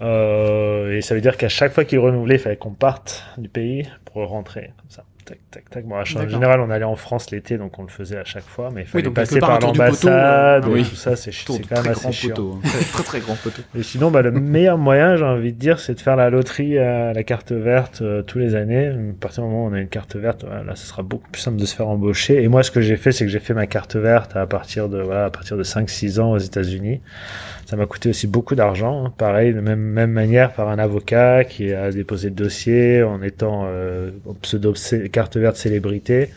Euh, 0.00 0.96
et 0.96 1.02
ça 1.02 1.14
veut 1.14 1.20
dire 1.20 1.36
qu'à 1.36 1.48
chaque 1.48 1.72
fois 1.72 1.84
qu'il 1.84 2.00
renouvelait, 2.00 2.34
il 2.34 2.40
fallait 2.40 2.56
qu'on 2.56 2.72
parte 2.72 3.24
du 3.38 3.48
pays 3.48 3.88
pour 4.04 4.26
rentrer, 4.26 4.72
comme 4.78 4.90
ça. 4.90 5.04
Tac, 5.24 5.38
tac, 5.52 5.70
tac. 5.70 5.84
Bon, 5.86 5.96
en 5.96 6.04
général, 6.04 6.60
on 6.60 6.70
allait 6.70 6.84
en 6.84 6.96
France 6.96 7.30
l'été, 7.30 7.56
donc 7.56 7.78
on 7.78 7.82
le 7.82 7.88
faisait 7.88 8.16
à 8.16 8.24
chaque 8.24 8.44
fois, 8.44 8.70
mais 8.74 8.82
il 8.82 8.86
fallait 8.86 9.08
passer 9.10 9.38
par 9.38 9.60
l'ambassade, 9.60 10.64
euh, 10.64 10.68
et 10.68 10.72
oui. 10.72 10.84
tout 10.84 10.96
ça, 10.96 11.14
c'est 11.14 11.30
quand 11.46 11.58
même 11.82 11.92
assez 11.92 12.00
grand 12.00 12.12
chiant. 12.12 12.28
poteau. 12.30 12.58
hein. 12.64 12.68
très 12.92 13.02
très 13.04 13.20
grand 13.20 13.36
poteau. 13.36 13.62
Et 13.78 13.82
sinon, 13.84 14.10
bah, 14.10 14.22
le 14.22 14.32
meilleur 14.32 14.78
moyen, 14.78 15.16
j'ai 15.16 15.24
envie 15.24 15.52
de 15.52 15.58
dire, 15.58 15.78
c'est 15.78 15.94
de 15.94 16.00
faire 16.00 16.16
la 16.16 16.28
loterie 16.28 16.76
à 16.78 17.12
la 17.12 17.22
carte 17.22 17.52
verte 17.52 18.02
euh, 18.02 18.22
tous 18.22 18.38
les 18.38 18.54
années. 18.56 18.88
À 18.88 18.94
partir 19.20 19.44
du 19.44 19.50
moment 19.50 19.66
où 19.66 19.68
on 19.70 19.72
a 19.72 19.80
une 19.80 19.88
carte 19.88 20.16
verte, 20.16 20.44
voilà, 20.44 20.64
là, 20.64 20.74
ce 20.74 20.86
sera 20.86 21.02
beaucoup 21.02 21.28
plus 21.30 21.40
simple 21.40 21.56
de 21.58 21.66
se 21.66 21.74
faire 21.76 21.88
embaucher. 21.88 22.42
Et 22.42 22.48
moi, 22.48 22.62
ce 22.64 22.70
que 22.72 22.80
j'ai 22.80 22.96
fait, 22.96 23.12
c'est 23.12 23.24
que 23.24 23.30
j'ai 23.30 23.40
fait 23.40 23.54
ma 23.54 23.66
carte 23.66 23.94
verte 23.96 24.34
à 24.34 24.46
partir 24.46 24.88
de, 24.88 25.00
voilà, 25.00 25.26
à 25.26 25.30
partir 25.30 25.56
de 25.56 25.62
5-6 25.62 26.18
ans 26.20 26.32
aux 26.32 26.38
États-Unis. 26.38 27.00
Ça 27.72 27.76
m'a 27.78 27.86
coûté 27.86 28.10
aussi 28.10 28.26
beaucoup 28.26 28.54
d'argent. 28.54 29.06
hein. 29.06 29.12
Pareil, 29.16 29.54
de 29.54 29.60
même, 29.60 29.80
même 29.80 30.10
manière 30.12 30.52
par 30.52 30.68
un 30.68 30.78
avocat 30.78 31.42
qui 31.44 31.72
a 31.72 31.90
déposé 31.90 32.28
le 32.28 32.34
dossier 32.34 33.02
en 33.02 33.22
étant 33.22 33.62
euh, 33.64 34.10
pseudo 34.42 34.74
carte 35.10 35.38
verte 35.38 35.56
célébrité. 35.56 36.28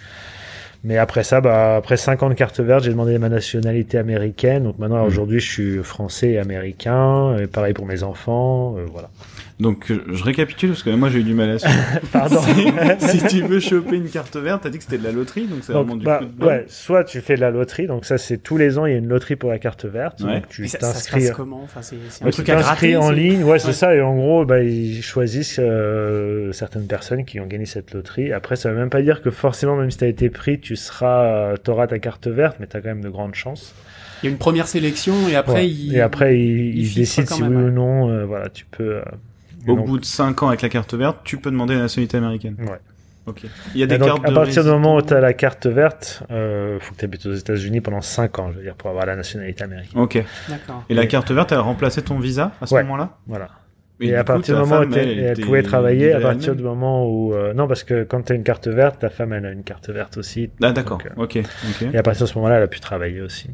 Mais 0.85 0.97
après 0.97 1.25
ça, 1.25 1.41
bah, 1.41 1.75
après 1.75 1.97
5 1.97 2.23
ans 2.23 2.29
de 2.29 2.35
carte 2.35 2.61
verte, 2.61 2.85
j'ai 2.85 2.91
demandé 2.91 3.17
ma 3.19 3.27
nationalité 3.27 3.97
américaine. 3.97 4.63
Donc 4.63 4.79
maintenant, 4.79 5.03
Mm. 5.03 5.07
aujourd'hui, 5.07 5.39
je 5.41 5.51
suis 5.51 5.83
français 5.83 6.29
et 6.29 6.37
américain. 6.39 7.35
Et 7.37 7.47
pareil 7.47 7.73
pour 7.73 7.85
mes 7.85 8.01
enfants. 8.03 8.77
euh, 8.77 8.85
voilà. 8.89 9.09
Donc 9.57 9.89
euh, 9.89 10.03
je 10.11 10.21
récapitule 10.21 10.69
parce 10.71 10.83
que 10.83 10.89
moi 10.89 11.07
j'ai 11.09 11.19
eu 11.19 11.23
du 11.23 11.33
mal 11.33 11.49
à 11.51 11.59
suivre. 11.59 11.73
Pardon. 12.11 12.41
si 12.99 13.23
tu 13.27 13.41
veux 13.41 13.61
choper 13.61 13.95
une 13.95 14.09
carte 14.09 14.35
verte, 14.35 14.63
t'as 14.63 14.69
dit 14.69 14.77
que 14.79 14.83
c'était 14.83 14.97
de 14.97 15.03
la 15.05 15.13
loterie, 15.13 15.45
donc 15.47 15.59
c'est 15.61 15.71
vraiment 15.71 15.95
du 15.95 16.03
bah, 16.03 16.19
coup 16.19 16.25
de 16.41 16.45
ouais, 16.45 16.65
soit 16.67 17.05
tu 17.05 17.21
fais 17.21 17.35
de 17.35 17.39
la 17.41 17.51
loterie, 17.51 17.87
donc 17.87 18.03
ça 18.03 18.17
c'est 18.17 18.37
tous 18.37 18.57
les 18.57 18.77
ans 18.77 18.85
il 18.85 18.91
y 18.91 18.95
a 18.95 18.97
une 18.97 19.07
loterie 19.07 19.37
pour 19.37 19.49
la 19.49 19.57
carte 19.59 19.85
verte, 19.85 20.19
Ouais. 20.21 20.33
donc 20.41 20.49
tu 20.49 20.63
Mais 20.63 20.67
ça, 20.67 20.79
ça 20.81 20.87
se 20.87 20.93
t'inscris. 20.95 21.21
passe 21.27 21.31
comment? 21.31 21.61
Enfin, 21.63 21.81
c'est 21.81 21.95
c'est 22.09 22.23
un 22.23 22.25
Ouais, 22.25 22.31
tu 22.31 22.35
truc 22.43 22.49
à 22.49 22.55
t'inscris 22.55 22.91
gratter. 22.91 22.97
en 22.97 23.09
c'est- 23.09 23.15
ligne, 23.15 23.43
ouais, 23.45 23.59
c'est 23.59 23.67
Ouais. 23.67 23.73
ça, 23.73 23.95
et 23.95 24.01
en 24.01 24.13
gros, 24.15 24.43
bah, 24.43 24.61
ils 24.61 25.01
choisissent 25.01 25.59
euh, 25.63 26.51
certaines 26.51 26.87
personnes 26.87 27.23
qui 27.23 27.39
ont 27.39 27.45
gagné 27.47 27.65
cette 27.65 27.93
loterie. 27.93 28.33
Après, 28.33 28.57
ça 28.57 28.69
veut 28.71 28.77
même 28.77 28.89
pas 28.89 29.01
dire 29.01 29.21
que 29.21 29.31
forcément, 29.31 29.77
même 29.77 29.89
si 29.89 29.99
t'as 29.99 30.07
été 30.07 30.29
pris, 30.29 30.59
tu 30.59 30.75
seras, 30.75 31.55
t'auras 31.63 31.87
ta 31.87 31.99
carte 31.99 32.27
verte, 32.27 32.57
mais 32.59 32.67
t'as 32.67 32.81
quand 32.81 32.89
même 32.89 33.01
de 33.03 33.09
grandes 33.09 33.35
chances. 33.35 33.73
Il 34.21 34.25
y 34.25 34.29
a 34.29 34.31
une 34.31 34.37
première 34.37 34.67
sélection 34.67 35.13
et 35.29 35.35
après 35.35 35.53
Ouais. 35.53 35.69
il. 35.69 35.95
Et 35.95 36.01
après, 36.01 36.37
ils, 36.37 36.75
il 36.77 36.87
ils 36.87 36.95
décident 36.95 37.27
si 37.35 37.41
oui 37.41 37.47
ouais. 37.47 37.55
ou 37.55 37.69
non, 37.71 38.09
euh, 38.09 38.25
voilà, 38.25 38.49
tu 38.49 38.65
peux. 38.65 38.95
euh, 38.97 39.01
Au 39.67 39.75
donc- 39.75 39.85
bout 39.85 39.99
de 39.99 40.05
5 40.05 40.43
ans 40.43 40.47
avec 40.49 40.61
la 40.61 40.69
carte 40.69 40.93
verte, 40.93 41.17
tu 41.23 41.37
peux 41.37 41.51
demander 41.51 41.75
la 41.75 41.81
nationalité 41.81 42.17
américaine. 42.17 42.55
Ouais. 42.59 42.79
Ok. 43.27 43.41
Il 43.73 43.79
y 43.79 43.83
a 43.83 43.87
des 43.87 43.97
donc, 43.97 44.07
cartes 44.07 44.25
à 44.25 44.29
de 44.29 44.35
partir 44.35 44.63
du 44.63 44.69
moment 44.69 44.95
où 44.97 45.01
tu 45.01 45.13
as 45.13 45.19
la 45.19 45.33
carte 45.33 45.65
verte, 45.65 46.21
euh, 46.29 46.77
faut 46.79 46.93
que 46.93 46.99
tu 46.99 47.05
habites 47.05 47.25
aux 47.25 47.33
États-Unis 47.33 47.81
pendant 47.81 48.01
5 48.01 48.37
ans, 48.37 48.51
je 48.51 48.57
veux 48.57 48.63
dire, 48.63 48.75
pour 48.75 48.89
avoir 48.91 49.05
la 49.07 49.15
nationalité 49.15 49.63
américaine. 49.63 49.99
Ok. 49.99 50.23
D'accord. 50.47 50.83
Et 50.89 50.93
la 50.93 51.07
carte 51.07 51.31
verte, 51.31 51.51
elle 51.51 51.57
a 51.57 51.61
remplacé 51.61 52.03
ton 52.03 52.19
visa 52.19 52.51
à 52.61 52.67
ce 52.67 52.75
Ouais. 52.75 52.83
moment-là? 52.83 53.17
Voilà. 53.25 53.49
Et 54.01 54.13
à 54.13 54.19
coup, 54.19 54.25
partir 54.25 54.55
du 54.55 54.61
moment 54.61 54.81
où 54.81 54.83
femme, 54.83 54.93
elle 54.95 55.19
elle, 55.19 55.39
pouvait 55.39 55.63
travailler, 55.63 56.11
à 56.13 56.19
partir 56.19 56.53
du 56.55 56.61
moment 56.63 57.07
où 57.07 57.33
euh, 57.33 57.53
non 57.53 57.65
parce 57.65 57.83
que 57.85 58.03
quand 58.03 58.21
t'as 58.23 58.35
une 58.35 58.43
carte 58.43 58.67
verte, 58.67 58.99
ta 58.99 59.09
femme 59.09 59.31
elle 59.31 59.45
a 59.45 59.51
une 59.51 59.63
carte 59.63 59.89
verte 59.89 60.17
aussi. 60.17 60.49
Ah 60.61 60.73
d'accord. 60.73 60.99
Euh, 61.05 61.23
Ok. 61.23 61.37
Ok. 61.37 61.87
Et 61.93 61.97
à 61.97 62.03
partir 62.03 62.25
de 62.25 62.29
ce 62.29 62.35
moment-là, 62.37 62.57
elle 62.57 62.63
a 62.63 62.67
pu 62.67 62.81
travailler 62.81 63.21
aussi. 63.21 63.49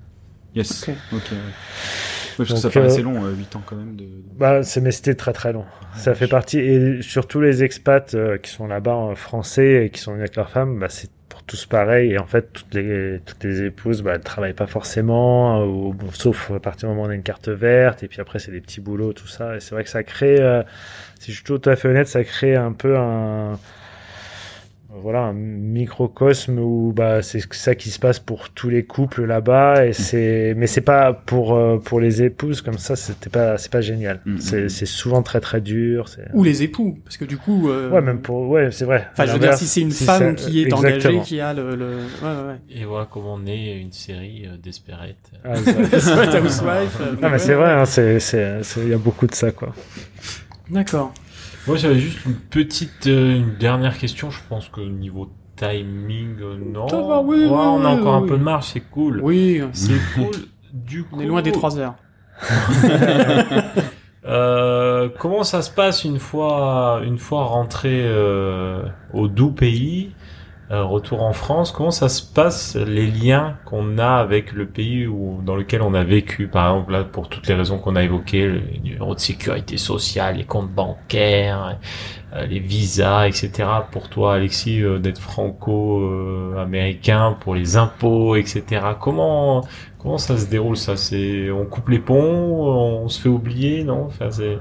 Yes. 0.55 0.89
Ok. 0.89 0.95
Ok. 1.13 1.21
ouais. 1.31 1.37
Oui, 2.41 2.47
parce 2.47 2.53
que 2.53 2.55
ça 2.55 2.67
Donc, 2.67 2.73
paraissait 2.73 3.01
euh, 3.01 3.03
long, 3.03 3.27
8 3.27 3.55
ans 3.55 3.61
quand 3.65 3.75
même. 3.75 3.95
De... 3.95 4.05
Bah, 4.37 4.63
c'est 4.63 4.81
mais 4.81 4.91
c'était 4.91 5.15
très 5.15 5.33
très 5.33 5.53
long. 5.53 5.65
Ça 5.95 6.15
fait 6.15 6.27
partie 6.27 6.59
et 6.59 7.01
surtout 7.01 7.41
les 7.41 7.63
expats 7.63 8.13
euh, 8.15 8.37
qui 8.37 8.49
sont 8.49 8.67
là-bas 8.67 8.95
en 8.95 9.15
français 9.15 9.85
et 9.85 9.89
qui 9.89 9.99
sont 9.99 10.11
venus 10.11 10.23
avec 10.23 10.35
leur 10.35 10.49
femme, 10.49 10.79
bah 10.79 10.87
c'est 10.89 11.09
pour 11.29 11.43
tous 11.43 11.65
pareil 11.65 12.11
et 12.11 12.19
en 12.19 12.25
fait 12.25 12.51
toutes 12.51 12.73
les 12.73 13.19
toutes 13.25 13.43
les 13.43 13.63
épouses 13.63 14.01
bah 14.01 14.13
elles 14.15 14.21
travaillent 14.21 14.53
pas 14.53 14.67
forcément 14.67 15.61
euh, 15.61 15.65
ou 15.65 15.93
bon, 15.93 16.07
sauf 16.11 16.51
à 16.51 16.59
partir 16.59 16.89
du 16.89 16.95
moment 16.95 17.05
où 17.05 17.09
on 17.09 17.11
a 17.11 17.15
une 17.15 17.23
carte 17.23 17.47
verte 17.47 18.03
et 18.03 18.07
puis 18.07 18.19
après 18.19 18.39
c'est 18.39 18.51
des 18.51 18.59
petits 18.59 18.81
boulots 18.81 19.13
tout 19.13 19.27
ça 19.27 19.55
et 19.55 19.59
c'est 19.61 19.73
vrai 19.73 19.85
que 19.85 19.89
ça 19.89 20.03
crée 20.03 20.41
euh, 20.41 20.61
si 21.19 21.31
je 21.31 21.37
suis 21.37 21.45
tout 21.45 21.61
à 21.63 21.75
fait 21.77 21.87
honnête 21.87 22.07
ça 22.07 22.23
crée 22.25 22.55
un 22.57 22.73
peu 22.73 22.97
un 22.97 23.53
voilà 25.01 25.19
un 25.21 25.33
microcosme 25.33 26.59
où 26.59 26.93
bah 26.95 27.21
c'est 27.21 27.41
ça 27.53 27.75
qui 27.75 27.89
se 27.89 27.99
passe 27.99 28.19
pour 28.19 28.49
tous 28.49 28.69
les 28.69 28.83
couples 28.83 29.25
là-bas 29.25 29.85
et 29.85 29.93
c'est 29.93 30.53
mais 30.55 30.67
c'est 30.67 30.81
pas 30.81 31.13
pour 31.13 31.55
euh, 31.55 31.77
pour 31.77 31.99
les 31.99 32.23
épouses 32.23 32.61
comme 32.61 32.77
ça 32.77 32.95
c'était 32.95 33.29
pas 33.29 33.57
c'est 33.57 33.71
pas 33.71 33.81
génial 33.81 34.19
Mm, 34.25 34.37
c'est 34.39 34.61
mm. 34.65 34.69
c'est 34.69 34.85
souvent 34.85 35.21
très 35.23 35.39
très 35.39 35.61
dur 35.61 36.05
Ou 36.33 36.43
les 36.43 36.63
époux, 36.63 36.97
parce 37.03 37.17
que 37.17 37.25
du 37.25 37.37
coup. 37.37 37.69
euh, 37.69 37.89
ouais 37.89 38.01
même 38.01 38.21
pour 38.21 38.47
ouais 38.49 38.71
c'est 38.71 38.85
vrai 38.85 39.07
Enfin, 39.13 39.25
je 39.25 39.33
veux 39.33 39.39
dire, 39.39 39.53
si 39.55 39.67
c'est 39.67 39.81
une 39.81 39.91
si 39.91 40.05
femme 40.05 40.37
c'est- 40.37 40.45
qui 40.45 40.59
est 40.59 40.63
exactement. 40.65 40.95
engagée, 41.19 41.19
qui 41.21 41.39
a 41.39 41.53
le, 41.53 41.75
le... 41.75 41.85
ouais, 41.87 41.93
ouais, 42.23 42.47
ouais. 42.47 42.59
Et 42.69 42.85
voilà 42.85 43.07
comment 43.09 43.39
naît 43.39 43.79
une 43.79 43.91
série 43.91 44.45
euh. 44.47 44.57
Ah, 45.43 45.53
Housewife, 45.57 46.99
Non, 46.99 47.17
mais 47.21 47.29
ouais, 47.31 47.39
c'est 47.39 47.53
vrai, 47.53 47.71
hein, 47.71 47.85
c'est, 47.85 48.19
c'est, 48.19 48.63
c'est- 48.63 48.81
il 48.81 48.89
y 48.89 48.93
a 48.93 48.97
beaucoup 48.97 49.27
de 49.27 49.33
ça, 49.35 49.51
quoi. 49.51 49.73
D'accord. 50.69 51.13
Moi, 51.67 51.77
j'avais 51.77 51.99
juste 51.99 52.25
une 52.25 52.35
petite, 52.35 53.07
euh, 53.07 53.35
une 53.37 53.55
dernière 53.57 53.97
question. 53.97 54.31
Je 54.31 54.39
pense 54.49 54.67
que 54.69 54.81
niveau 54.81 55.29
timing, 55.55 56.35
euh, 56.41 56.57
non. 56.57 56.87
Ça 56.87 57.01
va, 57.01 57.21
oui, 57.21 57.37
Ouais, 57.37 57.43
oui, 57.45 57.51
on 57.51 57.85
a 57.85 57.93
oui, 57.93 57.99
encore 58.01 58.17
oui. 58.21 58.25
un 58.25 58.27
peu 58.27 58.37
de 58.37 58.43
marge, 58.43 58.65
c'est 58.65 58.79
cool. 58.81 59.19
Oui, 59.21 59.61
C'est 59.73 59.99
cool. 60.15 60.31
Du 60.73 61.03
coup, 61.03 61.17
on 61.17 61.19
est 61.21 61.25
loin 61.25 61.41
des 61.41 61.51
trois 61.51 61.77
heures. 61.77 61.95
Euh, 64.23 65.09
comment 65.17 65.43
ça 65.43 65.63
se 65.63 65.71
passe 65.71 66.03
une 66.03 66.19
fois, 66.19 67.01
une 67.03 67.17
fois 67.17 67.45
rentré 67.45 68.03
euh, 68.05 68.83
au 69.15 69.27
doux 69.27 69.49
pays, 69.51 70.11
retour 70.71 71.21
en 71.21 71.33
France 71.33 71.71
Comment 71.71 71.91
ça 71.91 72.07
se 72.07 72.23
passe 72.23 72.75
les 72.75 73.07
liens 73.07 73.57
qu'on 73.65 73.97
a 73.97 74.15
avec 74.15 74.53
le 74.53 74.65
pays 74.65 75.05
où, 75.05 75.41
dans 75.45 75.55
lequel 75.55 75.81
on 75.81 75.93
a 75.93 76.03
vécu 76.03 76.47
Par 76.47 76.71
exemple, 76.71 76.93
là, 76.93 77.03
pour 77.03 77.27
toutes 77.27 77.47
les 77.47 77.55
raisons 77.55 77.77
qu'on 77.77 77.95
a 77.95 78.03
évoquées, 78.03 78.47
le 78.47 78.61
numéro 78.83 79.13
de 79.13 79.19
sécurité 79.19 79.77
sociale, 79.77 80.37
les 80.37 80.45
comptes 80.45 80.71
bancaires, 80.71 81.77
euh, 82.33 82.45
les 82.45 82.59
visas, 82.59 83.27
etc. 83.27 83.67
Pour 83.91 84.07
toi, 84.07 84.35
Alexis, 84.35 84.81
euh, 84.81 84.99
d'être 84.99 85.19
franco-américain, 85.19 87.35
pour 87.41 87.55
les 87.55 87.75
impôts, 87.75 88.37
etc. 88.37 88.63
Comment 88.99 89.65
comment 89.99 90.17
ça 90.17 90.37
se 90.37 90.45
déroule 90.45 90.77
ça? 90.77 90.95
C'est 90.95 91.51
on 91.51 91.65
coupe 91.65 91.89
les 91.89 91.99
ponts, 91.99 93.01
on 93.03 93.09
se 93.09 93.19
fait 93.19 93.29
oublier, 93.29 93.83
non? 93.83 94.05
Enfin, 94.05 94.31
c'est 94.31 94.59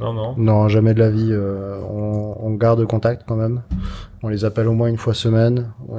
non, 0.00 0.12
non. 0.12 0.34
Non, 0.36 0.68
jamais 0.68 0.94
de 0.94 1.00
la 1.00 1.10
vie. 1.10 1.30
euh, 1.32 1.78
on, 1.90 2.36
on 2.40 2.54
garde 2.54 2.84
contact 2.86 3.22
quand 3.26 3.36
même. 3.36 3.62
On 4.22 4.28
les 4.28 4.44
appelle 4.44 4.68
au 4.68 4.72
moins 4.72 4.88
une 4.88 4.96
fois 4.98 5.14
semaine. 5.14 5.70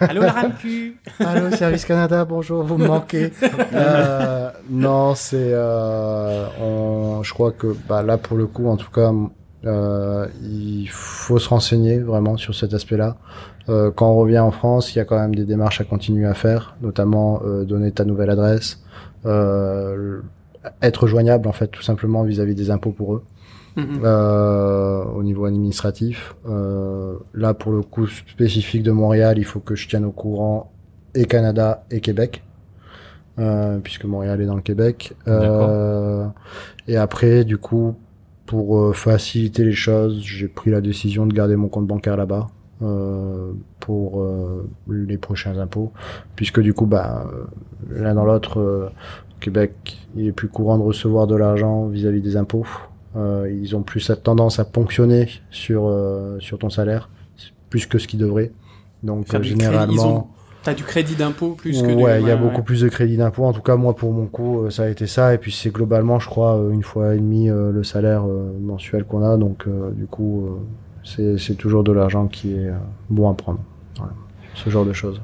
Allô, 0.00 0.22
la 0.22 0.32
RAMQ 0.32 0.96
Allô, 1.20 1.50
Service 1.50 1.84
Canada, 1.84 2.24
bonjour, 2.24 2.62
vous 2.64 2.76
me 2.76 2.86
manquez. 2.86 3.32
Euh, 3.72 4.50
non, 4.70 5.14
c'est, 5.14 5.50
euh, 5.52 6.46
on, 6.60 7.22
je 7.22 7.32
crois 7.34 7.50
que 7.52 7.74
bah, 7.88 8.02
là 8.02 8.18
pour 8.18 8.36
le 8.36 8.46
coup, 8.46 8.68
en 8.68 8.76
tout 8.76 8.90
cas, 8.90 9.10
euh, 9.64 10.26
il 10.42 10.86
faut 10.90 11.38
se 11.38 11.48
renseigner 11.48 11.98
vraiment 11.98 12.36
sur 12.36 12.54
cet 12.54 12.72
aspect-là. 12.74 13.16
Euh, 13.68 13.90
quand 13.90 14.10
on 14.10 14.16
revient 14.16 14.38
en 14.38 14.50
France, 14.50 14.94
il 14.94 14.98
y 14.98 15.00
a 15.00 15.04
quand 15.04 15.18
même 15.18 15.34
des 15.34 15.44
démarches 15.44 15.80
à 15.80 15.84
continuer 15.84 16.26
à 16.26 16.34
faire, 16.34 16.76
notamment 16.82 17.40
euh, 17.44 17.64
donner 17.64 17.90
ta 17.90 18.04
nouvelle 18.04 18.30
adresse, 18.30 18.82
euh, 19.26 20.20
être 20.82 21.06
joignable 21.06 21.48
en 21.48 21.52
fait 21.52 21.68
tout 21.68 21.82
simplement 21.82 22.22
vis-à-vis 22.24 22.54
des 22.54 22.70
impôts 22.70 22.92
pour 22.92 23.14
eux 23.14 23.22
Mhm. 23.76 24.02
euh, 24.04 25.02
au 25.16 25.22
niveau 25.24 25.46
administratif. 25.46 26.36
Euh, 26.48 27.14
là, 27.34 27.54
pour 27.54 27.72
le 27.72 27.82
coup 27.82 28.06
spécifique 28.06 28.84
de 28.84 28.92
Montréal, 28.92 29.36
il 29.36 29.44
faut 29.44 29.58
que 29.58 29.74
je 29.74 29.88
tienne 29.88 30.04
au 30.04 30.12
courant 30.12 30.70
et 31.16 31.24
Canada 31.24 31.84
et 31.90 32.00
Québec, 32.00 32.44
euh, 33.40 33.78
puisque 33.82 34.04
Montréal 34.04 34.40
est 34.40 34.46
dans 34.46 34.54
le 34.54 34.62
Québec. 34.62 35.14
Euh, 35.26 36.24
et 36.86 36.96
après, 36.96 37.44
du 37.44 37.58
coup, 37.58 37.96
pour 38.46 38.78
euh, 38.78 38.92
faciliter 38.92 39.64
les 39.64 39.72
choses, 39.72 40.20
j'ai 40.22 40.46
pris 40.46 40.70
la 40.70 40.80
décision 40.80 41.26
de 41.26 41.32
garder 41.34 41.56
mon 41.56 41.66
compte 41.68 41.86
bancaire 41.88 42.16
là-bas. 42.16 42.46
euh, 42.82 43.52
pour 43.80 44.20
euh, 44.20 44.68
les 44.88 45.16
prochains 45.16 45.56
impôts 45.58 45.92
puisque 46.36 46.60
du 46.60 46.74
coup 46.74 46.86
bah 46.86 47.24
l'un 47.88 48.14
dans 48.14 48.24
l'autre 48.24 48.90
au 49.23 49.23
Québec 49.44 49.98
il 50.16 50.26
est 50.26 50.32
plus 50.32 50.48
courant 50.48 50.78
de 50.78 50.82
recevoir 50.82 51.26
de 51.26 51.36
l'argent 51.36 51.86
vis-à-vis 51.86 52.20
des 52.20 52.36
impôts 52.36 52.66
euh, 53.16 53.48
ils 53.62 53.76
ont 53.76 53.82
plus 53.82 54.00
cette 54.00 54.22
tendance 54.22 54.58
à 54.58 54.64
ponctionner 54.64 55.28
sur 55.50 55.86
euh, 55.86 56.38
sur 56.40 56.58
ton 56.58 56.70
salaire 56.70 57.08
plus 57.70 57.86
que 57.86 57.98
ce 57.98 58.06
qu'ils 58.06 58.20
devraient. 58.20 58.52
Donc 59.02 59.26
Faire 59.26 59.40
euh, 59.40 59.42
généralement, 59.42 60.30
T'as 60.62 60.74
du 60.74 60.82
crédit 60.82 61.14
d'impôt 61.14 61.50
plus 61.50 61.82
que 61.82 61.88
du... 61.88 61.94
ouais, 61.94 62.22
il 62.22 62.26
y 62.26 62.30
a 62.30 62.36
beaucoup 62.36 62.62
plus 62.62 62.80
de 62.80 62.88
crédit 62.88 63.18
d'impôt. 63.18 63.44
En 63.44 63.52
tout 63.52 63.60
cas, 63.60 63.76
moi 63.76 63.94
pour 63.94 64.12
mon 64.12 64.26
coup, 64.26 64.60
euh, 64.60 64.70
ça 64.70 64.84
a 64.84 64.88
été 64.88 65.06
ça. 65.06 65.34
Et 65.34 65.38
puis 65.38 65.52
c'est 65.52 65.70
globalement, 65.70 66.18
je 66.18 66.28
crois, 66.28 66.58
une 66.72 66.82
fois 66.82 67.14
et 67.14 67.18
demi 67.18 67.50
euh, 67.50 67.70
le 67.70 67.84
salaire 67.84 68.24
euh, 68.26 68.50
mensuel 68.60 69.04
qu'on 69.04 69.22
a. 69.22 69.36
Donc 69.36 69.66
euh, 69.66 69.90
du 69.90 70.06
coup, 70.06 70.46
euh, 70.46 70.50
c'est 71.04 71.36
c'est 71.38 71.54
toujours 71.54 71.84
de 71.84 71.92
l'argent 71.92 72.28
qui 72.28 72.54
est 72.54 72.68
euh, 72.68 72.76
bon 73.10 73.28
à 73.30 73.34
prendre. 73.34 73.60
Voilà. 73.98 74.12
Ce 74.54 74.70
genre 74.70 74.86
de 74.86 74.92
choses. 74.92 75.20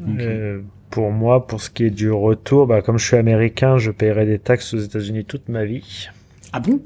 Ok. 0.00 0.20
Euh, 0.20 0.62
pour 0.96 1.10
moi, 1.12 1.46
pour 1.46 1.60
ce 1.60 1.68
qui 1.68 1.84
est 1.84 1.90
du 1.90 2.10
retour, 2.10 2.66
bah, 2.66 2.80
comme 2.80 2.98
je 2.98 3.04
suis 3.04 3.16
américain, 3.18 3.76
je 3.76 3.90
paierai 3.90 4.24
des 4.24 4.38
taxes 4.38 4.72
aux 4.72 4.78
États-Unis 4.78 5.26
toute 5.26 5.50
ma 5.50 5.66
vie. 5.66 6.08
Ah 6.54 6.60
bon? 6.60 6.80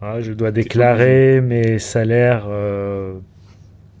Voilà, 0.00 0.20
je 0.20 0.32
dois 0.32 0.52
déclarer 0.52 1.40
mes 1.40 1.80
salaires 1.80 2.44
euh, 2.48 3.14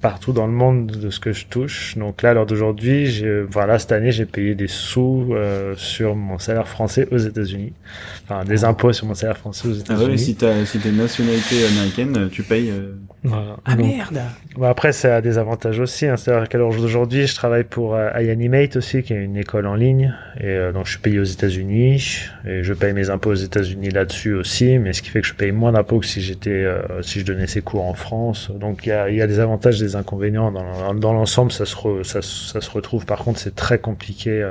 partout 0.00 0.32
dans 0.32 0.46
le 0.46 0.52
monde 0.52 0.86
de 0.86 1.10
ce 1.10 1.18
que 1.18 1.32
je 1.32 1.46
touche. 1.46 1.96
Donc 1.98 2.22
là, 2.22 2.30
à 2.30 2.34
l'heure 2.34 2.46
d'aujourd'hui, 2.46 3.24
voilà, 3.50 3.80
cette 3.80 3.90
année, 3.90 4.12
j'ai 4.12 4.24
payé 4.24 4.54
des 4.54 4.68
sous 4.68 5.30
euh, 5.32 5.74
sur 5.76 6.14
mon 6.14 6.38
salaire 6.38 6.68
français 6.68 7.08
aux 7.10 7.18
États-Unis. 7.18 7.72
Enfin, 8.22 8.44
des 8.44 8.62
impôts 8.64 8.92
sur 8.92 9.06
mon 9.06 9.14
salaire 9.14 9.36
français 9.36 9.66
aux 9.66 9.72
Ah 9.74 9.80
États-Unis. 9.80 10.10
ouais, 10.12 10.16
si 10.16 10.36
t'as 10.36 10.64
si 10.64 10.78
t'as 10.78 10.90
une 10.90 10.96
nationalité 10.98 11.66
américaine, 11.66 12.28
tu 12.30 12.44
payes. 12.44 12.70
euh, 12.70 12.92
Voilà. 13.24 13.56
Ah 13.64 13.74
Donc, 13.74 13.86
merde 13.86 14.20
Bon, 14.56 14.66
après, 14.66 14.92
ça 14.92 15.16
a 15.16 15.20
des 15.20 15.38
avantages 15.38 15.78
aussi. 15.78 16.06
Hein. 16.06 16.16
C'est-à-dire 16.16 16.48
qu'à 16.48 16.58
l'heure 16.58 16.74
d'aujourd'hui, 16.74 17.26
je 17.28 17.34
travaille 17.36 17.62
pour 17.62 17.94
euh, 17.94 18.10
iAnimate 18.20 18.74
aussi, 18.74 19.02
qui 19.04 19.12
est 19.12 19.24
une 19.24 19.36
école 19.36 19.64
en 19.66 19.76
ligne. 19.76 20.12
Et 20.40 20.46
euh, 20.46 20.72
donc, 20.72 20.86
je 20.86 20.90
suis 20.90 21.00
payé 21.00 21.20
aux 21.20 21.24
États-Unis. 21.24 22.24
Et 22.44 22.64
je 22.64 22.72
paye 22.74 22.92
mes 22.92 23.10
impôts 23.10 23.30
aux 23.30 23.34
États-Unis 23.34 23.90
là-dessus 23.90 24.34
aussi. 24.34 24.78
Mais 24.78 24.92
ce 24.92 25.02
qui 25.02 25.10
fait 25.10 25.20
que 25.20 25.28
je 25.28 25.34
paye 25.34 25.52
moins 25.52 25.70
d'impôts 25.70 26.00
que 26.00 26.06
si 26.06 26.20
j'étais, 26.20 26.50
euh, 26.50 27.00
si 27.00 27.20
je 27.20 27.24
donnais 27.26 27.46
ces 27.46 27.62
cours 27.62 27.84
en 27.84 27.94
France. 27.94 28.50
Donc, 28.50 28.86
il 28.86 28.88
y 28.88 28.92
a, 28.92 29.08
y 29.08 29.22
a 29.22 29.26
des 29.28 29.38
avantages, 29.38 29.78
des 29.78 29.94
inconvénients. 29.94 30.50
Dans, 30.50 30.94
dans 30.94 31.12
l'ensemble, 31.12 31.52
ça 31.52 31.64
se, 31.64 31.76
re- 31.76 32.02
ça, 32.02 32.20
ça 32.20 32.60
se 32.60 32.70
retrouve. 32.70 33.06
Par 33.06 33.18
contre, 33.20 33.38
c'est 33.38 33.54
très 33.54 33.78
compliqué. 33.78 34.44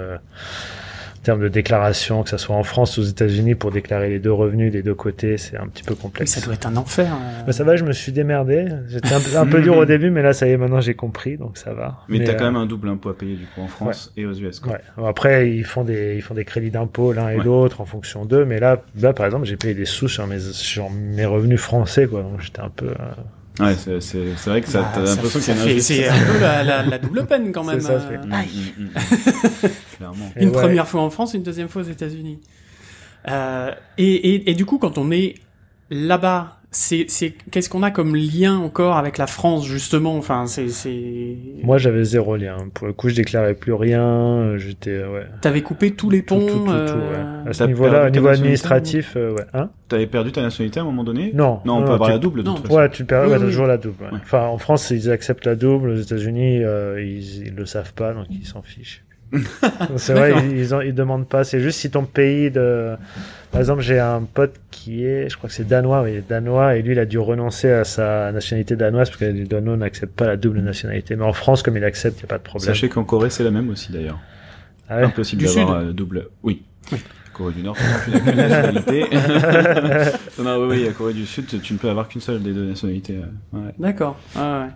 Euh, 1.20 1.22
en 1.22 1.24
termes 1.24 1.42
de 1.42 1.48
déclaration, 1.50 2.24
que 2.24 2.30
ça 2.30 2.38
soit 2.38 2.56
en 2.56 2.64
France 2.64 2.98
ou 2.98 3.02
aux 3.02 3.04
États-Unis, 3.04 3.56
pour 3.56 3.72
déclarer 3.72 4.10
les 4.10 4.20
deux 4.20 4.32
revenus 4.32 4.72
des 4.72 4.82
deux 4.84 4.96
côtés, 4.96 5.38
c'est 5.38 5.58
un 5.58 5.68
petit 5.68 5.84
peu 5.84 5.94
Mais 5.96 6.02
complexe. 6.02 6.32
ça 6.32 6.42
doit 6.42 6.54
être 6.54 6.66
un 6.66 6.76
enfer. 6.78 7.08
euh. 7.14 7.44
Bah, 7.46 7.52
ça 7.54 7.64
va, 7.64 7.76
je 7.76 7.84
me 7.84 7.92
suis 7.92 8.12
démerdé. 8.12 8.66
J'étais 8.88 9.14
un, 9.14 9.20
peu- 9.20 9.38
un 9.38 9.46
peu 9.46 9.62
dur 9.64 9.78
au 9.78 9.86
début, 9.86 10.10
mais 10.10 10.22
là, 10.22 10.34
ça 10.34 10.48
y 10.48 10.52
est, 10.52 10.58
maintenant 10.58 10.82
j'ai 10.82 10.94
compris, 10.96 11.38
donc 11.38 11.58
ça 11.58 11.74
va. 11.74 12.00
Mais, 12.08 12.24
t'as 12.24 12.32
euh, 12.32 12.36
quand 12.36 12.46
même 12.46 12.56
un 12.56 12.66
double 12.66 12.90
impôt 12.90 13.10
à 13.10 13.18
payer 13.18 13.36
du 13.36 13.46
coup 13.46 13.62
en 13.62 13.68
France 13.68 14.12
et 14.18 14.26
aux 14.26 14.34
US. 14.34 14.60
Quoi. 14.60 14.74
Ouais. 14.98 15.06
Après, 15.08 15.50
ils 15.52 15.66
font 15.66 15.84
des, 15.84 16.16
ils 16.16 16.22
font 16.22 16.34
des 16.36 16.46
crédits 16.46 16.72
d'impôt 16.72 17.14
l'un 17.14 17.30
et 17.30 17.38
Ouais. 17.38 17.44
l'autre 17.44 17.82
en 17.82 17.86
fonction 17.86 18.26
d'eux, 18.26 18.46
mais 18.46 18.60
là, 18.60 18.82
là, 19.00 19.14
par 19.14 19.26
exemple, 19.26 19.46
j'ai 19.46 19.58
payé 19.58 19.74
des 19.74 19.86
sous 19.86 20.08
sur 20.08 20.26
mes, 20.28 20.40
sur 20.40 20.90
mes 20.90 21.26
revenus 21.26 21.60
français, 21.60 22.08
quoi. 22.08 22.22
Donc 22.24 22.40
j'étais 22.42 22.62
un 22.62 22.70
peu. 22.70 22.88
euh, 22.88 22.94
Ouais, 23.60 23.76
c'est 23.76 24.00
c'est 24.02 24.36
c'est 24.38 24.50
vrai 24.50 24.62
que 24.62 24.68
ça 24.70 24.82
Bah, 24.82 24.92
t'as 24.96 25.02
l'impression 25.02 25.40
qu'il 25.40 25.48
y 25.50 25.52
a 25.52 25.64
une 25.64 25.70
fait- 25.70 25.80
C'est 25.82 26.08
un 26.08 26.26
peu 26.26 26.40
la, 26.40 26.64
la, 26.64 26.84
la 26.84 26.98
double 26.98 27.26
peine 27.26 27.52
quand 27.52 27.64
même. 27.66 27.82
ça, 27.82 27.92
euh. 27.94 28.18
Mm, 28.26 28.32
Aïe. 28.34 28.74
mm, 28.78 28.84
mm. 28.84 28.90
Clairement. 29.98 30.32
Une 30.36 30.50
ouais. 30.50 30.54
première 30.54 30.88
fois 30.88 31.02
en 31.02 31.10
France, 31.10 31.34
une 31.34 31.44
deuxième 31.44 31.68
fois 31.68 31.82
aux 31.82 31.86
États-Unis. 31.86 32.40
Euh, 33.28 33.72
et, 33.98 34.14
et, 34.36 34.50
et 34.52 34.54
du 34.54 34.66
coup, 34.66 34.78
quand 34.78 34.98
on 34.98 35.12
est 35.12 35.36
là-bas, 35.90 36.59
c'est, 36.72 37.06
c'est, 37.08 37.34
qu'est-ce 37.52 37.68
qu'on 37.70 37.82
a 37.82 37.90
comme 37.90 38.16
lien 38.16 38.58
encore 38.58 38.96
avec 38.98 39.18
la 39.18 39.26
France 39.26 39.66
justement? 39.66 40.16
Enfin, 40.18 40.46
c'est, 40.46 40.70
c'est. 40.70 41.36
Moi, 41.64 41.78
j'avais 41.80 42.04
zéro 42.04 42.36
lien. 42.36 42.58
Pour 42.76 42.86
le 42.88 42.94
coup, 42.94 43.10
je 43.10 43.16
déclarais 43.16 43.56
plus 43.56 43.74
rien. 43.74 44.56
J'étais, 44.58 44.92
euh, 44.92 45.12
ouais. 45.12 45.26
T'avais 45.42 45.62
coupé 45.62 45.92
tous 45.92 46.10
les 46.12 46.22
ponts. 46.22 46.40
Tout, 46.40 46.48
tout, 46.48 46.60
tout, 46.60 46.66
tout, 46.66 46.72
euh, 46.72 47.44
ouais. 47.44 47.50
À 47.50 47.54
ce 47.54 47.60
T'as 47.60 47.68
niveau-là, 47.68 47.92
perdu 48.02 48.08
au 48.20 48.22
niveau 48.22 48.28
administratif, 48.30 49.14
euh, 49.16 49.34
ouais. 49.34 49.46
Hein? 49.54 49.70
T'avais 49.88 50.06
perdu 50.08 50.32
ta 50.32 50.42
nationalité 50.44 50.80
à 50.80 50.84
un 50.84 50.86
moment 50.86 51.04
donné? 51.04 51.32
Non. 51.34 51.60
Non, 51.66 51.78
on 51.80 51.84
peut 51.86 51.94
avoir 51.94 52.10
tu- 52.10 52.14
la 52.14 52.20
double 52.20 52.44
non. 52.44 52.56
Ouais, 52.70 52.90
tu 52.90 53.04
perds, 53.06 53.24
Oui, 53.26 53.32
ouais, 53.32 53.38
oui. 53.40 53.46
toujours 53.46 53.66
la 53.66 53.78
double. 53.78 54.04
ouais. 54.04 54.12
Ouais. 54.12 54.20
Enfin, 54.22 54.44
en 54.46 54.58
France, 54.60 54.92
ils 54.92 55.10
acceptent 55.10 55.48
la 55.48 55.56
double. 55.56 55.90
Aux 55.90 55.96
États-Unis, 56.00 56.64
euh, 56.64 57.02
ils, 57.04 57.48
ils 57.48 57.56
le 57.56 57.66
savent 57.66 57.94
pas, 57.94 58.14
donc 58.14 58.28
ils 58.30 58.46
s'en 58.46 58.62
fichent. 58.62 59.04
c'est 59.98 60.14
vrai, 60.14 60.34
ils, 60.50 60.70
ils 60.86 60.94
demandent 60.94 61.28
pas. 61.28 61.44
C'est 61.44 61.60
juste 61.60 61.80
si 61.80 61.92
ton 61.92 62.04
pays 62.06 62.50
de. 62.52 62.96
Par 63.52 63.60
exemple, 63.62 63.82
j'ai 63.82 64.00
un 64.00 64.22
pote 64.22 64.56
qui 64.70 65.06
est, 65.06 65.28
je 65.30 65.36
crois 65.38 65.50
que 65.50 65.56
c'est 65.56 65.68
danois, 65.68 66.04
oui, 66.04 66.22
danois, 66.28 66.76
et 66.76 66.82
lui, 66.84 66.92
il 66.94 67.00
a 67.00 67.06
dû 67.06 67.18
renoncer 67.18 67.70
à 67.72 67.84
sa 67.84 68.32
nationalité 68.32 68.76
danoise 68.76 69.10
parce 69.10 69.20
que 69.20 69.26
les 69.26 69.46
Danois 69.46 69.76
n'acceptent 69.78 70.16
pas 70.16 70.28
la 70.28 70.38
double 70.38 70.62
nationalité. 70.62 71.16
Mais 71.16 71.24
en 71.26 71.34
France, 71.34 71.64
comme 71.64 71.76
il 71.78 71.84
accepte, 71.84 72.20
il 72.20 72.24
n'y 72.24 72.26
a 72.26 72.28
pas 72.28 72.38
de 72.38 72.44
problème. 72.44 72.68
Sachez 72.68 72.90
qu'en 72.90 73.04
Corée, 73.04 73.30
c'est 73.32 73.44
la 73.44 73.52
même 73.52 73.70
aussi 73.70 73.92
d'ailleurs. 73.92 74.20
Ah 74.88 74.98
ouais? 74.98 75.04
Impossible 75.06 75.44
d'avoir 75.44 75.72
euh, 75.78 75.92
double. 75.92 76.28
Oui. 76.44 76.64
Corée 77.34 77.54
du 77.54 77.64
Nord, 77.64 77.76
tu 78.06 78.12
n'as 78.12 78.20
qu'une 78.20 78.36
nationalité. 78.36 79.06
non, 80.40 80.44
non, 80.44 80.68
oui, 80.68 80.78
oui, 80.82 80.88
à 80.88 80.92
Corée 80.92 81.14
du 81.14 81.26
Sud, 81.26 81.46
tu 81.62 81.74
ne 81.74 81.78
peux 81.80 81.90
avoir 81.90 82.08
qu'une 82.08 82.22
seule 82.22 82.42
des 82.42 82.54
deux 82.54 82.66
nationalités. 82.66 83.18
euh, 83.18 83.58
ouais. 83.58 83.74
D'accord. 83.80 84.20
Ah, 84.36 84.66
ouais. 84.66 84.72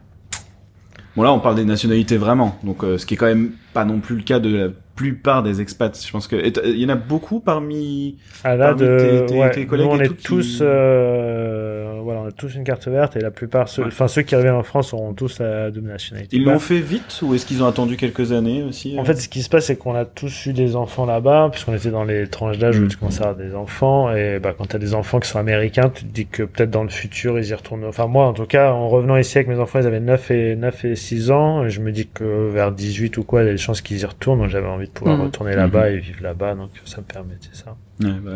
Bon, 1.16 1.22
là, 1.24 1.32
on 1.32 1.40
parle 1.40 1.56
des 1.56 1.66
nationalités 1.66 2.18
vraiment. 2.18 2.58
Donc, 2.64 2.84
euh, 2.84 2.98
ce 2.98 3.06
qui 3.06 3.14
est 3.14 3.18
quand 3.18 3.28
même 3.28 3.52
pas 3.74 3.86
non 3.86 4.00
plus 4.00 4.16
le 4.16 4.24
cas 4.24 4.40
de 4.40 4.56
la 4.56 4.68
plupart 4.96 5.42
des 5.44 5.60
expats. 5.62 5.98
Je 6.06 6.12
pense 6.12 6.28
que 6.28 6.36
il 6.66 6.80
y 6.80 6.86
en 6.86 6.90
a 6.90 6.96
beaucoup 6.96 7.40
parmi. 7.40 8.18
Ah 8.44 8.56
là, 8.56 8.68
Parmi 8.68 8.82
de, 8.82 8.98
tes- 8.98 9.26
tes- 9.34 9.40
ouais, 9.40 9.52
tes 9.52 9.66
collègues 9.66 9.88
nous 9.88 9.94
on 9.94 10.00
et 10.00 10.04
est 10.06 10.08
tout 10.10 10.14
qui- 10.16 10.24
tous, 10.24 10.60
euh, 10.62 12.00
voilà, 12.04 12.22
on 12.22 12.28
a 12.28 12.32
tous 12.32 12.54
une 12.56 12.64
carte 12.64 12.88
verte 12.88 13.16
et 13.16 13.20
la 13.22 13.32
plupart, 13.32 13.68
ceux, 13.70 13.86
enfin 13.86 14.08
ceux 14.08 14.22
qui 14.22 14.36
reviennent 14.36 14.54
en 14.56 14.64
France 14.64 14.94
auront 14.94 15.14
tous 15.14 15.40
la 15.40 15.72
double 15.72 15.88
nationalité. 15.88 16.36
Ils 16.38 16.46
Bah, 16.46 16.54
l'ont 16.54 16.60
fait 16.60 16.80
vite 16.80 17.20
ou 17.24 17.34
est-ce 17.34 17.46
qu'ils 17.46 17.64
ont 17.64 17.68
attendu 17.68 17.98
quelques 17.98 18.32
années 18.32 18.64
aussi 18.64 18.96
En 19.00 19.06
fait, 19.06 19.16
ce 19.16 19.30
qui 19.30 19.42
se 19.42 19.50
passe, 19.50 19.66
c'est 19.66 19.76
qu'on 19.78 19.96
a 19.96 20.06
tous 20.06 20.46
eu 20.48 20.54
des 20.54 20.76
enfants 20.76 21.06
là-bas, 21.06 21.50
puisqu'on 21.52 21.74
était 21.76 21.92
dans 21.92 22.04
les 22.04 22.28
tranches 22.28 22.58
d'âge 22.58 22.80
où 22.80 22.84
Mm. 22.84 22.88
tu 22.90 22.98
commences 22.98 23.22
à 23.22 23.30
avoir 23.30 23.36
des 23.38 23.56
enfants. 23.56 24.14
Et 24.14 24.40
bah, 24.40 24.54
quand 24.58 24.66
tu 24.68 24.76
as 24.76 24.80
des 24.80 24.94
enfants 24.96 25.20
qui 25.20 25.30
sont 25.30 25.40
américains, 25.40 25.90
tu 25.94 26.04
te 26.04 26.12
dis 26.14 26.26
que 26.28 26.44
peut-être 26.44 26.72
dans 26.72 26.84
le 26.84 26.90
futur, 26.90 27.40
ils 27.40 27.48
y 27.48 27.54
retournent. 27.54 27.86
Enfin, 27.86 28.08
moi, 28.08 28.26
en 28.26 28.34
tout 28.34 28.46
cas, 28.46 28.72
en 28.72 28.90
revenant 28.90 29.18
ici 29.18 29.38
avec 29.38 29.48
mes 29.48 29.60
enfants, 29.60 29.80
ils 29.80 29.88
avaient 29.88 30.00
9 30.00 30.30
et, 30.32 30.56
9 30.56 30.86
et 30.86 30.96
6 30.96 31.32
ans. 31.32 31.66
Et 31.66 31.70
je 31.70 31.80
me 31.82 31.92
dis 31.92 32.08
que 32.08 32.50
vers 32.50 32.72
18 32.72 33.18
ou 33.18 33.24
quoi, 33.24 33.42
il 33.44 33.46
y 33.46 33.50
a 33.50 33.52
des 33.54 33.58
chances 33.58 33.82
qu'ils 33.82 34.00
y 34.02 34.06
retournent. 34.06 34.40
Donc 34.40 34.50
j'avais 34.50 34.68
envie 34.68 34.83
de 34.86 34.92
pouvoir 34.92 35.18
Mhm. 35.18 35.24
retourner 35.26 35.56
là-bas 35.56 35.90
et 35.90 35.98
vivre 35.98 36.22
là-bas. 36.24 36.56
Donc 36.56 36.70
ça 36.86 36.98
me 36.98 37.04
permettait 37.06 37.50
ça. 37.54 37.76
Ouais, 38.04 38.10
bah, 38.22 38.32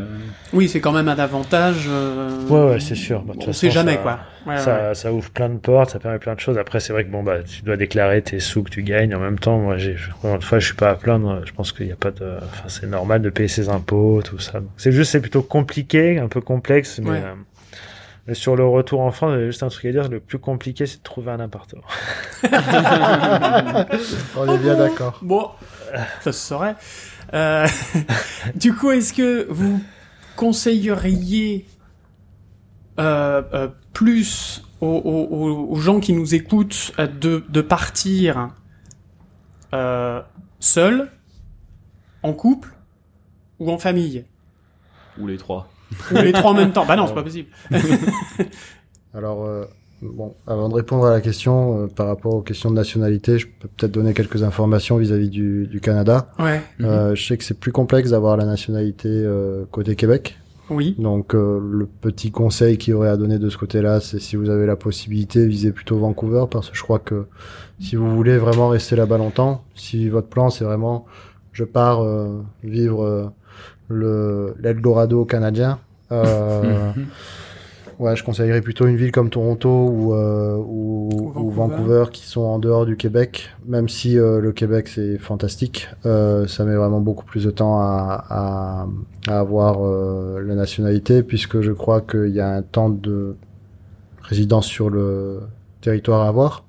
Oui, 0.53 0.69
c'est 0.69 0.79
quand 0.79 0.91
même 0.91 1.07
un 1.09 1.17
avantage. 1.17 1.85
euh, 1.87 2.45
Ouais, 2.47 2.71
ouais, 2.73 2.79
c'est 2.79 2.95
sûr. 2.95 3.21
Bah, 3.23 3.33
toute 3.33 3.47
on 3.49 3.53
sait 3.53 3.71
jamais, 3.71 3.93
ça- 3.95 3.97
quoi. 4.01 4.19
Ouais, 4.45 4.53
ouais. 4.53 4.59
ça, 4.59 4.93
ça 4.93 5.11
ouvre 5.11 5.29
plein 5.31 5.49
de 5.49 5.57
portes, 5.57 5.89
ça 5.89 5.99
permet 5.99 6.19
plein 6.19 6.35
de 6.35 6.39
choses. 6.39 6.57
Après, 6.57 6.79
c'est 6.79 6.93
vrai 6.93 7.03
que 7.05 7.09
bon, 7.11 7.23
bah, 7.23 7.43
tu 7.43 7.63
dois 7.63 7.75
déclarer 7.75 8.21
tes 8.21 8.39
sous 8.39 8.63
que 8.63 8.69
tu 8.69 8.83
gagnes. 8.83 9.13
En 9.15 9.19
même 9.19 9.39
temps, 9.39 9.57
moi, 9.57 9.77
j'ai, 9.77 9.95
encore 10.19 10.35
une 10.35 10.41
fois, 10.41 10.59
je 10.59 10.65
suis 10.67 10.75
pas 10.75 10.89
à 10.91 10.95
plaindre. 10.95 11.41
Je 11.45 11.51
pense 11.53 11.71
qu'il 11.71 11.85
n'y 11.87 11.91
a 11.91 11.95
pas 11.97 12.11
de, 12.11 12.37
enfin, 12.37 12.63
c'est 12.67 12.87
normal 12.87 13.21
de 13.21 13.29
payer 13.29 13.47
ses 13.49 13.69
impôts, 13.69 14.21
tout 14.23 14.39
ça. 14.39 14.59
C'est 14.77 14.91
juste, 14.91 15.11
c'est 15.11 15.21
plutôt 15.21 15.41
compliqué, 15.41 16.19
un 16.19 16.27
peu 16.27 16.39
complexe, 16.41 16.99
mais, 17.03 17.09
Ouais. 17.09 17.17
euh, 17.25 17.33
mais 17.35 17.43
sur 18.33 18.55
le 18.55 18.65
retour 18.65 19.01
en 19.01 19.11
France, 19.11 19.31
j'avais 19.31 19.45
juste 19.47 19.63
un 19.63 19.69
truc 19.69 19.85
à 19.85 19.91
dire. 19.91 20.09
Le 20.09 20.19
plus 20.19 20.39
compliqué, 20.39 20.85
c'est 20.85 20.97
de 20.97 21.03
trouver 21.03 21.31
un 21.31 21.39
appartement. 21.39 21.83
On 24.35 24.47
est 24.53 24.57
bien 24.57 24.75
d'accord. 24.75 25.19
Bon, 25.21 25.49
ça 26.21 26.31
se 26.31 26.47
saurait. 26.47 26.75
Euh, 27.33 27.67
du 28.55 28.73
coup, 28.73 28.91
est-ce 28.91 29.13
que 29.13 29.47
vous 29.49 29.81
conseilleriez 30.35 31.65
euh, 32.99 33.41
euh, 33.53 33.67
plus 33.93 34.63
aux, 34.81 34.87
aux- 34.87 35.27
aux- 35.35 35.71
aux 35.71 35.75
gens 35.79 35.99
qui 35.99 36.13
nous 36.13 36.35
écoutent 36.35 36.91
de, 36.97 37.43
de 37.49 37.61
partir 37.61 38.49
euh, 39.73 40.21
seul, 40.59 41.11
en 42.23 42.33
couple 42.33 42.69
ou 43.59 43.71
en 43.71 43.77
famille? 43.77 44.25
Ou 45.19 45.27
les 45.27 45.37
trois. 45.37 45.67
Ou 46.11 46.15
les 46.17 46.33
trois 46.33 46.51
en 46.51 46.53
même 46.55 46.71
temps 46.71 46.85
Bah 46.85 46.95
non, 46.95 47.07
c'est 47.07 47.13
pas 47.13 47.23
possible. 47.23 47.47
Alors, 49.13 49.45
euh, 49.45 49.65
bon, 50.01 50.33
avant 50.45 50.69
de 50.69 50.73
répondre 50.75 51.05
à 51.05 51.11
la 51.11 51.21
question 51.21 51.83
euh, 51.83 51.87
par 51.87 52.07
rapport 52.07 52.33
aux 52.35 52.41
questions 52.41 52.69
de 52.69 52.75
nationalité, 52.75 53.39
je 53.39 53.47
peux 53.47 53.67
peut-être 53.67 53.91
donner 53.91 54.13
quelques 54.13 54.43
informations 54.43 54.97
vis-à-vis 54.97 55.29
du, 55.29 55.67
du 55.67 55.79
Canada. 55.79 56.29
Ouais, 56.39 56.61
Euh, 56.81 57.15
je 57.15 57.25
sais 57.25 57.37
que 57.37 57.43
c'est 57.43 57.57
plus 57.59 57.71
complexe 57.71 58.11
d'avoir 58.11 58.37
la 58.37 58.45
nationalité 58.45 59.25
côté 59.71 59.95
Québec. 59.95 60.37
oui. 60.69 60.95
Donc, 60.99 61.33
le 61.33 61.87
petit 62.01 62.31
conseil 62.31 62.77
qu'il 62.77 62.91
y 62.91 62.93
aurait 62.93 63.09
à 63.09 63.17
donner 63.17 63.39
de 63.39 63.49
ce 63.49 63.57
côté-là, 63.57 63.99
c'est 64.01 64.19
si 64.19 64.35
vous 64.35 64.49
avez 64.49 64.65
la 64.65 64.75
possibilité, 64.75 65.45
visez 65.47 65.71
plutôt 65.71 65.97
Vancouver, 65.97 66.45
parce 66.51 66.69
que 66.69 66.77
je 66.77 66.83
crois 66.83 66.99
que 66.99 67.25
si 67.79 67.95
vous 67.95 68.13
voulez 68.15 68.37
vraiment 68.37 68.69
rester 68.69 68.95
là-bas 68.95 69.17
longtemps, 69.17 69.63
si 69.75 70.09
votre 70.09 70.27
plan 70.27 70.49
c'est 70.49 70.65
vraiment, 70.65 71.05
je 71.53 71.63
pars 71.63 72.03
vivre 72.63 73.31
le 73.87 74.55
l'Eldorado 74.59 75.25
canadien. 75.25 75.79
Euh, 76.11 76.91
Ouais, 77.99 78.15
je 78.15 78.23
conseillerais 78.23 78.61
plutôt 78.61 78.85
une 78.85 78.95
ville 78.95 79.11
comme 79.11 79.31
Toronto 79.31 79.69
ou, 79.69 80.13
euh, 80.13 80.55
ou, 80.55 81.09
Ou 81.11 81.39
ou 81.39 81.49
Vancouver. 81.49 81.77
Vancouver 81.77 82.03
qui 82.11 82.27
sont 82.27 82.41
en 82.41 82.59
dehors 82.59 82.85
du 82.85 82.95
Québec. 82.95 83.49
Même 83.65 83.89
si 83.89 84.19
euh, 84.19 84.39
le 84.39 84.51
Québec 84.51 84.87
c'est 84.87 85.17
fantastique, 85.17 85.89
euh, 86.05 86.45
ça 86.45 86.63
met 86.63 86.75
vraiment 86.75 86.99
beaucoup 86.99 87.25
plus 87.25 87.45
de 87.45 87.49
temps 87.49 87.79
à, 87.79 88.23
à, 88.29 88.87
à 89.27 89.39
avoir 89.39 89.83
euh, 89.83 90.39
la 90.45 90.53
nationalité 90.53 91.23
puisque 91.23 91.61
je 91.61 91.71
crois 91.71 92.01
qu'il 92.01 92.29
y 92.29 92.39
a 92.39 92.47
un 92.47 92.61
temps 92.61 92.89
de 92.89 93.35
résidence 94.21 94.67
sur 94.67 94.91
le 94.91 95.39
territoire 95.81 96.21
à 96.21 96.27
avoir. 96.27 96.65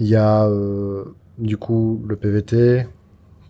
Il 0.00 0.06
y 0.06 0.16
a 0.16 0.44
euh, 0.44 1.04
du 1.38 1.56
coup 1.56 2.04
le 2.06 2.16
PVT, 2.16 2.88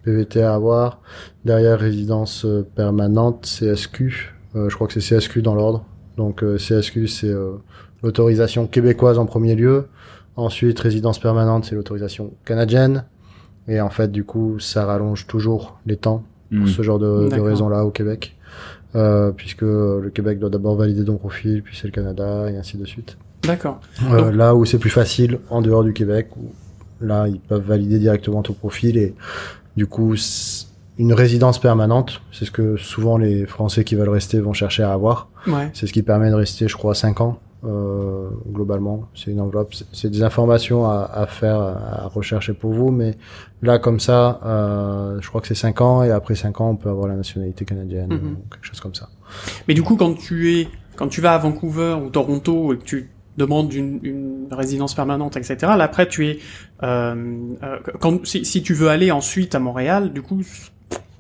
PVT 0.05 0.43
à 0.43 0.55
avoir. 0.55 1.01
Derrière 1.45 1.79
résidence 1.79 2.45
euh, 2.45 2.67
permanente, 2.75 3.47
CSQ. 3.47 4.35
Euh, 4.55 4.69
je 4.69 4.75
crois 4.75 4.87
que 4.87 4.99
c'est 4.99 5.19
CSQ 5.19 5.43
dans 5.43 5.55
l'ordre. 5.55 5.85
Donc 6.17 6.43
euh, 6.43 6.59
CSQ, 6.59 7.09
c'est 7.09 7.29
euh, 7.29 7.53
l'autorisation 8.03 8.67
québécoise 8.67 9.19
en 9.19 9.27
premier 9.27 9.55
lieu. 9.55 9.87
Ensuite, 10.37 10.79
résidence 10.81 11.19
permanente, 11.19 11.65
c'est 11.65 11.75
l'autorisation 11.75 12.33
canadienne. 12.45 13.05
Et 13.69 13.81
en 13.81 13.91
fait, 13.91 14.11
du 14.11 14.25
coup, 14.25 14.59
ça 14.59 14.85
rallonge 14.87 15.27
toujours 15.27 15.79
les 15.87 15.97
temps 15.97 16.25
pour 16.51 16.69
ce 16.69 16.83
genre 16.83 16.99
de, 16.99 17.41
raisons-là 17.41 17.85
au 17.85 17.91
Québec. 17.91 18.37
Euh, 18.95 19.31
puisque 19.31 19.63
le 19.63 20.11
Québec 20.13 20.39
doit 20.39 20.51
d'abord 20.51 20.77
valider 20.77 21.05
ton 21.05 21.17
profil, 21.17 21.63
puis 21.63 21.77
c'est 21.77 21.87
le 21.87 21.93
Canada, 21.93 22.51
et 22.51 22.57
ainsi 22.59 22.77
de 22.77 22.85
suite. 22.85 23.17
D'accord. 23.43 23.81
Euh, 24.11 24.25
Donc- 24.25 24.35
là 24.35 24.55
où 24.55 24.65
c'est 24.65 24.79
plus 24.79 24.91
facile, 24.91 25.39
en 25.49 25.63
dehors 25.63 25.83
du 25.83 25.93
Québec, 25.93 26.29
où 26.37 26.51
là, 27.01 27.27
ils 27.27 27.41
peuvent 27.41 27.67
valider 27.67 27.99
directement 27.99 28.43
ton 28.43 28.53
profil 28.53 28.97
et 28.99 29.15
du 29.77 29.87
coup, 29.87 30.15
une 30.99 31.13
résidence 31.13 31.59
permanente, 31.59 32.23
c'est 32.33 32.45
ce 32.45 32.51
que 32.51 32.77
souvent 32.77 33.17
les 33.17 33.47
Français 33.47 33.85
qui 33.85 33.95
veulent 33.95 34.09
rester 34.11 34.41
vont 34.41 34.53
chercher 34.53 34.83
à 34.83 34.93
avoir. 34.93 35.29
Ouais. 35.47 35.71
C'est 35.75 35.87
ce 35.87 35.93
qui 35.93 36.03
permet 36.03 36.31
de 36.31 36.35
rester, 36.35 36.69
je 36.69 36.77
crois, 36.77 36.95
5 36.95 37.21
ans, 37.23 37.39
euh, 37.65 38.29
globalement. 38.53 39.09
C'est 39.15 39.31
une 39.31 39.41
enveloppe. 39.41 39.75
C'est- 39.93 40.11
des 40.11 40.23
informations 40.23 40.85
à, 40.85 41.05
à 41.13 41.27
faire, 41.27 41.59
à 41.61 42.09
rechercher 42.13 42.53
pour 42.53 42.73
vous, 42.73 42.91
mais 42.91 43.17
là, 43.63 43.79
comme 43.79 44.01
ça, 44.01 44.41
euh, 44.45 45.19
je 45.21 45.29
crois 45.29 45.41
que 45.41 45.47
c'est 45.47 45.55
5 45.55 45.81
ans 45.81 46.03
et 46.03 46.11
après 46.11 46.35
5 46.35 46.61
ans, 46.61 46.71
on 46.71 46.77
peut 46.77 46.91
avoir 46.91 47.09
la 47.09 47.17
nationalité 47.17 47.65
canadienne 47.65 48.09
Mhm. 48.13 48.33
ou 48.33 48.51
quelque 48.53 48.67
chose 48.67 48.81
comme 48.81 48.95
ça. 48.95 49.09
Mais 49.69 49.75
du 49.75 49.83
coup, 49.83 49.97
quand 49.97 50.15
tu 50.15 50.55
es, 50.59 50.69
quand 50.97 51.09
tu 51.09 51.21
vas 51.23 51.35
à 51.35 51.39
Vancouver 51.39 51.97
ou 52.05 52.11
Toronto 52.11 52.75
et 52.75 52.79
que 52.79 52.85
tu 52.85 53.11
demandes 53.39 53.73
une, 53.73 53.99
une 54.03 54.47
résidence 54.51 54.93
permanente, 54.95 55.39
etc. 55.39 55.57
Là, 55.63 55.85
après, 55.85 56.07
tu 56.07 56.27
es, 56.27 56.39
quand, 58.01 58.27
si, 58.27 58.45
si 58.45 58.63
tu 58.63 58.75
veux 58.75 58.89
aller 58.89 59.11
ensuite 59.11 59.55
à 59.55 59.59
Montréal, 59.61 60.13
du 60.13 60.23
coup, 60.23 60.41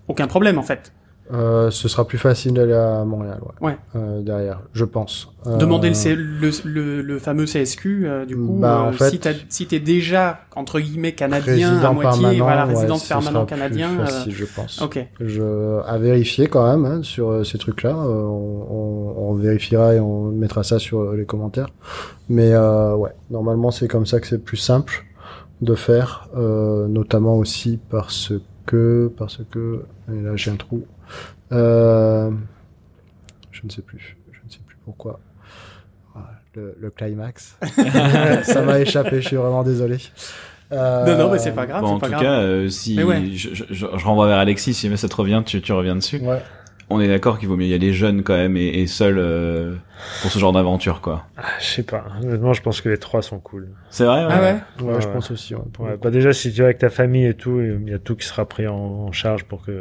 aucun 0.08 0.26
problème 0.26 0.58
en 0.58 0.62
fait. 0.62 0.92
Euh, 1.32 1.70
ce 1.70 1.88
sera 1.88 2.06
plus 2.06 2.18
facile 2.18 2.52
d'aller 2.52 2.74
à 2.74 3.04
Montréal, 3.04 3.38
ouais. 3.60 3.68
Ouais. 3.70 3.76
Euh, 3.96 4.20
derrière, 4.20 4.60
je 4.74 4.84
pense. 4.84 5.28
Euh, 5.46 5.56
Demander 5.56 5.88
le, 5.88 5.94
C- 5.94 6.14
le, 6.14 6.50
le, 6.64 7.00
le 7.00 7.18
fameux 7.18 7.46
CSQ, 7.46 8.02
euh, 8.06 8.26
du 8.26 8.36
coup, 8.36 8.58
Bah, 8.60 8.80
en 8.82 8.88
euh, 8.88 8.92
fait, 8.92 9.08
si 9.10 9.18
t'as 9.18 9.32
si 9.48 9.66
t'es 9.66 9.78
déjà 9.80 10.40
entre 10.56 10.78
guillemets 10.78 11.12
canadien 11.12 11.78
à 11.82 11.92
moitié, 11.92 12.20
permanent, 12.20 12.44
voilà, 12.44 12.66
ouais, 12.66 12.74
résidence 12.74 13.04
ce 13.04 13.08
permanent 13.08 13.30
sera 13.30 13.46
plus 13.46 13.56
canadien. 13.56 13.90
euh, 14.00 14.04
facile, 14.06 14.34
je 14.34 14.44
pense. 14.44 14.82
ok. 14.82 15.06
Je 15.20 15.80
à 15.86 15.96
vérifier 15.96 16.48
quand 16.48 16.68
même 16.70 16.84
hein, 16.84 17.00
sur 17.02 17.30
euh, 17.30 17.44
ces 17.44 17.56
trucs-là. 17.56 17.90
Euh, 17.96 18.24
on, 18.24 18.66
on, 18.68 19.14
on 19.30 19.34
vérifiera 19.34 19.94
et 19.94 20.00
on 20.00 20.24
mettra 20.32 20.64
ça 20.64 20.78
sur 20.78 21.00
euh, 21.00 21.16
les 21.16 21.24
commentaires. 21.24 21.68
Mais 22.28 22.52
euh, 22.52 22.94
ouais, 22.96 23.12
normalement 23.30 23.70
c'est 23.70 23.88
comme 23.88 24.04
ça 24.06 24.20
que 24.20 24.26
c'est 24.26 24.42
plus 24.44 24.58
simple 24.58 25.04
de 25.62 25.74
faire, 25.74 26.28
euh, 26.36 26.86
notamment 26.88 27.36
aussi 27.36 27.78
parce 27.88 28.32
que 28.66 29.10
parce 29.16 29.38
que 29.50 29.84
et 30.12 30.20
là 30.20 30.36
j'ai 30.36 30.50
un 30.50 30.56
trou. 30.56 30.84
Euh, 31.52 32.30
je 33.50 33.60
ne 33.64 33.70
sais 33.70 33.82
plus, 33.82 34.16
je 34.32 34.38
ne 34.46 34.50
sais 34.50 34.58
plus 34.66 34.76
pourquoi. 34.84 35.20
Voilà, 36.14 36.30
Le, 36.54 36.76
le 36.80 36.90
climax, 36.90 37.56
ça 38.44 38.62
m'a 38.62 38.80
échappé. 38.80 39.20
Je 39.22 39.28
suis 39.28 39.36
vraiment 39.36 39.62
désolé. 39.62 39.98
Euh, 40.72 41.04
Non, 41.06 41.24
non, 41.26 41.32
mais 41.32 41.38
c'est 41.38 41.52
pas 41.52 41.66
grave, 41.66 41.82
Bon, 41.82 41.90
en 41.94 41.98
pas 41.98 42.06
tout 42.06 42.12
grave. 42.12 42.22
cas, 42.22 42.40
euh, 42.40 42.68
si 42.68 42.96
Mais 42.96 43.04
ouais. 43.04 43.26
je, 43.32 43.54
je, 43.54 43.64
je- 43.70 43.86
je 43.96 44.04
renvoie 44.06 44.26
vers 44.26 44.38
Alexis, 44.38 44.72
si 44.74 44.86
jamais 44.86 44.96
ça 44.96 45.08
te 45.08 45.14
revient, 45.14 45.42
tu, 45.44 45.60
tu 45.60 45.72
reviens 45.72 45.94
dessus. 45.96 46.18
Ouais. 46.20 46.40
On 46.92 47.00
est 47.00 47.08
d'accord 47.08 47.38
qu'il 47.38 47.48
vaut 47.48 47.56
mieux 47.56 47.66
y 47.66 47.74
aller 47.74 47.92
jeune 47.92 48.22
quand 48.22 48.36
même 48.36 48.56
et, 48.56 48.66
et 48.68 48.86
seul 48.86 49.16
euh, 49.18 49.74
pour 50.20 50.30
ce 50.30 50.38
genre 50.38 50.52
d'aventure, 50.52 51.00
quoi. 51.00 51.24
Ah, 51.36 51.42
je 51.60 51.64
sais 51.66 51.82
pas. 51.82 52.04
Honnêtement, 52.22 52.52
je 52.52 52.62
pense 52.62 52.80
que 52.80 52.88
les 52.88 52.98
trois 52.98 53.22
sont 53.22 53.38
cool. 53.38 53.68
C'est 53.90 54.04
vrai. 54.04 54.26
Ah 54.28 54.40
ouais. 54.40 54.54
Ouais, 54.82 54.92
Ouais, 54.94 55.00
je 55.00 55.06
ouais. 55.06 55.12
pense 55.12 55.30
aussi. 55.30 55.54
Ouais, 55.54 55.62
Ouais, 55.78 55.96
bah 56.02 56.10
déjà 56.10 56.32
si 56.32 56.52
tu 56.52 56.58
vas 56.60 56.66
avec 56.66 56.78
ta 56.78 56.90
famille 56.90 57.26
et 57.26 57.34
tout, 57.34 57.60
il 57.60 57.88
y 57.88 57.94
a 57.94 57.98
tout 57.98 58.14
qui 58.16 58.26
sera 58.26 58.44
pris 58.46 58.66
en, 58.66 58.74
en 58.74 59.12
charge 59.12 59.44
pour 59.44 59.64
que. 59.64 59.72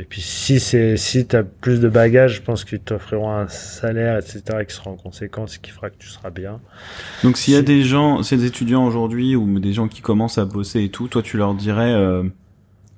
Et 0.00 0.04
puis 0.04 0.20
si 0.20 0.60
c'est 0.60 0.96
si 0.96 1.26
t'as 1.26 1.42
plus 1.42 1.80
de 1.80 1.88
bagages, 1.88 2.36
je 2.36 2.42
pense 2.42 2.64
qu'ils 2.64 2.80
t'offriront 2.80 3.30
un 3.30 3.48
salaire 3.48 4.18
etc 4.18 4.42
qui 4.68 4.74
sera 4.74 4.90
en 4.90 4.96
conséquence, 4.96 5.52
ce 5.54 5.58
qui 5.58 5.70
fera 5.70 5.90
que 5.90 5.96
tu 5.98 6.08
seras 6.08 6.30
bien. 6.30 6.60
Donc 7.24 7.36
s'il 7.36 7.54
y 7.54 7.56
a 7.56 7.62
des 7.62 7.82
gens, 7.82 8.22
ces 8.22 8.44
étudiants 8.44 8.84
aujourd'hui 8.86 9.36
ou 9.36 9.58
des 9.60 9.72
gens 9.72 9.88
qui 9.88 10.00
commencent 10.02 10.38
à 10.38 10.44
bosser 10.44 10.82
et 10.84 10.88
tout, 10.90 11.08
toi 11.08 11.22
tu 11.22 11.36
leur 11.36 11.54
dirais. 11.54 11.92
Euh, 11.92 12.24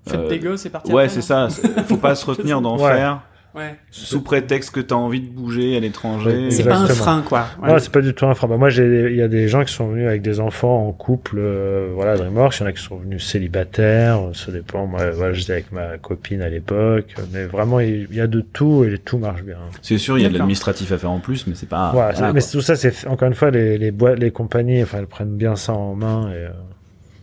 Faites 0.08 0.18
euh, 0.18 0.28
des 0.30 0.38
gosses 0.38 0.64
et 0.64 0.70
partir. 0.70 0.94
Ouais, 0.94 1.04
après, 1.04 1.14
c'est 1.14 1.20
ça. 1.20 1.50
c'est- 1.50 1.82
Faut 1.84 1.98
pas 1.98 2.14
se 2.14 2.24
retenir 2.30 2.62
d'en 2.62 2.78
Ouais. 2.78 2.90
faire 2.90 3.20
Ouais. 3.54 3.74
sous 3.90 4.22
prétexte 4.22 4.70
que 4.70 4.80
t'as 4.80 4.94
envie 4.94 5.20
de 5.20 5.26
bouger 5.28 5.76
à 5.76 5.80
l'étranger. 5.80 6.44
Ouais, 6.44 6.50
C'est 6.50 6.64
pas 6.64 6.76
un 6.78 6.86
frein, 6.86 7.22
quoi. 7.22 7.46
Ouais. 7.62 7.72
Ouais, 7.72 7.80
c'est 7.80 7.90
pas 7.90 8.00
du 8.00 8.14
tout 8.14 8.26
un 8.26 8.34
frein. 8.34 8.48
Bah, 8.48 8.56
moi, 8.56 8.70
j'ai, 8.70 9.10
il 9.10 9.16
y 9.16 9.22
a 9.22 9.28
des 9.28 9.48
gens 9.48 9.64
qui 9.64 9.72
sont 9.72 9.88
venus 9.88 10.06
avec 10.06 10.22
des 10.22 10.40
enfants 10.40 10.86
en 10.86 10.92
couple, 10.92 11.36
euh, 11.38 11.90
voilà, 11.94 12.16
DreamWorks. 12.16 12.58
Il 12.58 12.60
y 12.60 12.62
en 12.64 12.66
a 12.66 12.72
qui 12.72 12.82
sont 12.82 12.96
venus 12.96 13.26
célibataires, 13.26 14.20
ça 14.34 14.52
dépend. 14.52 14.86
Moi, 14.86 15.10
voilà, 15.10 15.32
j'étais 15.32 15.52
avec 15.52 15.72
ma 15.72 15.98
copine 15.98 16.42
à 16.42 16.48
l'époque. 16.48 17.14
Mais 17.32 17.44
vraiment, 17.46 17.80
il 17.80 18.14
y 18.14 18.20
a 18.20 18.26
de 18.26 18.40
tout 18.40 18.84
et 18.84 18.98
tout 18.98 19.18
marche 19.18 19.42
bien. 19.42 19.58
C'est 19.82 19.98
sûr, 19.98 20.18
il 20.18 20.22
y 20.22 20.26
a 20.26 20.28
de 20.28 20.34
l'administratif 20.38 20.92
à 20.92 20.98
faire 20.98 21.10
en 21.10 21.20
plus, 21.20 21.46
mais 21.46 21.54
c'est 21.54 21.68
pas. 21.68 21.90
Voilà, 21.92 22.12
voilà, 22.12 22.32
mais 22.32 22.40
quoi. 22.40 22.50
tout 22.52 22.60
ça, 22.60 22.76
c'est, 22.76 23.06
encore 23.06 23.28
une 23.28 23.34
fois, 23.34 23.50
les, 23.50 23.78
les 23.78 23.90
boîtes, 23.90 24.18
les 24.18 24.30
compagnies, 24.30 24.82
enfin, 24.82 24.98
elles 24.98 25.06
prennent 25.06 25.36
bien 25.36 25.56
ça 25.56 25.72
en 25.72 25.94
main 25.94 26.30
et, 26.30 26.36
euh, 26.36 26.50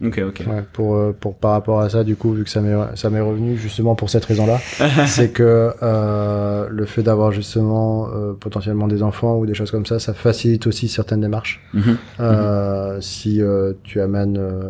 Ok, 0.04 0.22
ok. 0.28 0.44
Ouais, 0.48 0.64
pour, 0.74 0.96
euh, 0.96 1.16
pour 1.20 1.36
par 1.36 1.52
rapport 1.52 1.80
à 1.82 1.90
ça, 1.90 2.04
du 2.04 2.16
coup, 2.16 2.32
vu 2.34 2.44
que 2.44 2.50
ça 2.50 2.62
m'est 2.62 2.76
ça 2.96 3.10
m'est 3.10 3.20
revenu 3.20 3.58
justement 3.58 3.96
pour 3.96 4.10
cette 4.10 4.26
raison-là, 4.26 4.60
c'est 5.08 5.30
que 5.30 5.72
euh, 5.82 6.68
le 6.70 6.86
fait 6.86 7.02
d'avoir 7.02 7.32
justement 7.32 8.08
euh, 8.14 8.34
potentiellement 8.34 8.88
des 8.88 9.02
enfants 9.02 9.38
ou 9.38 9.46
des 9.48 9.56
choses 9.56 9.72
comme 9.72 9.86
ça, 9.88 9.98
ça 10.00 10.14
facilite 10.14 10.68
aussi 10.68 10.88
certaines 10.88 11.22
démarches. 11.22 11.62
Mhm. 11.74 11.98
Euh, 12.20 13.02
Si 13.02 13.42
euh, 13.42 13.74
tu 13.84 14.00
amènes 14.00 14.38
euh, 14.38 14.70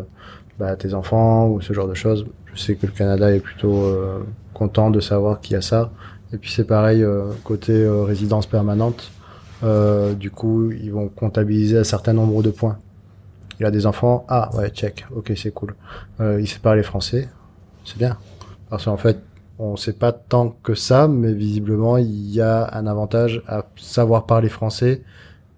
bah, 0.58 0.76
tes 0.76 0.94
enfants 0.94 1.48
ou 1.48 1.60
ce 1.60 1.72
genre 1.74 1.88
de 1.88 1.94
choses, 1.94 2.26
je 2.54 2.60
sais 2.60 2.74
que 2.76 2.86
le 2.86 2.92
Canada 2.92 3.30
est 3.30 3.40
plutôt 3.40 3.82
euh, 3.84 4.20
content 4.54 4.90
de 4.90 5.00
savoir 5.00 5.40
qu'il 5.40 5.54
y 5.54 5.56
a 5.56 5.62
ça. 5.62 5.90
Et 6.32 6.38
puis 6.38 6.50
c'est 6.50 6.66
pareil 6.66 7.02
euh, 7.02 7.24
côté 7.44 7.86
résidence 7.86 8.46
permanente. 8.46 9.10
Euh, 9.64 10.14
du 10.14 10.30
coup, 10.30 10.70
ils 10.70 10.92
vont 10.92 11.08
comptabiliser 11.08 11.78
un 11.78 11.84
certain 11.84 12.12
nombre 12.12 12.42
de 12.42 12.50
points. 12.50 12.78
Il 13.60 13.66
a 13.66 13.70
des 13.70 13.86
enfants, 13.86 14.24
ah 14.28 14.50
ouais, 14.56 14.70
check, 14.70 15.06
ok, 15.14 15.32
c'est 15.36 15.50
cool. 15.50 15.74
Euh, 16.20 16.40
il 16.40 16.46
sait 16.46 16.58
parler 16.60 16.82
français, 16.82 17.28
c'est 17.84 17.98
bien. 17.98 18.16
Parce 18.70 18.84
qu'en 18.84 18.96
fait, 18.96 19.18
on 19.58 19.76
sait 19.76 19.92
pas 19.92 20.12
tant 20.12 20.50
que 20.62 20.74
ça, 20.74 21.08
mais 21.08 21.32
visiblement, 21.32 21.96
il 21.96 22.30
y 22.30 22.40
a 22.40 22.70
un 22.72 22.86
avantage 22.86 23.42
à 23.48 23.64
savoir 23.76 24.26
parler 24.26 24.48
français, 24.48 25.02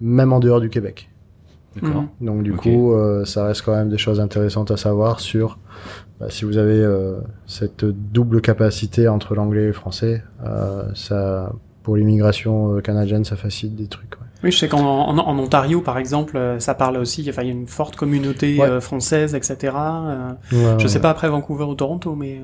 même 0.00 0.32
en 0.32 0.40
dehors 0.40 0.60
du 0.60 0.70
Québec. 0.70 1.10
D'accord. 1.76 2.04
Donc 2.20 2.42
du 2.42 2.52
coup, 2.52 2.94
euh, 2.94 3.24
ça 3.24 3.44
reste 3.44 3.62
quand 3.62 3.76
même 3.76 3.90
des 3.90 3.98
choses 3.98 4.18
intéressantes 4.18 4.70
à 4.70 4.76
savoir 4.76 5.20
sur 5.20 5.58
bah, 6.20 6.26
si 6.28 6.44
vous 6.44 6.58
avez 6.58 6.78
euh, 6.78 7.18
cette 7.46 7.84
double 7.84 8.42
capacité 8.42 9.08
entre 9.08 9.34
l'anglais 9.34 9.62
et 9.62 9.66
le 9.68 9.72
français, 9.72 10.22
euh, 10.44 10.84
ça 10.94 11.52
pour 11.82 11.96
l'immigration 11.96 12.76
euh, 12.76 12.80
canadienne, 12.80 13.24
ça 13.24 13.36
facilite 13.36 13.74
des 13.74 13.86
trucs. 13.86 14.20
ouais. 14.20 14.26
Oui, 14.42 14.50
je 14.50 14.56
sais 14.58 14.68
qu'en 14.68 14.80
en, 14.80 15.18
en 15.18 15.38
Ontario, 15.38 15.80
par 15.82 15.98
exemple, 15.98 16.36
euh, 16.36 16.58
ça 16.60 16.74
parle 16.74 16.96
aussi. 16.96 17.26
Enfin, 17.28 17.42
il 17.42 17.48
y 17.48 17.50
a 17.50 17.52
une 17.54 17.68
forte 17.68 17.96
communauté 17.96 18.58
Ouais. 18.58 18.66
euh, 18.66 18.80
française, 18.80 19.34
etc. 19.34 19.74
euh, 19.76 20.32
Ouais, 20.52 20.76
je 20.78 20.86
sais 20.88 21.00
pas 21.00 21.10
après 21.10 21.28
Vancouver 21.28 21.64
ou 21.64 21.74
Toronto, 21.74 22.14
mais 22.14 22.40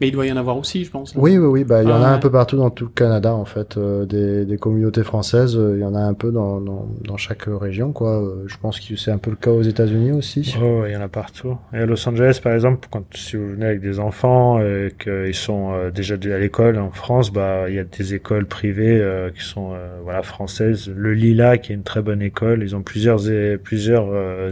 mais 0.00 0.08
il 0.08 0.12
doit 0.12 0.26
y 0.26 0.32
en 0.32 0.36
avoir 0.36 0.56
aussi, 0.56 0.84
je 0.84 0.90
pense. 0.90 1.12
Oui, 1.16 1.36
oui, 1.38 1.46
oui. 1.46 1.64
Bah, 1.64 1.82
il 1.82 1.88
y 1.88 1.92
en 1.92 2.02
Ah, 2.02 2.06
a 2.06 2.10
un 2.10 2.14
ouais. 2.14 2.20
peu 2.20 2.30
partout 2.30 2.56
dans 2.56 2.70
tout 2.70 2.84
le 2.84 2.90
Canada, 2.90 3.34
en 3.34 3.44
fait. 3.44 3.76
euh, 3.76 4.04
des, 4.06 4.44
des 4.44 4.56
communautés 4.58 5.02
françaises, 5.04 5.56
euh, 5.56 5.74
il 5.76 5.80
y 5.80 5.84
en 5.84 5.94
a 5.94 6.00
un 6.00 6.14
peu 6.14 6.30
dans, 6.30 6.60
dans, 6.60 6.86
dans 7.04 7.16
chaque 7.16 7.44
région, 7.48 7.92
quoi. 7.92 8.22
Euh, 8.22 8.44
je 8.46 8.56
pense 8.60 8.78
que 8.80 8.96
c'est 8.96 9.10
un 9.10 9.18
peu 9.18 9.30
le 9.30 9.36
cas 9.36 9.50
aux 9.50 9.62
États-Unis 9.62 10.12
aussi. 10.12 10.54
Oh, 10.62 10.82
il 10.86 10.92
y 10.92 10.96
en 10.96 11.00
a 11.00 11.08
partout. 11.08 11.56
Et 11.72 11.78
à 11.78 11.86
Los 11.86 12.08
Angeles, 12.08 12.40
par 12.42 12.52
exemple, 12.54 12.88
quand 12.90 13.04
si 13.14 13.36
vous 13.36 13.48
venez 13.50 13.66
avec 13.66 13.80
des 13.80 13.98
enfants 13.98 14.60
et 14.60 14.92
qu'ils 14.98 15.34
sont 15.34 15.72
euh, 15.72 15.90
déjà 15.90 16.14
à 16.14 16.38
l'école 16.38 16.78
en 16.78 16.90
France, 16.90 17.32
bah 17.32 17.68
il 17.68 17.74
y 17.74 17.78
a 17.78 17.84
des 17.84 18.14
écoles 18.14 18.46
privées 18.46 19.00
euh, 19.00 19.30
qui 19.30 19.42
sont 19.44 19.72
euh, 19.74 19.98
voilà 20.04 20.22
françaises. 20.22 20.90
Le 20.94 21.12
Lila, 21.14 21.58
qui 21.58 21.72
est 21.72 21.74
une 21.74 21.82
très 21.82 22.02
bonne 22.02 22.22
école, 22.22 22.62
ils 22.62 22.74
ont 22.76 22.82
plusieurs 22.82 23.20
plusieurs 23.62 24.06
euh, 24.10 24.50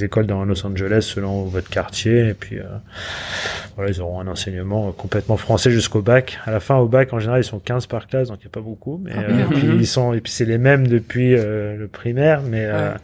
écoles 0.00 0.26
dans 0.26 0.44
Los 0.44 0.66
Angeles 0.66 1.02
selon 1.14 1.44
votre 1.44 1.68
quartier. 1.70 2.28
Et 2.28 2.34
puis 2.34 2.58
euh, 2.58 2.64
voilà, 3.76 3.90
ils 3.90 4.00
auront 4.00 4.20
un 4.20 4.26
enseignement 4.28 4.77
complètement 4.92 5.36
français 5.36 5.70
jusqu'au 5.70 6.00
bac. 6.02 6.38
À 6.46 6.50
la 6.50 6.60
fin, 6.60 6.76
au 6.76 6.88
bac, 6.88 7.12
en 7.12 7.18
général, 7.18 7.40
ils 7.40 7.44
sont 7.44 7.58
15 7.58 7.86
par 7.86 8.06
classe, 8.06 8.28
donc 8.28 8.38
il 8.40 8.44
n'y 8.46 8.50
a 8.50 8.54
pas 8.54 8.60
beaucoup. 8.60 9.00
Mais 9.04 9.12
Ah, 9.14 9.20
euh, 9.20 9.32
bien. 9.36 9.46
puis 9.50 9.66
ils 9.66 9.86
sont 9.86 10.12
et 10.14 10.20
puis 10.20 10.32
c'est 10.32 10.44
les 10.44 10.58
mêmes 10.58 10.86
depuis 10.86 11.34
euh, 11.34 11.76
le 11.76 11.88
primaire, 11.88 12.42
mais 12.42 12.64
euh, 12.64 12.90
Ouais. 12.92 12.96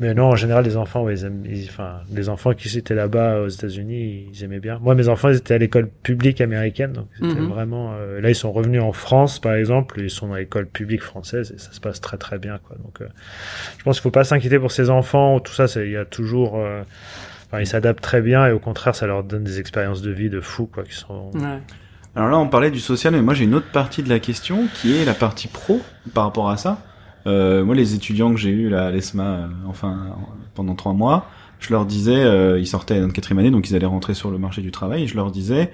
mais 0.00 0.14
non, 0.14 0.26
en 0.26 0.36
général, 0.36 0.64
les 0.64 0.76
enfants, 0.76 1.02
ouais, 1.04 1.14
ils 1.14 1.24
aiment, 1.24 1.42
ils- 1.48 1.68
enfin, 1.68 2.00
les 2.12 2.28
enfants 2.28 2.52
qui 2.54 2.76
étaient 2.78 2.94
là-bas 2.94 3.40
aux 3.40 3.48
États-Unis, 3.48 4.26
ils 4.32 4.44
aimaient 4.44 4.60
bien. 4.60 4.78
Moi, 4.80 4.94
mes 4.94 5.08
enfants, 5.08 5.28
ils 5.30 5.36
étaient 5.36 5.54
à 5.54 5.58
l'école 5.58 5.88
publique 6.02 6.40
américaine, 6.40 6.92
donc 6.92 7.06
c'était 7.16 7.40
Mhm. 7.40 7.48
vraiment. 7.48 7.94
euh, 7.98 8.20
là, 8.20 8.28
ils 8.30 8.34
sont 8.34 8.52
revenus 8.52 8.82
en 8.82 8.92
France, 8.92 9.38
par 9.38 9.54
exemple, 9.54 10.00
ils 10.00 10.10
sont 10.10 10.28
dans 10.28 10.34
l'école 10.36 10.66
publique 10.66 11.02
française 11.02 11.52
et 11.54 11.58
ça 11.58 11.72
se 11.72 11.80
passe 11.80 12.00
très 12.00 12.16
très 12.16 12.38
bien, 12.38 12.58
quoi. 12.66 12.76
Donc, 12.82 13.00
euh, 13.00 13.06
je 13.78 13.84
pense 13.84 13.96
qu'il 13.96 14.02
faut 14.02 14.10
pas 14.10 14.24
s'inquiéter 14.24 14.58
pour 14.58 14.72
ces 14.72 14.90
enfants. 14.90 15.40
Tout 15.40 15.52
ça, 15.52 15.66
il 15.82 15.90
y 15.90 15.96
a 15.96 16.04
toujours. 16.04 16.56
Enfin, 17.48 17.60
ils 17.60 17.66
s'adaptent 17.66 18.00
très 18.02 18.20
bien 18.22 18.46
et 18.46 18.52
au 18.52 18.58
contraire, 18.58 18.94
ça 18.94 19.06
leur 19.06 19.22
donne 19.24 19.44
des 19.44 19.60
expériences 19.60 20.02
de 20.02 20.10
vie 20.10 20.30
de 20.30 20.40
fou, 20.40 20.66
quoi, 20.66 20.82
qui 20.84 20.94
sont. 20.94 21.30
Ouais. 21.34 21.60
Alors 22.14 22.28
là, 22.30 22.38
on 22.38 22.48
parlait 22.48 22.70
du 22.70 22.80
social, 22.80 23.12
mais 23.14 23.22
moi 23.22 23.34
j'ai 23.34 23.44
une 23.44 23.54
autre 23.54 23.70
partie 23.70 24.02
de 24.02 24.08
la 24.08 24.18
question 24.18 24.66
qui 24.74 24.96
est 24.96 25.04
la 25.04 25.14
partie 25.14 25.48
pro 25.48 25.80
par 26.14 26.24
rapport 26.24 26.48
à 26.50 26.56
ça. 26.56 26.78
Euh, 27.26 27.64
moi, 27.64 27.74
les 27.74 27.94
étudiants 27.94 28.30
que 28.30 28.36
j'ai 28.40 28.50
eu 28.50 28.68
là 28.68 28.86
à 28.86 28.90
l'ESMA, 28.90 29.22
euh, 29.24 29.46
enfin 29.68 29.88
en- 30.16 30.28
pendant 30.54 30.74
trois 30.74 30.92
mois, 30.92 31.26
je 31.58 31.70
leur 31.72 31.84
disais, 31.84 32.16
euh, 32.16 32.58
ils 32.58 32.66
sortaient 32.66 33.00
de 33.00 33.06
quatrième 33.06 33.38
année, 33.40 33.50
donc 33.50 33.68
ils 33.68 33.76
allaient 33.76 33.84
rentrer 33.86 34.14
sur 34.14 34.30
le 34.30 34.38
marché 34.38 34.62
du 34.62 34.70
travail. 34.70 35.02
Et 35.04 35.06
je 35.06 35.14
leur 35.16 35.30
disais, 35.30 35.72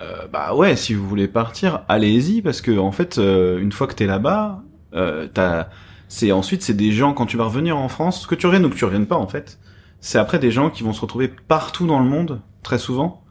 euh, 0.00 0.26
bah 0.32 0.54
ouais, 0.54 0.76
si 0.76 0.94
vous 0.94 1.06
voulez 1.08 1.28
partir, 1.28 1.82
allez-y, 1.88 2.42
parce 2.42 2.60
que 2.60 2.76
en 2.78 2.92
fait, 2.92 3.18
euh, 3.18 3.58
une 3.60 3.72
fois 3.72 3.86
que 3.86 3.94
t'es 3.94 4.06
là-bas, 4.06 4.62
euh, 4.94 5.28
t'as, 5.32 5.68
c'est 6.08 6.32
ensuite 6.32 6.62
c'est 6.62 6.74
des 6.74 6.90
gens 6.92 7.12
quand 7.12 7.26
tu 7.26 7.36
vas 7.36 7.44
revenir 7.44 7.76
en 7.76 7.88
France, 7.88 8.26
que 8.26 8.34
tu 8.34 8.46
reviennes 8.46 8.64
ou 8.64 8.70
que 8.70 8.76
tu 8.76 8.84
reviennes 8.84 9.06
pas 9.06 9.16
en 9.16 9.26
fait, 9.28 9.58
c'est 10.00 10.18
après 10.18 10.38
des 10.38 10.50
gens 10.50 10.70
qui 10.70 10.82
vont 10.82 10.92
se 10.92 11.00
retrouver 11.00 11.28
partout 11.28 11.86
dans 11.86 11.98
le 11.98 12.06
monde, 12.08 12.40
très 12.62 12.78
souvent. 12.78 13.22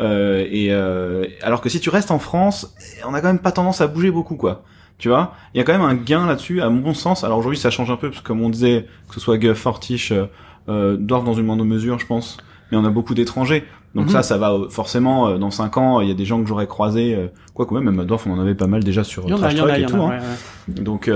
Euh, 0.00 0.44
et 0.50 0.68
euh, 0.70 1.24
alors 1.42 1.60
que 1.60 1.68
si 1.68 1.80
tu 1.80 1.88
restes 1.88 2.10
en 2.10 2.18
France, 2.18 2.74
on 3.06 3.14
a 3.14 3.20
quand 3.20 3.28
même 3.28 3.38
pas 3.38 3.52
tendance 3.52 3.80
à 3.80 3.86
bouger 3.86 4.10
beaucoup, 4.10 4.36
quoi. 4.36 4.62
Tu 4.98 5.08
vois, 5.08 5.32
il 5.54 5.58
y 5.58 5.60
a 5.60 5.64
quand 5.64 5.72
même 5.72 5.82
un 5.82 5.94
gain 5.94 6.26
là-dessus, 6.26 6.62
à 6.62 6.70
mon 6.70 6.94
sens. 6.94 7.22
Alors 7.24 7.38
aujourd'hui, 7.38 7.58
ça 7.58 7.70
change 7.70 7.90
un 7.90 7.96
peu 7.96 8.08
parce 8.10 8.22
que 8.22 8.26
comme 8.26 8.40
on 8.42 8.48
disait, 8.50 8.86
que 9.08 9.14
ce 9.14 9.20
soit 9.20 9.36
Guff, 9.38 9.58
Fortiche, 9.58 10.12
euh, 10.12 10.26
euh, 10.68 10.96
doivent 10.98 11.24
dans 11.24 11.34
une 11.34 11.44
moindre 11.46 11.64
mesure, 11.64 11.98
je 11.98 12.06
pense. 12.06 12.38
Mais 12.70 12.78
on 12.78 12.84
a 12.84 12.90
beaucoup 12.90 13.14
d'étrangers, 13.14 13.64
donc 13.94 14.06
Mhm. 14.06 14.10
ça, 14.12 14.22
ça 14.24 14.38
va 14.38 14.52
euh, 14.52 14.68
forcément 14.70 15.28
euh, 15.28 15.38
dans 15.38 15.50
cinq 15.52 15.76
ans. 15.76 16.00
Il 16.00 16.08
y 16.08 16.10
a 16.10 16.14
des 16.14 16.24
gens 16.24 16.40
que 16.42 16.48
j'aurais 16.48 16.66
croisés, 16.66 17.16
quoi 17.54 17.64
que 17.66 17.74
même, 17.74 17.84
même 17.84 18.00
à 18.00 18.04
Dorf, 18.04 18.26
on 18.26 18.32
en 18.32 18.40
avait 18.40 18.54
pas 18.56 18.66
mal 18.66 18.82
déjà 18.82 19.04
sur 19.04 19.26
Trash 19.38 19.52
il 19.54 19.82
et 19.82 19.86
tout. 19.86 19.96
hein. 19.96 20.08
ouais, 20.08 20.16
ouais. 20.16 20.82
Donc, 20.82 21.10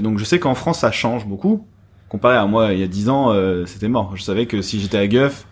donc 0.00 0.18
je 0.18 0.24
sais 0.24 0.38
qu'en 0.40 0.54
France 0.54 0.80
ça 0.80 0.90
change 0.90 1.26
beaucoup. 1.26 1.66
Comparé 2.08 2.36
à 2.36 2.46
moi 2.46 2.72
il 2.72 2.80
y 2.80 2.82
a 2.82 2.86
10 2.86 3.08
ans, 3.08 3.32
euh, 3.32 3.64
c'était 3.66 3.88
mort. 3.88 4.12
Je 4.16 4.22
savais 4.22 4.46
que 4.46 4.62
si 4.62 4.78
j'étais 4.80 4.98
à 4.98 5.06
Guff, 5.06 5.46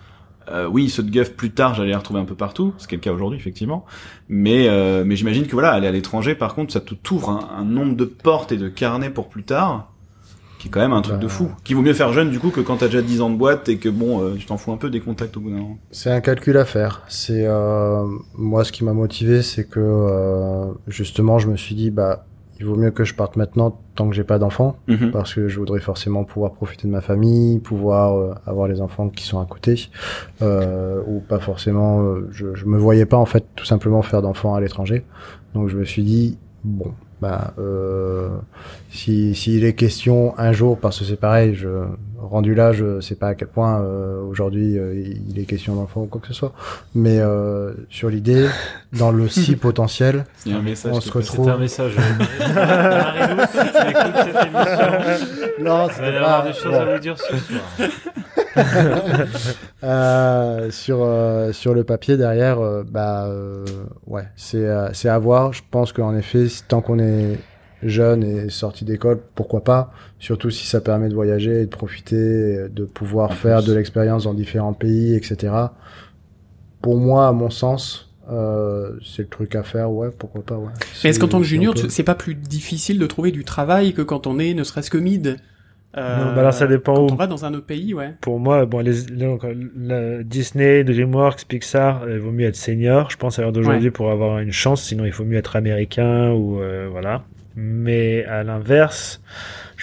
euh, 0.50 0.68
oui, 0.70 0.88
ceux 0.90 1.02
de 1.02 1.10
Guff 1.10 1.32
plus 1.34 1.50
tard 1.50 1.74
j'allais 1.74 1.88
les 1.90 1.96
retrouver 1.96 2.20
un 2.20 2.24
peu 2.24 2.34
partout, 2.34 2.74
ce 2.78 2.86
qui 2.86 2.94
est 2.94 2.98
le 2.98 3.02
cas 3.02 3.12
aujourd'hui 3.12 3.38
effectivement. 3.38 3.84
Mais, 4.28 4.68
euh, 4.68 5.02
mais 5.06 5.16
j'imagine 5.16 5.46
que 5.46 5.52
voilà, 5.52 5.72
aller 5.72 5.86
à 5.88 5.92
l'étranger 5.92 6.34
par 6.34 6.54
contre, 6.54 6.72
ça 6.72 6.80
t'ouvre 6.80 7.30
un, 7.30 7.48
un 7.58 7.64
nombre 7.64 7.96
de 7.96 8.04
portes 8.04 8.52
et 8.52 8.56
de 8.56 8.68
carnets 8.68 9.10
pour 9.10 9.28
plus 9.28 9.42
tard, 9.42 9.90
qui 10.58 10.68
est 10.68 10.70
quand 10.70 10.80
même 10.80 10.92
un 10.92 11.02
truc 11.02 11.16
Bah. 11.16 11.22
de 11.22 11.28
fou. 11.28 11.50
Qui 11.64 11.74
vaut 11.74 11.82
mieux 11.82 11.92
faire 11.94 12.12
jeune 12.12 12.30
du 12.30 12.38
coup 12.38 12.50
que 12.50 12.60
quand 12.60 12.76
t'as 12.76 12.86
déjà 12.86 13.02
10 13.02 13.20
ans 13.22 13.30
de 13.30 13.36
boîte 13.36 13.68
et 13.68 13.78
que 13.78 13.88
bon, 13.88 14.22
euh, 14.22 14.34
tu 14.38 14.46
t'en 14.46 14.56
fous 14.56 14.70
un 14.72 14.76
peu 14.76 14.90
des 14.90 15.00
contacts 15.00 15.36
au 15.36 15.40
bout 15.40 15.50
d'un 15.50 15.56
moment. 15.56 15.78
C'est 15.90 16.10
un 16.10 16.20
calcul 16.20 16.56
à 16.56 16.64
faire. 16.64 17.02
C'est 17.08 17.44
euh, 17.46 18.06
moi 18.36 18.64
ce 18.64 18.70
qui 18.72 18.84
m'a 18.84 18.92
motivé, 18.92 19.42
c'est 19.42 19.68
que 19.68 19.80
euh, 19.80 20.66
justement, 20.88 21.38
je 21.38 21.48
me 21.48 21.56
suis 21.56 21.74
dit 21.74 21.90
bah 21.90 22.26
il 22.60 22.66
vaut 22.66 22.76
mieux 22.76 22.90
que 22.92 23.04
je 23.04 23.14
parte 23.14 23.36
maintenant 23.36 23.78
tant 23.96 24.08
que 24.08 24.14
j'ai 24.14 24.24
pas 24.24 24.38
d'enfants 24.38 24.76
Mhm. 24.86 25.10
parce 25.10 25.34
que 25.34 25.48
je 25.48 25.58
voudrais 25.58 25.80
forcément 25.80 26.24
pouvoir 26.24 26.52
profiter 26.52 26.86
de 26.86 26.92
ma 26.92 27.00
famille, 27.00 27.58
pouvoir 27.58 28.16
euh, 28.16 28.34
avoir 28.46 28.68
les 28.68 28.80
enfants 28.80 29.08
qui 29.08 29.24
sont 29.24 29.40
à 29.40 29.44
côté 29.46 29.88
euh, 30.42 31.00
ou 31.06 31.20
pas 31.20 31.40
forcément. 31.40 32.02
euh, 32.02 32.28
je, 32.30 32.54
je 32.54 32.64
me 32.66 32.78
voyais 32.78 33.06
pas 33.06 33.16
en 33.16 33.26
fait 33.26 33.44
tout 33.56 33.64
simplement 33.64 34.02
faire 34.02 34.22
d'enfants 34.22 34.54
à 34.54 34.60
l'étranger. 34.60 35.04
Donc 35.54 35.68
je 35.68 35.76
me 35.76 35.84
suis 35.84 36.02
dit 36.02 36.38
bon 36.64 36.92
bah 37.20 37.54
euh, 37.58 38.28
si 38.90 39.34
s'il 39.34 39.64
est 39.64 39.74
question 39.74 40.34
un 40.38 40.52
jour 40.52 40.78
parce 40.78 40.98
que 40.98 41.04
c'est 41.04 41.18
pareil, 41.20 41.54
je 41.54 41.68
rendu 42.28 42.54
là, 42.54 42.72
je 42.72 43.00
sais 43.00 43.14
pas 43.14 43.28
à 43.28 43.34
quel 43.34 43.48
point 43.48 43.80
euh, 43.80 44.22
aujourd'hui 44.22 44.78
euh, 44.78 44.94
il 44.94 45.38
est 45.38 45.44
question 45.44 45.74
d'enfants 45.74 46.02
ou 46.02 46.06
quoi 46.06 46.20
que 46.20 46.28
ce 46.28 46.34
soit, 46.34 46.52
mais 46.94 47.18
euh, 47.20 47.72
sur 47.90 48.08
l'idée, 48.08 48.46
dans 48.92 49.10
le 49.10 49.28
si 49.28 49.56
potentiel, 49.56 50.24
un 50.46 50.62
message. 50.62 50.92
on 50.94 51.00
se 51.00 51.10
passé. 51.10 51.26
C'était 51.26 51.40
retrouve. 51.40 51.50
un 51.50 51.58
message. 51.58 51.96
Non, 55.60 55.88
il 55.88 56.00
va 56.02 56.10
y 56.10 56.16
avoir 56.16 56.44
des 56.44 56.52
choses 56.52 56.74
à 56.74 56.84
vous 56.84 56.98
dire 56.98 57.16
ce 57.18 57.36
soir. 57.36 57.62
Euh, 59.82 60.70
sur 60.70 61.00
euh, 61.02 61.52
sur 61.52 61.74
le 61.74 61.84
papier 61.84 62.16
derrière, 62.16 62.58
euh, 62.60 62.84
bah 62.88 63.26
euh, 63.26 63.66
ouais, 64.06 64.24
c'est 64.34 64.64
euh, 64.64 64.88
c'est 64.94 65.10
à 65.10 65.18
voir. 65.18 65.52
Je 65.52 65.60
pense 65.70 65.92
qu'en 65.92 66.16
effet, 66.16 66.46
tant 66.68 66.80
qu'on 66.80 66.98
est 66.98 67.38
jeune 67.88 68.22
et 68.24 68.50
sorti 68.50 68.84
d'école, 68.84 69.20
pourquoi 69.34 69.62
pas? 69.64 69.92
Surtout 70.18 70.50
si 70.50 70.66
ça 70.66 70.80
permet 70.80 71.08
de 71.08 71.14
voyager 71.14 71.60
et 71.62 71.66
de 71.66 71.70
profiter, 71.70 72.68
de 72.68 72.84
pouvoir 72.84 73.30
En 73.30 73.34
faire 73.34 73.58
plus. 73.58 73.68
de 73.68 73.74
l'expérience 73.74 74.24
dans 74.24 74.34
différents 74.34 74.72
pays, 74.72 75.14
etc. 75.14 75.52
Pour 76.82 76.96
moi, 76.98 77.28
à 77.28 77.32
mon 77.32 77.50
sens, 77.50 78.10
euh, 78.30 78.92
c'est 79.04 79.22
le 79.22 79.28
truc 79.28 79.54
à 79.54 79.62
faire. 79.62 79.90
Ouais, 79.90 80.08
pourquoi 80.18 80.42
pas. 80.42 80.56
Ouais. 80.56 80.70
Mais 81.02 81.10
est-ce 81.10 81.20
qu'en 81.20 81.28
tant 81.28 81.38
que 81.38 81.44
junior, 81.46 81.74
c'est 81.88 82.02
pas 82.02 82.14
plus 82.14 82.34
difficile 82.34 82.98
de 82.98 83.06
trouver 83.06 83.30
du 83.30 83.44
travail 83.44 83.92
que 83.94 84.02
quand 84.02 84.26
on 84.26 84.38
est 84.38 84.54
ne 84.54 84.64
serait-ce 84.64 84.90
que 84.90 84.98
mid? 84.98 85.36
Euh, 85.96 86.18
Non, 86.18 86.34
bah 86.34 86.40
alors, 86.40 86.52
ça 86.52 86.66
dépend 86.66 86.94
quand 86.94 87.02
où. 87.04 87.12
on 87.12 87.14
va 87.14 87.28
dans 87.28 87.44
un 87.44 87.54
autre 87.54 87.66
pays, 87.66 87.94
ouais. 87.94 88.14
Pour 88.20 88.40
moi, 88.40 88.66
bon, 88.66 88.80
les, 88.80 89.02
donc, 89.04 89.42
la 89.80 90.24
Disney, 90.24 90.82
DreamWorks, 90.82 91.44
Pixar, 91.46 92.02
il 92.10 92.18
vaut 92.18 92.32
mieux 92.32 92.46
être 92.48 92.56
senior, 92.56 93.10
je 93.10 93.16
pense, 93.16 93.38
à 93.38 93.42
l'heure 93.42 93.52
d'aujourd'hui, 93.52 93.92
pour 93.92 94.10
avoir 94.10 94.40
une 94.40 94.50
chance. 94.50 94.82
Sinon, 94.82 95.04
il 95.04 95.12
faut 95.12 95.24
mieux 95.24 95.36
être 95.38 95.54
américain 95.54 96.32
ou 96.32 96.58
euh, 96.60 96.88
voilà. 96.90 97.22
Mais 97.56 98.24
à 98.24 98.42
l'inverse, 98.42 99.20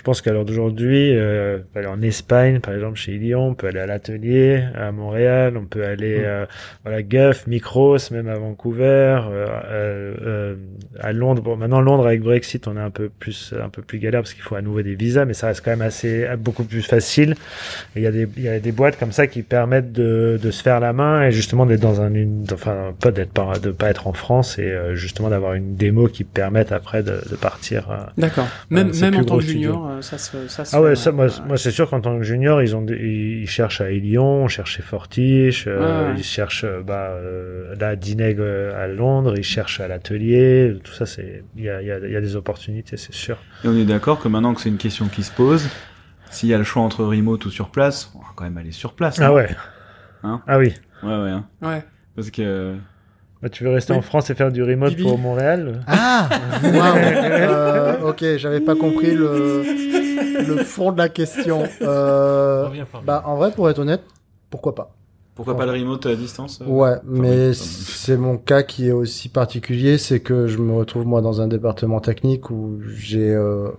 je 0.01 0.03
pense 0.03 0.21
qu'à 0.21 0.33
l'heure 0.33 0.45
d'aujourd'hui, 0.45 1.15
euh, 1.15 1.59
on 1.59 1.73
peut 1.73 1.79
aller 1.79 1.87
en 1.87 2.01
Espagne, 2.01 2.59
par 2.59 2.73
exemple, 2.73 2.97
chez 2.97 3.11
Ilion, 3.13 3.49
on 3.49 3.53
peut 3.53 3.67
aller 3.67 3.81
à 3.81 3.85
l'atelier, 3.85 4.63
à 4.75 4.91
Montréal, 4.91 5.57
on 5.57 5.65
peut 5.65 5.85
aller, 5.85 6.17
Mm. 6.21 6.25
euh, 6.25 6.45
voilà, 6.83 7.03
Guff, 7.03 7.45
Micros, 7.45 7.97
même 8.09 8.27
à 8.27 8.33
Vancouver, 8.35 8.81
euh, 9.29 9.47
euh, 9.69 10.13
euh, 10.25 10.55
à 10.99 11.13
Londres. 11.13 11.43
Bon, 11.43 11.55
maintenant, 11.55 11.81
Londres, 11.81 12.07
avec 12.07 12.21
Brexit, 12.23 12.67
on 12.67 12.77
est 12.77 12.81
un 12.81 12.89
peu 12.89 13.09
plus, 13.09 13.53
un 13.63 13.69
peu 13.69 13.83
plus 13.83 13.99
galère 13.99 14.21
parce 14.21 14.33
qu'il 14.33 14.41
faut 14.41 14.55
à 14.55 14.63
nouveau 14.63 14.81
des 14.81 14.95
visas, 14.95 15.25
mais 15.25 15.35
ça 15.35 15.45
reste 15.45 15.61
quand 15.63 15.69
même 15.69 15.83
assez, 15.83 16.25
beaucoup 16.39 16.63
plus 16.63 16.81
facile. 16.81 17.35
Et 17.95 17.99
Il 17.99 18.01
y 18.01 18.07
a 18.07 18.11
des, 18.11 18.27
il 18.37 18.41
y 18.43 18.47
a 18.49 18.59
des 18.59 18.71
boîtes 18.71 18.97
comme 18.97 19.11
ça 19.11 19.27
qui 19.27 19.43
permettent 19.43 19.91
de, 19.91 20.39
de 20.41 20.49
se 20.49 20.63
faire 20.63 20.79
la 20.79 20.93
main 20.93 21.21
et 21.27 21.31
justement 21.31 21.67
d'être 21.67 21.79
dans 21.79 22.01
un, 22.01 22.11
une, 22.15 22.43
enfin, 22.51 22.95
pas 22.99 23.11
d'être 23.11 23.33
pas, 23.33 23.59
de 23.61 23.69
pas 23.69 23.91
être 23.91 24.07
en 24.07 24.13
France 24.13 24.57
et 24.57 24.63
euh, 24.63 24.95
justement 24.95 25.29
d'avoir 25.29 25.53
une 25.53 25.75
démo 25.75 26.07
qui 26.07 26.23
permette 26.23 26.71
après 26.71 27.03
de, 27.03 27.19
de 27.29 27.35
partir. 27.35 28.09
D'accord. 28.17 28.47
Même, 28.71 28.91
même 28.99 29.15
en 29.17 29.23
tant 29.23 29.37
que 29.37 29.43
studio. 29.43 29.79
Junior, 29.91 29.97
euh, 29.97 30.01
ça 30.01 30.17
se, 30.17 30.47
ça 30.47 30.65
se 30.65 30.75
Ah 30.75 30.81
ouais, 30.81 30.91
fait, 30.91 30.95
ça, 30.95 31.11
moi, 31.11 31.27
moi 31.47 31.57
c'est 31.57 31.71
sûr 31.71 31.89
qu'en 31.89 32.01
tant 32.01 32.17
que 32.17 32.23
junior, 32.23 32.61
ils 32.61 32.75
ont, 32.75 32.81
des- 32.81 32.95
ils 33.41 33.47
cherchent 33.47 33.81
à 33.81 33.91
Elion, 33.91 34.45
ils 34.45 34.49
cherchent 34.49 34.75
chez 34.77 34.81
Fortiche, 34.83 35.65
euh, 35.67 36.11
Ouais, 36.13 36.19
ils 36.19 36.23
cherchent 36.23 36.63
euh, 36.63 36.81
bah, 36.81 37.09
euh, 37.11 37.75
là 37.79 37.89
à 37.89 37.95
Dineg 37.95 38.39
à 38.39 38.87
Londres, 38.87 39.33
ils 39.37 39.43
cherchent 39.43 39.79
à 39.79 39.87
l'atelier, 39.87 40.75
tout 40.83 40.93
ça, 40.93 41.05
c'est, 41.05 41.43
il 41.57 41.63
y 41.63 41.69
a, 41.69 41.81
il 41.81 41.87
y, 41.87 41.91
a, 41.91 41.99
y 41.99 42.15
a 42.15 42.21
des 42.21 42.35
opportunités, 42.35 42.97
c'est 42.97 43.13
sûr. 43.13 43.37
Et 43.63 43.67
on 43.67 43.75
est 43.75 43.85
d'accord 43.85 44.19
que 44.19 44.27
maintenant 44.27 44.53
que 44.53 44.61
c'est 44.61 44.69
une 44.69 44.77
question 44.77 45.07
qui 45.07 45.23
se 45.23 45.31
pose, 45.31 45.67
s'il 46.29 46.49
y 46.49 46.53
a 46.53 46.57
le 46.57 46.63
choix 46.63 46.81
entre 46.83 47.03
remote 47.03 47.45
ou 47.45 47.49
sur 47.49 47.69
place, 47.69 48.11
on 48.15 48.19
va 48.19 48.25
quand 48.35 48.43
même 48.45 48.57
aller 48.57 48.71
sur 48.71 48.93
place. 48.93 49.19
Ah 49.19 49.33
ouais. 49.33 49.49
Hein? 50.23 50.41
Ah 50.47 50.57
oui. 50.57 50.73
Ouais, 51.03 51.09
ouais. 51.09 51.29
hein. 51.31 51.45
Ouais. 51.61 51.83
Parce 52.15 52.29
que 52.31 52.75
Bah, 53.41 53.49
tu 53.49 53.63
veux 53.63 53.71
rester 53.71 53.93
Oui. 53.93 53.99
en 53.99 54.01
France 54.03 54.29
et 54.29 54.35
faire 54.35 54.51
du 54.51 54.61
remote 54.63 54.89
Bibi. 54.91 55.03
pour 55.03 55.17
Montréal 55.17 55.81
Ah 55.87 56.29
Waouh 56.63 56.95
Euh, 56.97 57.97
Ok, 58.09 58.23
j'avais 58.37 58.59
pas 58.61 58.75
compris 58.75 59.13
le, 59.13 59.63
le 60.47 60.63
fond 60.63 60.91
de 60.91 60.97
la 60.97 61.09
question. 61.09 61.63
Euh, 61.81 62.67
bah, 63.05 63.23
en 63.25 63.35
vrai, 63.35 63.51
pour 63.51 63.69
être 63.69 63.79
honnête, 63.79 64.01
pourquoi 64.49 64.75
pas? 64.75 64.91
Pourquoi 65.33 65.55
pas 65.57 65.65
le 65.65 65.71
remote 65.71 66.05
à 66.05 66.15
distance 66.15 66.59
euh 66.61 66.65
Ouais, 66.67 66.95
mais 67.05 67.47
oui, 67.49 67.55
c'est 67.55 68.17
mon 68.17 68.37
cas 68.37 68.63
qui 68.63 68.89
est 68.89 68.91
aussi 68.91 69.29
particulier, 69.29 69.97
c'est 69.97 70.19
que 70.19 70.45
je 70.47 70.57
me 70.57 70.73
retrouve 70.73 71.07
moi 71.07 71.21
dans 71.21 71.41
un 71.41 71.47
département 71.47 71.99
technique 71.99 72.49
où 72.51 72.79
j'ai 72.95 73.33
euh, 73.33 73.69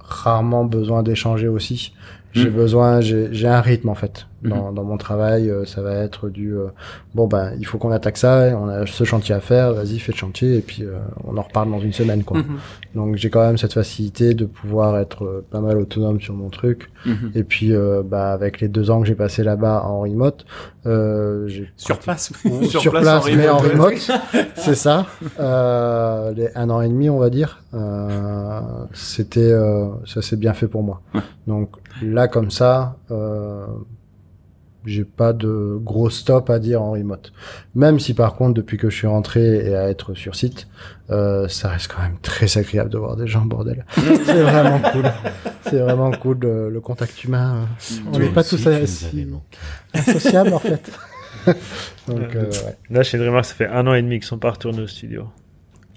rarement 0.00 0.64
besoin 0.64 1.02
d'échanger 1.02 1.48
aussi. 1.48 1.92
J'ai 2.32 2.48
Mm. 2.48 2.54
besoin, 2.54 3.00
j'ai 3.02 3.28
j'ai 3.30 3.46
un 3.46 3.60
rythme 3.60 3.90
en 3.90 3.94
fait 3.94 4.26
Mhm. 4.42 4.50
dans, 4.50 4.72
dans 4.72 4.84
mon 4.84 4.96
travail. 4.96 5.50
euh, 5.50 5.64
ça 5.64 5.82
va 5.82 5.94
être 5.94 6.28
du 6.28 6.54
euh, 6.56 6.66
bon 7.14 7.26
ben 7.26 7.52
il 7.58 7.66
faut 7.66 7.78
qu'on 7.78 7.92
attaque 7.92 8.16
ça, 8.16 8.58
on 8.60 8.68
a 8.68 8.86
ce 8.86 9.04
chantier 9.04 9.34
à 9.34 9.40
faire, 9.40 9.72
vas-y 9.74 9.98
fais 9.98 10.12
le 10.12 10.16
chantier 10.18 10.56
et 10.56 10.60
puis 10.60 10.84
euh, 10.84 10.98
on 11.24 11.36
en 11.36 11.42
reparle 11.42 11.70
dans 11.70 11.80
une 11.80 11.92
semaine 11.92 12.24
quoi. 12.24 12.38
Mhm. 12.38 12.58
Donc 12.94 13.16
j'ai 13.16 13.30
quand 13.30 13.40
même 13.40 13.58
cette 13.58 13.72
facilité 13.72 14.34
de 14.34 14.44
pouvoir 14.44 14.98
être 14.98 15.44
pas 15.50 15.60
mal 15.60 15.78
autonome 15.78 16.20
sur 16.20 16.34
mon 16.34 16.50
truc. 16.50 16.90
Mhm. 17.06 17.32
Et 17.34 17.44
puis 17.44 17.72
euh, 17.72 18.02
bah 18.04 18.32
avec 18.32 18.60
les 18.60 18.68
deux 18.68 18.90
ans 18.90 19.00
que 19.00 19.06
j'ai 19.06 19.14
passé 19.14 19.42
là-bas 19.44 19.82
en 19.86 20.00
remote, 20.00 20.44
euh, 20.86 21.46
j'ai 21.48 21.70
Sur 21.76 21.98
place. 21.98 22.32
ou 22.44 22.62
Sur 22.64 22.80
sur, 22.80 22.90
place, 22.92 23.02
place, 23.04 23.24
en 23.26 23.36
mais 23.36 23.48
en 23.48 23.58
remote. 23.58 24.10
c'est 24.56 24.74
ça. 24.74 25.06
Euh, 25.38 26.32
les 26.32 26.48
un 26.54 26.68
an 26.70 26.80
et 26.80 26.88
demi, 26.88 27.08
on 27.08 27.18
va 27.18 27.30
dire, 27.30 27.62
euh, 27.74 28.60
c'était, 28.92 29.40
euh, 29.52 29.88
ça 30.06 30.22
s'est 30.22 30.36
bien 30.36 30.52
fait 30.54 30.66
pour 30.68 30.82
moi. 30.82 31.00
Donc 31.46 31.70
là, 32.02 32.28
comme 32.28 32.50
ça, 32.50 32.96
euh, 33.10 33.66
j'ai 34.84 35.04
pas 35.04 35.32
de 35.32 35.78
gros 35.80 36.10
stop 36.10 36.50
à 36.50 36.58
dire 36.58 36.82
en 36.82 36.92
remote. 36.92 37.32
Même 37.74 38.00
si 38.00 38.14
par 38.14 38.34
contre, 38.34 38.54
depuis 38.54 38.76
que 38.78 38.90
je 38.90 38.96
suis 38.96 39.06
rentré 39.06 39.66
et 39.68 39.74
à 39.76 39.88
être 39.88 40.14
sur 40.14 40.34
site, 40.34 40.66
euh, 41.10 41.46
ça 41.48 41.68
reste 41.68 41.92
quand 41.94 42.02
même 42.02 42.16
très 42.22 42.58
agréable 42.58 42.90
de 42.90 42.98
voir 42.98 43.16
des 43.16 43.26
gens, 43.26 43.44
bordel. 43.44 43.84
c'est 43.96 44.42
vraiment 44.42 44.80
cool. 44.92 45.04
C'est 45.68 45.78
vraiment 45.78 46.10
cool 46.10 46.38
le, 46.40 46.70
le 46.70 46.80
contact 46.80 47.22
humain. 47.24 47.66
euh, 47.92 47.94
On 48.12 48.18
n'est 48.18 48.28
pas 48.28 48.42
tous 48.44 48.58
sociables 48.58 50.52
en 50.54 50.58
fait. 50.58 50.90
Donc 52.08 52.34
euh, 52.36 52.44
ouais. 52.50 52.76
Là, 52.90 53.02
chez 53.02 53.18
Dreamworks, 53.18 53.46
ça 53.46 53.54
fait 53.54 53.66
un 53.66 53.86
an 53.86 53.94
et 53.94 54.02
demi 54.02 54.16
qu'ils 54.18 54.26
sont 54.28 54.38
pas 54.38 54.50
retournés 54.50 54.82
au 54.82 54.86
studio. 54.86 55.28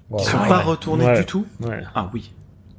Wow. 0.09 0.19
Ils 0.21 0.25
sont 0.25 0.37
Ah 0.43 0.47
pas 0.47 0.57
ouais. 0.59 0.63
retournés 0.63 1.05
Ouais. 1.05 1.19
du 1.19 1.25
tout 1.25 1.45
Ouais. 1.61 1.81
Ah 1.93 2.09
oui. 2.13 2.31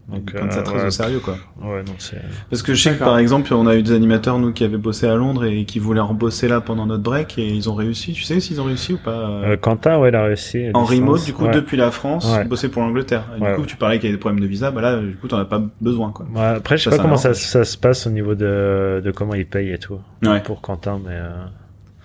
Donc, 0.08 0.30
ça 0.50 0.60
euh, 0.60 0.62
très 0.62 0.76
ouais. 0.78 0.86
au 0.86 0.90
sérieux, 0.90 1.18
quoi. 1.18 1.36
Ouais, 1.60 1.82
non, 1.82 1.94
c'est. 1.98 2.20
Parce 2.48 2.62
que 2.62 2.74
je 2.74 2.80
sais 2.82 2.94
que, 2.94 3.00
par 3.02 3.18
exemple, 3.18 3.52
on 3.52 3.66
a 3.66 3.74
eu 3.74 3.82
des 3.82 3.90
animateurs, 3.92 4.38
nous, 4.38 4.52
qui 4.52 4.62
avaient 4.62 4.76
bossé 4.76 5.08
à 5.08 5.16
Londres 5.16 5.44
et 5.44 5.64
qui 5.64 5.80
voulaient 5.80 6.00
rebosser 6.00 6.46
là 6.46 6.60
pendant 6.60 6.86
notre 6.86 7.02
break 7.02 7.38
et 7.38 7.48
ils 7.48 7.68
ont 7.68 7.74
réussi. 7.74 8.12
Tu 8.12 8.22
sais 8.22 8.38
s'ils 8.38 8.60
ont 8.60 8.64
réussi 8.64 8.92
ou 8.92 8.98
pas 8.98 9.10
euh, 9.10 9.52
Euh, 9.52 9.56
Quentin, 9.56 9.98
ouais, 9.98 10.10
il 10.10 10.14
a 10.14 10.22
réussi. 10.22 10.66
En 10.74 10.84
remote, 10.84 11.24
du 11.24 11.32
coup, 11.32 11.46
Ouais. 11.46 11.50
depuis 11.54 11.76
la 11.76 11.90
France, 11.90 12.24
Ouais. 12.32 12.44
bosser 12.44 12.68
pour 12.68 12.82
l'Angleterre. 12.82 13.24
Et 13.36 13.40
du 13.40 13.46
coup, 13.54 13.60
ouais. 13.62 13.66
tu 13.66 13.76
parlais 13.76 13.96
qu'il 13.98 14.04
y 14.04 14.08
avait 14.10 14.16
des 14.16 14.20
problèmes 14.20 14.40
de 14.40 14.46
visa, 14.46 14.70
bah 14.70 14.80
là, 14.80 14.96
du 15.00 15.16
coup, 15.16 15.26
t'en 15.26 15.38
as 15.38 15.44
pas 15.44 15.60
besoin, 15.80 16.12
quoi. 16.12 16.24
Ouais, 16.32 16.40
après, 16.56 16.76
je 16.76 16.84
sais 16.84 16.90
Ça, 16.90 16.96
pas 16.96 17.02
ça 17.02 17.02
comment 17.02 17.16
ça, 17.16 17.64
se 17.64 17.76
passe 17.76 18.06
au 18.06 18.10
niveau 18.10 18.36
de, 18.36 19.02
de 19.04 19.10
comment 19.10 19.34
ils 19.34 19.46
payent 19.46 19.72
et 19.72 19.78
tout. 19.78 19.98
Ouais. 20.24 20.40
Pour 20.40 20.60
Quentin, 20.60 21.00
mais. 21.04 21.14
euh, 21.14 21.30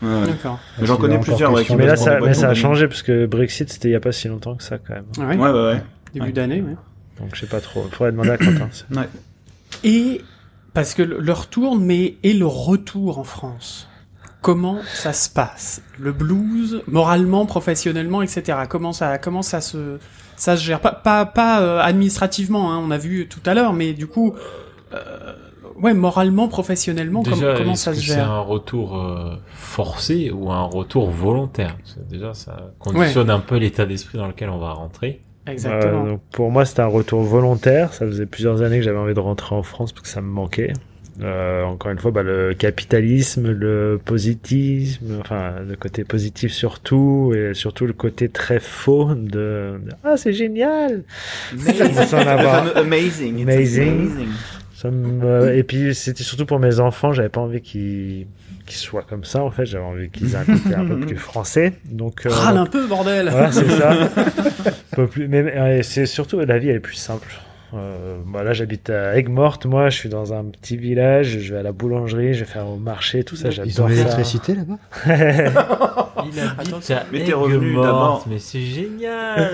Ouais. 0.02 0.26
D'accord. 0.26 0.58
Mais 0.80 0.88
J'en 0.88 0.98
connais 0.98 1.20
plusieurs, 1.20 1.54
ouais, 1.54 1.64
Mais 1.78 1.86
là, 1.86 1.96
ça, 1.96 2.20
mais 2.20 2.44
a 2.44 2.54
changé 2.56 2.88
parce 2.88 3.04
que 3.04 3.28
Brexit, 3.28 3.70
c'était 3.70 3.90
il 3.90 3.92
y 3.92 3.96
a 3.96 4.00
pas 4.00 4.12
si 4.12 4.28
longtemps 4.28 4.56
que 4.56 4.64
ça, 4.64 4.80
quand 4.80 4.96
même. 4.96 5.04
Ah 5.20 5.28
ouais. 5.28 5.38
Ouais, 5.38 5.52
ouais, 5.52 5.62
ouais. 5.74 5.84
Début 6.16 6.26
Ouais. 6.26 6.32
d'année, 6.32 6.62
ouais. 6.62 6.76
Donc, 7.22 7.36
je 7.36 7.42
sais 7.42 7.48
pas 7.48 7.62
trop. 7.62 7.84
Faudrait 7.92 8.12
demander 8.12 8.32
à 8.32 8.38
Quentin. 8.38 8.70
Ouais. 8.92 9.08
Et 9.84 10.22
parce 10.74 10.94
que 10.94 11.02
le 11.04 11.20
le 11.20 11.32
retour, 11.34 11.78
mais 11.78 12.16
et 12.24 12.34
le 12.34 12.46
retour 12.46 13.18
en 13.20 13.24
France. 13.24 13.88
Comment 14.42 14.80
ça 14.92 15.14
se 15.14 15.30
passe? 15.30 15.82
Le 16.00 16.12
blues, 16.12 16.82
moralement, 16.88 17.46
professionnellement, 17.46 18.22
etc. 18.24 18.58
Comment 18.68 18.92
ça, 18.92 19.18
comment 19.20 19.44
ça 19.44 19.62
se, 19.62 20.00
ça 20.36 20.58
se 20.58 20.64
gère? 20.64 20.80
Pas, 20.80 20.92
pas, 20.94 21.26
pas 21.28 21.62
euh, 21.62 21.80
administrativement. 21.80 22.74
Hein, 22.74 22.82
on 22.84 22.90
a 22.90 22.98
vu 22.98 23.28
tout 23.28 23.42
à 23.46 23.54
l'heure, 23.54 23.74
mais 23.74 23.94
du 23.94 24.08
coup, 24.08 24.34
euh, 24.94 25.34
ouais, 25.76 25.94
moralement, 25.94 26.48
professionnellement, 26.48 27.22
com- 27.22 27.34
Déjà, 27.34 27.54
comment 27.56 27.76
ça 27.76 27.92
que 27.92 27.98
se 27.98 28.02
c'est 28.08 28.14
gère? 28.16 28.32
un 28.32 28.40
retour 28.40 28.98
euh, 28.98 29.36
forcé 29.54 30.32
ou 30.32 30.52
un 30.52 30.64
retour 30.64 31.12
volontaire? 31.12 31.78
Parce 31.78 31.94
que 31.94 32.00
Déjà, 32.10 32.34
ça 32.34 32.72
conditionne 32.80 33.30
un 33.30 33.40
peu 33.40 33.58
l'état 33.58 33.86
d'esprit 33.86 34.18
dans 34.18 34.28
lequel 34.28 34.50
on 34.50 34.58
va 34.58 34.72
rentrer. 34.74 35.22
Exactement. 35.48 36.06
Euh, 36.06 36.10
donc 36.12 36.22
pour 36.32 36.52
moi, 36.52 36.66
c'était 36.66 36.82
un 36.82 36.88
retour 36.88 37.22
volontaire. 37.24 37.94
Ça 37.94 38.06
faisait 38.06 38.26
plusieurs 38.26 38.62
années 38.62 38.78
que 38.78 38.84
j'avais 38.84 38.98
envie 39.00 39.14
de 39.14 39.20
rentrer 39.20 39.56
en 39.56 39.64
France 39.64 39.92
parce 39.92 40.04
que 40.04 40.10
ça 40.10 40.22
me 40.22 40.28
manquait. 40.28 40.74
Euh, 41.22 41.64
encore 41.64 41.92
une 41.92 42.00
fois, 42.00 42.10
bah, 42.12 42.24
le 42.24 42.54
capitalisme, 42.54 43.52
le 43.52 44.00
positivisme, 44.04 45.18
enfin 45.20 45.56
le 45.68 45.76
côté 45.76 46.04
positif 46.04 46.52
surtout, 46.54 47.34
et 47.36 47.54
surtout 47.54 47.86
le 47.86 47.94
côté 47.94 48.30
très 48.30 48.60
faux 48.60 49.14
de, 49.14 49.30
de 49.30 49.80
ah 50.04 50.16
c'est 50.18 50.34
génial. 50.34 51.04
Sans 51.58 52.14
en 52.16 52.28
avoir. 52.28 52.76
Amazing. 52.78 53.40
it's 53.40 53.44
Amazing. 53.78 54.10
Ça 54.74 54.90
me- 54.90 55.54
Et 55.56 55.64
puis 55.64 55.94
c'était 55.94 56.24
surtout 56.24 56.46
pour 56.46 56.60
mes 56.60 56.80
enfants, 56.80 57.12
j'avais 57.14 57.30
pas 57.30 57.42
envie 57.42 57.62
qu'ils 57.62 58.26
qu'ils 58.72 58.80
soient 58.80 59.04
comme 59.04 59.24
ça 59.24 59.44
en 59.44 59.52
fait, 59.52 59.66
j'avais 59.66 59.84
envie 59.84 60.10
qu'ils 60.10 60.34
aient 60.34 60.38
un 60.38 60.46
côté 60.46 60.74
un 60.76 60.86
peu 60.86 61.00
plus 61.00 61.18
français. 61.18 61.74
Donc 61.86 62.26
euh, 62.26 62.30
Râle 62.30 62.58
un 62.58 62.66
peu, 62.66 62.88
bordel. 62.88 63.30
voilà, 63.30 63.52
c'est 63.52 63.70
ça. 63.70 63.92
Un 64.94 64.96
peu 64.96 65.08
plus, 65.08 65.28
mais 65.28 65.44
mais, 65.44 65.84
c'est 65.84 66.06
surtout 66.06 66.40
la 66.40 66.58
vie 66.58 66.70
elle 66.70 66.78
est 66.78 66.80
plus 66.80 66.96
simple. 66.96 67.28
Euh, 67.74 68.18
bah 68.26 68.44
là 68.44 68.54
j'habite 68.54 68.90
à 68.90 69.18
Aigues-Mortes, 69.18 69.66
moi 69.66 69.90
je 69.90 69.98
suis 69.98 70.10
dans 70.10 70.34
un 70.34 70.44
petit 70.46 70.78
village, 70.78 71.40
je 71.40 71.54
vais 71.54 71.60
à 71.60 71.64
la 71.64 71.72
boulangerie, 71.72 72.34
je 72.34 72.42
vais 72.42 72.52
faire 72.52 72.68
au 72.68 72.78
marché, 72.78 73.24
tout 73.24 73.36
ça, 73.36 73.50
Ils 73.66 73.82
ont 73.82 73.88
l'électricité 73.88 74.56
là-bas 74.56 74.78
Il 76.26 76.40
habite 76.40 76.92
à 76.92 77.04
Mais 77.12 77.24
t'es 77.24 77.34
revenu 77.34 77.68
Aigues-Mortes, 77.68 77.86
d'abord. 77.86 78.26
Mais 78.30 78.40
c'est 78.40 78.62
génial 78.62 79.50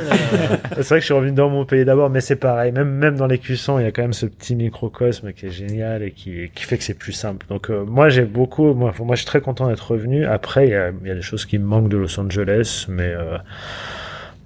c'est 0.76 0.88
vrai 0.89 0.98
que 0.98 1.02
je 1.02 1.06
suis 1.06 1.14
revenu 1.14 1.31
dans 1.31 1.49
mon 1.49 1.65
pays 1.65 1.85
d'abord, 1.85 2.10
mais 2.10 2.22
c'est 2.22 2.35
pareil. 2.35 2.72
Même, 2.72 2.89
même 2.89 3.15
dans 3.15 3.27
les 3.27 3.39
cuissons, 3.39 3.80
il 3.80 3.84
y 3.84 3.85
a 3.85 3.91
quand 3.91 4.02
même 4.02 4.14
ce 4.14 4.26
petit 4.26 4.56
microcosme 4.56 5.34
qui 5.34 5.48
est 5.48 5.52
génial 5.52 6.03
et 6.03 6.11
qui, 6.11 6.49
qui 6.53 6.64
fait 6.64 6.77
que 6.77 6.84
c'est 6.84 6.94
plus 6.94 7.14
simple. 7.14 7.45
Donc, 7.49 7.69
euh, 7.69 7.85
moi, 7.85 8.10
j'ai 8.10 8.26
beaucoup, 8.26 8.73
moi, 8.73 8.94
moi, 8.99 9.15
je 9.15 9.22
suis 9.22 9.27
très 9.27 9.41
content 9.41 9.68
d'être 9.68 9.91
revenu. 9.91 10.26
Après, 10.26 10.68
il 10.68 10.72
y 10.72 10.76
a, 10.76 10.91
il 11.02 11.07
y 11.07 11.11
a 11.11 11.15
des 11.15 11.22
choses 11.22 11.45
qui 11.45 11.57
me 11.57 11.65
manquent 11.65 11.89
de 11.89 11.98
Los 11.98 12.19
Angeles, 12.19 12.85
mais, 12.89 13.14
euh, 13.14 13.38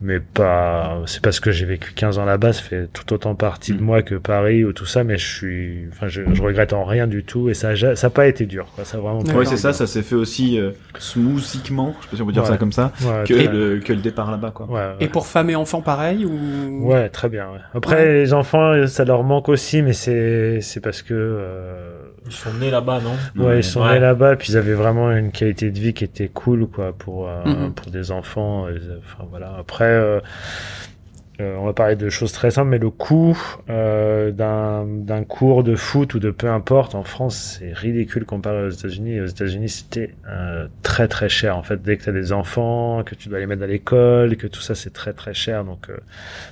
mais 0.02 0.20
pas, 0.20 1.00
c'est 1.06 1.22
parce 1.22 1.40
que 1.40 1.52
j'ai 1.52 1.66
vécu 1.66 1.94
15 1.94 2.18
ans 2.18 2.26
là-bas, 2.26 2.54
ça 2.54 2.62
fait 2.64 2.88
tout 2.92 3.14
autant 3.14 3.36
partie 3.36 3.74
de 3.74 3.80
Mm. 3.82 3.86
moi 3.86 4.02
que 4.02 4.16
Paris 4.16 4.64
ou 4.66 4.74
tout 4.74 4.86
ça, 4.86 5.04
mais 5.04 5.18
je 5.18 5.26
suis, 5.36 5.86
enfin, 5.92 6.08
je, 6.08 6.22
je 6.34 6.42
regrette 6.42 6.74
en 6.74 6.84
rien 6.86 7.06
du 7.08 7.24
tout 7.24 7.50
et 7.50 7.54
ça, 7.54 7.70
a 7.70 7.76
ja- 7.76 7.96
ça 7.96 8.08
a 8.08 8.10
pas 8.10 8.28
été 8.28 8.46
dur, 8.46 8.68
quoi. 8.76 8.84
Ça 8.86 8.98
a 8.98 9.00
vraiment 9.02 9.22
pas 9.24 9.34
Ouais, 9.34 9.46
c'est 9.46 9.58
ça, 9.58 9.74
ça 9.74 9.86
s'est 9.88 10.02
fait 10.02 10.16
aussi 10.16 10.60
euh, 10.60 10.72
smoothicement, 10.98 11.96
je 12.00 12.04
sais 12.06 12.10
pas 12.12 12.16
si 12.18 12.22
on 12.22 12.26
peut 12.26 12.32
dire 12.32 12.42
Ouais. 12.44 12.48
ça 12.50 12.58
comme 12.58 12.72
ça, 12.72 12.92
Ouais, 13.04 13.24
que, 13.28 13.34
le, 13.34 13.80
que 13.80 13.94
le 13.94 14.00
départ 14.02 14.32
là-bas, 14.32 14.52
quoi. 14.52 14.66
ouais, 14.68 14.74
ouais. 14.74 14.96
Et 15.00 15.08
pour 15.08 15.28
femmes 15.28 15.50
et 15.50 15.56
enfants, 15.56 15.82
pareil 15.82 16.26
ou? 16.26 16.88
Ouais, 16.92 17.10
très 17.10 17.30
bien. 17.30 17.46
ouais. 17.52 17.60
Après, 17.74 18.12
les 18.14 18.34
enfants, 18.34 18.88
ça 18.88 19.06
leur 19.06 19.24
manque 19.24 19.50
aussi, 19.50 19.82
mais 19.82 19.94
c'est 19.94 20.60
c'est 20.62 20.80
parce 20.80 21.02
que 21.02 21.14
euh, 21.14 21.91
Ils 22.32 22.38
sont 22.38 22.54
nés 22.54 22.72
là-bas, 22.72 23.02
non 23.02 23.46
ouais, 23.46 23.60
ils 23.60 23.64
sont 23.64 23.82
Ouais. 23.84 23.94
nés 23.94 24.00
là-bas, 24.00 24.38
puis 24.38 24.54
ils 24.54 24.58
avaient 24.58 24.74
vraiment 24.74 25.12
une 25.12 25.32
qualité 25.32 25.70
de 25.70 25.78
vie 25.78 25.94
qui 25.94 26.06
était 26.06 26.30
cool, 26.30 26.66
quoi, 26.68 26.94
pour 26.98 27.28
euh, 27.28 27.44
Mhm. 27.46 27.74
pour 27.74 27.92
des 27.92 28.10
enfants. 28.12 28.68
Enfin 28.70 29.26
voilà. 29.30 29.54
Après, 29.60 29.84
euh, 29.84 30.22
euh, 31.42 31.58
on 31.60 31.66
va 31.66 31.74
parler 31.74 31.96
de 31.96 32.10
choses 32.10 32.32
très 32.32 32.52
simples, 32.52 32.70
mais 32.70 32.78
le 32.78 32.90
coût 32.90 33.38
euh, 33.70 34.32
d'un 34.32 34.86
d'un 34.86 35.24
cours 35.24 35.64
de 35.64 35.76
foot 35.76 36.14
ou 36.14 36.20
de 36.20 36.32
peu 36.32 36.50
importe 36.50 36.96
en 36.96 37.04
France, 37.04 37.58
c'est 37.60 37.74
ridicule 37.74 38.26
comparé 38.26 38.66
aux 38.66 38.70
États-Unis. 38.70 39.20
Aux 39.20 39.26
États-Unis, 39.26 39.70
c'était 39.70 40.16
euh, 40.30 40.68
très 40.84 41.08
très 41.08 41.30
cher. 41.30 41.58
En 41.58 41.64
fait, 41.64 41.82
dès 41.82 41.98
que 41.98 42.04
tu 42.04 42.10
as 42.10 42.14
des 42.14 42.32
enfants, 42.32 43.04
que 43.04 43.16
tu 43.16 43.30
dois 43.30 43.40
les 43.40 43.48
mettre 43.48 43.64
à 43.64 43.68
l'école, 43.68 44.36
que 44.38 44.48
tout 44.48 44.62
ça, 44.62 44.76
c'est 44.76 44.92
très 44.94 45.14
très 45.14 45.34
cher. 45.34 45.66
Donc, 45.66 45.90
euh, 45.90 45.98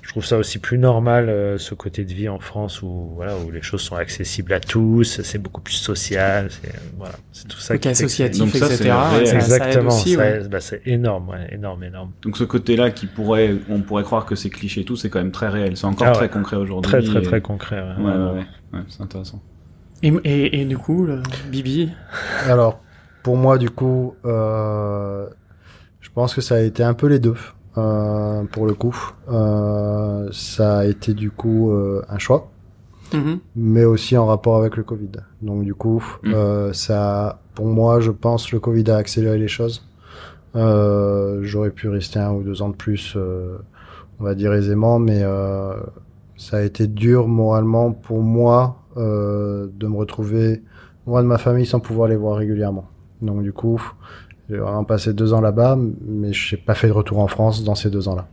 je 0.02 0.10
trouve 0.10 0.26
ça 0.26 0.38
aussi 0.38 0.60
plus 0.60 0.78
normal 0.78 1.30
euh, 1.30 1.58
ce 1.58 1.74
côté 1.74 2.04
de 2.04 2.14
vie 2.14 2.30
en 2.30 2.40
France 2.40 2.82
où 2.82 3.12
voilà 3.16 3.38
où 3.38 3.52
les 3.52 3.62
choses 3.62 3.82
sont 3.82 3.96
accessibles 3.96 4.54
à 4.54 4.60
tous, 4.60 5.22
c'est 5.22 5.38
beaucoup 5.38 5.62
plus 5.62 5.76
social. 5.76 6.50
C'est 6.50 6.74
voilà, 6.98 7.16
c'est 7.32 7.48
tout 7.48 7.60
ça. 7.60 7.74
Donc 7.74 7.82
qui 7.82 7.90
associatif, 7.90 8.40
Donc 8.40 8.56
ça, 8.56 8.68
c'est 8.68 8.86
etc. 8.86 9.36
Exactement, 9.36 10.02
ouais. 10.04 10.48
bah, 10.50 10.60
c'est 10.60 10.82
énorme, 10.86 11.30
ouais, 11.30 11.54
énorme, 11.54 11.84
énorme. 11.84 12.12
Donc 12.22 12.38
ce 12.38 12.44
côté-là 12.44 12.92
qui 12.92 13.06
pourrait, 13.06 13.56
on 13.70 13.82
pourrait 13.82 14.04
croire 14.04 14.26
que 14.26 14.36
c'est 14.36 14.50
cliché 14.50 14.79
et 14.80 14.86
tout, 14.86 14.96
c'est 14.96 15.10
quand 15.10 15.20
même 15.20 15.32
très 15.32 15.50
réel. 15.50 15.78
C'est 15.78 15.86
encore 15.86 16.08
Ah 16.08 16.12
très 16.12 16.26
ouais. 16.26 16.30
concret 16.30 16.56
aujourd'hui. 16.58 16.90
Très 16.92 17.02
très 17.02 17.20
et- 17.20 17.24
très 17.24 17.42
concret. 17.42 17.82
ouais, 17.82 17.88
Ouais, 17.88 17.96
ouais, 18.12 18.18
vraiment. 18.18 18.34
ouais. 18.34 18.46
Ouais, 18.74 18.80
c'est 18.88 19.02
intéressant. 19.04 19.42
Et, 20.04 20.14
et, 20.24 20.62
et 20.62 20.66
du 20.66 20.78
coup, 20.78 21.06
le 21.06 21.22
Bibi, 21.52 21.90
Alors, 22.48 22.80
pour 23.24 23.36
moi, 23.38 23.58
du 23.58 23.70
coup, 23.70 24.16
euh, 24.26 25.28
je 26.00 26.10
pense 26.14 26.34
que 26.34 26.42
ça 26.42 26.56
a 26.56 26.60
été 26.62 26.84
un 26.84 26.94
peu 26.94 27.08
les 27.08 27.20
deux, 27.20 27.36
euh, 27.78 28.44
pour 28.46 28.66
le 28.66 28.74
coup. 28.74 28.96
Euh, 29.30 30.30
ça 30.32 30.80
a 30.80 30.86
été, 30.86 31.14
du 31.14 31.32
coup, 31.32 31.72
euh, 31.72 32.02
un 32.10 32.18
choix, 32.18 32.50
Mhm. 33.14 33.40
mais 33.56 33.84
aussi 33.86 34.16
en 34.18 34.26
rapport 34.28 34.56
avec 34.58 34.78
le 34.78 34.84
Covid. 34.84 35.12
Donc, 35.42 35.64
du 35.66 35.74
coup, 35.74 36.02
Mm. 36.24 36.34
euh, 36.34 36.74
ça, 36.74 37.42
pour 37.56 37.66
moi, 37.68 38.00
je 38.00 38.12
pense, 38.12 38.52
le 38.54 38.60
Covid 38.60 38.90
a 38.92 38.96
accéléré 38.98 39.38
les 39.38 39.48
choses. 39.50 39.86
Euh, 40.56 41.40
J'aurais 41.44 41.72
pu 41.72 41.90
rester 41.90 42.20
un 42.20 42.32
ou 42.32 42.44
deux 42.44 42.62
ans 42.62 42.70
de 42.70 42.76
plus, 42.76 43.14
euh, 43.16 43.58
on 44.20 44.24
va 44.24 44.36
dire 44.36 44.54
aisément, 44.54 45.00
mais 45.00 45.22
euh, 45.24 45.74
ça 46.38 46.58
a 46.58 46.62
été 46.62 46.88
dur 46.88 47.28
moralement 47.28 47.92
pour 47.92 48.22
moi 48.22 48.78
euh, 48.98 49.68
de 49.74 49.88
me 49.88 49.96
retrouver 49.96 50.62
loin 51.08 51.22
de 51.24 51.28
ma 51.28 51.38
famille 51.38 51.66
sans 51.66 51.80
pouvoir 51.80 52.08
les 52.10 52.16
voir 52.16 52.38
régulièrement. 52.38 52.86
Donc 53.22 53.44
du 53.44 53.54
coup, 53.54 53.82
j'ai 54.50 54.58
vraiment 54.58 54.84
passé 54.84 55.14
deux 55.14 55.34
ans 55.34 55.42
là-bas, 55.42 55.78
mais 56.08 56.34
je 56.34 56.56
n'ai 56.56 56.62
pas 56.62 56.74
fait 56.76 56.88
de 56.88 56.94
retour 56.94 57.20
en 57.20 57.28
France 57.28 57.64
dans 57.64 57.76
ces 57.76 57.90
deux 57.90 58.08
ans-là. 58.08 58.28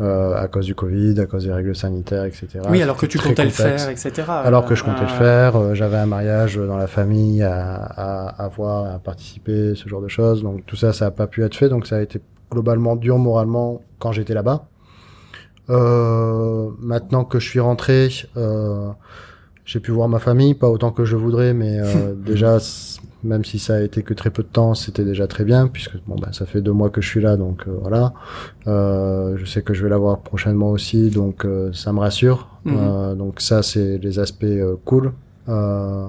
Euh, 0.00 0.34
à 0.34 0.48
cause 0.48 0.64
du 0.64 0.74
Covid, 0.74 1.20
à 1.20 1.26
cause 1.26 1.44
des 1.44 1.52
règles 1.52 1.76
sanitaires, 1.76 2.24
etc. 2.24 2.48
oui, 2.70 2.80
alors 2.80 2.96
que 2.96 3.04
tu 3.04 3.18
comptais 3.18 3.44
le 3.44 3.50
faire, 3.50 3.90
etc. 3.90 4.22
Alors 4.28 4.64
que 4.64 4.74
je 4.74 4.82
comptais 4.82 5.00
Euh, 5.02 5.02
le 5.02 5.08
faire, 5.08 5.56
euh, 5.56 5.74
j'avais 5.74 5.98
un 5.98 6.06
mariage 6.06 6.56
dans 6.56 6.78
la 6.78 6.86
famille 6.86 7.42
à, 7.42 7.74
à, 7.74 8.28
à 8.44 8.48
voir, 8.48 8.94
à 8.94 8.98
participer, 8.98 9.74
ce 9.74 9.86
genre 9.90 10.00
de 10.00 10.08
choses. 10.08 10.42
Donc 10.42 10.64
tout 10.64 10.76
ça, 10.76 10.94
ça 10.94 11.06
n'a 11.06 11.10
pas 11.10 11.26
pu 11.26 11.44
être 11.44 11.54
fait. 11.54 11.68
Donc 11.68 11.86
ça 11.86 11.96
a 11.96 12.00
été 12.00 12.18
globalement 12.50 12.96
dur 12.96 13.18
moralement 13.18 13.82
quand 13.98 14.12
j'étais 14.12 14.32
là-bas. 14.32 14.69
Euh, 15.70 16.70
maintenant 16.80 17.24
que 17.24 17.38
je 17.38 17.48
suis 17.48 17.60
rentré, 17.60 18.08
euh, 18.36 18.88
j'ai 19.64 19.80
pu 19.80 19.92
voir 19.92 20.08
ma 20.08 20.18
famille, 20.18 20.54
pas 20.54 20.68
autant 20.68 20.90
que 20.90 21.04
je 21.04 21.16
voudrais, 21.16 21.54
mais 21.54 21.78
euh, 21.78 22.14
déjà, 22.26 22.58
même 23.22 23.44
si 23.44 23.58
ça 23.58 23.76
a 23.76 23.80
été 23.80 24.02
que 24.02 24.14
très 24.14 24.30
peu 24.30 24.42
de 24.42 24.48
temps, 24.48 24.74
c'était 24.74 25.04
déjà 25.04 25.26
très 25.26 25.44
bien, 25.44 25.68
puisque 25.68 25.96
bon, 26.06 26.16
ben, 26.16 26.32
ça 26.32 26.44
fait 26.44 26.60
deux 26.60 26.72
mois 26.72 26.90
que 26.90 27.00
je 27.00 27.08
suis 27.08 27.20
là, 27.20 27.36
donc 27.36 27.64
euh, 27.68 27.78
voilà. 27.80 28.12
Euh, 28.66 29.36
je 29.36 29.44
sais 29.44 29.62
que 29.62 29.72
je 29.72 29.82
vais 29.82 29.90
la 29.90 29.98
voir 29.98 30.20
prochainement 30.20 30.70
aussi, 30.70 31.10
donc 31.10 31.44
euh, 31.44 31.72
ça 31.72 31.92
me 31.92 32.00
rassure. 32.00 32.48
Mhm. 32.64 32.76
Euh, 32.76 33.14
donc 33.14 33.40
ça, 33.40 33.62
c'est 33.62 33.98
les 33.98 34.18
aspects 34.18 34.46
cool. 34.84 35.12
Euh, 35.48 36.06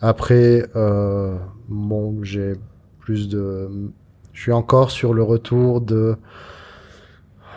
après, 0.00 0.66
euh, 0.76 1.36
bon, 1.68 2.22
j'ai 2.22 2.54
plus 3.00 3.28
de... 3.28 3.68
Je 4.32 4.40
suis 4.40 4.52
encore 4.52 4.90
sur 4.90 5.14
le 5.14 5.22
retour 5.22 5.80
de... 5.80 6.16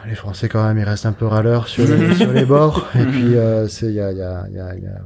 Les 0.08 0.16
Français, 0.16 0.50
quand 0.50 0.64
même, 0.66 0.78
ils 0.78 0.84
restent 0.84 1.06
un 1.06 1.12
peu 1.12 1.26
râleurs 1.28 1.68
sur 1.68 1.86
les, 1.88 2.16
sur 2.16 2.32
les 2.32 2.46
bords. 2.46 2.88
Et 2.96 3.06
puis, 3.06 3.36
euh, 3.36 3.68
c'est, 3.68 3.88
il 3.88 3.94
y 3.94 4.00
a, 4.02 4.12
y, 4.12 4.22
a, 4.22 4.46
y, 4.52 4.60
a, 4.60 4.76
il 4.76 4.84
y 4.84 4.88
a- 4.88 5.02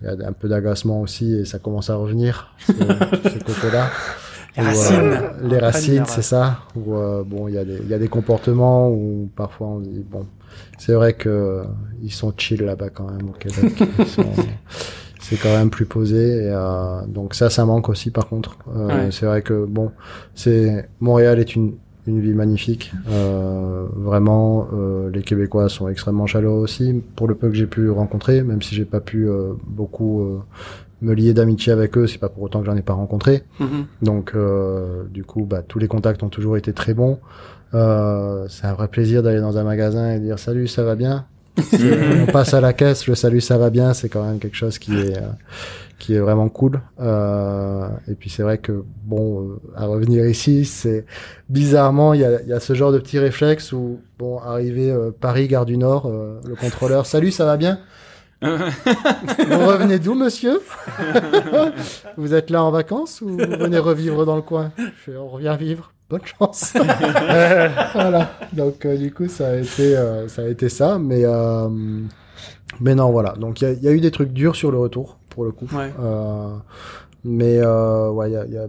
il 0.00 0.06
y 0.20 0.24
a 0.24 0.28
un 0.28 0.32
peu 0.32 0.48
d'agacement 0.48 1.00
aussi, 1.00 1.34
et 1.34 1.44
ça 1.44 1.58
commence 1.58 1.90
à 1.90 1.96
revenir, 1.96 2.54
ce, 2.64 2.72
ce 2.72 3.38
côté-là. 3.44 3.88
Les 4.56 4.62
euh, 4.62 4.66
racines. 4.66 5.20
les 5.48 5.58
racines, 5.58 5.88
Première. 6.02 6.08
c'est 6.08 6.22
ça. 6.22 6.58
Où, 6.76 6.94
euh, 6.96 7.24
bon, 7.26 7.48
il 7.48 7.54
y, 7.54 7.58
a 7.58 7.64
des- 7.64 7.80
il 7.82 7.88
y 7.88 7.94
a 7.94 7.98
des 7.98 8.06
comportements 8.08 8.88
où 8.90 9.28
parfois 9.34 9.66
on 9.66 9.80
dit, 9.80 10.04
bon, 10.08 10.24
c'est 10.78 10.92
vrai 10.94 11.14
que 11.14 11.28
euh, 11.28 11.64
ils 12.02 12.12
sont 12.12 12.32
chill 12.36 12.62
là-bas 12.62 12.90
quand 12.90 13.10
même 13.10 13.28
au 13.28 13.32
Québec. 13.32 13.82
C'est 15.20 15.36
quand 15.36 15.52
même 15.54 15.68
plus 15.68 15.84
posé. 15.84 16.44
Et, 16.44 16.50
euh, 16.52 17.00
donc 17.06 17.34
ça, 17.34 17.50
ça 17.50 17.64
manque 17.66 17.88
aussi 17.88 18.10
par 18.10 18.28
contre. 18.28 18.56
Euh, 18.74 18.86
Ouais. 18.86 19.10
C'est 19.10 19.26
vrai 19.26 19.42
que 19.42 19.66
bon, 19.66 19.92
c'est 20.34 20.88
Montréal 21.00 21.38
est 21.38 21.54
une 21.54 21.74
une 22.08 22.20
ville 22.20 22.34
magnifique. 22.34 22.92
Euh, 23.10 23.86
vraiment, 23.94 24.68
euh, 24.72 25.10
les 25.10 25.22
Québécois 25.22 25.68
sont 25.68 25.88
extrêmement 25.88 26.26
chaleureux 26.26 26.60
aussi. 26.60 27.02
Pour 27.16 27.28
le 27.28 27.34
peu 27.34 27.48
que 27.48 27.54
j'ai 27.54 27.66
pu 27.66 27.90
rencontrer, 27.90 28.42
même 28.42 28.62
si 28.62 28.74
j'ai 28.74 28.84
pas 28.84 29.00
pu 29.00 29.28
euh, 29.28 29.52
beaucoup 29.66 30.22
euh, 30.22 30.40
me 31.02 31.14
lier 31.14 31.34
d'amitié 31.34 31.72
avec 31.72 31.96
eux, 31.96 32.06
c'est 32.06 32.18
pas 32.18 32.28
pour 32.28 32.42
autant 32.42 32.60
que 32.60 32.66
j'en 32.66 32.76
ai 32.76 32.82
pas 32.82 32.94
rencontré. 32.94 33.42
Mhm. 33.60 33.86
Donc, 34.02 34.32
euh, 34.34 35.04
du 35.10 35.24
coup, 35.24 35.44
bah, 35.44 35.62
tous 35.66 35.78
les 35.78 35.88
contacts 35.88 36.22
ont 36.22 36.28
toujours 36.28 36.56
été 36.56 36.72
très 36.72 36.94
bons. 36.94 37.18
Euh, 37.74 38.46
c'est 38.48 38.66
un 38.66 38.72
vrai 38.72 38.88
plaisir 38.88 39.22
d'aller 39.22 39.40
dans 39.40 39.58
un 39.58 39.64
magasin 39.64 40.12
et 40.12 40.20
dire 40.20 40.38
salut, 40.38 40.68
ça 40.68 40.82
va 40.82 40.94
bien? 40.94 41.26
On 42.22 42.30
passe 42.30 42.54
à 42.54 42.60
la 42.60 42.72
caisse, 42.72 43.06
le 43.06 43.14
salut, 43.14 43.40
ça 43.40 43.58
va 43.58 43.70
bien. 43.70 43.92
C'est 43.92 44.08
quand 44.08 44.24
même 44.24 44.38
quelque 44.38 44.56
chose 44.56 44.78
qui 44.78 44.96
est 44.96 45.18
euh, 45.18 45.28
qui 45.98 46.14
est 46.14 46.20
vraiment 46.20 46.48
cool. 46.48 46.80
Euh, 47.00 47.88
et 48.08 48.14
puis 48.14 48.30
c'est 48.30 48.42
vrai 48.42 48.58
que 48.58 48.84
bon, 49.04 49.42
euh, 49.42 49.60
à 49.76 49.86
revenir 49.86 50.26
ici, 50.26 50.64
c'est 50.64 51.04
bizarrement, 51.48 52.14
il 52.14 52.20
y 52.20 52.24
a, 52.24 52.40
il 52.42 52.48
y 52.48 52.52
a 52.52 52.60
ce 52.60 52.74
genre 52.74 52.92
de 52.92 52.98
petit 52.98 53.18
réflexe 53.18 53.72
où 53.72 54.00
bon, 54.18 54.38
arrivé 54.38 54.90
euh, 54.90 55.10
Paris, 55.10 55.48
gare 55.48 55.66
du 55.66 55.76
Nord, 55.76 56.06
euh, 56.06 56.40
le 56.46 56.54
contrôleur, 56.54 57.06
salut, 57.06 57.30
ça 57.30 57.44
va 57.44 57.56
bien? 57.56 57.78
Vous 58.42 59.66
revenez 59.66 59.98
d'où, 59.98 60.14
monsieur? 60.14 60.60
Vous 62.16 62.34
êtes 62.34 62.50
là 62.50 62.62
en 62.62 62.70
vacances 62.70 63.20
ou 63.20 63.30
vous 63.30 63.36
venez 63.36 63.78
revivre 63.78 64.24
dans 64.24 64.36
le 64.36 64.42
coin? 64.42 64.70
Je 64.78 65.10
fais, 65.12 65.16
on 65.16 65.26
revient 65.26 65.56
vivre. 65.58 65.92
Bonne 66.08 66.24
chance. 66.24 66.72
voilà. 67.94 68.30
Donc 68.52 68.86
euh, 68.86 68.96
du 68.96 69.12
coup, 69.12 69.28
ça 69.28 69.48
a 69.48 69.56
été, 69.56 69.96
euh, 69.96 70.28
ça 70.28 70.42
a 70.42 70.46
été 70.46 70.68
ça, 70.68 70.98
mais 70.98 71.22
euh, 71.24 71.68
mais 72.80 72.94
non, 72.94 73.10
voilà. 73.10 73.32
Donc 73.32 73.60
il 73.60 73.78
y 73.80 73.84
y 73.84 73.88
a 73.88 73.92
eu 73.92 74.00
des 74.00 74.10
trucs 74.10 74.32
durs 74.32 74.56
sur 74.56 74.70
le 74.70 74.78
retour 74.78 75.17
pour 75.38 75.44
le 75.44 75.52
coup. 75.52 75.68
Ouais. 75.72 75.94
Euh, 76.00 76.56
mais 77.22 77.58
euh, 77.58 78.10
ouais, 78.10 78.28
il 78.28 78.32
y 78.32 78.36
a, 78.36 78.44
il 78.44 78.52
y 78.54 78.58
a- 78.58 78.66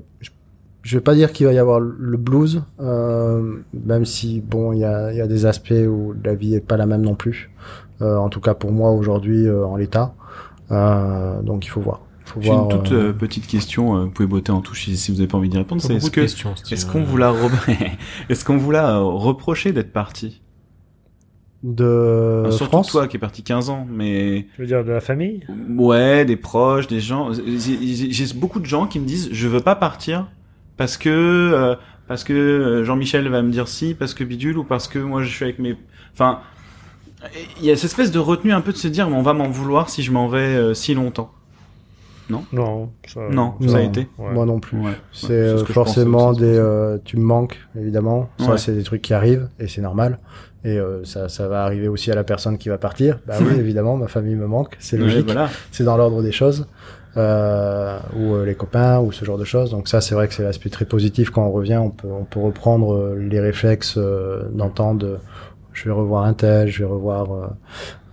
je, 0.83 0.95
vais 0.97 1.01
pas 1.01 1.15
dire 1.15 1.31
qu'il 1.33 1.47
va 1.47 1.51
y 1.53 1.57
avoir 1.57 1.79
le 1.79 2.15
blues, 2.17 2.61
euh, 2.79 3.55
même 3.73 4.05
si 4.05 4.39
bon, 4.39 4.71
il 4.71 4.79
y 4.81 4.85
a, 4.85 5.11
il 5.11 5.17
y 5.17 5.21
a 5.21 5.25
des 5.25 5.47
aspects 5.47 5.73
où 5.87 6.13
la 6.23 6.35
vie 6.35 6.53
est 6.53 6.59
pas 6.59 6.77
la 6.77 6.85
même 6.85 7.01
non 7.01 7.15
plus. 7.15 7.49
Euh, 8.03 8.17
en 8.17 8.29
tout 8.29 8.39
cas 8.39 8.53
pour 8.53 8.71
moi 8.71 8.91
aujourd'hui 8.91 9.47
euh, 9.47 9.65
en 9.65 9.77
l'état. 9.77 10.13
Euh, 10.69 11.41
donc 11.41 11.65
il 11.65 11.69
faut 11.69 11.81
voir. 11.81 12.01
Faut 12.25 12.39
J'ai 12.39 12.51
voir, 12.51 12.65
une 12.65 12.69
toute 12.69 12.91
euh, 12.91 13.13
petite 13.13 13.47
question, 13.47 13.97
euh, 13.97 14.03
vous 14.03 14.11
pouvez 14.11 14.27
botter 14.27 14.51
en 14.51 14.61
touche 14.61 14.87
si, 14.89 15.11
vous 15.11 15.17
n'avez 15.17 15.27
pas 15.27 15.39
envie 15.39 15.49
d'y 15.49 15.57
répondre. 15.57 15.81
C'est 15.81 15.95
est-ce 15.95 16.11
que 16.11 16.21
est-ce 16.71 16.85
qu'on 16.85 17.03
vous 17.03 17.17
l'a 17.17 17.31
re- 17.31 17.89
est-ce 18.29 18.45
qu'on 18.45 18.57
vous 18.57 18.69
l'a 18.69 18.99
reproché 18.99 19.71
d'être 19.71 19.91
parti? 19.91 20.43
De 21.63 22.45
Surtout 22.51 22.65
France. 22.71 22.91
toi 22.91 23.07
qui 23.07 23.17
est 23.17 23.19
parti 23.19 23.43
15 23.43 23.69
ans, 23.69 23.85
mais 23.89 24.47
Je 24.55 24.61
veux 24.61 24.67
dire 24.67 24.83
de 24.85 24.91
la 24.91 25.01
famille? 25.01 25.45
ouais, 25.77 26.23
des 26.25 26.37
proches, 26.37 26.87
des 26.87 26.99
gens. 27.01 27.31
J'ai 27.33 28.33
beaucoup 28.35 28.59
de 28.59 28.65
gens 28.65 28.87
qui 28.87 28.99
me 28.99 29.05
disent 29.05 29.29
je 29.31 29.47
veux 29.47 29.59
pas 29.59 29.75
partir 29.75 30.27
parce 30.77 30.97
que 30.97 31.09
euh, 31.09 31.75
parce 32.07 32.23
que 32.23 32.33
euh, 32.33 32.83
Jean-Michel 32.85 33.27
va 33.27 33.41
me 33.41 33.51
dire 33.51 33.67
si, 33.67 33.93
parce 33.93 34.13
que 34.13 34.23
bidule 34.23 34.57
ou 34.57 34.63
parce 34.63 34.87
que 34.87 34.99
moi 34.99 35.21
je 35.23 35.29
suis 35.29 35.43
avec 35.43 35.59
mes. 35.59 35.75
Enfin, 36.13 36.39
il 37.59 37.65
y 37.65 37.71
a 37.71 37.75
cette 37.75 37.85
espèce 37.91 38.11
de 38.11 38.19
retenue 38.19 38.53
un 38.53 38.61
peu 38.61 38.71
de 38.71 38.77
se 38.77 38.87
dire 38.87 39.09
mais 39.09 39.15
on 39.17 39.21
va 39.21 39.33
m'en 39.33 39.49
vouloir 39.49 39.89
si 39.89 40.01
je 40.03 40.11
m'en 40.11 40.27
vais 40.29 40.39
euh, 40.39 40.73
si 40.73 40.93
longtemps. 40.93 41.31
Non. 42.29 42.89
Ça, 43.07 43.19
Non, 43.31 43.53
Non. 43.59 43.67
ça 43.69 43.77
a 43.77 43.81
été. 43.81 44.07
Ouais. 44.17 44.31
Moi 44.33 44.45
non 44.45 44.59
plus. 44.59 44.77
Ouais. 44.79 44.91
C'est 45.11 45.29
Ouais, 45.29 45.33
euh, 45.35 45.57
ce 45.59 45.65
forcément 45.71 46.33
des. 46.33 46.45
euh, 46.45 46.97
tu 47.03 47.17
me 47.17 47.23
manques, 47.23 47.57
évidemment. 47.79 48.29
Ça, 48.39 48.51
Ouais. 48.51 48.57
c'est 48.57 48.73
des 48.73 48.83
trucs 48.83 49.01
qui 49.01 49.13
arrivent 49.13 49.47
et 49.59 49.67
c'est 49.67 49.81
normal. 49.81 50.19
Et 50.65 50.77
euh, 50.77 51.03
ça, 51.05 51.29
ça 51.29 51.47
va 51.47 51.63
arriver 51.63 51.87
aussi 51.87 52.11
à 52.11 52.15
la 52.15 52.23
personne 52.23 52.57
qui 52.57 52.67
va 52.69 52.77
partir. 52.77 53.19
Bah 53.25 53.35
oui, 53.39 53.55
évidemment, 53.57 53.95
ma 53.95 54.07
famille 54.07 54.35
me 54.35 54.45
manque. 54.47 54.75
C'est 54.79 54.97
Ouais, 54.97 55.03
logique. 55.03 55.25
voilà. 55.25 55.49
C'est 55.71 55.83
dans 55.85 55.95
l'ordre 55.97 56.21
des 56.21 56.31
choses. 56.33 56.67
Euh, 57.17 57.97
ou 58.15 58.35
euh, 58.35 58.45
les 58.45 58.53
copains 58.53 58.99
ou 58.99 59.11
ce 59.11 59.25
genre 59.25 59.37
de 59.39 59.43
choses. 59.43 59.71
Donc 59.71 59.87
ça, 59.87 59.99
c'est 59.99 60.13
vrai 60.13 60.27
que 60.27 60.33
c'est 60.35 60.43
l'aspect 60.43 60.69
très 60.69 60.85
positif 60.85 61.31
quand 61.31 61.43
on 61.43 61.51
revient. 61.51 61.77
On 61.77 61.89
peut, 61.89 62.07
on 62.07 62.23
peut 62.23 62.39
reprendre 62.39 62.93
euh, 62.93 63.15
les 63.17 63.39
réflexes 63.39 63.95
euh, 63.97 64.43
d'entendre. 64.51 65.17
Euh, 65.79 65.83
je 65.83 65.89
vais 65.89 65.95
revoir 65.95 66.25
un 66.25 66.33
tel, 66.33 66.67
je 66.69 66.79
vais 66.83 66.89
revoir 66.89 67.31
euh, 67.31 67.47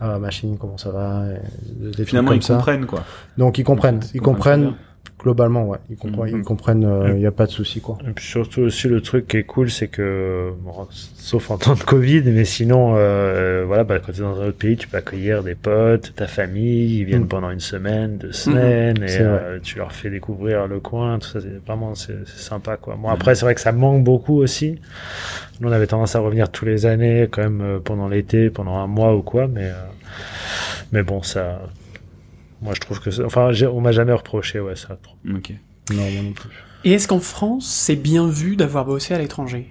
la 0.00 0.18
machine, 0.18 0.56
comment 0.58 0.78
ça 0.78 0.90
va, 0.90 1.24
et 1.32 1.96
des 1.96 2.04
Finalement, 2.04 2.30
comme 2.30 2.38
ils 2.38 2.42
ça. 2.42 2.54
comprennent 2.54 2.86
quoi. 2.86 3.02
Donc 3.38 3.58
ils 3.58 3.64
comprennent, 3.64 4.00
ils 4.14 4.20
comprennent. 4.20 4.74
Globalement, 5.18 5.64
ouais, 5.66 5.78
ils 5.90 5.96
comprennent, 5.96 6.32
Mhm. 6.32 6.38
ils 6.40 6.44
comprennent, 6.44 7.12
il 7.16 7.20
y 7.20 7.26
a 7.26 7.30
pas 7.32 7.46
de 7.46 7.50
souci 7.50 7.80
quoi. 7.80 7.98
Et 8.08 8.10
puis 8.12 8.24
surtout 8.24 8.60
aussi 8.62 8.88
le 8.88 9.00
truc 9.00 9.26
qui 9.28 9.38
est 9.38 9.42
cool, 9.44 9.70
c'est 9.70 9.88
que 9.88 10.52
bon, 10.62 10.86
sauf 10.90 11.50
en 11.50 11.58
temps 11.58 11.74
de 11.74 11.82
Covid, 11.82 12.22
mais 12.26 12.44
sinon 12.44 12.94
euh, 12.96 13.64
voilà, 13.66 13.84
bah, 13.84 13.98
quand 13.98 14.12
tu 14.12 14.18
es 14.20 14.22
dans 14.22 14.40
un 14.40 14.46
autre 14.48 14.58
pays, 14.58 14.76
tu 14.76 14.88
peux 14.88 14.96
accueillir 14.98 15.42
des 15.42 15.54
potes, 15.54 16.12
ta 16.14 16.26
famille, 16.26 16.98
ils 17.00 17.04
viennent 17.04 17.22
Mm. 17.24 17.28
pendant 17.28 17.50
une 17.50 17.60
semaine, 17.60 18.18
deux 18.18 18.32
semaines, 18.32 19.02
et 19.02 19.08
C'est 19.08 19.22
vrai. 19.24 19.40
euh, 19.42 19.58
tu 19.62 19.78
leur 19.78 19.92
fais 19.92 20.10
découvrir 20.10 20.66
le 20.66 20.80
coin, 20.80 21.18
tout 21.18 21.28
ça, 21.28 21.40
c'est 21.40 21.64
vraiment 21.66 21.94
c'est 21.94 22.26
sympa 22.28 22.76
quoi. 22.76 22.96
Bon 23.00 23.08
après 23.08 23.34
c'est 23.34 23.44
vrai 23.44 23.54
que 23.54 23.60
ça 23.60 23.72
manque 23.72 24.04
beaucoup 24.04 24.38
aussi. 24.38 24.78
Nous, 25.60 25.68
on 25.68 25.72
avait 25.72 25.86
tendance 25.86 26.14
à 26.14 26.20
revenir 26.20 26.50
tous 26.50 26.66
les 26.66 26.84
années, 26.84 27.28
quand 27.30 27.42
même 27.42 27.60
euh, 27.62 27.78
pendant 27.82 28.08
l'été, 28.08 28.50
pendant 28.50 28.76
un 28.76 28.86
mois 28.86 29.16
ou 29.16 29.22
quoi, 29.22 29.46
mais 29.48 29.64
euh, 29.64 29.72
mais 30.92 31.02
bon, 31.02 31.22
ça. 31.22 31.62
Moi, 32.62 32.72
je 32.74 32.80
trouve 32.80 33.00
que, 33.00 33.10
ça- 33.10 33.24
enfin, 33.24 33.50
on 33.72 33.80
m'a 33.80 33.92
jamais 33.92 34.12
reproché, 34.12 34.60
ouais, 34.60 34.76
ça. 34.76 34.98
Ok. 35.34 35.52
Non, 35.92 36.02
moi 36.10 36.22
non 36.22 36.32
plus. 36.32 36.48
Et 36.84 36.92
est-ce 36.92 37.06
qu'en 37.08 37.20
France, 37.20 37.66
c'est 37.66 37.96
bien 37.96 38.28
vu 38.28 38.56
d'avoir 38.56 38.84
bossé 38.84 39.14
à 39.14 39.18
l'étranger? 39.18 39.68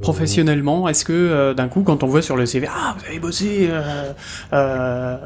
Professionnellement, 0.00 0.88
est-ce 0.88 1.04
que 1.04 1.12
euh, 1.12 1.54
d'un 1.54 1.66
coup, 1.66 1.82
quand 1.82 2.04
on 2.04 2.06
voit 2.06 2.22
sur 2.22 2.36
le 2.36 2.46
CV, 2.46 2.68
ah, 2.70 2.94
vous 2.96 3.04
avez 3.06 3.18
bossé 3.18 3.66
euh, 3.68 4.12
euh, 4.52 5.16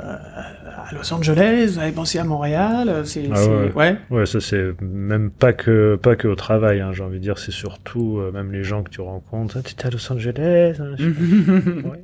à 0.87 0.95
Los 0.95 1.13
Angeles, 1.13 1.73
vous 1.75 1.79
avez 1.79 1.93
bossé 1.93 2.19
à 2.19 2.25
Montréal, 2.25 2.89
euh, 2.89 3.05
c'est, 3.05 3.29
Ah 3.31 3.47
ouais. 3.47 3.73
ouais. 3.75 3.97
Ouais, 4.11 4.25
ça 4.25 4.41
c'est 4.41 4.81
même 4.81 5.31
pas 5.31 5.53
que 5.53 5.97
pas 5.97 6.17
que 6.17 6.27
au 6.27 6.35
travail, 6.37 6.81
hein, 6.81 6.91
j'ai 6.95 7.03
envie 7.03 7.19
de 7.19 7.23
dire, 7.23 7.39
c'est 7.39 7.53
surtout 7.53 8.17
euh, 8.19 8.33
même 8.33 8.51
les 8.51 8.65
gens 8.65 8.83
que 8.83 8.89
tu 8.89 9.03
rencontres. 9.03 9.57
Ah, 9.59 9.63
tu 9.63 9.73
étais 9.73 9.89
à 9.89 9.91
Los 9.91 10.11
Angeles 10.11 10.77
hein. 10.81 10.95
Ouais, 11.91 12.03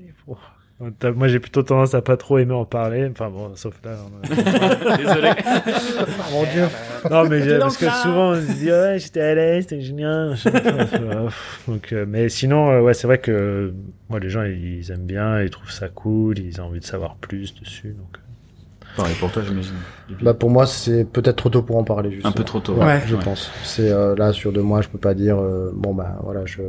Moi, 0.80 1.26
j'ai 1.26 1.40
plutôt 1.40 1.64
tendance 1.64 1.94
à 1.94 2.02
pas 2.02 2.16
trop 2.16 2.38
aimer 2.38 2.54
en 2.54 2.64
parler. 2.64 3.08
Enfin 3.10 3.30
bon, 3.30 3.54
sauf 3.56 3.74
là. 3.84 3.96
on 4.06 4.96
Désolé. 4.96 5.30
Mon 6.30 6.44
Dieu. 6.44 6.66
Non, 7.10 7.28
mais 7.28 7.58
parce 7.58 7.76
que 7.76 7.86
là. 7.86 7.94
souvent 7.94 8.30
on 8.30 8.34
se 8.36 8.52
dit 8.52 8.70
ouais, 8.70 8.96
j'étais 8.98 9.20
à 9.20 9.34
l'aise, 9.34 9.64
c'était 9.64 9.80
génial. 9.80 10.36
Donc, 11.68 11.92
euh, 11.92 12.06
mais 12.06 12.28
sinon, 12.28 12.70
euh, 12.70 12.80
ouais, 12.80 12.94
c'est 12.94 13.08
vrai 13.08 13.18
que 13.18 13.32
euh, 13.32 13.74
moi, 14.08 14.20
les 14.20 14.30
gens, 14.30 14.44
ils, 14.44 14.78
ils 14.78 14.90
aiment 14.92 15.06
bien, 15.06 15.42
ils 15.42 15.50
trouvent 15.50 15.72
ça 15.72 15.88
cool, 15.88 16.38
ils 16.38 16.60
ont 16.60 16.66
envie 16.66 16.80
de 16.80 16.84
savoir 16.84 17.16
plus 17.16 17.54
dessus. 17.56 17.96
Donc. 17.98 18.18
Pareil 18.98 19.16
pour 19.18 19.30
toi, 19.32 19.42
j'imagine. 19.46 19.74
Bah 20.22 20.34
pour 20.34 20.50
moi 20.50 20.66
c'est 20.66 21.04
peut-être 21.04 21.36
trop 21.36 21.48
tôt 21.50 21.62
pour 21.62 21.76
en 21.76 21.84
parler 21.84 22.10
justement. 22.10 22.30
Un 22.30 22.32
peu 22.32 22.44
trop 22.44 22.60
tôt. 22.60 22.74
Ouais, 22.74 22.84
Ouais. 22.84 23.02
je 23.06 23.16
pense. 23.16 23.50
C'est 23.64 23.90
euh, 23.90 24.14
là 24.16 24.32
sur 24.32 24.52
deux 24.52 24.62
mois, 24.62 24.80
je 24.82 24.88
peux 24.88 24.98
pas 24.98 25.14
dire 25.14 25.38
euh, 25.38 25.70
bon 25.74 25.94
bah 25.94 26.16
voilà, 26.24 26.42
je 26.46 26.62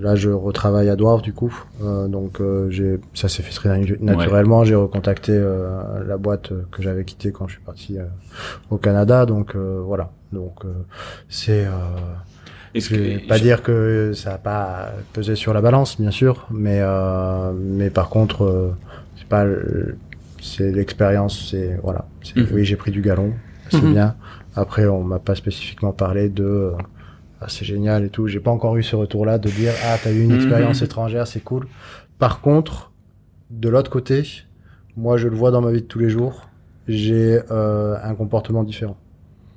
là 0.00 0.14
je 0.16 0.30
retravaille 0.30 0.88
à 0.88 0.96
Dwarf 0.96 1.22
du 1.22 1.32
coup, 1.32 1.52
Euh, 1.82 2.06
donc 2.08 2.40
euh, 2.40 2.68
j'ai 2.70 2.98
ça 3.14 3.28
s'est 3.28 3.42
fait 3.42 3.52
très 3.54 3.68
natu- 3.68 3.98
naturellement. 4.00 4.64
J'ai 4.64 4.74
recontacté 4.74 5.32
euh, 5.34 6.04
la 6.06 6.16
boîte 6.18 6.52
que 6.70 6.82
j'avais 6.82 7.04
quittée 7.04 7.32
quand 7.32 7.46
je 7.48 7.54
suis 7.54 7.62
parti 7.64 7.98
euh, 7.98 8.04
au 8.70 8.76
Canada, 8.76 9.24
donc 9.26 9.54
euh, 9.54 9.80
voilà. 9.84 10.10
Donc 10.32 10.64
euh, 10.64 10.68
c'est 11.28 11.64
euh, 11.64 11.70
je 12.74 12.94
vais 12.94 13.16
que 13.20 13.28
pas 13.28 13.38
dire 13.38 13.62
que 13.62 14.12
ça 14.14 14.34
a 14.34 14.38
pas 14.38 14.92
pesé 15.12 15.34
sur 15.34 15.52
la 15.54 15.60
balance, 15.60 16.00
bien 16.00 16.10
sûr, 16.12 16.46
mais 16.50 16.78
euh, 16.80 17.52
mais 17.54 17.90
par 17.90 18.08
contre 18.10 18.44
euh, 18.44 18.70
c'est 19.16 19.26
pas 19.28 19.44
le- 19.44 19.96
c'est 20.40 20.70
l'expérience, 20.72 21.48
c'est 21.50 21.78
voilà. 21.82 22.06
C'est- 22.22 22.36
Mhm. 22.40 22.46
Oui, 22.52 22.64
j'ai 22.64 22.76
pris 22.76 22.90
du 22.90 23.00
galon, 23.02 23.32
c'est 23.70 23.82
Mhm. 23.82 23.92
bien. 23.92 24.16
Après, 24.54 24.86
on 24.86 25.02
m'a 25.02 25.18
pas 25.18 25.34
spécifiquement 25.34 25.92
parlé 25.92 26.28
de 26.28 26.44
euh, 26.44 26.72
ah, 27.40 27.46
c'est 27.48 27.64
génial 27.64 28.04
et 28.04 28.08
tout. 28.10 28.26
J'ai 28.28 28.40
pas 28.40 28.50
encore 28.50 28.76
eu 28.76 28.82
ce 28.82 28.96
retour-là 28.96 29.38
de 29.38 29.48
dire 29.50 29.72
ah 29.86 29.96
t'as 30.02 30.10
eu 30.12 30.20
une 30.22 30.30
Mhm. 30.30 30.36
expérience 30.36 30.82
étrangère, 30.82 31.26
c'est 31.26 31.40
cool. 31.40 31.66
Par 32.18 32.40
contre, 32.40 32.90
de 33.50 33.68
l'autre 33.68 33.90
côté, 33.90 34.22
moi 34.96 35.16
je 35.16 35.28
le 35.28 35.36
vois 35.36 35.50
dans 35.50 35.60
ma 35.62 35.70
vie 35.72 35.80
de 35.82 35.86
tous 35.86 35.98
les 35.98 36.10
jours, 36.10 36.48
j'ai 36.88 37.40
euh, 37.50 37.96
un 38.02 38.14
comportement 38.14 38.64
différent. 38.64 38.96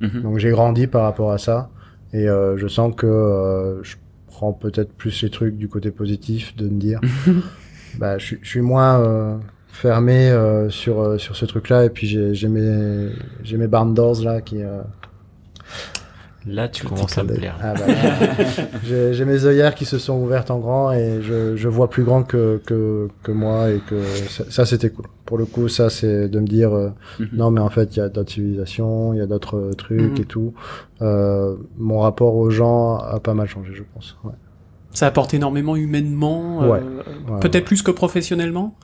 Donc 0.01 0.37
j'ai 0.37 0.49
grandi 0.51 0.85
par 0.87 1.03
rapport 1.03 1.31
à 1.31 1.37
ça 1.37 1.69
et 2.11 2.27
euh, 2.27 2.57
je 2.57 2.67
sens 2.67 2.93
que 2.93 3.07
euh, 3.07 3.81
je 3.83 3.95
prends 4.27 4.51
peut-être 4.51 4.91
plus 4.93 5.21
les 5.23 5.29
trucs 5.29 5.57
du 5.57 5.69
côté 5.69 5.91
positif 5.91 6.55
de 6.57 6.67
me 6.67 6.77
dire 6.77 6.99
bah 7.99 8.17
je, 8.17 8.25
suis- 8.25 8.39
je 8.41 8.49
suis 8.49 8.61
moins 8.61 9.39
fermé 9.73 10.29
euh, 10.29 10.69
sur 10.69 11.01
euh, 11.01 11.17
sur 11.17 11.35
ce 11.35 11.45
truc-là 11.45 11.83
et 11.85 11.89
puis 11.89 12.05
j'ai 12.07 12.33
j'ai 12.35 12.47
mes 12.47 13.09
j'ai 13.43 13.57
mes 13.57 13.67
barn 13.67 13.93
doors 13.93 14.21
là 14.23 14.39
qui 14.39 14.61
euh, 14.63 14.81
Là, 16.45 16.67
tu 16.67 16.85
commences 16.85 17.17
à 17.17 17.23
me 17.23 17.33
plaire. 17.35 17.55
Ah, 17.63 17.73
bah, 17.73 17.85
j'ai 18.83 19.13
j'ai 19.13 19.23
mes 19.23 19.45
œillères 19.45 19.75
qui 19.75 19.85
se 19.85 19.97
sont 19.97 20.19
ouvertes 20.21 20.51
en 20.51 20.59
grand 20.59 20.91
et 20.91 21.21
je, 21.21 21.55
je 21.55 21.69
vois 21.69 21.89
plus 21.89 22.03
grand 22.03 22.23
que, 22.23 22.61
que, 22.65 23.07
que 23.23 23.31
moi 23.31 23.71
et 23.71 23.79
que 23.79 24.03
ça, 24.27 24.43
ça, 24.49 24.65
c'était 24.65 24.89
cool. 24.89 25.05
Pour 25.25 25.37
le 25.37 25.45
coup, 25.45 25.69
ça 25.69 25.89
c'est 25.89 26.27
de 26.27 26.39
me 26.41 26.45
dire 26.45 26.73
euh, 26.75 26.89
Mhm. 27.19 27.29
non 27.31 27.49
mais 27.49 27.61
en 27.61 27.69
fait 27.69 27.95
il 27.95 27.99
y 27.99 28.01
a 28.01 28.09
d'autres 28.09 28.31
civilisations, 28.33 29.13
il 29.13 29.19
y 29.19 29.21
a 29.21 29.25
d'autres 29.25 29.71
trucs 29.77 30.17
Mhm. 30.17 30.21
et 30.21 30.25
tout. 30.25 30.53
Euh, 31.01 31.55
mon 31.77 31.99
rapport 31.99 32.35
aux 32.35 32.49
gens 32.49 32.97
a 32.97 33.21
pas 33.21 33.33
mal 33.33 33.47
changé, 33.47 33.71
je 33.73 33.83
pense. 33.93 34.17
Ouais. 34.25 34.33
Ça 34.91 35.07
apporte 35.07 35.33
énormément 35.33 35.77
humainement, 35.77 36.61
euh, 36.63 36.67
Ouais. 36.69 36.79
Ouais, 37.29 37.39
peut-être 37.39 37.63
plus 37.65 37.81
que 37.83 37.91
professionnellement? 37.91 38.75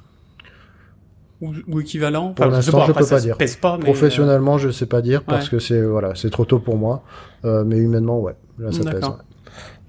Ou, 1.42 1.54
ou 1.68 1.80
équivalent. 1.80 2.34
Pour 2.34 2.46
Enfin, 2.46 2.56
l'instant, 2.56 2.86
je 2.86 2.92
peux 2.92 3.06
pas 3.06 3.20
dire. 3.20 3.38
Pas, 3.62 3.78
mais, 3.78 3.84
Professionnellement, 3.84 4.58
je 4.58 4.70
sais 4.70 4.86
pas 4.86 5.02
dire 5.02 5.24
parce 5.24 5.46
ouais. 5.46 5.52
que 5.52 5.60
c'est 5.60 5.82
voilà, 5.82 6.16
c'est 6.16 6.30
trop 6.30 6.46
tôt 6.46 6.60
pour 6.60 6.78
moi. 6.78 7.04
Euh, 7.46 7.64
mais 7.66 7.78
humainement, 7.78 8.20
ouais, 8.20 8.36
là 8.58 8.72
ça 8.72 8.84
pèse. 8.84 9.04
Ouais. 9.04 9.10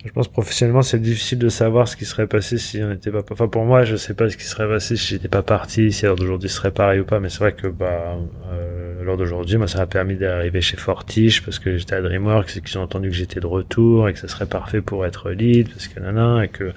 Je 0.03 0.11
pense 0.13 0.29
professionnellement, 0.29 0.81
c'est 0.81 0.99
difficile 0.99 1.39
de 1.39 1.51
savoir 1.51 1.87
ce 1.87 1.95
qui 1.95 2.07
serait 2.07 2.27
passé 2.27 2.57
si 2.57 2.83
on 2.83 2.89
n'était 2.89 3.11
pas. 3.11 3.23
Enfin, 3.31 3.49
pour 3.49 3.65
moi, 3.67 3.85
je 3.85 3.97
sais 3.97 4.15
pas 4.15 4.31
ce 4.31 4.37
qui 4.39 4.45
serait 4.45 4.67
passé 4.67 4.97
si 4.97 5.09
j'étais 5.09 5.29
pas 5.29 5.43
parti, 5.43 5.93
si 5.93 6.07
l'heure 6.07 6.17
d'aujourd'hui 6.17 6.49
serait 6.49 6.71
pareil 6.71 7.01
ou 7.01 7.05
pas. 7.05 7.21
Mais 7.21 7.29
c'est 7.29 7.41
vrai 7.41 7.53
que 7.53 7.67
bah, 7.67 8.17
euh, 8.51 9.05
l'heure 9.05 9.19
d'aujourd'hui, 9.19 9.59
moi, 9.59 9.69
ça 9.69 9.79
m'a 9.79 9.87
permis 9.87 10.17
d'arriver 10.17 10.63
chez 10.63 10.79
Fortiche 10.79 11.45
parce 11.45 11.59
que 11.59 11.77
j'étais 11.77 11.97
à 11.97 12.01
DreamWorks 12.01 12.57
et 12.57 12.61
qu'ils 12.63 12.79
ont 12.79 12.83
entendu 12.83 13.11
que 13.11 13.15
j'étais 13.15 13.41
de 13.41 13.47
retour 13.47 14.09
et 14.09 14.15
que 14.15 14.19
ça 14.19 14.29
serait 14.29 14.47
parfait 14.47 14.81
pour 14.81 15.05
être 15.05 15.31
lead 15.31 15.69
parce 15.69 15.89
que 15.89 16.01
nana 16.01 16.45
et 16.45 16.49
que 16.49 16.73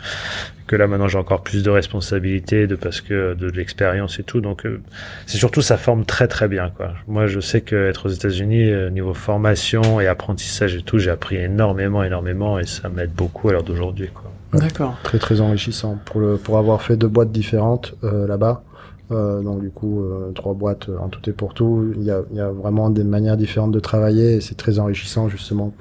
que 0.67 0.75
là 0.75 0.87
maintenant 0.87 1.07
j'ai 1.07 1.17
encore 1.17 1.43
plus 1.43 1.63
de 1.63 1.69
responsabilités 1.69 2.67
de 2.67 2.75
parce 2.75 3.01
que 3.01 3.33
de 3.33 3.47
l'expérience 3.49 4.19
et 4.19 4.23
tout. 4.23 4.41
Donc 4.41 4.65
euh, 4.65 4.81
c'est 5.25 5.37
surtout 5.37 5.61
ça 5.61 5.77
forme 5.77 6.05
très 6.05 6.27
très 6.27 6.47
bien 6.47 6.71
quoi. 6.75 6.93
Moi, 7.07 7.27
je 7.27 7.39
sais 7.39 7.61
que 7.61 7.89
être 7.89 8.07
aux 8.07 8.09
États-Unis 8.09 8.69
euh, 8.69 8.89
niveau 8.89 9.13
formation 9.13 9.99
et 9.99 10.07
apprentissage 10.07 10.75
et 10.75 10.81
tout, 10.81 10.99
j'ai 10.99 11.11
appris 11.11 11.37
énormément, 11.37 12.03
énormément 12.03 12.59
et 12.59 12.65
ça 12.65 12.89
m'aide 12.89 13.12
beaucoup 13.15 13.49
à 13.49 13.53
l'heure 13.53 13.63
d'aujourd'hui 13.63 14.09
quoi. 14.13 14.31
D'accord. 14.59 14.95
Très 15.03 15.19
très 15.19 15.41
enrichissant 15.41 15.97
pour 16.05 16.19
le 16.19 16.37
pour 16.37 16.57
avoir 16.57 16.81
fait 16.81 16.95
deux 16.97 17.07
boîtes 17.07 17.31
différentes 17.31 17.95
euh, 18.03 18.27
là-bas. 18.27 18.63
Euh, 19.11 19.41
donc 19.41 19.61
du 19.61 19.69
coup 19.69 20.01
euh, 20.01 20.31
trois 20.33 20.53
boîtes 20.53 20.89
en 20.99 21.09
tout 21.09 21.27
et 21.29 21.33
pour 21.33 21.53
tout. 21.53 21.93
Il 21.95 22.03
y 22.03 22.11
a 22.11 22.21
il 22.31 22.37
y 22.37 22.39
a 22.39 22.49
vraiment 22.49 22.89
des 22.89 23.03
manières 23.03 23.37
différentes 23.37 23.71
de 23.71 23.79
travailler 23.79 24.35
et 24.35 24.41
c'est 24.41 24.55
très 24.55 24.79
enrichissant 24.79 25.29
justement. 25.29 25.73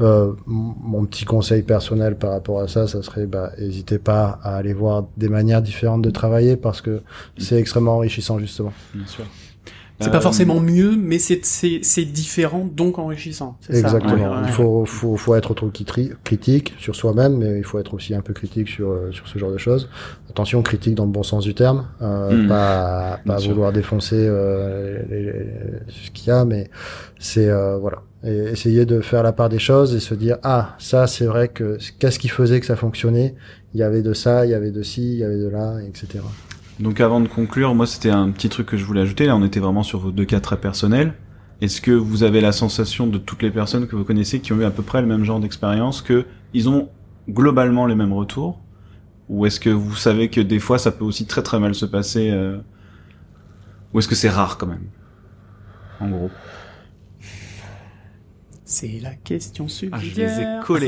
Euh, 0.00 0.32
mon 0.46 1.04
petit 1.04 1.24
conseil 1.24 1.62
personnel 1.62 2.16
par 2.16 2.30
rapport 2.30 2.60
à 2.60 2.66
ça, 2.66 2.88
ça 2.88 3.02
serait 3.02 3.26
bah 3.26 3.52
hésitez 3.58 3.98
pas 3.98 4.40
à 4.42 4.56
aller 4.56 4.72
voir 4.72 5.04
des 5.16 5.28
manières 5.28 5.62
différentes 5.62 6.02
de 6.02 6.10
travailler 6.10 6.56
parce 6.56 6.80
que 6.80 7.02
c'est 7.38 7.56
extrêmement 7.56 7.96
enrichissant 7.96 8.38
justement. 8.40 8.72
Bien 8.92 9.06
sûr. 9.06 9.24
C'est 10.00 10.08
Euh, 10.08 10.10
pas 10.10 10.20
forcément 10.20 10.58
mieux, 10.58 10.96
mais 10.96 11.20
c'est 11.20 11.44
c'est 11.44 11.78
c'est 11.82 12.04
différent, 12.04 12.68
donc 12.70 12.98
enrichissant. 12.98 13.56
C'est 13.60 13.74
ça. 13.74 13.78
Exactement. 13.78 14.14
Ouais, 14.30 14.36
ouais, 14.38 14.42
Il 14.46 14.50
faut, 14.50 14.84
faut, 14.84 15.16
faut 15.16 15.34
être 15.36 15.54
trop 15.54 15.70
critique 16.24 16.74
sur 16.78 16.96
soi-même, 16.96 17.36
mais 17.38 17.58
il 17.58 17.64
faut 17.64 17.78
être 17.78 17.94
aussi 17.94 18.12
un 18.14 18.20
peu 18.20 18.32
critique 18.32 18.68
sur, 18.68 18.90
euh, 18.90 19.12
sur 19.12 19.28
ce 19.28 19.38
genre 19.38 19.52
de 19.52 19.56
choses. 19.58 19.88
Attention, 20.28 20.62
critique 20.62 20.96
dans 20.96 21.04
le 21.04 21.12
bon 21.12 21.22
sens 21.22 21.44
du 21.44 21.54
terme, 21.54 21.86
euh, 22.02 22.42
Mhm. 22.42 22.48
pas, 22.48 23.20
Bien 23.24 23.34
pas 23.34 23.38
sûr. 23.40 23.52
vouloir 23.52 23.72
défoncer 23.72 24.16
euh, 24.18 24.98
les- 25.08 25.22
les- 25.22 25.32
ce 25.88 26.10
qu'il 26.10 26.26
y 26.28 26.30
a, 26.32 26.44
mais 26.44 26.70
c'est 27.20 27.48
euh, 27.48 27.76
voilà. 27.78 28.02
Et 28.26 28.34
essayer 28.52 28.86
de 28.86 29.00
faire 29.00 29.22
la 29.22 29.32
part 29.32 29.48
des 29.48 29.58
choses 29.60 29.94
et 29.94 30.00
se 30.00 30.14
dire 30.14 30.38
ah 30.42 30.74
ça 30.78 31.06
c'est 31.06 31.26
vrai 31.26 31.48
que 31.48 31.78
qu'est-ce 32.00 32.18
qui 32.18 32.28
faisait 32.28 32.58
que 32.58 32.66
ça 32.66 32.74
fonctionnait? 32.74 33.34
Il 33.74 33.80
y 33.80 33.82
avait 33.84 34.02
de 34.02 34.12
ça, 34.12 34.44
il 34.44 34.50
y 34.50 34.54
avait 34.54 34.70
de 34.72 34.82
ci, 34.82 35.02
il 35.12 35.18
y 35.18 35.24
avait 35.24 35.38
de 35.38 35.48
là, 35.48 35.76
etc. 35.86 36.20
Donc 36.80 37.00
avant 37.00 37.20
de 37.20 37.28
conclure, 37.28 37.74
moi 37.74 37.86
c'était 37.86 38.10
un 38.10 38.30
petit 38.30 38.48
truc 38.48 38.66
que 38.66 38.76
je 38.76 38.84
voulais 38.84 39.02
ajouter. 39.02 39.26
Là, 39.26 39.36
on 39.36 39.44
était 39.44 39.60
vraiment 39.60 39.82
sur 39.82 40.00
vos 40.00 40.10
deux 40.10 40.24
cas 40.24 40.40
très 40.40 40.56
personnels. 40.56 41.14
Est-ce 41.60 41.80
que 41.80 41.92
vous 41.92 42.24
avez 42.24 42.40
la 42.40 42.52
sensation 42.52 43.06
de 43.06 43.16
toutes 43.16 43.42
les 43.42 43.50
personnes 43.50 43.86
que 43.86 43.94
vous 43.94 44.04
connaissez 44.04 44.40
qui 44.40 44.52
ont 44.52 44.60
eu 44.60 44.64
à 44.64 44.70
peu 44.70 44.82
près 44.82 45.00
le 45.00 45.06
même 45.06 45.24
genre 45.24 45.38
d'expérience 45.38 46.02
que 46.02 46.26
ils 46.52 46.68
ont 46.68 46.88
globalement 47.28 47.86
les 47.86 47.94
mêmes 47.94 48.12
retours? 48.12 48.60
Ou 49.28 49.46
est-ce 49.46 49.60
que 49.60 49.70
vous 49.70 49.94
savez 49.94 50.28
que 50.28 50.40
des 50.40 50.58
fois 50.58 50.78
ça 50.78 50.90
peut 50.90 51.04
aussi 51.04 51.26
très 51.26 51.42
très 51.42 51.60
mal 51.60 51.74
se 51.74 51.86
passer 51.86 52.30
euh... 52.30 52.58
Ou 53.92 54.00
est-ce 54.00 54.08
que 54.08 54.16
c'est 54.16 54.28
rare 54.28 54.58
quand 54.58 54.66
même? 54.66 54.88
En 56.00 56.08
gros. 56.08 56.30
C'est 58.66 58.98
la 59.02 59.10
question 59.12 59.66
Ah, 59.92 59.98
je 60.00 60.14
les 60.18 60.40
ai 60.40 60.44
collés. 60.64 60.86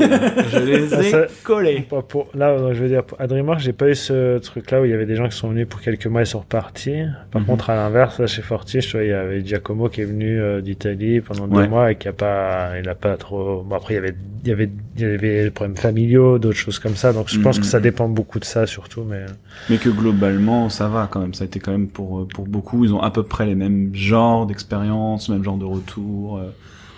Je 0.51 0.57
les 0.57 0.93
ai 0.99 1.11
Ça- 1.11 1.27
collés. 1.43 1.81
Pas 1.87 2.01
pour, 2.01 2.27
là, 2.33 2.73
je 2.73 2.81
veux 2.81 2.87
dire, 2.89 3.03
à 3.19 3.27
DreamWorks, 3.27 3.59
j'ai 3.59 3.71
pas 3.71 3.87
eu 3.89 3.93
ce 3.93 4.39
truc-là 4.39 4.81
où 4.81 4.85
il 4.85 4.89
y 4.89 4.93
avait 4.95 5.05
des 5.05 5.15
gens 5.15 5.29
qui 5.29 5.37
sont 5.37 5.49
venus 5.49 5.67
pour 5.69 5.81
quelques 5.81 6.07
mois 6.07 6.23
et 6.23 6.25
sont 6.25 6.39
repartis. 6.39 7.03
Par 7.29 7.41
Mhm. 7.41 7.47
contre, 7.47 7.69
à 7.69 7.75
l'inverse, 7.75 8.19
là, 8.19 8.25
chez 8.25 8.41
Fortiche, 8.41 8.87
tu 8.87 8.93
vois, 8.93 9.03
il 9.03 9.09
y 9.09 9.13
avait 9.13 9.45
Giacomo 9.45 9.89
qui 9.89 10.01
est 10.01 10.05
venu 10.05 10.41
euh, 10.41 10.59
d'Italie 10.61 11.21
pendant 11.21 11.47
deux 11.47 11.67
mois 11.67 11.91
et 11.91 11.95
qui 11.97 12.07
a 12.07 12.13
pas, 12.13 12.79
il 12.81 12.89
a 12.89 12.95
pas 12.95 13.15
trop. 13.15 13.61
Bon, 13.61 13.75
après, 13.75 13.93
il 13.93 13.97
y 13.97 13.99
avait, 13.99 14.15
il 14.43 14.49
y 14.49 14.51
avait, 14.53 14.69
il 14.95 15.01
y 15.01 15.05
avait 15.05 15.43
des 15.43 15.51
problèmes 15.51 15.77
familiaux, 15.77 16.39
d'autres 16.39 16.57
choses 16.57 16.79
comme 16.79 16.95
ça. 16.95 17.13
Donc, 17.13 17.29
je 17.29 17.39
pense 17.39 17.57
Mhm. 17.57 17.61
que 17.61 17.67
ça 17.67 17.79
dépend 17.79 18.09
beaucoup 18.09 18.39
de 18.39 18.45
ça, 18.45 18.65
surtout. 18.65 19.03
Mais 19.03 19.25
Mais 19.69 19.77
que 19.77 19.89
globalement, 19.89 20.69
ça 20.69 20.87
va 20.87 21.07
quand 21.11 21.19
même. 21.19 21.35
Ça 21.35 21.43
a 21.43 21.45
été 21.45 21.59
quand 21.59 21.73
même 21.73 21.89
pour 21.89 22.21
euh, 22.21 22.27
pour 22.27 22.47
beaucoup. 22.47 22.85
Ils 22.85 22.91
ont 22.95 23.01
à 23.03 23.11
peu 23.11 23.21
près 23.21 23.45
les 23.45 23.53
mêmes 23.55 23.91
genres 23.93 24.47
d'expériences, 24.47 25.29
même 25.29 25.43
genre 25.43 25.57
de 25.57 25.65
retour. 25.65 26.39
euh. 26.39 26.49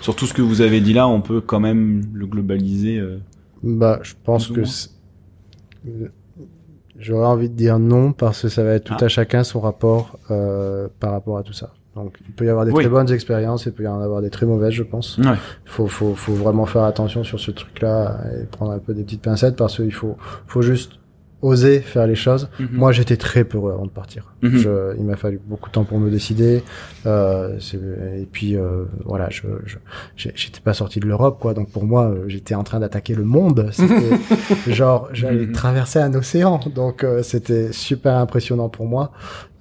Sur 0.02 0.16
tout 0.16 0.26
ce 0.26 0.34
que 0.34 0.42
vous 0.42 0.62
avez 0.62 0.80
dit 0.82 0.94
là, 0.94 1.08
on 1.08 1.22
peut 1.22 1.42
quand 1.42 1.60
même 1.60 2.04
le 2.14 2.26
globaliser. 2.26 2.98
euh. 3.00 3.18
Bah, 3.64 4.00
je 4.02 4.14
pense 4.24 4.48
que 4.48 4.62
euh, 4.62 6.08
j'aurais 6.98 7.26
envie 7.28 7.50
de 7.50 7.56
dire 7.56 7.80
non 7.80 8.14
parce 8.14 8.42
que 8.44 8.48
ça 8.50 8.64
va 8.64 8.72
être 8.74 8.86
tout 8.86 8.96
Ah. 9.00 9.06
à 9.06 9.08
chacun 9.08 9.44
son 9.44 9.60
rapport 9.60 10.18
euh, 10.32 10.88
par 11.00 11.12
rapport 11.12 11.38
à 11.38 11.44
tout 11.44 11.54
ça. 11.54 11.74
Donc 11.96 12.18
il 12.26 12.34
peut 12.34 12.46
y 12.46 12.50
avoir 12.50 12.66
des 12.66 12.72
Oui. 12.72 12.84
très 12.84 12.90
bonnes 12.90 13.12
expériences, 13.12 13.66
il 13.66 13.74
peut 13.74 13.84
y 13.84 13.88
en 13.88 14.00
avoir 14.00 14.22
des 14.22 14.30
très 14.30 14.46
mauvaises, 14.46 14.72
je 14.72 14.84
pense. 14.84 15.18
Ouais. 15.18 15.34
faut, 15.66 15.88
faut, 15.88 16.16
faut 16.16 16.34
vraiment 16.34 16.66
faire 16.66 16.84
attention 16.84 17.24
sur 17.24 17.40
ce 17.40 17.52
truc-là 17.52 18.22
et 18.42 18.46
prendre 18.46 18.72
un 18.72 18.80
peu 18.80 18.94
des 18.94 19.04
petites 19.04 19.22
pincettes 19.22 19.56
parce 19.58 19.76
qu'il 19.78 19.94
faut, 19.94 20.16
faut 20.48 20.62
juste 20.62 20.94
oser 21.42 21.80
faire 21.80 22.06
les 22.08 22.16
choses. 22.16 22.50
Mhm. 22.60 22.68
Moi, 22.74 22.92
j'étais 22.92 23.16
très 23.18 23.44
peureux 23.46 23.72
avant 23.72 23.86
de 23.86 23.90
partir. 23.92 24.34
Mhm. 24.42 24.58
Je, 24.58 24.96
il 24.98 25.04
m'a 25.06 25.16
fallu 25.16 25.40
beaucoup 25.46 25.70
de 25.70 25.74
temps 25.74 25.86
pour 25.86 26.00
me 26.00 26.10
décider. 26.10 26.64
Euh, 27.06 27.58
et 28.18 28.26
puis, 28.32 28.56
euh, 28.58 28.84
voilà, 29.06 29.30
je, 29.30 29.44
j'étais 30.16 30.60
pas 30.62 30.74
sorti 30.74 31.00
de 31.00 31.06
l'Europe, 31.08 31.38
quoi. 31.40 31.54
Donc 31.54 31.70
pour 31.72 31.86
moi, 31.86 32.10
euh, 32.10 32.24
j'étais 32.28 32.56
en 32.56 32.64
train 32.64 32.80
d'attaquer 32.80 33.16
le 33.16 33.24
monde. 33.24 33.72
Genre, 34.68 35.10
j'allais 35.14 35.46
Mhm. 35.46 35.52
traverser 35.54 36.00
un 36.00 36.14
océan. 36.14 36.60
Donc 36.76 37.04
euh, 37.04 37.24
c'était 37.24 37.72
super 37.72 38.16
impressionnant 38.16 38.70
pour 38.70 38.86
moi. 38.86 39.12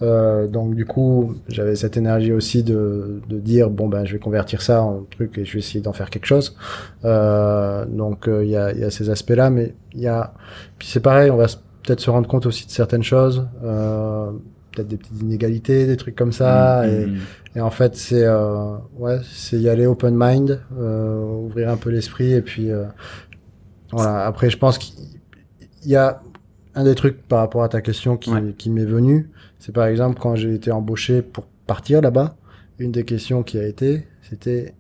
Euh, 0.00 0.46
donc 0.46 0.74
du 0.74 0.84
coup, 0.84 1.34
j'avais 1.48 1.74
cette 1.74 1.96
énergie 1.96 2.32
aussi 2.32 2.62
de, 2.62 3.20
de 3.28 3.38
dire 3.40 3.68
bon 3.68 3.88
ben 3.88 4.04
je 4.04 4.12
vais 4.12 4.18
convertir 4.20 4.62
ça 4.62 4.82
en 4.82 5.04
truc 5.10 5.36
et 5.38 5.44
je 5.44 5.54
vais 5.54 5.58
essayer 5.58 5.80
d'en 5.80 5.92
faire 5.92 6.10
quelque 6.10 6.26
chose. 6.26 6.56
Euh, 7.04 7.84
donc 7.86 8.28
il 8.28 8.48
y, 8.48 8.56
a, 8.56 8.72
il 8.72 8.78
y 8.80 8.84
a 8.84 8.90
ces 8.90 9.10
aspects-là, 9.10 9.50
mais 9.50 9.74
il 9.94 10.00
y 10.00 10.06
a 10.06 10.34
puis 10.78 10.86
c'est 10.88 11.00
pareil, 11.00 11.30
on 11.30 11.36
va 11.36 11.44
s- 11.44 11.58
peut-être 11.88 12.00
se 12.00 12.10
rendre 12.10 12.28
compte 12.28 12.44
aussi 12.46 12.66
de 12.66 12.70
certaines 12.70 13.02
choses, 13.02 13.48
euh, 13.64 14.30
peut-être 14.72 14.88
des 14.88 14.96
petites 14.98 15.20
inégalités, 15.22 15.86
des 15.86 15.96
trucs 15.96 16.14
comme 16.14 16.32
ça. 16.32 16.86
Et, 16.86 17.06
Mhm. 17.06 17.18
et 17.56 17.60
en 17.62 17.70
fait 17.70 17.96
c'est 17.96 18.24
euh, 18.24 18.76
ouais 18.98 19.18
c'est 19.24 19.58
y 19.58 19.68
aller 19.70 19.86
open 19.86 20.14
mind, 20.16 20.60
euh, 20.78 21.24
ouvrir 21.46 21.70
un 21.70 21.76
peu 21.76 21.90
l'esprit 21.90 22.32
et 22.34 22.42
puis 22.42 22.70
voilà. 23.90 24.26
Après 24.26 24.50
je 24.50 24.58
pense 24.58 24.76
qu'il 24.78 24.94
y 25.84 25.96
a 25.96 26.20
un 26.74 26.84
des 26.84 26.94
trucs 26.94 27.26
par 27.26 27.40
rapport 27.40 27.62
à 27.62 27.68
ta 27.68 27.80
question 27.80 28.16
qui, 28.16 28.30
Ouais. 28.30 28.54
qui 28.56 28.70
m'est 28.70 28.84
venu, 28.84 29.30
c'est 29.58 29.72
par 29.72 29.86
exemple 29.86 30.18
quand 30.20 30.36
j'ai 30.36 30.54
été 30.54 30.70
embauché 30.70 31.22
pour 31.22 31.46
partir 31.66 32.00
là-bas, 32.02 32.36
une 32.78 32.92
des 32.92 33.04
questions 33.04 33.42
qui 33.42 33.58
a 33.58 33.66
été, 33.66 34.06
c'était 34.22 34.74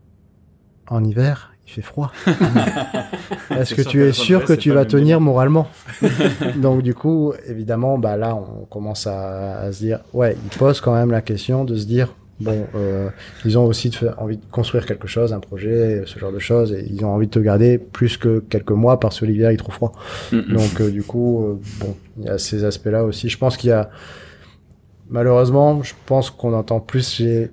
en 0.88 1.02
hiver, 1.02 1.47
il 1.68 1.72
fait 1.72 1.82
froid. 1.82 2.10
Est-ce 3.50 3.74
que 3.74 3.82
tu 3.82 4.02
es 4.02 4.12
sûr 4.12 4.44
que 4.44 4.54
tu 4.54 4.70
vas 4.72 4.86
tenir 4.86 5.20
moralement? 5.20 5.68
Donc 6.56 6.82
du 6.82 6.94
coup, 6.94 7.34
évidemment, 7.46 7.98
bah 7.98 8.16
là, 8.16 8.34
on 8.34 8.64
commence 8.64 9.06
à, 9.06 9.58
à 9.60 9.72
se 9.72 9.80
dire, 9.80 10.00
ouais, 10.14 10.34
ils 10.50 10.58
posent 10.58 10.80
quand 10.80 10.94
même 10.94 11.10
la 11.10 11.20
question 11.20 11.64
de 11.64 11.76
se 11.76 11.84
dire, 11.84 12.14
bon, 12.40 12.66
euh, 12.74 13.10
ils 13.44 13.58
ont 13.58 13.66
aussi 13.66 13.90
de 13.90 13.96
faire- 13.96 14.14
envie 14.18 14.38
de 14.38 14.42
construire 14.50 14.86
quelque 14.86 15.08
chose, 15.08 15.34
un 15.34 15.40
projet, 15.40 16.04
ce 16.06 16.18
genre 16.18 16.32
de 16.32 16.38
choses, 16.38 16.72
et 16.72 16.86
ils 16.90 17.04
ont 17.04 17.10
envie 17.12 17.26
de 17.26 17.32
te 17.32 17.38
garder 17.38 17.76
plus 17.76 18.16
que 18.16 18.38
quelques 18.48 18.70
mois 18.70 18.98
parce 18.98 19.20
que 19.20 19.26
l'hiver 19.26 19.50
il 19.50 19.54
est 19.54 19.58
trop 19.58 19.72
froid. 19.72 19.92
Donc 20.32 20.80
euh, 20.80 20.90
du 20.90 21.02
coup, 21.02 21.44
euh, 21.44 21.60
bon, 21.80 21.94
il 22.18 22.24
y 22.24 22.28
a 22.30 22.38
ces 22.38 22.64
aspects-là 22.64 23.04
aussi. 23.04 23.28
Je 23.28 23.36
pense 23.36 23.58
qu'il 23.58 23.68
y 23.70 23.74
a, 23.74 23.90
malheureusement, 25.10 25.82
je 25.82 25.92
pense 26.06 26.30
qu'on 26.30 26.54
entend 26.54 26.80
plus 26.80 27.20
les 27.20 27.50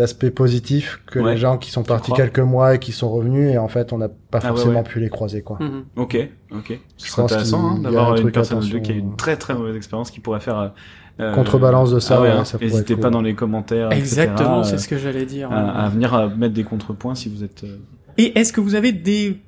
aspects 0.00 0.30
positifs 0.30 1.00
que 1.06 1.18
Ouais. 1.18 1.32
les 1.32 1.36
gens 1.38 1.58
qui 1.58 1.70
sont 1.70 1.82
partis 1.82 2.12
quelques 2.12 2.38
mois 2.38 2.74
et 2.74 2.78
qui 2.78 2.92
sont 2.92 3.10
revenus 3.10 3.52
et 3.52 3.58
en 3.58 3.68
fait 3.68 3.92
on 3.92 3.98
n'a 3.98 4.08
pas 4.08 4.38
Ah 4.42 4.48
forcément 4.48 4.80
ouais. 4.80 4.82
pu 4.84 5.00
les 5.00 5.08
croiser 5.08 5.42
quoi. 5.42 5.58
Mhm. 5.60 5.84
Ok, 5.96 6.16
ok. 6.52 6.78
Ce 6.96 7.08
serait 7.10 7.22
intéressant 7.22 7.60
hein, 7.66 7.74
a 7.74 7.78
un 7.78 7.82
d'avoir 7.82 8.14
une 8.16 8.20
truc 8.22 8.34
personne 8.34 8.58
attention. 8.58 8.80
qui 8.80 8.92
a 8.92 8.94
une 8.94 9.16
très 9.16 9.36
très 9.36 9.54
mauvaise 9.54 9.76
expérience 9.76 10.10
qui 10.10 10.20
pourrait 10.20 10.40
faire. 10.40 10.72
euh, 11.20 11.34
Contrebalance 11.34 11.90
de 11.92 11.98
ça, 11.98 12.16
ah 12.18 12.20
ouais, 12.20 12.28
ouais, 12.28 12.34
hein. 12.34 12.44
ça 12.44 12.58
pourrait 12.58 12.70
N'hésitez 12.70 12.94
pas 12.96 13.02
cool. 13.04 13.10
dans 13.12 13.22
les 13.22 13.34
commentaires. 13.34 13.90
Exactement, 13.92 14.62
c'est 14.62 14.78
ce 14.78 14.86
que 14.86 14.98
j'allais 14.98 15.26
dire. 15.26 15.50
euh, 15.50 15.54
à, 15.56 15.84
à 15.86 15.88
venir 15.88 16.14
à 16.14 16.28
mettre 16.28 16.54
des 16.54 16.62
contrepoints 16.64 17.14
si 17.16 17.28
vous 17.28 17.42
êtes. 17.42 17.64
euh, 17.64 17.76
Et 18.18 18.38
est-ce 18.38 18.52
que 18.52 18.60
vous 18.60 18.74
avez 18.76 18.92
des 18.92 19.40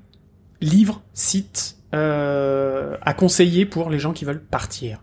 livres, 0.61 1.01
sites 1.15 1.77
euh, 1.95 2.97
à 3.03 3.15
conseiller 3.15 3.67
pour 3.67 3.91
les 3.91 3.99
gens 3.99 4.13
qui 4.13 4.25
veulent 4.25 4.43
partir? 4.43 5.01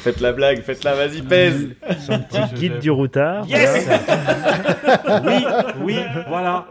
Faites 0.00 0.20
la 0.20 0.32
blague, 0.32 0.62
faites 0.62 0.84
la, 0.84 0.94
vas-y, 0.94 1.22
pèse. 1.22 1.68
Son 2.06 2.18
petit 2.20 2.54
guide 2.54 2.78
du 2.78 2.90
routard. 2.90 3.46
Yes 3.48 3.88
Oui, 5.24 5.44
oui, 5.82 5.96
voilà. 6.28 6.66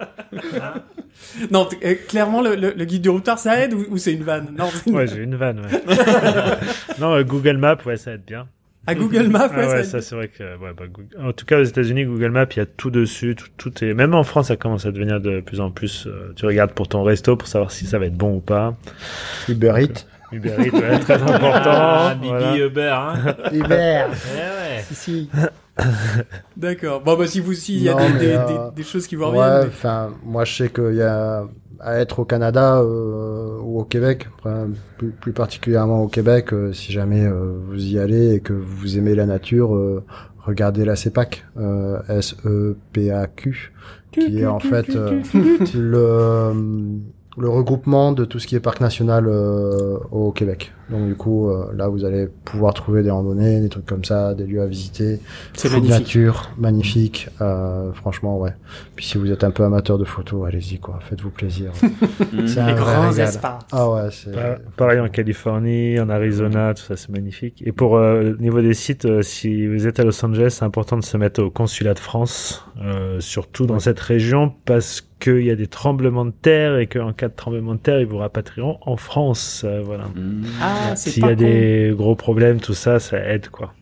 Non, 1.52 1.66
t- 1.66 1.78
euh, 1.86 1.96
clairement, 2.08 2.42
le, 2.42 2.56
le- 2.56 2.74
le 2.76 2.86
guide 2.86 3.02
du 3.02 3.10
routard, 3.10 3.40
ça 3.40 3.60
aide 3.64 3.74
ou, 3.74 3.86
ou 3.90 3.98
c'est 3.98 4.14
une 4.14 4.24
vanne? 4.24 4.54
Non, 4.58 4.66
une 4.86 4.96
Ouais, 4.96 5.08
j'ai 5.08 5.18
une 5.24 5.36
vanne. 5.36 5.60
Ouais. 5.62 5.82
non, 7.00 7.14
euh, 7.14 7.24
Google 7.24 7.58
Maps, 7.58 7.78
ouais, 7.86 7.98
ça 7.98 8.14
aide 8.14 8.24
bien. 8.26 8.48
À 8.88 8.94
Google 8.94 9.30
Maps, 9.30 9.50
Ah 9.52 9.58
ouais, 9.62 9.68
ouais, 9.68 9.84
ça 9.84 10.00
c'est 10.00 10.14
vrai 10.14 10.28
que 10.28 10.44
ouais, 10.44 10.70
bah, 10.78 10.84
Google- 10.88 11.18
en 11.20 11.32
tout 11.34 11.44
cas 11.48 11.60
aux 11.60 11.64
États-Unis 11.64 12.06
Google 12.06 12.30
Maps 12.30 12.46
il 12.52 12.58
y 12.58 12.62
a 12.62 12.68
tout 12.68 12.92
dessus 12.92 13.34
tout, 13.36 13.48
tout 13.58 13.84
est 13.84 13.96
même 13.96 14.14
en 14.14 14.22
France 14.24 14.50
ça 14.50 14.58
commence 14.58 14.86
à 14.86 14.92
devenir 14.92 15.20
de 15.20 15.40
plus 15.40 15.60
en 15.60 15.72
plus 15.72 16.06
euh, 16.06 16.34
tu 16.36 16.46
regardes 16.46 16.72
pour 16.74 16.88
ton 16.88 17.02
resto 17.02 17.36
pour 17.36 17.48
savoir 17.48 17.72
si 17.72 17.88
ça 17.88 17.98
va 17.98 18.06
être 18.06 18.14
bon 18.16 18.36
ou 18.36 18.40
pas 18.42 18.76
Uber 19.50 19.74
Eats. 19.80 20.06
Uber 20.32 20.50
Eats 20.60 20.74
ouais, 20.74 21.00
très 21.00 21.14
important 21.22 21.62
Ah, 21.72 22.16
Bibi 22.16 22.28
voilà. 22.28 22.58
Uber, 22.58 22.96
hein. 22.98 23.36
Uber. 23.54 24.04
Eh 24.10 24.38
ouais. 24.38 24.84
si 24.88 24.96
si. 24.96 25.30
D'accord. 26.58 27.02
Bon, 27.02 27.18
bah, 27.18 27.28
si 27.28 27.40
vous, 27.40 27.54
s'il 27.54 27.82
y 27.84 27.90
a 27.90 27.96
des, 27.96 28.20
des, 28.20 28.34
euh, 28.34 28.48
des- 28.70 28.76
des 28.78 28.84
choses 28.84 29.08
qui 29.08 29.16
vous 29.16 29.24
Ouais, 29.26 29.30
reviennent. 29.38 29.68
enfin, 29.68 30.10
moi 30.24 30.46
je 30.46 30.56
sais 30.56 30.70
qu'il 30.70 30.96
y 30.96 31.02
a 31.02 31.44
à 31.82 31.98
être 32.00 32.20
au 32.20 32.26
Canada 32.26 32.78
euh, 32.78 33.58
ou 33.62 33.80
au 33.82 33.84
Québec, 33.84 34.28
plus, 34.98 35.10
plus 35.10 35.34
particulièrement 35.34 36.02
au 36.04 36.08
Québec, 36.08 36.54
euh, 36.54 36.72
si 36.72 36.94
jamais 36.94 37.26
euh, 37.26 37.58
vous 37.68 37.86
y 37.86 38.00
allez 38.00 38.36
et 38.36 38.40
que 38.40 38.54
vous 38.54 38.98
aimez 38.98 39.14
la 39.14 39.26
nature, 39.26 39.76
euh, 39.76 40.02
regardez 40.40 40.86
la 40.86 40.96
CEPAC, 40.96 41.44
euh, 41.58 42.00
S-E-P-A-Q, 42.08 43.74
qui 44.14 44.40
est 44.40 44.46
en 44.46 44.60
fait 44.60 44.96
euh, 44.96 45.22
le, 45.76 46.54
le 47.38 47.50
regroupement 47.50 48.12
de 48.12 48.24
tout 48.26 48.40
ce 48.40 48.48
qui 48.48 48.56
est 48.56 48.60
parc 48.60 48.80
national 48.82 49.26
euh, 49.28 49.98
au 50.12 50.32
Québec. 50.32 50.72
Donc 50.90 51.08
du 51.08 51.16
coup, 51.16 51.50
euh, 51.50 51.66
là 51.76 51.88
vous 51.88 52.06
allez 52.06 52.28
pouvoir 52.46 52.74
trouver 52.76 53.02
des 53.02 53.10
randonnées, 53.10 53.60
des 53.60 53.70
trucs 53.70 53.86
comme 53.88 54.06
ça, 54.06 54.34
des 54.36 54.46
lieux 54.46 54.62
à 54.62 54.68
visiter. 54.68 55.20
C'est 55.54 55.70
magnifique. 55.72 55.92
nature, 56.00 56.52
magnifique. 56.58 57.28
Euh, 57.42 57.92
franchement, 57.94 58.38
ouais. 58.40 58.52
Puis 58.96 59.06
si 59.06 59.18
vous 59.18 59.32
êtes 59.32 59.44
un 59.44 59.50
peu 59.52 59.64
amateur 59.64 59.98
de 59.98 60.06
photos, 60.06 60.48
allez-y 60.48 60.78
quoi, 60.80 61.00
faites-vous 61.02 61.32
plaisir. 61.32 61.72
C'est 62.48 62.60
un 62.60 62.68
Les 62.68 62.74
grands 62.76 63.10
régal. 63.10 63.28
espaces. 63.28 63.64
Ah 63.72 63.90
ouais, 63.90 64.10
c'est. 64.12 64.32
Pa- 64.32 64.58
pareil 64.78 65.00
en 65.00 65.10
Californie 65.10 66.00
en 66.00 66.10
Arizona 66.10 66.74
tout 66.74 66.84
ça 66.84 66.96
c'est 66.96 67.10
magnifique 67.10 67.62
et 67.66 67.72
pour 67.72 67.98
euh, 67.98 68.34
au 68.38 68.42
niveau 68.42 68.62
des 68.62 68.74
sites 68.74 69.06
euh, 69.06 69.22
si 69.22 69.68
vous 69.68 69.88
êtes 69.88 70.00
à 70.00 70.04
Los 70.04 70.24
Angeles 70.26 70.56
c'est 70.60 70.66
important 70.66 70.98
de 70.98 71.04
se 71.04 71.18
mettre 71.18 71.42
au 71.44 71.50
consulat 71.50 71.94
de 71.94 72.00
France 72.00 72.64
euh, 72.82 73.20
surtout 73.20 73.66
dans 73.66 73.80
cette 73.80 74.00
région 74.00 74.54
parce 74.66 75.02
qu'il 75.26 75.44
y 75.44 75.52
a 75.52 75.56
des 75.56 75.68
tremblements 75.68 76.26
de 76.26 76.34
terre 76.42 76.78
et 76.78 76.88
qu'en 76.88 77.12
cas 77.14 77.28
de 77.30 77.34
tremblement 77.36 77.74
de 77.76 77.80
terre 77.80 78.00
ils 78.00 78.06
vous 78.08 78.18
rapatrieront 78.20 78.78
en 78.82 78.96
France 78.98 79.64
euh, 79.66 79.82
voilà 79.84 80.06
Mhm. 80.16 80.46
Ah, 80.62 80.96
c'est 80.96 81.10
S'il 81.12 81.24
y 81.24 81.26
a 81.26 81.36
con. 81.36 81.42
des 81.42 81.94
gros 81.96 82.16
problèmes, 82.16 82.60
tout 82.62 82.74
ça, 82.76 83.00
ça 83.00 83.18
aide, 83.20 83.50
quoi. 83.50 83.74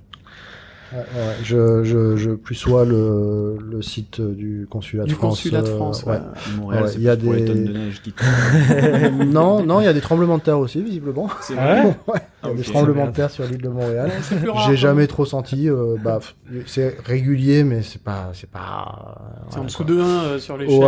Ouais, 0.93 0.99
ouais, 0.99 1.33
je, 1.43 1.83
je, 1.83 2.15
je 2.17 2.31
plus 2.31 2.53
sois 2.55 2.85
le, 2.85 3.57
le 3.59 3.81
site 3.81 4.21
du 4.21 4.67
consulat 4.69 5.03
de 5.03 5.07
Du 5.09 5.15
France. 5.15 5.37
consulat 5.41 5.61
de 5.63 5.67
euh, 5.67 5.75
France, 5.75 6.03
ouais. 6.03 6.11
ouais. 6.13 6.19
Montréal, 6.57 6.89
il 6.95 7.01
y 7.01 7.09
a 7.09 7.15
les 7.15 7.21
des- 7.21 7.45
tonnes 7.45 7.65
de 7.65 7.73
neige 7.73 8.01
qui 8.03 8.13
non, 9.25 9.63
non, 9.63 9.81
il 9.81 9.85
y 9.85 9.87
a 9.87 9.93
des 9.93 10.01
tremblements 10.01 10.37
de 10.37 10.43
terre 10.43 10.59
aussi, 10.59 10.83
visiblement. 10.83 11.29
C'est 11.41 11.55
Ah 11.57 11.73
ouais 11.75 11.81
ouais, 11.83 11.93
il 12.07 12.13
y 12.13 12.19
a 12.19 12.21
Ah, 12.43 12.53
des 12.53 12.61
tremblements 12.63 13.07
de 13.07 13.11
terre 13.11 13.31
sur 13.31 13.43
l'île 13.45 13.61
de 13.61 13.69
Montréal. 13.69 14.11
J'ai 14.29 14.37
hein. 14.49 14.75
jamais 14.75 15.07
trop 15.07 15.25
senti. 15.25 15.67
Euh, 15.69 15.95
bah, 16.03 16.19
c'est 16.67 16.95
régulier, 17.03 17.63
mais 17.63 17.81
c'est 17.81 18.01
pas, 18.03 18.29
c'est 18.33 18.49
pas. 18.49 19.19
C'est 19.49 19.59
en 19.59 19.63
dessous 19.63 19.83
de 19.83 19.99
1 19.99 20.37
sur 20.39 20.55
Ouais, 20.55 20.65
l'échelle 20.65 20.79
ouais, 20.79 20.87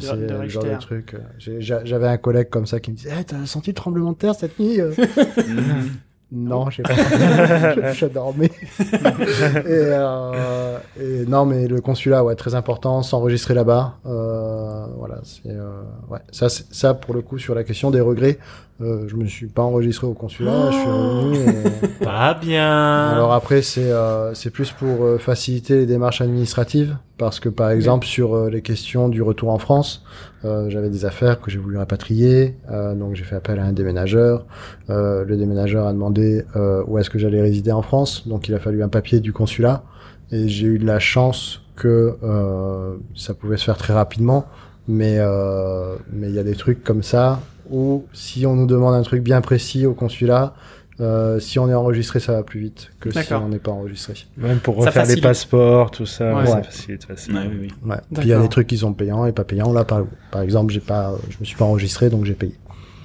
c'est 0.00 0.16
le 0.16 0.48
genre 0.48 0.64
de 0.64 0.78
truc. 0.80 1.14
euh, 1.14 1.60
J'avais 1.60 2.08
un 2.08 2.16
collègue 2.16 2.48
comme 2.50 2.66
ça 2.66 2.80
qui 2.80 2.90
me 2.90 2.96
disait 2.96 3.10
Eh, 3.20 3.24
T'as 3.24 3.46
senti 3.46 3.70
le 3.70 3.74
tremblement 3.74 4.12
de 4.12 4.16
terre 4.16 4.34
cette 4.34 4.58
nuit 4.58 4.80
euh. 4.80 4.90
Non, 6.32 6.70
je 6.70 6.76
sais 6.76 6.82
pas. 6.82 6.94
je, 6.94 7.92
je 7.94 8.06
dormais. 8.06 8.50
et, 8.80 9.62
euh, 9.66 10.78
et 11.00 11.24
non, 11.26 11.46
mais 11.46 11.68
le 11.68 11.80
consulat, 11.80 12.24
ouais, 12.24 12.34
très 12.34 12.54
important, 12.54 13.02
s'enregistrer 13.02 13.54
là-bas. 13.54 13.98
Euh, 14.06 14.86
voilà, 14.96 15.20
c'est 15.22 15.50
euh, 15.50 15.82
ouais, 16.10 16.18
ça, 16.32 16.48
ça 16.48 16.94
pour 16.94 17.14
le 17.14 17.22
coup 17.22 17.38
sur 17.38 17.54
la 17.54 17.62
question 17.64 17.90
des 17.90 18.00
regrets. 18.00 18.38
Euh, 18.82 19.08
je 19.08 19.16
me 19.16 19.24
suis 19.24 19.46
pas 19.46 19.62
enregistré 19.62 20.06
au 20.06 20.12
consulat, 20.12 20.70
je 20.70 20.76
suis 20.76 20.86
revenu. 20.86 21.36
et- 21.38 22.04
Pas 22.04 22.34
bien. 22.34 23.08
alors 23.08 23.32
après, 23.32 23.62
c'est 23.62 23.90
euh, 23.90 24.34
c'est 24.34 24.50
plus 24.50 24.70
pour 24.72 25.02
euh, 25.04 25.16
faciliter 25.18 25.76
les 25.78 25.86
démarches 25.86 26.20
administratives, 26.20 26.98
parce 27.16 27.40
que 27.40 27.48
par 27.48 27.70
exemple 27.70 28.04
sur 28.06 28.34
euh, 28.36 28.50
les 28.50 28.60
questions 28.60 29.08
du 29.08 29.22
retour 29.22 29.48
en 29.48 29.56
France, 29.58 30.04
euh, 30.44 30.68
j'avais 30.68 30.90
des 30.90 31.06
affaires 31.06 31.40
que 31.40 31.50
j'ai 31.50 31.58
voulu 31.58 31.78
rapatrier, 31.78 32.58
euh, 32.70 32.94
donc 32.94 33.14
j'ai 33.14 33.24
fait 33.24 33.36
appel 33.36 33.58
à 33.60 33.64
un 33.64 33.72
déménageur. 33.72 34.44
Euh, 34.90 35.24
le 35.24 35.36
déménageur 35.38 35.86
a 35.86 35.92
demandé 35.94 36.44
euh, 36.54 36.82
où 36.86 36.98
est-ce 36.98 37.08
que 37.08 37.18
j'allais 37.18 37.40
résider 37.40 37.72
en 37.72 37.80
France, 37.82 38.28
donc 38.28 38.46
il 38.48 38.54
a 38.54 38.58
fallu 38.58 38.82
un 38.82 38.88
papier 38.90 39.20
du 39.20 39.32
consulat, 39.32 39.84
et 40.32 40.48
j'ai 40.48 40.66
eu 40.66 40.78
de 40.78 40.84
la 40.86 40.98
chance 40.98 41.62
que 41.76 42.16
euh, 42.22 42.96
ça 43.14 43.32
pouvait 43.32 43.56
se 43.56 43.64
faire 43.64 43.78
très 43.78 43.94
rapidement, 43.94 44.44
mais 44.86 45.16
euh, 45.18 45.96
mais 46.12 46.28
il 46.28 46.34
y 46.34 46.38
a 46.38 46.44
des 46.44 46.54
trucs 46.56 46.84
comme 46.84 47.02
ça 47.02 47.40
où 47.70 48.04
si 48.12 48.46
on 48.46 48.54
nous 48.54 48.66
demande 48.66 48.94
un 48.94 49.02
truc 49.02 49.22
bien 49.22 49.40
précis 49.40 49.86
au 49.86 49.94
consulat, 49.94 50.54
euh, 50.98 51.38
si 51.40 51.58
on 51.58 51.68
est 51.68 51.74
enregistré, 51.74 52.20
ça 52.20 52.32
va 52.32 52.42
plus 52.42 52.60
vite 52.60 52.90
que 53.00 53.10
si 53.10 53.32
on 53.34 53.48
n'est 53.48 53.58
pas 53.58 53.70
enregistré. 53.70 54.14
Même 54.38 54.58
pour 54.60 54.76
refaire 54.76 55.04
les 55.06 55.20
passeports, 55.20 55.90
tout 55.90 56.06
ça, 56.06 56.34
Ouais. 56.34 56.40
ouais, 56.40 56.46
ça 56.46 56.56
Ouais. 56.56 56.62
facilite, 56.62 57.04
facilite. 57.04 57.38
Ouais, 57.38 57.48
oui, 57.50 57.56
oui. 57.84 57.90
Ouais. 57.90 57.96
Puis 58.14 58.22
il 58.24 58.28
y 58.28 58.32
a 58.32 58.40
des 58.40 58.48
trucs 58.48 58.66
qui 58.66 58.78
sont 58.78 58.92
payants 58.94 59.26
et 59.26 59.32
pas 59.32 59.44
payants. 59.44 59.72
Là, 59.74 59.84
par, 59.84 60.04
par 60.30 60.40
exemple, 60.40 60.72
j'ai 60.72 60.80
pas, 60.80 61.14
je 61.28 61.36
me 61.38 61.44
suis 61.44 61.56
pas 61.56 61.66
enregistré, 61.66 62.08
donc 62.08 62.24
j'ai 62.24 62.34
payé 62.34 62.54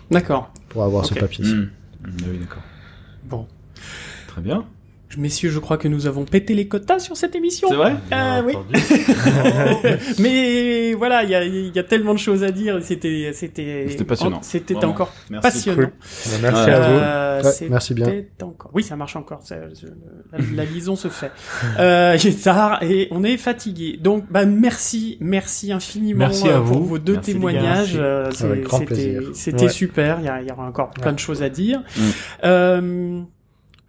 D'accord. 0.09 0.51
pour 0.69 0.83
avoir 0.83 1.05
ce 1.05 1.13
papier. 1.15 1.43
Mhm. 1.45 1.69
Mhm, 2.03 2.11
oui, 2.31 2.37
d'accord. 2.39 2.63
Bon. 3.25 3.45
Très 4.27 4.41
bien. 4.41 4.63
Messieurs, 5.17 5.49
je 5.49 5.59
crois 5.59 5.77
que 5.77 5.87
nous 5.87 6.07
avons 6.07 6.25
pété 6.25 6.53
les 6.53 6.67
quotas 6.67 6.99
sur 6.99 7.17
cette 7.17 7.35
émission. 7.35 7.67
C'est 7.69 7.75
vrai 7.75 7.95
Ah, 8.11 8.41
Bien 8.41 8.55
oui. 8.71 8.79
Mais 10.19 10.93
voilà, 10.93 11.23
il 11.23 11.29
y 11.29 11.35
a, 11.35 11.43
il 11.43 11.75
y 11.75 11.79
a 11.79 11.83
tellement 11.83 12.13
de 12.13 12.19
choses 12.19 12.43
à 12.43 12.51
dire. 12.51 12.79
C'était, 12.81 13.31
c'était, 13.33 13.85
C'était 13.89 14.03
passionnant. 14.03 14.39
C'était 14.41 14.75
encore 14.85 15.11
Merci. 15.29 15.41
passionnant. 15.47 15.77
Cool. 15.77 15.91
Bah, 16.31 16.37
merci 16.41 16.69
à 16.69 16.79
vous. 16.79 16.97
Euh, 16.99 17.41
Ouais, 17.41 17.51
c'était 17.51 17.69
merci 17.71 17.93
bien. 17.95 18.07
encore. 18.43 18.69
Oui, 18.73 18.83
ça 18.83 18.95
marche 18.95 19.15
encore. 19.15 19.41
ça- 19.43 19.55
je- 19.73 19.87
la, 20.31 20.63
la 20.63 20.65
liaison 20.65 20.95
se 20.95 21.07
fait. 21.07 21.31
Euh, 21.79 22.15
il 22.21 22.27
est 22.27 22.43
tard 22.43 22.83
et 22.83 23.07
on 23.11 23.23
est 23.23 23.37
fatigué. 23.37 23.97
Donc, 23.99 24.25
bah 24.29 24.45
merci, 24.45 25.17
merci 25.21 25.71
infiniment 25.71 26.19
Merci 26.27 26.47
à 26.49 26.57
euh, 26.57 26.61
pour 26.61 26.77
vous. 26.79 26.85
vos 26.85 26.97
deux 26.99 27.13
Merci, 27.13 27.33
témoignages. 27.33 27.95
Euh, 27.97 28.29
c'était, 29.33 29.63
Ouais. 29.63 29.69
super. 29.69 30.19
Il 30.19 30.25
y, 30.25 30.29
a- 30.29 30.41
il 30.41 30.47
y 30.47 30.51
aura 30.51 30.67
encore 30.67 30.89
plein 30.91 31.13
de 31.13 31.19
choses 31.19 31.41
à 31.41 31.49
dire. 31.49 31.81
Mm. 32.43 33.21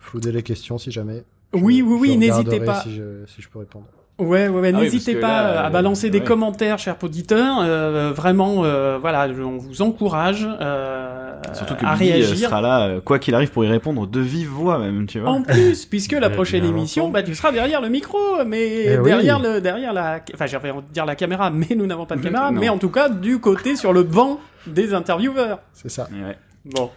Floudez 0.02 0.30
les 0.32 0.42
questions 0.42 0.76
si 0.78 0.90
jamais. 0.90 1.24
oui, 1.54 1.78
Je- 1.78 1.84
oui, 1.84 1.98
oui. 2.00 2.16
N'hésitez 2.18 2.60
pas. 2.60 2.82
Si 2.82 2.94
je, 2.94 3.24
si 3.26 3.40
je 3.40 3.48
peux 3.48 3.58
répondre. 3.60 3.86
Ouais, 4.18 4.46
ouais, 4.46 4.60
ouais. 4.60 4.72
Ah 4.74 4.78
oui, 4.78 4.84
N'hésitez 4.84 5.14
pas 5.16 5.42
là, 5.54 5.60
à 5.62 5.66
euh, 5.66 5.70
balancer 5.70 6.10
des 6.10 6.18
ouais. 6.18 6.24
commentaires, 6.24 6.78
chers 6.78 7.02
auditeurs. 7.02 7.60
Euh, 7.62 8.12
vraiment, 8.14 8.62
euh, 8.62 8.98
voilà, 9.00 9.26
on 9.42 9.56
vous 9.56 9.80
encourage 9.80 10.46
euh, 10.60 11.40
Surtout 11.54 11.74
que 11.76 11.84
à 11.86 11.96
Billy 11.96 12.10
euh, 12.10 12.14
réagir. 12.16 12.48
sera 12.50 12.60
là, 12.60 13.00
quoi 13.00 13.18
qu'il 13.18 13.34
arrive, 13.34 13.50
pour 13.50 13.64
y 13.64 13.68
répondre 13.68 14.06
de 14.06 14.20
vive 14.20 14.48
voix 14.48 14.78
même, 14.78 15.06
tu 15.06 15.18
vois. 15.18 15.30
En 15.30 15.42
plus, 15.42 15.86
puisque 15.90 16.12
la 16.12 16.28
prochaine 16.30 16.64
émission, 16.64 17.08
bah, 17.08 17.22
tu 17.22 17.34
seras 17.34 17.52
derrière 17.52 17.80
le 17.80 17.88
micro, 17.88 18.18
mais 18.46 18.84
Eh 18.84 18.98
oui. 18.98 19.04
derrière 19.04 19.40
le, 19.40 19.60
derrière 19.60 19.92
la, 19.94 20.20
enfin, 20.34 20.46
j'avais 20.46 20.70
envie 20.70 20.86
de 20.86 20.92
dire 20.92 21.06
la 21.06 21.16
caméra, 21.16 21.50
mais 21.50 21.68
nous 21.74 21.86
n'avons 21.86 22.06
pas 22.06 22.16
de 22.16 22.22
caméra, 22.22 22.50
Non. 22.52 22.60
mais 22.60 22.68
en 22.68 22.78
tout 22.78 22.90
cas, 22.90 23.08
du 23.08 23.40
côté 23.40 23.76
sur 23.76 23.92
le 23.92 24.02
banc 24.02 24.38
des 24.66 24.92
intervieweurs. 24.94 25.60
C'est 25.72 25.88
ça. 25.90 26.08
Ouais. 26.12 26.36
Bon. 26.66 26.90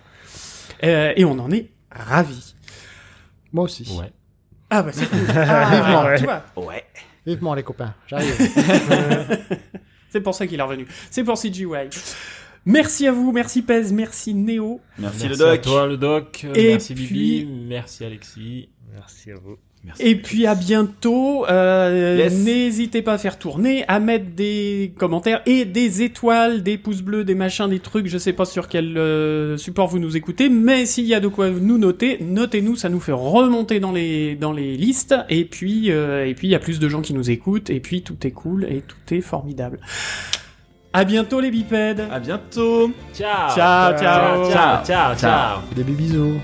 Euh, 0.84 1.14
et 1.16 1.24
on 1.26 1.40
en 1.40 1.50
est 1.52 1.70
ravis. 1.92 2.55
Moi 3.56 3.64
aussi. 3.64 3.88
Ouais. 3.98 4.12
Ah, 4.70 4.84
bah, 4.84 4.92
c'est 4.92 5.06
cool. 5.10 5.20
Ah, 5.34 5.76
Vivement. 5.76 6.04
ouais, 6.04 6.18
tu 6.18 6.24
vois. 6.26 6.44
Ouais. 6.58 6.84
Vivement 7.26 7.54
les 7.56 7.64
copains. 7.64 7.94
J'arrive. 8.08 8.36
C'est 10.10 10.20
pour 10.22 10.36
ça 10.36 10.46
qu'il 10.46 10.60
est 10.60 10.64
revenu. 10.64 10.86
C'est 11.10 11.24
pour 11.24 11.38
CGY. 11.38 11.66
Merci 12.66 13.08
à 13.08 13.12
vous, 13.12 13.32
merci 13.32 13.62
Pez, 13.62 13.92
merci 13.94 14.34
Néo. 14.34 14.82
Merci, 14.98 15.28
Merci 15.28 15.40
le 15.40 15.46
à 15.48 15.52
doc. 15.54 15.62
toi, 15.62 15.88
le 15.88 15.98
doc. 15.98 16.46
Et 16.56 16.70
merci 16.72 16.94
puis- 16.96 17.06
Bibi. 17.08 17.46
Merci 17.70 18.04
Alexis. 18.06 18.70
Merci 18.94 19.32
à 19.32 19.36
vous. 19.36 19.58
Merci. 19.86 20.04
Et 20.04 20.16
puis 20.16 20.48
à 20.48 20.56
bientôt. 20.56 21.46
Euh, 21.48 22.16
Yes. 22.18 22.34
N'hésitez 22.34 23.02
pas 23.02 23.14
à 23.14 23.18
faire 23.18 23.38
tourner, 23.38 23.84
à 23.88 24.00
mettre 24.00 24.26
des 24.36 24.94
commentaires 24.98 25.42
et 25.46 25.66
des 25.66 26.02
étoiles, 26.02 26.64
des 26.64 26.78
pouces 26.78 27.02
bleus, 27.02 27.24
des 27.24 27.36
machins, 27.36 27.68
des 27.68 27.80
trucs. 27.80 28.08
Je 28.08 28.18
sais 28.18 28.34
pas 28.34 28.46
sur 28.46 28.68
quel 28.68 28.98
euh, 28.98 29.58
support 29.58 29.88
vous 29.88 30.00
nous 30.00 30.16
écoutez, 30.18 30.50
mais 30.50 30.86
s'il 30.86 31.06
y 31.06 31.14
a 31.14 31.20
de 31.20 31.28
quoi 31.28 31.50
nous 31.50 31.78
noter, 31.78 32.18
notez-nous. 32.22 32.76
Ça 32.76 32.90
nous 32.90 33.00
fait 33.00 33.12
remonter 33.12 33.80
dans 33.80 33.92
les 33.92 34.36
dans 34.36 34.52
les 34.52 34.78
listes. 34.78 35.16
Et 35.30 35.46
puis 35.46 35.92
euh, 35.92 36.26
et 36.26 36.34
puis 36.34 36.48
il 36.48 36.52
y 36.52 36.56
a 36.56 36.60
plus 36.60 36.80
de 36.80 36.90
gens 36.90 37.02
qui 37.02 37.14
nous 37.14 37.30
écoutent. 37.30 37.70
Et 37.70 37.80
puis 37.80 38.02
tout 38.02 38.18
est 38.26 38.32
cool 38.32 38.66
et 38.66 38.82
tout 38.82 39.14
est 39.14 39.22
formidable. 39.22 39.80
À 40.94 41.04
bientôt 41.04 41.42
les 41.42 41.52
bipèdes. 41.52 42.04
À 42.10 42.20
bientôt. 42.20 42.90
Ciao. 43.14 43.54
Ciao, 43.54 43.98
ciao. 43.98 44.50
Ciao, 44.50 44.86
ciao, 44.86 44.86
ciao. 44.86 45.16
Ciao. 45.18 45.60
Des 45.76 45.84
bisous. 45.84 46.40